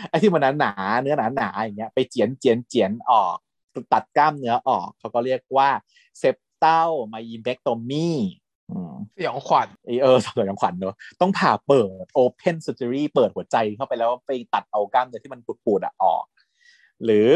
[0.09, 3.37] ไอ้ที่มันหนาๆเนื้อหนาๆอย่างเงี้ยไปเจียนเจียนเจียนออก
[3.93, 5.71] ตัดกล้ามเนื้อออก เขาก็เรียกว่า
[6.19, 8.09] เซปเตลมายีเบกโตมี
[8.71, 16.25] อืมๆสยองขวัญเออเออสวยของขวัญเนอะต้องผ่าเปิด open surgery เปิดหัวใจเข้าไปแล้วไปตัดเอากล้ามเนื้อที่มันปูดๆอะออก
[17.05, 17.29] หรือ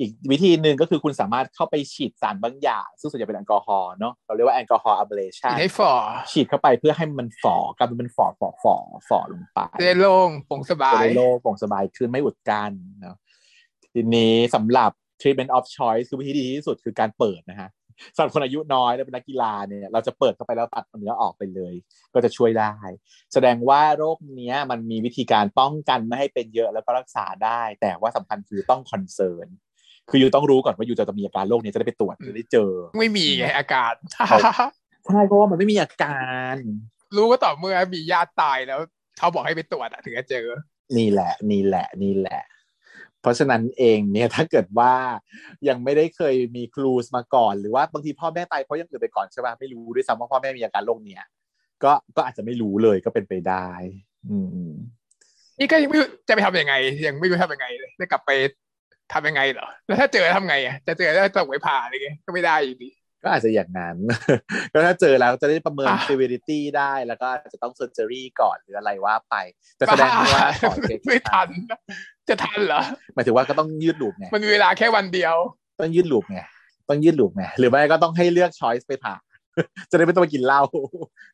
[0.00, 5.92] อีกวิธีหนึ่งก็คือคุณสามารถเข้าไปฉีดสารบางอย่าง ซึ่งส่วนใหญ่เป็นแอลกอฮอล์เนาะเราเรียกว่าแอลกอฮอล์ ablation ให้ฝ่อ
[6.30, 8.76] ฉีดเข้าไปเพื่อให้มันฝ่อกลายเป็นฝ่อฝ่อฝ่อ
[9.08, 13.16] ฝ่อลงไปจะได้โล่งโปร่งสบาจะยได้โล่งโปร่งสบายขึ้นไม่อุดกันเนาะ
[13.94, 17.70] ทีนี้สำหรับ treatment of choice คือวิธีดีที่สุดคือการเปิดนะฮะ
[18.14, 21.74] สำหรับคนอายุน้อยและเป็นนักกีฬาเนี่ยเราจะเปิดเข้าไปแล้วตัดเนื้อออกไปเลย
[22.14, 22.74] ก็จะช่วยได้
[23.32, 29.46] แสดงว่าโรคเนี้ยมันมีวิธีการป้องกันไม่ให้เป็นเยอะแล้วก็รักษาได้ แต่ว่าสำคัญคือต้องคอนเซิร์น
[30.10, 34.26] คืออยู่ต้องรู้ก่อนว่าอยู่จะมีอาการโรคนี้จะได้ไปตรวจจะได้เจอ ไม่มีไงอาการใช่
[35.26, 36.20] เพราะว่ามันไม่มีอากา
[36.54, 36.56] ร
[37.16, 38.80] รู้ก็ต่อเมื่อมีญาติตายแล้ว
[39.18, 40.46] เขาบอกให้ไปตรวจอะถึงจะเจอ
[40.96, 42.42] นี่แหละ นี่แหละ นี่แหละ
[43.22, 44.92] เพราะฉะนั้นเองเนี่ยถ้าเกิดว่า
[45.68, 51.24] ยังไม่ได้เคยมีครูสมาก่อน หรือว่าบางทีพ่อแม่ตายเพราะอยังอื่นไปก่อนใช่ป่ะไม่รู้ด้วยซ้ำว่าพ่อแม่มีอาการโรคเนี้ย
[51.84, 53.68] ก็ก็อาจจะไม่รู้เลยก็เป็นไปได้
[54.28, 54.36] อื
[54.70, 54.72] ม
[55.58, 56.74] นี่ก็ยังไม่รู้จะไปทำยังไง
[57.06, 58.30] ยังไม่รู้ทำยังไงเลยจะกลับไป
[59.12, 62.90] ทำยังไงเหรอแล้วถ้าเจอทำไงอะจะเจอแล้วส่งไปผ่าอะไรเงี้ยก็ไม่ได้อยู่ดี
[63.22, 63.96] ก็อาจจะอย่างนั้น
[64.72, 69.34] ก็ถ้าเจอแล้วจะได้ประเมินอะ severity ได้ แล้วก็อาจจะต้อง surgery ก่อนหรืออะไรว่าไป
[69.76, 71.48] แต่แสดงว่าขอเช็คไม่ทัน
[72.30, 72.80] จะทันเหรอ
[73.14, 75.34] หมายถึงว่าก็ต้องยืดลูปไงมันมีเวลาแค่วันเดียว
[75.80, 76.40] ต้องยืดลูปไง
[76.88, 79.14] ต้องยืดลูปไงหรือไม่ก็ต้องให้เลือก choice ไปผ่า
[79.90, 80.62] จะได้ไม่ต้องไปกินเหล้า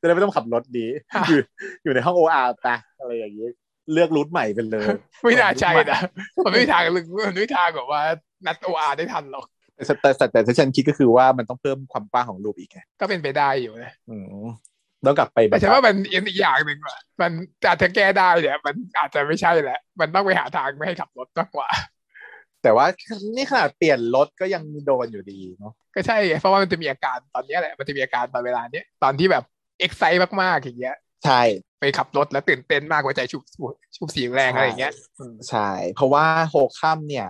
[0.01, 1.39] จะได้ไม่ต้องขับรถดีอะอยู่
[1.85, 2.69] อยู่ในห้อง OR ไป
[3.01, 3.49] อะไรอย่างนี้
[3.93, 4.87] เลือกรูทใหม่ไปเลย
[5.25, 6.01] ไม่น่าใช่นะ
[6.45, 8.01] มันไม่มีทางลึกมันไม่มีทางแบบว่า
[8.47, 9.47] นัดโออาได้ทันหรอก
[9.87, 13.93] แต่แต่แต่แต่ที่ฉันคิดก็คือว่ามันต้องเพิ่มความกว้างของรูปอีกไงก็เป็นไปได้อยู่นะ
[15.07, 15.97] อืมต้องกลับไปแบแต่บฉันว่ามัน
[16.29, 17.33] อีกอย่างหนึ่งว่ะมัน
[17.67, 21.69] อาจจะแก้ได้เนี่ยมันอาจจะไม่ใช่แหละ มันต้องไปหาทางไม่ให้ขับรถมากกว่า
[22.63, 22.87] แต่ว่า
[23.37, 29.45] นี่ขนาดเปลี่ยนรถก็ยังโดนอยู่ดีเนาะก็ใช่ไงเพราะว่ามันจะมีอาการตอนเนี้ยแหละมันจะมีอาการตอนเวลาเนี้ยตอนที่แบบ
[29.81, 31.41] เอ็กไซต์มากๆอย่างเงี้ยใช่
[31.81, 33.43] ไปขับรถแล้วตื่นเต้นมากหัวใจฉุบ
[33.97, 37.29] ฉุบเสียงแรงอะไรอย่างเงี้ยอืมใช่เพราะว่า HOCM เนี่ย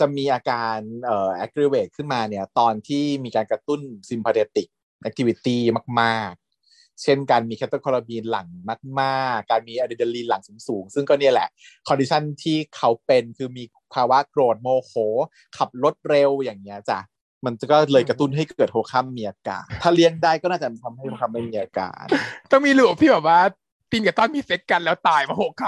[0.00, 3.80] จะมีอาการเอ่อ aggravate ขึ้นมาเนี่ย ตอนที่มีการกระตุ้น
[4.10, 4.66] sympathetic
[5.08, 5.56] activity
[6.00, 6.45] มาก ๆ
[7.02, 8.48] เช่นการมี catecholamine หลั่ง
[9.00, 11.48] มากๆ การมีอะดรีนาลีนหลั่งสูงๆ ซึ่งก็เนี่ยแหละ
[11.88, 14.92] condition ที่เขาเป็นคือมีภาวะโกรธโมโห
[15.56, 16.98] ขับรถเร็วอย่างเงี้ยจ้ะ
[17.44, 22.04] มันก็เลยกระตุ้นให้เกิด HOCM มีอาการถ้าเลี้ยงได้ก็น่าจะทำให้ HOCM ไม่มีอาการ
[22.50, 23.40] ต้องมีหลูกพี่แบบว่า
[23.90, 25.64] ตินกับต้อนมีเซ็กกันแล้วตายมาหกค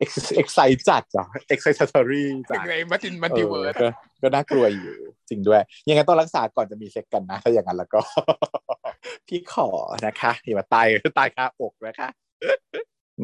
[0.00, 3.88] เอ็กไซจัดจ้ะเอ็กไซทอรี่ำถึจ้ะงในมัตินมัลติเวิร์สก็
[4.22, 4.96] ก็น่ากลัวอยู่
[5.28, 8.00] จริงด้วย ยังไงต้องรักษาก่อนจะมีเซ็กกันนะ ถ้าอย่างนั้นแล้วก็
[9.28, 9.68] พี่ขอ
[10.06, 10.86] นะคะอย่ามาตาย
[11.18, 12.08] ตายคาอกนะคะ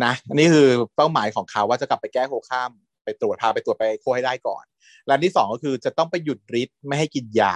[0.05, 2.71] นะอันนี้คือเป้าหมายของเขาว่าจะกลับไปแก้โคข้าม
[3.05, 4.65] ไปตรวจพาไปตรวจไปโคให้ได้ก่อน
[5.07, 7.55] และอันที่สองก็คือจะต้องไปหยุดฤทธิ์ไม่ให้กินยา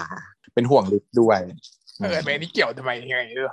[0.55, 1.39] เป็นห่วงฤทธิ์ด้วย
[1.99, 3.49] เออแต่อันนี้เกี่ยวทำไมยังไงเออ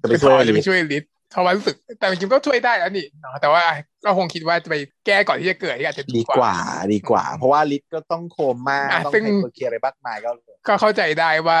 [0.00, 3.64] จะไปไม่ช่วยจะฤไปทธิ์ช่วยลิศเพราะว่ารู้สึก แต่จริงๆก็ช่วยได้แล้วนี่เนาะแต่ว่า
[4.04, 6.54] ก็คงคิดว่าจะไปแก้ก่อนที่จะเกิดที่อาจจะดีกว่า
[6.92, 10.30] ดีกว่า เพราะว่าฤทธิ์ก็ต้องโคม่าอะต้องซึ่งไฮเปอร์เคลียร์อะไรบ้างมายก็
[10.68, 11.58] ก็เข้าใจได้ว่า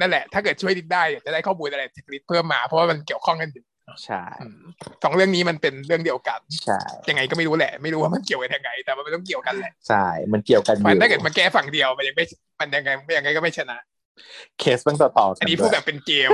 [0.00, 3.64] นั่นแหละ ถ้าเกิดช่วยลิศได้จะได้ข้อมูลอะไรจากลิศเพิ่มมา เพราะว่ามันเกี่ยวข้องกันอยู่
[4.04, 4.60] ใช่อืม
[5.02, 12.24] สองเรื่องนี้มันเป็นเรื่องเดียวกันใช่ยังไงก็ไม่รู้แหละ ไม่รู้ว่ามันเกี่ยวกันยังไง แต่มันต้องเกี่ยวกันแหละใช่มันเกี่ยวกันอเพราะยู่ถ้าเกิดมาแก้ฝั่งเดียวมันยังไม่
[12.60, 13.76] มันยังไงยังไงก็ไม่ชนะ
[14.58, 16.32] เคสมันต่อต่อๆกัอันนี้ด้พูวดยแบบเป็นเกม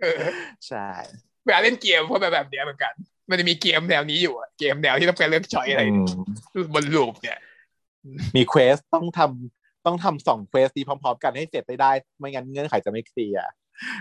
[0.00, 0.22] เออ
[0.66, 0.78] ใช่
[1.44, 2.92] เวลาเล่นเกมพวกแบบแบบเนี้ยเหมือนกัน
[3.30, 7.38] มันจะมีเกมแนวนี้อยู่อะเกมแนวที่ต้องการเลือกช้อยอะไรอืมบนลูปเนี่ย
[8.36, 13.44] มีเควสต้องทำต้องทำสองเควสดีพร้อมๆ กันให้เสร็จได้ได้ ไม่งั้นเงื่อนไขจะไม่เคลียร์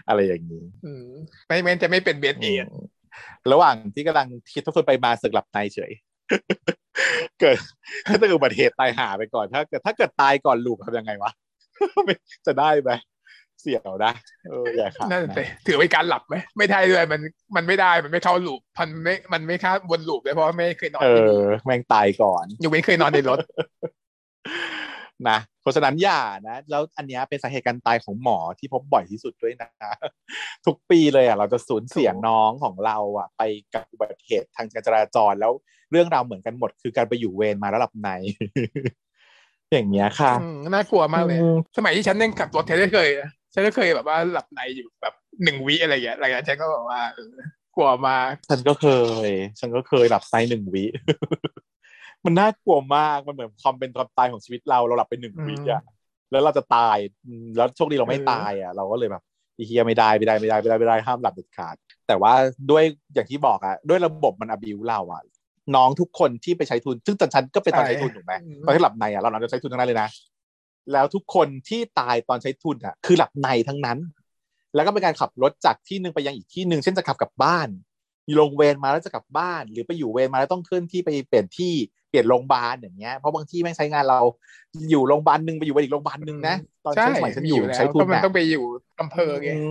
[0.08, 1.08] อะไรอย่างนี้อืม
[1.48, 2.86] ไม่ไม่นจะไม่เป็นเบสเออืม
[3.52, 5.92] ระหว่างที่กำลังคิดทุกคนไปมาสึกหลับในเฉย
[7.40, 7.58] เกิด
[8.08, 11.32] ถ้าเกิดอุบัติเหตุตายหาไปก่อน ถ้าเกิดถ้าเกิดตายก่อนลูกทำยังไงวะ
[12.06, 12.16] ไม่
[12.48, 12.92] จะได้ไหม
[13.61, 14.14] เสี่ยวนะ
[14.49, 17.22] เอออย่าขาดนั่นนะสิถือเป็นการหลับไหมไม่ได้ด้วยมัน
[17.56, 23.40] มันไม่ได้มันไม่เข้าลูปมันไม่มันไม่เข้าวนลูปเลยเพราะว่าไม่เคยนอนเอที่อนี่แม่งตายก่อนยกเว้นเคยนอนในรถ
[25.30, 29.69] นะเพราะฉะนั้นอย่านะ แล้วอันเนี้ยเป็นสาเหตุการตายของหมอที่พบบ่อยที่สุดด้วยนะ
[30.65, 33.41] ทุกปีเลยอะเราจะสูญเสียน้องของเราอะ ไป
[33.73, 35.51] กับอุบัติเหตุทางการจราจรแล้ว
[35.91, 38.09] เรื่องราวเหมือนกันหมดคือการไปอยู่เวรมาแล้วหลับใน
[39.72, 45.14] อย่างเงี้ยค่ะอืมน่ากลัวมากเลยอืมสมัยที่ฉันยังขับรถฉันก็เคยนะ ฉันก็เคยแบบว่าหลับในอยู่แบบ
[45.44, 47.34] หนึ่งวิอะไรอย่างเงี้ยหลังจากนั้นฉันก็บอกว่าเออ
[47.76, 48.88] กลัวมากฉันก็เค
[49.28, 50.84] ย ฉันก็เคยหลับในหนึ่งวิ
[52.26, 55.82] มันน่ากลัวมากมันเหมือนความเป็นความตายของชีวิตเราเราหลับไปหนึ่งวิอะ
[56.32, 59.24] แล้วเราจะตายอืมแล้วโชคดีเราไม่ตายอะ เราก็เลยแบบ
[59.58, 61.76] อีเฮียไม่ได้ไม่ได้ไม่ได้ไม่ได้ไม่ได้ห้ามหลับเด็ดขาด
[62.08, 62.34] แต่ว่า
[62.72, 65.22] ด้วยอย่างที่บอกอะด้วยระบบมันอบิวเราอะ
[65.76, 70.10] น้องทุกคนที่ไปใช้ทุน ซึ่งตอนฉันก็เป็นตอนใช้ทุนถูกไหมอืมตอนที่หลับในอะเราเราจะใช้ทุนทั้งนั้นเลยนะ
[70.94, 74.00] แล้วทุกคนที่ตายตอนใช้ทุนอะคือหลับในทั้งนั้น
[74.76, 77.68] แล้วก็เป็นการขับรถจากที่หนึ่งไปยังอีกที่หนึ่งเช่นจะขับกลับบ้าน
[78.28, 81.74] อยู่ลงเวรมาแล้วจะกลับบ้าน หรือไปอยู่เวรมาแล้วต้องเคลื่อนที่ไปเปลี่ยนที่
[82.10, 84.20] เปลี่ยนโรงพยาบาลอย่างเงี้ยเพราะบางที่แม่งใช้งานเรา
[84.90, 86.56] อยู่โรงพยาบาลหนึ่งไปอยู่ไปอีกโรงพยาบาลหนึ่งนะ
[86.86, 88.64] ตอนใช่ฉันสมัยฉันอยู่แล้วใช้ทุก็นมันอะต้องไปอยู่
[89.02, 89.70] อำเภอไงม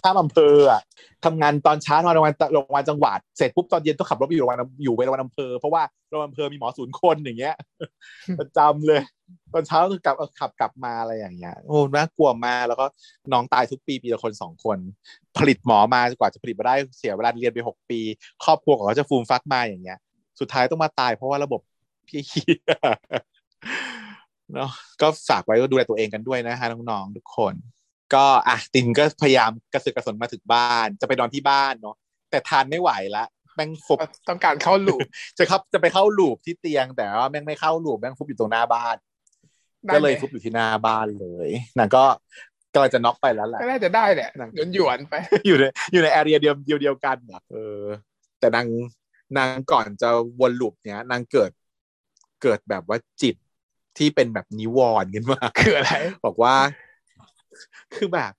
[0.00, 0.80] ข้ามอำเภออะ
[1.24, 7.54] ทำงานตอนเช้าทำงานโรงพยาบาลโรงพยาบาลจังหวัดเสร็จปุ๊บตอนเย็นต้องขับรถไปอยู่โรงพยาบาลอยู่ไปโรงพยาบาลอำเภอเพราะว่าโรงพยาบาลอำเภอมีหมอศูนย์คนอย่างเงี้ย
[8.38, 9.00] ประจำเลย
[9.52, 12.86] ตอนเช้าต้องกลับขับกลับมาอะไรอย่างเงี้ยโอ้น่ากลัวมากแล้วก็
[13.32, 14.78] น้องตายทุกปีปีละคนสองคน
[15.36, 18.00] ผลิตหมอมากว่าจะผลิตมาได้เสียเวลาเรียนไปหกปี
[18.44, 19.98] ครอบครัวของเขาจะฟูมฟักมาอย่างเงี้ย
[20.40, 21.60] สุดท้ายต้องมาตายเพราะว่าระบบ
[22.08, 22.58] พี่เหี้ย
[24.54, 27.54] เนาะก็ฝากไว้ว่าดูแลตัวเองกันด้วยนะฮะน้องๆทุกคน
[28.14, 31.96] ก็อะตินก็พยายามกระสือกกระสนมาถึงบ้าน จะไปนอนที่บ้านเนาะ
[32.30, 33.24] แต่ทานไม่ไหวละ
[33.54, 33.98] แม่งฟุบ
[34.28, 35.00] ต้องการเข้าลูป
[35.38, 39.05] จะครับจะไปเข้าลูปที่เตียงแต่ว่าแม่งไม่เข้าลูปแม่งฟุบอยู่ตรงหน้าบ้านได้
[39.94, 41.48] ก็เลยไหมฟุบอยู่ที่หน้าบ้านเลย
[41.78, 42.04] นางก็
[42.72, 45.14] กำลังจะน็อกไปแล้วแหละก็น่าจะได้แหละนั่งหยวนหยวนๆไป
[45.46, 47.82] อยู่ในอยู่ในแอเรียเดียวเดียวเดียวกันอะเออ
[48.40, 48.66] แต่นาง
[49.38, 50.08] นางก่อนจะ
[50.40, 51.50] วนลูปเนี้ยนางเกิด
[52.42, 53.36] เกิดแบบว่าจิต
[53.98, 55.92] ที่เป็นแบบนิวรณ์ขึ้นมาคืออะไร
[56.24, 56.54] บอกว่า
[57.94, 58.32] คือแบบ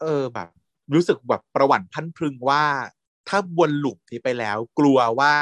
[0.00, 0.48] เออแบบ
[0.94, 2.64] รู้สึกแบบประหวัติพรันพรึงว่า
[3.28, 5.34] ถ้าวนลูปนี้ไปแล้ว กลัวว่า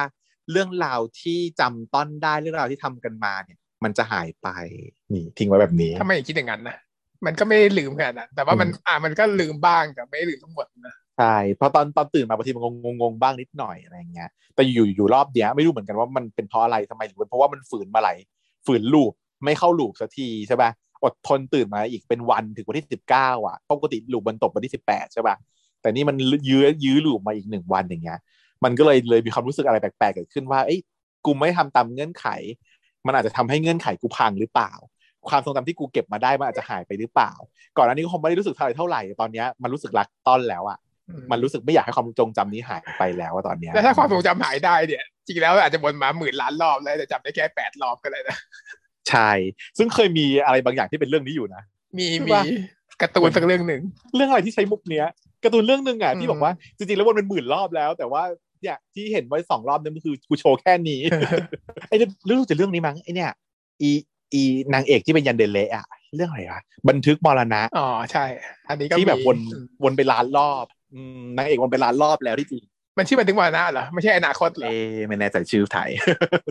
[0.50, 4.48] เรื่องราวที่จำต้นได้เรื่องราวที่ทำกันมาเนี่ย มันจะหายไป
[5.12, 6.76] นี่ทิ้งไว้แบบนี้ถ้าไม่คิดอย่างนั้นนะ
[7.26, 18.16] มันก็ไม่ได้ลืมขนาดนั้นแต่ว่ามันอืมอ่ามันก็ลืมบ้างแต่ไม่ได้ลืมทั้งหมดนะใช่เพราะตอนตอนตื่นมาบางทีมันงงงงๆบ้างนิดหน่อยอะไรอย่างเงี้ยแต่อยู่อยู่รอบเนี้ยไม่รู้เหมือนกันว่ามันเป็นเพราะอะไรทำไมหรือเป็นเพราะว่ามันฝืนมาไหลาย
[18.66, 19.12] ฝืนลูป
[19.44, 20.70] ไม่เข้าลูปสักทีใช่ป่ะ
[21.04, 25.36] อดทนตื่นมาอีกเป็นวันถึงวันที่สิบเก้าอะปกติลูปมันตกวันที่สิบแปดใช่ป่ะ
[25.80, 26.16] แต่นี่มัน
[26.48, 28.18] ยื้อยื้อลูปมาอีกหนึ่งวันอย่างเงี้ย
[28.64, 30.80] มันก็เลยเลยมีความรู้สึกอะไรแปลกๆเกิดขึ้นว่าเอ้ย
[31.24, 32.26] กูไม่ทำตามเงื่อนไข
[33.06, 34.72] มันอาจจะทำให้เงื่อนไขกูพังหรือเปล่า
[35.28, 37.32] ความทรงจำที่กูเก็บมาได้มันอาจจะหายไปหรือเปล่า
[37.76, 40.78] ก่อนหน้านี้ก็คงไม่ได้รู้สึกเท่าไหร่เท่าไหร่ตอนเนี้ยมันรู้สึกรักต้อนแล้วอะ
[41.30, 48.36] มันรู้สึกไม่อยากให้ความทรงจำนี้หายไปแล้วอะตอนเนี้ยแล้วถ้าความทรงจำหายได้เนี่ยจริงแล้วอาจจะวนมาหมื่นล้านรอบแล้วแต่จำได้แค่แปดรอบก็เลยนะ
[49.10, 49.30] ใช่
[49.78, 51.62] ซึ่งเคยมีอะไรบางอย่างที่เป็นเรื่องนี้อยู่นะ
[51.98, 52.42] มีใช่มีปะ
[53.00, 53.82] การ์ตูนสักเรื่องหนึ่ง
[54.16, 55.06] เรื่องอะไรที่ใช้มุกเนี้ย
[55.44, 58.22] การ์ตูนเรื่องหนึ่งอะอืมที่บอกว่าจริงๆแล้ววนเป็นหมื่นรอบแล้ว แต่ว่า
[58.60, 61.00] เนี่ยที่เห็นไว้สองรอบนั่นก็คือกูโชว์แค่นี้
[61.88, 63.30] ไอ้เรื่องรู้จะเรื่องนี้มั้งไอ้เนี่ย
[63.82, 63.90] อี
[64.34, 64.42] อี
[64.74, 68.24] นางเอกที่เป็นยันเดเลอะเรื่องอะไรวะบันทึกมรณะอ๋อใช่
[68.68, 72.64] อันนี้ก็ที่แบบมีวนอืมวนไปล้านรอบอืมนางเอกวนไปล้านรอบแล้วที่จริง
[72.98, 75.90] มันชื่อบันทึกมรณะเหรอไม่ใช่อนาคตเหรอเอ๊ะไม่แน่ใจชื่อไทย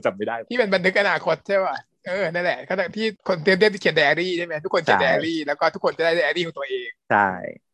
[0.05, 1.77] จำไม่ได้ที่เป็นบันทึกอนาคตใช่ป่ะ
[2.07, 7.29] เออนั่นแหละก็ที่คนเตรียมเตรียมที่เขียนไดอารี่ใช่ไหมทุกคนเขียนใช่ไดอารี่แล้วก็ทุกคนจะได้ไดอารี่ของตัวเองใช่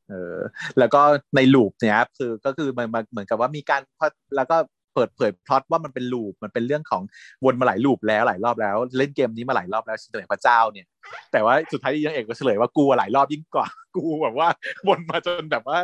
[0.09, 0.37] เออ
[0.79, 1.01] แล้วก็
[1.35, 4.07] ใน loop เนี้ยคือก็คือมันมันเหมือนกับว่ามีการพอ
[4.37, 4.57] แล้วก็
[4.95, 7.01] เปิดเผยพล็อตว่ามันเป็น loop มันเป็นเรื่องของ
[7.45, 10.87] วนมาหลาย loop แล้วหลายรอบแล้ว เล่นเกมนี้มาหลายรอบแล้วชินเตอร์พระเจ้าเนี่ย
[11.31, 14.47] แต่ว่าสุดท้ายที่ยังเอกก็เฉลยว่ากูอะหลายรอบยิ่งกว่ากูแบบว่า
[14.87, 15.79] วนมาจนแบบว่า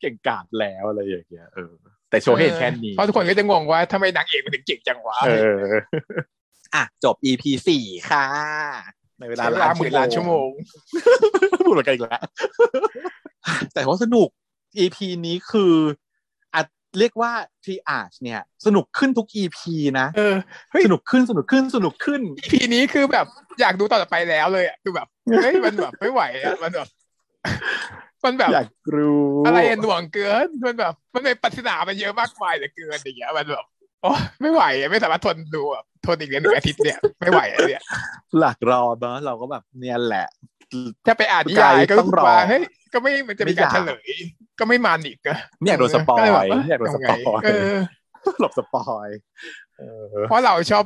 [0.00, 1.72] เก่งกาจแล้วอะไรอย่างเงี้ยเออ
[2.10, 5.62] แต่โชว์ให้เห็นแค่นี้เพราะทุกคนก็จะงงว่าทำไมนางเอกมันถึงเก่งจังวะเออ
[6.74, 8.26] อะจบ EP สี่ค่ะ
[9.18, 10.48] ในเวลาใช้เวลาหมื่นล้านชั่วโมง
[11.66, 12.22] พูดเหมือนกันอีกแล้ว
[13.74, 14.28] แต่ว่าสนุก
[14.78, 15.74] EP นี้คือ
[16.54, 16.66] อาจ
[16.98, 17.32] เรียกว่า
[17.64, 19.58] ทรีอาชเนี่ย สนุกขึ้นทุก EP
[20.00, 20.34] นะเออ
[20.70, 23.26] เฮ้ยสนุกขึ้นสนุกขึ้นสนุกขึ้น EP นี้คือแบบ
[23.60, 25.06] อยากดูต่อไปแล้วเลยอะคือแบบ
[25.42, 26.88] เฮ้ยมันแบบไม่ไหวอะมันแบบ
[28.24, 33.64] มันแบบอยากรู้อะไรอะหน่วงเกินมันแบบ มันเป็นปริศนามันเยอะมากมายเหลือเกินอย่างเงี้ยมันแบบ
[34.02, 37.82] โอ้ไม่ไหวอะไม่สามารถทนดูแบบทนอีกหนึ่งอาทิตย์เนี่ยไม่ไหวอะเนี่ย
[38.38, 40.26] หลักรอเนาะเราก็แบบเนี่ยแหละ
[41.06, 42.62] ถ้าไปอ่านนิยายก็ต้องรอว่าเฮ้ย
[42.92, 44.08] ก็ไม่มันจะมีการไม่อยากเฉลย
[44.58, 47.78] ก็ไม่มันอีกอะไม่อยากโดนสปอยก็เลแบบว่าไม่อยากโดนสปอยเออ
[48.40, 49.08] หลบสปอย
[49.78, 50.84] เออเพราะเราชอบ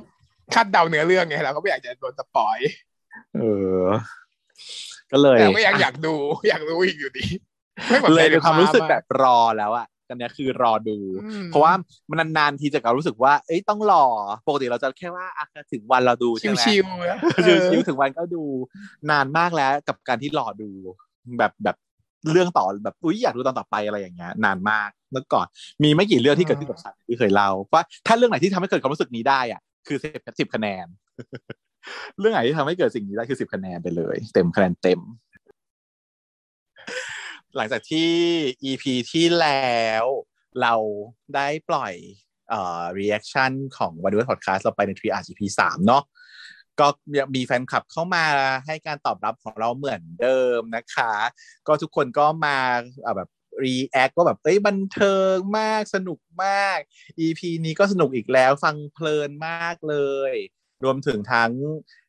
[0.55, 2.59] คาดเดาเนื้อเรื่องไงเราก็ไม่อยากจะโดนสปอย
[3.37, 3.43] เอ
[3.83, 3.85] อ
[5.13, 6.15] ก็เลยแต่ก็ยังอยากดู
[6.49, 7.25] อยากรู้อีกอยู่ดี
[7.89, 11.73] ไม่หมดเลยใจเป็นความรู้สึกมแบบรอแล้วอะกันเนี้ยคือรอดูอืมเพราะว่า
[12.11, 14.05] มันนานๆทีจะกลับรู้สึกว่า เอ้ยต้องรอ
[14.49, 17.19] ปกติเราจะแค่ว่าอะถึงวันเราดูใช่ไหมชิวๆนะ
[17.71, 18.43] ชิวๆถึงวันก็ดู
[19.11, 20.71] นานมากแล้วกับการที่รอดู
[21.39, 21.77] แบบแบบ
[22.33, 25.47] เรื่องต่อแบบอุ้ยอยากดูตอนต่อไปอะไรอย่างเงี้ยนานมากเมื่อก่อน
[25.83, 30.87] มีไม่กี่เรื่องที่เกิดขึ้นกับฉันที่เคยเล่าว่าถ้าเรื่องไหนที่ทำให้เกิดความรู้สึกนี้ได้อะคือสิบสิบคะแนน
[32.19, 35.01] เรื่องไหนที่ทำให้เกิดสิ่งนี้ได้คือสิบคะแนนไปเลย เต็มคะแนนเต็ม
[37.57, 38.11] หลังจากที่
[38.65, 40.05] EP ที่แล้ว
[40.63, 40.75] เรา
[41.35, 41.95] ได้ปล่อย
[42.49, 46.03] เอ่อ reaction ของวันดูพอดคาสต์เราไปใน t r e a r EP สามเนาะ
[46.81, 46.89] ก็
[47.35, 48.25] มีแฟนคลับเข้ามา
[48.67, 51.15] ให้การตอบรับของเราเหมือนเดิมนะคะ
[51.67, 52.59] ก็ทุกคนก็มา
[53.03, 53.29] เอ่อแบบ
[53.65, 56.79] react ก็แบบเอ้ยบันเทิงมากสนุกมาก
[57.27, 59.97] EP นี้ก็สนุกอีกแล้วฟังเพลินมากเล
[60.31, 60.33] ย
[60.85, 61.53] รวมถึงทั้ง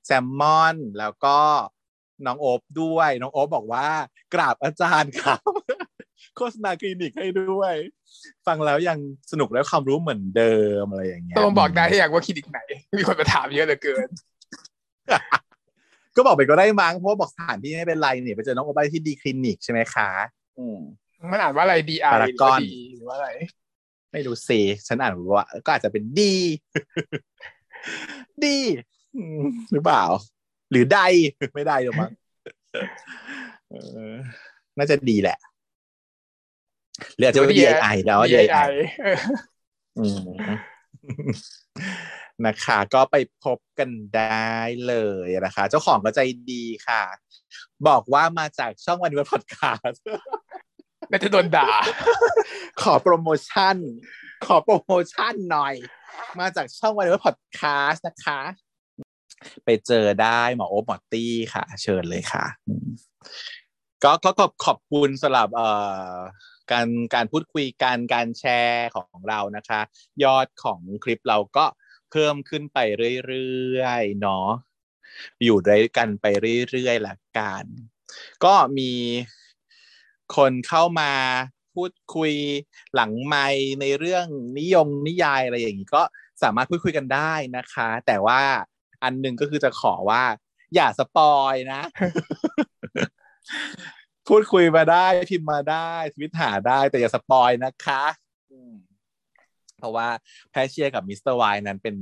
[0.06, 1.40] แซมมอนแล้วก็
[2.26, 3.90] น้องโอบด้วย น้องโอบบอกว่า
[4.34, 5.42] กราบอาจารย์ครับ
[6.38, 7.74] โฆษณาคลินิกให้ด้วย
[8.48, 8.98] ฟังแล้วยัง
[9.32, 12.60] สนุกและความรู้เหมือนเดิมอะไรอย่างเงี้ยต้องบอกได้ที่อยากว่าคลินิกไหน
[12.98, 14.08] มีคนมาถามเยอะเหลือเกิน
[16.16, 20.10] ก็บอกไปก็ได้มั้งเพราะว่าบอกสถานที่ไม่เป็นไรเนี่ยไปเจอน้องโอบได้ที่ดีคลินิกใช่ไหมคะ
[20.58, 20.80] อืม
[21.32, 22.60] มันอ่านว่าอะไรดีไอพารากอน
[22.96, 23.30] หรือว่าอะไร
[24.12, 26.36] ไม่รู้สิฉันอ่านว่าก็อาจจะเป็นดี
[28.46, 28.58] ดี
[29.16, 29.42] อืม
[29.74, 30.04] หรือเปล่า
[30.72, 31.00] หรือใด
[31.56, 32.12] ไม่ได้หรอกมั้ง
[33.70, 33.76] เอ
[34.14, 34.16] อ
[34.78, 35.38] น่าจะดีแหละ
[37.16, 38.70] หรืออาจจะเป็น DII แล้ว DII
[39.02, 39.18] เออ
[40.00, 40.18] อืม
[42.48, 44.54] นะคะ ก็ไปพบกันได้
[44.88, 46.20] เลยนะคะ เจ้าของก็ใจ
[46.52, 47.04] ดีค่ะ
[47.88, 50.02] บอกว่ามาจากช่องวันนี้พอดคาสต์
[51.12, 51.70] น่าจะโดนด่า
[52.82, 53.76] ขอโปรโมชั่น
[54.46, 55.76] ขอโปรโมชั่นหน่อย
[56.40, 58.42] มาจากช่องวันนี้พอดคาสต์นะคะ
[59.66, 62.90] ไปเจอได้หมอโอ๊บหมอตี้ค่ะ เชิญเลยค่ะอืม
[64.04, 65.70] ก็ก็ขอบขอบคุณสำหรับเอ่
[66.14, 66.16] อ
[66.72, 69.80] การการพูดคุยกันการแชร์ของเรานะคะ
[70.24, 72.80] ยอดของคลิปเราก็เพิ่มขึ้นไป
[73.28, 74.50] เรื่อยๆเนาะ
[75.44, 76.26] อยู่ด้วยกันไป
[76.70, 77.66] เรื่อยๆละกัน
[78.44, 78.92] ก็มี
[80.36, 81.12] คนเข้ามา
[81.76, 82.34] พูดคุย
[82.96, 83.36] หลังไมค์
[83.82, 84.28] ในเรื่อง
[84.60, 86.04] นิยมนิยายอะไรอย่างนี้ก็
[86.44, 88.42] สามารถพูดคุยกันได้นะคะ แต่ว่า
[89.04, 90.24] อันหนึ่งก็คือจะขอว่า
[90.76, 91.82] อย่า spoil นะ
[94.28, 98.04] พูดคุยมาได้พิมพ์มาได้ทวิตหาได้แต่อย่า spoil นะคะ
[99.86, 100.08] เพราะว่า
[100.52, 101.96] แพชเชียร์กับ Mister Y นั้นเป็น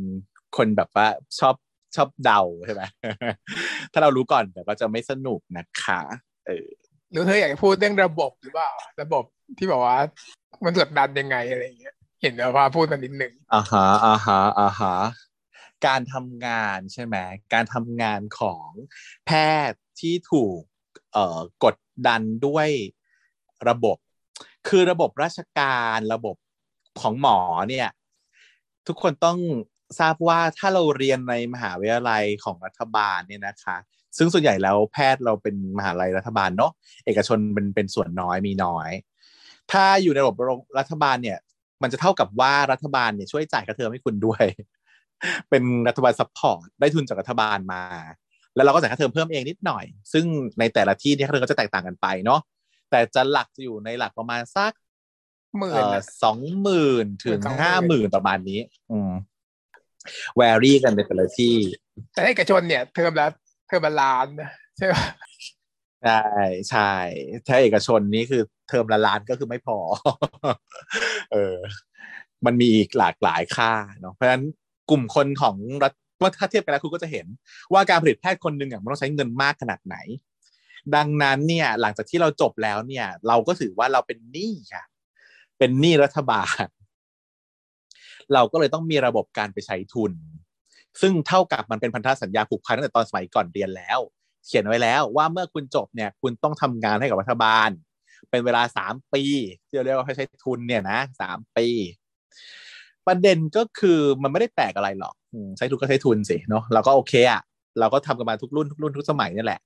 [0.57, 1.07] คนแบบว่า
[1.39, 1.55] ชอบ
[1.95, 2.83] ชอบเดาใช่ไหม
[3.91, 6.01] ถ้าเรารู้ก่อนเดี๋ยวก็จะไม่สนุกนะคะ
[6.47, 6.67] เออ
[7.11, 8.71] หรือเธออยากจะพูดเรื่องระบบหรือเปล่า
[9.01, 9.23] ระบบ
[9.57, 9.97] ที่บอกว่า
[10.63, 14.95] มันกดดันยังไงอะไรอย่างเงี้ยเห็นเดี๋ยวพาพูดมานิดหนึ่งอ่าฮะอ่าฮะอ่าฮะ
[15.87, 17.17] การทำงานใช่ไหม
[17.53, 18.69] การทำงานของ
[19.25, 19.31] แพ
[19.69, 20.61] ทย์ที่ถูก
[21.13, 21.75] เอ่อกด
[22.07, 22.69] ดันด้วย
[23.69, 23.97] ระบบ
[24.67, 26.35] คือระบบราชการระบบ
[27.01, 27.37] ของหมอ
[27.69, 27.89] เนี่ย
[28.87, 29.39] ทุกคนต้อง
[29.99, 33.77] ทราบว่าถ้าเราเรียนในมหาวิทยาลัยของรัฐบาลเนี่ยนะคะ
[34.17, 36.71] ซึ่งส่วนใหญ่แล้วแพทย์เราเป็นมหาลัยรัฐบาลเนาะ
[37.05, 38.89] เอกชนเป็นเป็นส่วนน้อยมีน้อย
[39.71, 40.35] ถ้าอยู่ในระบบ
[40.79, 41.37] รัฐบาลเนี่ย
[41.81, 44.45] มันจะเท่ากับว่ารัฐบาลเนี่ยช่วยจ่ายค่าเทอมให้คุณด้วย
[45.49, 47.83] เป็นรัฐบาล support ได้ทุนจากรัฐบาลมา
[48.55, 50.25] แล้วเราก็จ่ายค่าเทอมเพิ่มเองนิดหน่อย ซึ่ง
[50.59, 52.39] ในแต่ละที่เนี่ยค่าเทอมก็จะแตกต่างกันไปเนาะ
[52.89, 54.71] แต่จะหลักจะอยู่ในหลักประมาณสัก
[55.57, 58.59] หมื่เอ่นออะสองหมื่นถึง20,000ห้าหมื่นประมาณนี้
[58.91, 59.11] อืม
[60.35, 61.55] แวรี่กันในแต่ละที่
[62.13, 63.27] แต่เอกชนเนี่ย เทอมละ
[63.67, 65.03] เทอมละล้านนะใช่ปะ
[66.03, 66.23] ใช่
[66.69, 66.93] ใช่
[67.47, 69.77] ถ้าเอกชนนี่คือเทอมละล้านก็คือไม่พอ
[71.31, 71.55] เออ
[72.45, 74.43] มันมีอีกหลากหลายค่าเนาะเพราะฉะนั้น
[74.89, 77.25] กลุ่มคนของรัฐว่าถ้าเทียบกันแล้วคุณก็จะเห็น
[77.73, 79.97] ว่าการผลิตแพทย์คนหนึ่งอะมันต้องใช้เงินมากขนาดไหน
[80.95, 84.83] ดังนั้นเนี่ย หลังจากที่เราจบแล้วเนี่ย เราก็ถือว่าเราเป็นหนี้ค่ะ
[85.57, 86.65] เป็นหนี้รัฐบาล
[88.33, 90.11] เราก็เลยต้องมีระบบการไปใช้ทุน
[91.01, 93.99] ซึ่งเท่ากับมันเป็นพันธสัญญาผูกพันตั้งแต่ตอนสมัยก่อนเรียนแล้ว
[94.45, 97.69] เขียนไว้แล้วว่าเมื่อคุณจบเนี่ยคุณต้องทำงานให้กับรัฐบาล
[98.29, 99.23] เป็นเวลาสามปี
[99.67, 101.67] ที่เราเรียกว่าให้ใช้ทุนเนี่ยนะสามปี
[103.07, 105.15] ประเด็นก็คือมันไม่ได้แปลกอะไรหรอก
[105.57, 107.41] ใช้ทุนก็ใช้ทุนสิเนาะเราก็โอเคอะ
[107.79, 109.61] เราก็ทำกันมาทุกรุ่นทุกรุ่นทุกสมัยนี่แหละ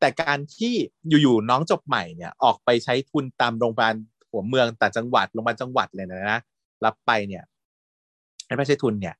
[0.00, 0.74] แต่การที่
[1.22, 3.94] อยู่ๆน้องจบใหม่เนี่ยออกไปใช้ทุนตามโรงพยาบาล
[4.32, 6.40] หัวเมืองต่างจังหวัดโรงพยาบาลจังหวัดเลยนะนะ
[6.84, 7.44] รับไปเนี่ย
[8.58, 9.14] ไม่ใช่ทุนเนี่ย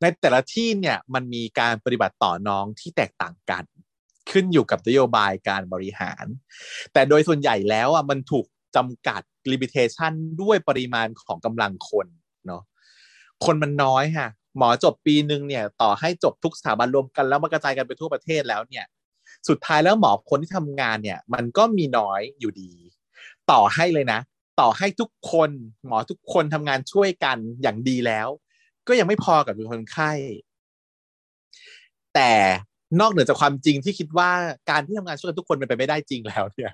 [0.00, 3.64] ในแต่ละที่เนี่ยมันมีการปฏิบัติต่อน้องที่แตกต่างกัน
[4.30, 6.24] ขึ้นอยู่กับนโยบายการบริหาร
[6.92, 8.46] แต่โดยส่วนใหญ่แล้วอะมันถูก
[8.76, 10.12] จำกัด limitation
[10.42, 12.06] ด้วยปริมาณของกำลังคน
[12.46, 12.62] เนาะ
[13.44, 14.28] คนมันน้อยค่ะ
[14.58, 18.84] หมอจบปีหนึ่งเนี่ยต่อให้จบทุกสถาบันรวมกันแล้วมากระจายกันไปทั่วประเทศแล้วเนี่ย
[19.48, 22.72] สุดท้ายแล้วหมอคนที่ทำงานเนี่ย มันก็มีน้อยอยู่ดี
[23.50, 24.20] ต่อให้เลยนะ
[24.58, 25.50] ต่อให้ทุกคน
[25.86, 28.28] หมอทุกคนทำงานช่วยกันอย่างดีแล้ว
[28.88, 30.12] ก็ยังไม่พอกับคนไข้
[32.14, 32.32] แต่
[33.00, 34.30] นอกเหนือจากความจริงที่คิดว่า
[34.70, 36.72] การที่ทำงานช่วยกันทุกคนเป็นไปไม่ได้จริงแล้วเนี่ย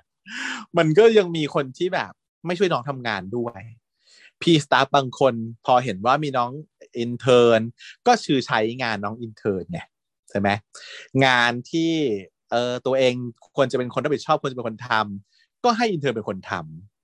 [0.77, 2.11] มันก็ยังมีคนที่แบบ
[2.45, 3.61] ไม่ช่วยน้องทำงานด้วย
[4.41, 5.33] พี่ staff บางคน
[5.65, 6.51] พอเห็นว่ามีน้อง
[6.99, 7.61] intern
[8.07, 9.79] ก็ชื่อใช้งานน้อง intern ไง
[10.29, 10.49] ใช่ไหม
[11.25, 11.91] งานที่
[12.51, 13.13] เออตัวเอง
[13.55, 16.96] ควรจะเป็นคนรับผิดชอบควรจะเป็นคนทำก็ให้ intern เป็นคนทำ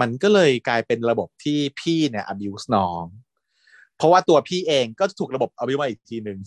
[0.00, 3.04] มันก็เลยกลายเป็นระบบที่พี่เนี่ย abuse น้อง
[3.96, 6.38] เพราะว่าตัวพี่เองก็ถูกระบบ abuse มาอีกทีหนึ่ง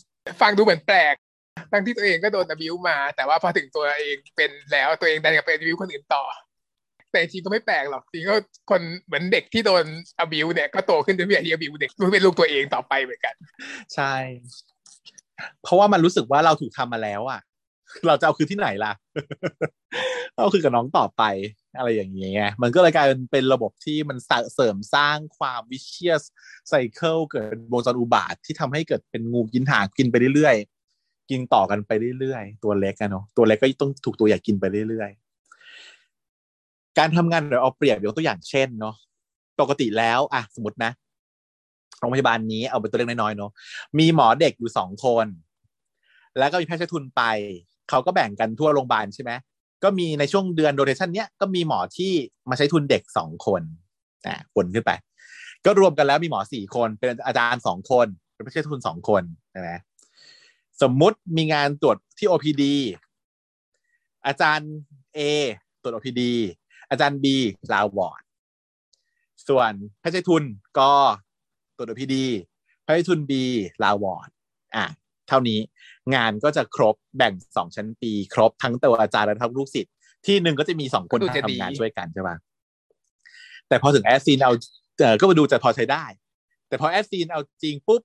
[0.42, 1.16] ฟังดูเหมือนแปลก
[1.72, 6.24] ทั้งที่ตัวเองก็โดน abuse มา แต่ว่าพอถึงตัวเองเป็นแล้วตัวเองดันกลับไป abuse คนอื่นต่อ
[7.12, 8.36] แต่จริงก็ไม่แปลกหรอกจริงก็
[8.70, 9.86] คนเหมือนเด็กที่โดน
[10.20, 13.36] abuse เนี่ยก็โตขึ้นจะเป็นที่ abuse เด็กรู้เป็นลูกตัวเองต่อไปเหมือนกัน
[13.96, 14.14] ใช่
[15.64, 17.40] เพราะว่ามันรู้สึกว่าเราถูกทำมาแล้วอะ
[18.08, 18.94] เราจะเอาคืนที่ไหนล่ะ
[20.36, 21.24] เอาคืนกับน้องต่อไป
[21.78, 24.18] อะไรอย่างเงี้ยมันก็เลยกลายเป็นเป็นระบบที่มัน
[24.56, 38.96] เสริมสร้างความ vicious cycle เกิดวงจรอุบาทว์ที่ทำให้เกิดเป็นงูกินหางกินไปเรื่อยๆ กินต่อกันไปเรื่อยๆ ตัวเล็กอะเนาะตัวเล็กก็ต้องถูกตัวใหญ่กินไปเรื่อยๆ การทำงานโดยเอาเปรียบยกตัวอย่างเช่นเนาะ
[39.60, 40.92] ปกติแล้วอะสมมตินะ
[42.00, 43.52] โรงพยาบาลนี้เอาเป็นตัวเลขน้อยๆเนาะ
[44.00, 45.28] มีหมอเด็กอยู่สองคน
[46.38, 47.22] แล้วก็มีแพทย์ใช้ทุนไป
[47.90, 49.32] เขาก็แบ่งกันทั่วโรงพยาบาลใช่ไหม
[49.84, 52.12] ก็มีในช่วงเดือนโรเทชันเนี้ยก็มีหมอที่
[52.50, 53.62] มาใช้ทุนเด็กสองคน
[54.28, 54.92] อ่าคนขึ้นไป
[55.66, 59.70] ก็รวมกันแล้วมีหมอสี่คนเป็นอาจารย์สองคนเป็นผู้ใช้ทุนสองคนใช่ไหม
[60.82, 62.64] สมมุติมีงานตรวจที่ OPD
[64.28, 64.72] อาจารย์
[65.18, 65.20] A
[65.82, 66.22] ตรวจ OPD
[66.90, 67.26] อาจารย์ B
[67.74, 68.22] ลาวอร์ด
[69.48, 70.44] ส่วนแพทย์ใช้ทุน
[70.80, 70.92] ก็
[71.76, 72.16] ตรวจ OPD
[72.84, 73.32] แพทย์ใช้ทุน B
[73.84, 74.30] ราวนด์ วอร์ด
[74.76, 74.86] อะ
[75.30, 75.60] เท่านี้
[76.16, 79.94] งานก็จะครบแบ่งสองชั้นปี ครบทั้งตัวอาจารย์และทั้งลูกศิษย์
[80.26, 82.38] ที่หนึ่งก็จะมีสองคนก็ดูจะดีทำงานช่วยกันใช่ปะ
[83.68, 84.52] แต่พอถึงแอดซีนเอา
[85.00, 86.04] เออก็มาดูจะพอใช้ได้
[86.68, 88.02] แต่พอแอดซีนเอาจริงปุ๊บ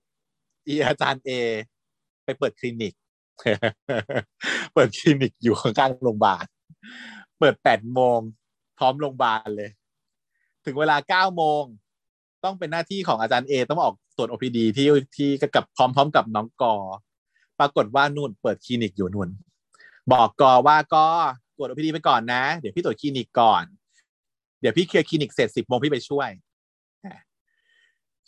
[0.67, 1.31] อีอาจารย์ A
[2.25, 2.95] ไปเปิดคลินิก
[4.75, 6.47] เปิดคลินิกอยู่ข้างๆโรงพยาบาล
[7.39, 8.19] เปิดแปดโมง
[8.79, 9.71] พร้อมโรงพยาบาลเลย
[10.65, 11.63] ถึงเวลาเก้าโมง
[12.45, 16.75] ต้องเป็นหน้าที่ของอาจารย์ A ต้องมาออกตรวจ OPD ที่ที่กับพร้อมๆกับน้องกอ
[17.59, 19.29] ปรากฏว่านู่นเปิดคลินิกอยู่นู่น
[20.13, 21.07] บอกกอว่าก็
[21.57, 23.65] ตรวจ OPD ไปก่อนนะ เดี๋ยวพี่ตรวจคลินิกก่อน
[24.61, 26.29] เดี๋ยวพี่เคลียร์คลินิกเสร็จสิบโมงพี่ไปช่วย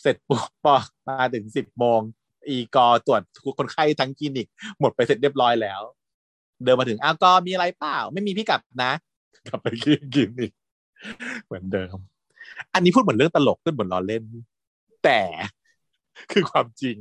[0.03, 0.75] เสร็จปุ๊บพอ
[1.09, 2.01] มาถึงสิบโมง
[2.49, 3.23] อีกอตรวจ
[3.59, 4.49] คนไข้ทั้งคลินิก
[4.81, 5.81] หมดไปเสร็จเรียบร้อยแล้ว
[6.63, 8.93] เดินมาถึงอ้าวก็มีอะไรเปล่า ไม่มีพี่กลับนะ
[9.49, 9.95] กลับไปคลิ
[10.41, 10.53] นิก
[11.45, 11.97] เหมือนเดิม
[12.75, 14.23] อันนี้พูดเหมือนเรื่องตลกพูดเหมือนล้อเล่น
[15.05, 15.21] แต่
[16.33, 16.97] คือความจริง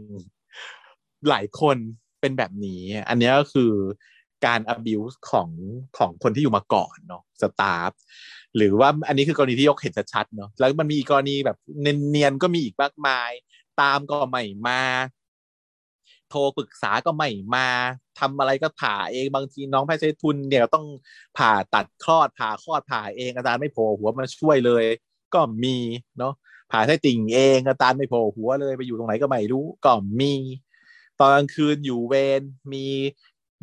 [1.30, 1.78] หลายคน
[2.26, 3.74] เป็นแบบนี้ อันนี้ก็คือ
[4.46, 5.50] การ abuse ของ
[5.98, 7.92] ของคนที่อยู่มาก่อนเนาะสตาฟ
[8.58, 13.32] หรือว่าอันนี้คือกรณีที่ยกเห็นชัดๆเนาะแล้วมันมีกรณีแบบเนียนๆก็มีอีกมากมาย
[13.82, 14.82] ตามก็ไม่มา
[16.30, 17.68] โทรปรึกษาก็ไม่มา
[18.20, 20.86] ทำอะไรก็ผ่าเองบางทีน้องแพทย์ใช้ทุนเนี่ยต้อง
[21.38, 24.84] ผ่าตัดคลอดผ่าคลอดผ่าเองอาจารย์ไม่โผล่หัวมาช่วยเลย
[25.34, 25.78] ก็มี
[26.20, 26.34] เนาะ
[26.72, 30.34] ผ่าไส้ติ่งเองอาจารย์ไม่โผล่หัวเลย ไปอยู่ตรงไหนก็ไม่รู้ก็มี
[31.20, 32.42] ตอนกลางคืนอยู่เวร
[32.74, 32.86] มี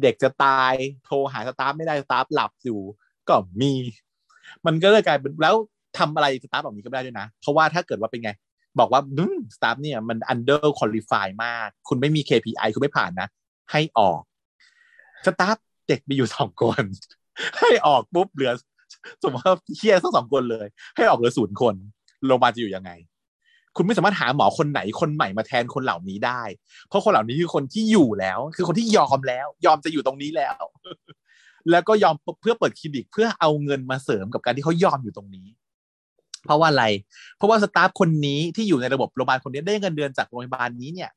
[0.03, 0.73] เด็กจะตาย
[1.05, 2.81] โทรหา staff ไม่ได้ staff หลับอยู่
[3.29, 3.73] ก็มี
[4.67, 5.57] มันก็เลยกลายเป็นแล้ว
[5.99, 8.31] ทำอะไร staff แบบนี้ก็ไม่ได้ด้วยนะ เพราะว่าถ้าเกิดว่าเป็นไง
[8.79, 9.01] บอกว่า
[9.57, 13.29] staff เนี่ยมัน under qualify มาก คุณไม่มี KPI คุณไม่ผ่านนะ
[13.73, 14.21] ให้ออก
[15.27, 15.57] staff
[15.89, 16.85] เด็กมีอยู่สองคน
[17.59, 18.53] ให้ออกปุ๊บเหลือ
[19.23, 20.67] สมมติว่าเคียทั้งสองคนเลย
[20.97, 21.75] ให้ออกเหลือศูนย์คน
[22.27, 22.91] โรงพยาบาลจะอยู่ยังไง
[23.77, 26.43] คุณไม่สามารถหาหมอคนไหนคนใหม่มาแทนคนเหล่านี้ได้
[26.89, 30.63] เพราะคนเหล่านี้คือคนที่อยู่แล้ว คือคนที่ยอมแล้ว ยอมจะอยู่ตรงนี้แล้ว
[31.71, 35.47] แล้วก็ยอมเพื่อเปิดคลินิก เพื่อเอาเงินมาเสริมกับการที่เขายอมอยู่ตรงนี้
[36.47, 36.85] เพราะว่าอะไร
[37.37, 41.11] เพราะว่าสตาฟคนนี้ที่อยู่ในระบบโรงพยาบาลคนนี้ได้เงินเดือนจากโรงพยาบาลนี้เนี่ย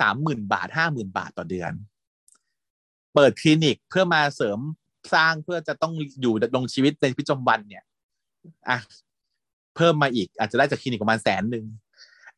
[0.00, 1.72] สามหมื่นบาทห้าหมื่นบาทต่อเดือน
[3.14, 4.58] เปิดคลินิกเพื่อมาเสริม
[5.14, 7.84] สร้างเพื่อจะต้องอยู่ดำรงชีวิตในพิจมวันเนี่ย
[8.68, 8.78] อะ
[9.76, 11.64] เพิ่มมาอีกอาจจะได้จากคลินิกประมาณแสนหนึ่ง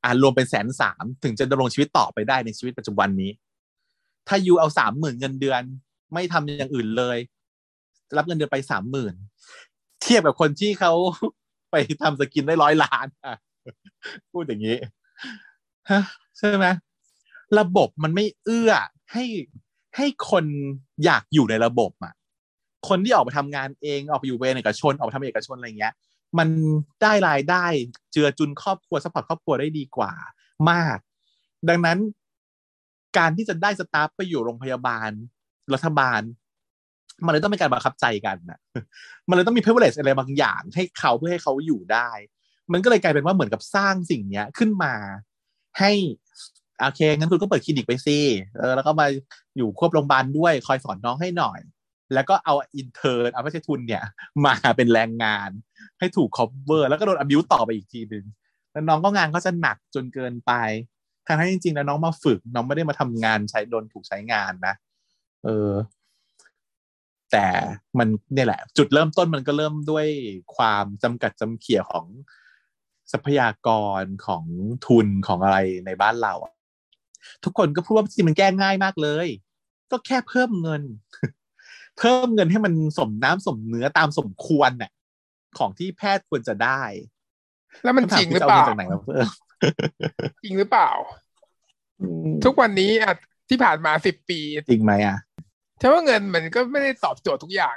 [0.04, 3.30] อ่ารวมเป็นแสนสามถึงจะดำรงชีวิตต่อไปได้ในชีวิตปัจจุบันนี้
[4.28, 5.62] ถ้ายูเอาสามหมื่นเงินเดือน
[6.14, 7.18] ไม่ทำอย่างอื่นเลย
[8.16, 9.14] รับเงินเดือนไปสามหมื่น
[10.02, 10.92] เทียบกับคนที่เขา
[11.70, 13.36] ไปทำสกินได้ร้อยล้านอะ
[14.32, 14.76] พูดอย่างนี้
[15.90, 16.02] ฮะ
[16.38, 16.66] ใช่ไหม
[17.58, 18.72] ระบบมันไม่เอื้อ
[19.12, 19.24] ให้
[19.96, 20.44] ให้คน
[21.04, 22.14] อยากอยู่ในระบบอะ
[22.88, 25.94] คนที่ออกไปทำงานเองออกไปอยู่เวรเอกชนออกไปทำเอกชนอะไรเงี้ย
[26.38, 26.48] มัน
[27.02, 27.66] ได้รายได้
[28.12, 30.12] เจือจุนครอบครัวสปอร์ตครอบครัวได้ดีกว่า
[30.70, 30.98] มาก
[31.68, 31.98] ดังนั้น
[33.18, 35.10] การที่จะได้สตาฟไปอยู่โรงพยาบาล
[35.74, 36.20] รัฐบาล
[37.24, 38.60] มันเลยต้องเป็นการบังคับใจกันนะ
[39.28, 42.10] มันเลยต้องมี privilege อะไรบางอย่าง ให้เขาเพื่อให้เขาอยู่ได้
[42.72, 44.94] มันก็เลยกลายเป็นว่าเหมือนกับสร้างสิ่งเนี้ยขึ้นมา
[45.78, 45.92] ให้
[46.80, 48.18] โอเคงั้นคุณก็เปิดคลินิกไปสิ
[48.76, 49.06] แล้วก็มา
[49.56, 51.60] อยู่ควบโรงพยาบาลด้วย คอยสอนน้องให้หน่อย
[52.14, 54.04] แล้วก็เอาอินเทอร์เอาไม่ใช่ทุนเนี่ย
[54.44, 55.50] มาเป็นแรงงาน
[55.98, 58.24] ให้ถูก cover แล้วก็โดน abuse ต่อไปอีกทีหนึ่ง
[58.72, 60.52] แล้วน้องก็งานก็จะหนักจนเกินไป
[61.26, 64.74] ทั้งที่จริงๆแล้วน้องมาฝึก น้องไม่ได้มาทำงานใช้โดนถูกใช้งานนะ
[65.44, 65.72] เออ
[67.32, 67.46] แต่
[67.98, 70.06] มันเนี่ยแหละ จุดเริ่มต้นมันก็เริ่มด้วย
[70.56, 72.06] ความจำกัดจำเขี่ยของ
[73.12, 73.68] ทรัพยาก
[74.00, 74.44] รของ
[74.86, 76.34] ทุนของอะไรในบ้านเรา
[77.44, 79.28] ทุกคนก็พูดว่าจริงมันแก้ง่ายมากเลย
[79.90, 80.82] ก็แค่เพิ่มเงิน
[81.98, 84.90] เพิ่มเงินให้มันสมน้ำสมเนื้อตามสมควรน่ะ
[85.58, 86.82] ของที่แพทย์ควรจะได้
[87.84, 89.26] แล้วมันจริงหรือเปล่าจากไหนมาเพิ่ม
[90.44, 90.90] จริงหรือเปล่า
[92.44, 93.14] ทุกวันนี้อะ
[93.48, 94.40] ที่ผ่านมาสิบปี
[94.70, 95.18] จริงไหมอะ
[95.80, 97.76] ฉันว่าเงินมันก็ไม่ได้ตอบโจทย์ทุกอย่าง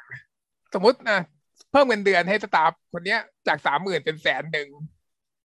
[0.74, 1.20] สมมตินะ
[1.72, 4.70] เพิ่มเงินเดือนให้สตาฟคนเนี้ยจากสามหมื่นเป็นแสนหนึ่ง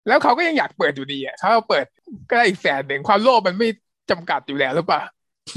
[0.07, 1.85] แล้วเขาก็ยังอยากเปิดอยู่ดีอะเขาเปิด
[2.29, 3.67] ก็ได้อีกแสนหนึ่งความโลภมันไม่
[4.11, 5.01] จำกัดอยู่แล้วหรือเปล่า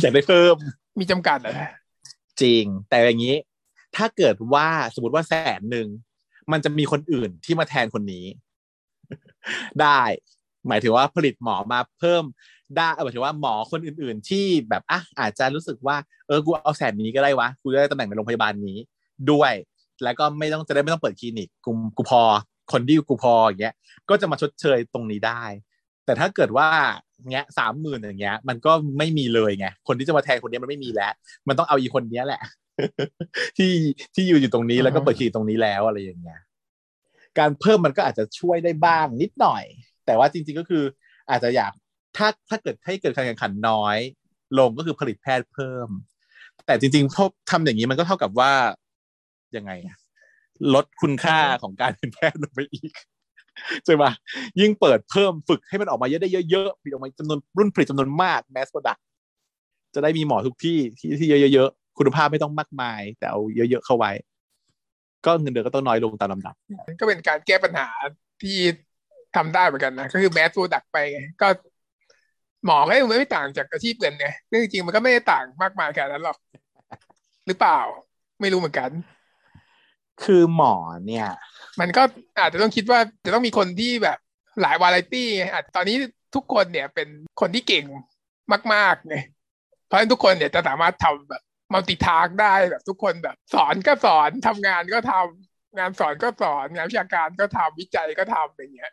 [0.01, 0.57] อยากได้เพิ่ม
[0.99, 1.55] มีจำกัดเหรอ
[2.43, 3.37] จริง แต่อย่างนี้
[3.97, 5.87] ถ้าเกิดว่าสมมติว่าแสนหนึ่ง
[6.53, 8.25] มันจะมีคนอื่นที่มาแทนคนนี้
[9.81, 10.03] ได้
[10.69, 12.25] หมายถึงว่าผลิตหมอมาเพิ่ม
[12.77, 15.97] ได้หมายถึงว่าหมอคนอื่น ๆ ที่แบบอะอาจจะรู้สึกว่า
[16.27, 18.77] เออกูเอาแสนนี้ก็ได้วะกูได้ตำแหน่งในโรงพยาบาลนี้
[19.31, 19.53] ด้วย
[20.05, 22.23] แล้วก็ไม่ต้องจะได้ไม่ต้องเปิดคลินิกกูกูพอ
[22.73, 23.75] คนที่กูพออย่างเงี้ย
[24.09, 25.43] ก็จะมาชดเชยตรงนี้ได้
[26.05, 26.69] แต่ถ้าเกิดว่า
[27.33, 31.13] เงี้ยสามหมื่นอย่างเงี้ย มันก็ไม่มีเลยไงคนที่จะมาแทนคนนี้มันไม่มีแล้ว
[31.49, 32.43] มันต้องเอาอีคนนี้แหละ
[33.59, 33.73] ที่
[34.15, 36.41] ที่อยู่อยู่ตรงนี้แล้วก็เปิดคลินิกตรงนี้แล้วอะไรอย่างเงี้ย
[37.39, 39.65] การเพิ่มมันก็อาจจะช่วยได้บ้างนิดหน่อย
[40.07, 40.85] แต่ว่าจริง ๆก็คือ
[41.31, 41.73] อาจจะอยาก
[42.17, 43.99] ถ้าถ้าเกิดให้เกิดการแข่งขันน้อย
[44.59, 45.89] ลงก็คือผลิตแพทย์เพิ่ม
[46.67, 48.53] แต่จริงๆพอทำอย่างนี้มันก็เท่ากับว่า
[49.57, 49.73] ยังไง
[50.75, 52.93] ลดคุณค่าของการเป็นแพทย์ลงไปอีก
[53.85, 54.05] ใช่ไหม
[54.61, 58.99] ยิ่งเปิดเพิ่มฝึกให้มันออกมาเยอะได้เยอะๆผลิตออกมาจำนวนรุ่นผลิตจำนวนมากแมสโปรดัก
[59.95, 64.13] จะได้มีหมอทุกที่ที่ที่เยอะๆคุณภาพไม่ต้องมากมาย แต่เอาเยอะๆเข้าไว้
[65.27, 66.55] ก็เงินเดือนก็ต้องน้อยลงตามลำดับ
[67.01, 67.89] ก็เป็นการแก้ปัญหา
[68.43, 68.57] ที่
[69.37, 71.49] ทำได้เหมือนกันนะก็คือแมสโปรดักไปไงก็
[72.65, 76.37] หมอก็ไม่ต่างจากอาชีพอื่นไงซึ่งจริงๆมันก็ไม่ได้ต่างมากมายขนาดนั้นหรอก
[77.47, 77.81] หรือเปล่า
[78.41, 78.91] ไม่รู้เหมือนกัน
[80.25, 80.75] คือหมอ
[81.07, 81.29] เนี่ย
[81.81, 82.03] มันก็
[82.41, 84.19] อาจจะต้องคิดว่าจะต้องมีคนที่แบบ
[84.63, 85.97] หลายวาไรตี้ไงอาจตอนนี้
[86.35, 87.09] ทุกคนเนี่ยเป็น
[87.41, 87.85] คนที่เก่ง
[88.75, 89.17] มากๆไง
[89.87, 91.43] เพราะฉะนั้นทุกคนเนี่ยจะสามารถทำแบบ
[91.73, 98.93] มัลติทาร์กได้แบบทุกคนแบบ สอนก็สอนทำงานก็ทำงานสอนก็สอนงานวิชาการก็ทำวิจัยก็ทำอย่างเงี้ย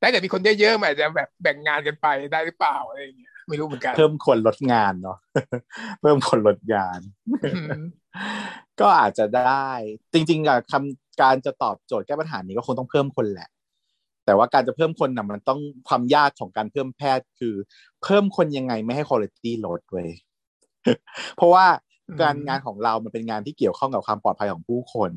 [0.00, 5.18] ถ้าเกิดมีคนเยอะๆมันอาจจะแบบแบ่งงานกันไปได้หรือเปล่าอะไรอย่างเงี้ยไม่รู้เหมือนกัน เพิ่มคนลดงานเนาะ
[6.00, 7.00] เพิ่มคนลดงาน
[7.44, 7.80] อืม
[8.80, 9.70] ก็อาจจะได้
[10.12, 13.48] จริงๆอะคำการจะตอบโจทย์แก้ปัญหานี้ก็คงต้องเพิ่มคนแหละ
[14.24, 17.54] แต่ว่าการจะเพิ่มคนน่ะมันต้องความยากของการเพิ่มแพทย์คือ
[18.02, 20.08] เพิ่มคนยังไงไม่ให้คุณภาพลดเว้ย
[21.36, 21.66] เพราะว่า
[22.20, 25.10] การงานของเรามันเป็นงานที่เกี่ยวข้องกับความปลอดภัยของผู้คน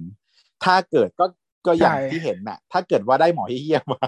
[0.64, 1.26] ถ้าเกิดก็
[1.66, 4.02] ก็อย่างที่เห็นน่ะ ถ้าเกิดว่าได้หมอที่เยี่ยมมา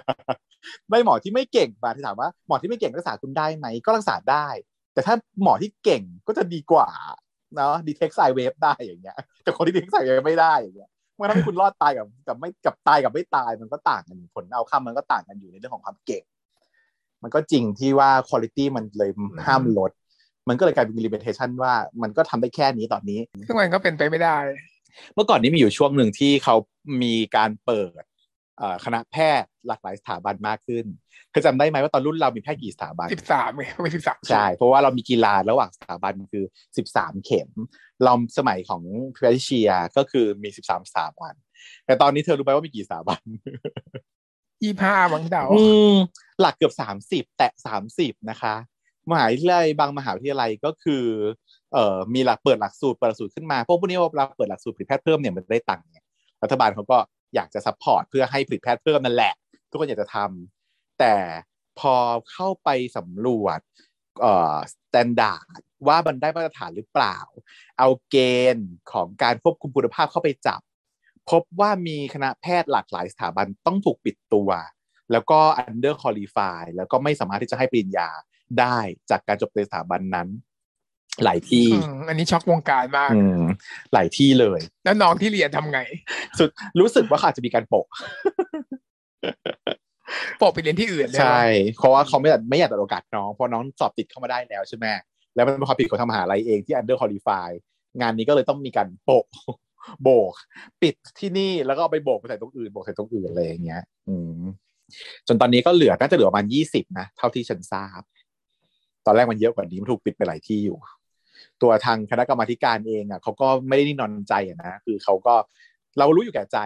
[0.92, 4.48] ได้หมอที่ไม่เก่งมาที่ถามว่าหมอที่ไม่เก่งรักษาคุณได้ไหมก็รักษาได้
[4.94, 6.90] แต่ถ้าหมอที่เก่งก็จะดีกว่า
[7.56, 10.90] เนาะดีเทคไซเวฟได้อย่างเงี้ย แต่คนที่ดีเทคไซเวฟไม่ได้อย่างเงี้ย
[11.20, 16.24] มันทำให้คุณรอดตายกับกับไม่กับตายกับไม่ตายมันก็ต่างกันอยู่ผลเอาคำมันก็ต่างกันอยู่ในเรื่องของความเก่ง
[17.24, 19.12] มันก็จริงที่ว่าคุณภาพมันเลย
[19.46, 19.92] ห้ามลด
[20.50, 24.38] มันก็เลยกลายเป็น limitation ว่ามันก็ทำได้แค่นี้ตอนนี้ ซึ่งมันก็เป็นไปไม่ได้
[25.14, 26.56] เมื่อก่อนนี้มีอยู่ช่วงหนึ่งที่เขา
[27.04, 28.10] มีการเปิดเอ่อ
[28.85, 30.85] คณะแพทย์หลากหลายสถาบันมากขึ้น
[31.31, 36.45] เธอจำได้ไหมว่าตอนรุ่นเรามีแพทย์กี่สถาบันสิบสามไงไม่สิบสามใช่เพราะว่าเรามีกีฬาระหว่างสถาบันคือ
[36.77, 37.49] สิบสามเข็ม
[38.03, 38.83] เราสมัยของ
[39.14, 41.33] แพทย์เชียก็คือมีสิบสามสถาบัน
[41.85, 43.22] แต่ตอนนี้เธอรู้ไหมว่ามีกี่สถาบัน
[44.64, 45.95] ยี่ห้าบังเดาอืม
[46.41, 48.56] หลักเกือบสามสิบแตะสามสิบนะคะ
[49.11, 51.03] มหาวิทยาลัยบางมหาวิทยาลัยก็คือ
[51.73, 56.06] เอ่อมีหลักเปิดหลักสูตรเปิดหลักสูตรขึ้นมาพวกพวกนี้เวลาเปิดหลักสูตรผลิตแพทย์เพิ่มเนี่ยมันได้ตังค์เนี่ย
[56.43, 56.98] รัฐบาลเขาก็
[57.35, 59.34] อยากจะ support เพื่อให้ผลิตแพทย์เพิ่มนั่นแหละ
[59.69, 61.16] ทุกคนอยากจะทำแต่
[61.80, 61.95] พอ
[62.32, 63.60] เข้าไปสำรวจ
[64.22, 67.18] เอ่อ standard ว่ามันได้มาตรฐานหรือเปล่า
[67.80, 68.18] เอาเก
[68.56, 70.61] ณฑ์ของการควบคุมคุณภาพเข้าไปจับ
[71.30, 74.50] พบว่ามีคณะแพทย์หลากหลายสถาบันต้องถูกปิดตัว
[75.11, 78.10] แล้วก็ under qualify แล้วก็ไม่สามารถที่จะให้ปริญญา
[78.60, 78.77] ได้
[79.10, 80.27] จากการจบในสถาบันนั้น
[81.23, 83.43] หลายที่อืมอันนี้ช็อกวงการมากอืม
[83.93, 85.80] หลายที่เลย แล้วน้องที่เรียนทำไง
[86.40, 86.49] สุด
[86.80, 87.88] รู้สึกว่าเขาอาจจะมีการโปะ
[90.38, 91.43] โปะไปเรียนที่อื่นเลยใช่
[91.77, 94.85] เพราะว่าเขาไม่อยากไม่อยากตัดโอกาสน้องเพราะน้องสอบติดเข้ามาได้แล้วใช่ไหม
[95.35, 97.49] แล้วมันเป็นความผิดของทางมหาลัยเองที่ under qualify
[97.99, 99.25] งานนี้ก็เลยต้องมีการโปะ
[100.03, 100.33] โบก
[100.81, 104.41] ปิดที่นี่แล้วก็เอาไปโบกไปใส่ตรงอื่นโบกใส่ตรงอื่นอะไรอย่างเงี้ย อืม
[105.27, 108.01] จนตอนนี้ก็เหลือน่าจะเหลือประมาณยี่สิบนะเท่าที่ฉันทราบ
[109.06, 110.77] ตอนแรกมันเยอะกว่านี้มันถูกปิดไปหลายที่อยู่
[111.61, 115.33] ตัวทางคณะกรรมาธิการเองอะเขาก็ไม่ได้นิ่งนอนใจอะนะคือเขาก็
[115.98, 116.59] เรารู้อยู่แก่ใจ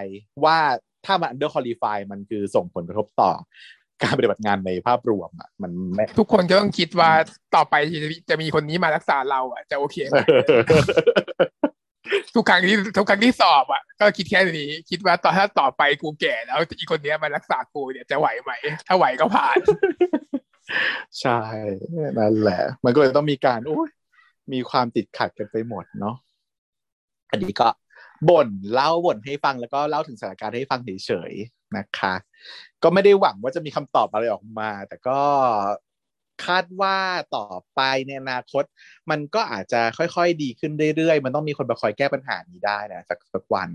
[0.45, 0.57] ว่า
[1.06, 3.32] ถ้ามัน under qualify มันคือส่งผลกระทบต่อ
[4.03, 7.11] การปฏิบัติงานในภาพรวมอะมันไม่ทุกคนก็ต้องคิดว่า
[7.56, 10.17] ต่อไปจะมีจะมีคนนี้มารักษาเราอะจะโอเคไหม
[12.35, 18.51] ทุกครั้งที่ทุกครั้งที่สอบอะก็คิดแค่นี้ คิดว่าตอนถ้าต่อไปกูแก่แล้วอีกคนเนี้ยมารักษากูเนี่ยจะไหวไหม
[18.88, 19.57] ถ้าไหวก็ผ่าน
[21.19, 21.40] ใช่
[22.17, 23.90] นั่นแหละ มันก็เลยต้องมีการโอ้ย
[24.53, 26.15] มีความติดขัดกันไปหมดเนาะ
[27.32, 27.67] อันนี้ก็
[28.30, 32.14] บ่นเล่าบ่นให้ฟังแล้วก็เล่าถึงสถานการณ์ให้ฟังเฉยๆนะคะ
[32.83, 35.19] ก็ไม่ได้หวังว่าจะมีคำตอบอะไรออกมา แต่ก็
[36.45, 36.98] คาดว่า
[37.35, 38.64] ต่อไปในอนาคต
[39.09, 43.69] มันก็อาจจะค่อยๆดีขึ้นเรื่อยๆ มันต้องมีคนมาคอยแก้ปัญหานี้ได้นะสักสักวัน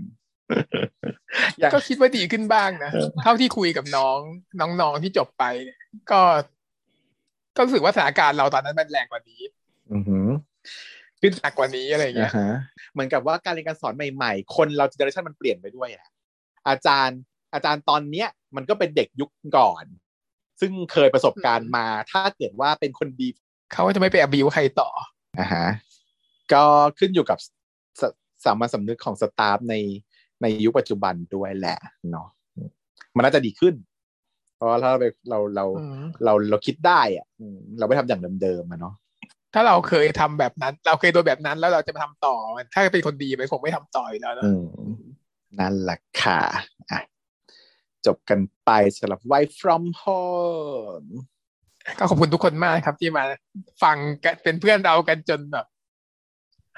[1.57, 4.17] อย่างก็คิดว่าดีขึ้นบ้างนะเออเท่าที่คุยกับน้อง
[4.81, 5.79] น้องๆที่จบไปเนี่ย
[6.11, 6.21] ก็
[7.55, 9.41] ก็รู้สึกว่าสถานการณ์เราตอนนั้นมันแรงกว่านี้
[9.93, 10.27] อือหือ
[11.21, 12.51] ขึ้นหนักกว่านี้อะไรอย่างเงี้อ่ายฮะ
[12.93, 16.07] เหมือนกับว่าการเรียนการสอนใหม่ๆ คนเราเจเนอเรชันมันเปลี่ยนไปด้วยอะ
[16.67, 17.19] อาจารย์
[17.53, 19.85] อาจารย์ตอนเนี้ยมันก็เป็นเด็กยุคก่อน
[20.59, 23.27] ซึ่งเคยประสบการณ์มา ถ้าเกิดว่าเป็นคนดี
[23.73, 24.89] เขาก็จะไม่ไปอบิวใครต่อ
[25.39, 25.65] อ่าฮะ
[26.53, 26.63] ก็
[26.99, 27.37] ขึ้นอยู่กับ
[28.01, 28.03] ส
[28.45, 29.75] สามัญสำนึกของสตาฟใน
[30.41, 31.77] ในยุคปัจจุบันด้วยแหละ
[32.11, 32.27] เนาะ
[33.15, 33.75] มันน่าจะดีขึ้น
[34.55, 38.93] เพราะว่าถ้าเราไปเราเราอืมเราเราคิดได้อะอืมเราไม่ทำอย่างเดิมๆอะเนาะ
[39.53, 42.35] ถ้าเราเคยทำแบบนั้น เราเคยโดนแบบนั้นแล้วเราจะมาทำต่อ
[42.73, 44.93] ถ้าเป็นคนดีมันคงไม่ทำต่ออยู่แล้วนะอืม
[45.59, 46.41] นั่นแหละค่ะ
[46.91, 46.99] อะ
[48.05, 51.09] จบกันไปสำหรับ Work from home
[51.97, 53.23] ก็ขอบคุณทุกคนมากครับที่มา
[53.83, 55.65] ฟังกันเป็นเพื่อนเรากันจนแบบ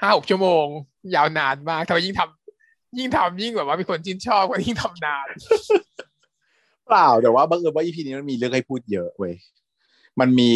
[0.00, 0.66] ห้าหกชั่วโมง
[1.14, 5.26] ยาวนานมากทำไมยิ่งทำยิ่งทำยิ่งแบบว่ามีคนชื่นชอบก็ยิ่งทำนาน
[6.86, 9.34] เปล่าแต่ว่าบังเอิญว่า EP นี้มันมีเรื่องให้พูดเยอะเว้ย
[10.20, 10.52] มันมี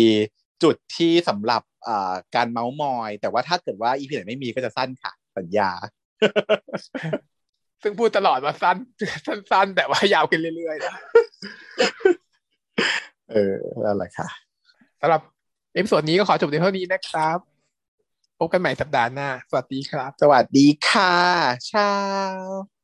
[0.63, 5.71] จุดที่สำหรับอ่าการเม้าท์มอย แต่ว่าถ้าเกิดว่า EP ไหนไม่มีก็จะสั้นค่ะ สัญญา
[7.83, 8.77] ซึ่งพูดตลอดว่าสั้น
[9.27, 10.95] สั้น ๆ แต่ว่ายาวขึ้นเรื่อยๆนะ
[13.31, 14.29] เออนั่นแหละค่ะ
[15.01, 15.23] สำหรับ
[15.75, 17.39] episode นี้ก็ขอจบในเท่านี้นะครับ
[18.39, 21.15] พบกันใหม่สัปดาห์หน้า สวัสดีครับ สวัสดีค่ะ
[21.69, 22.78] เช้า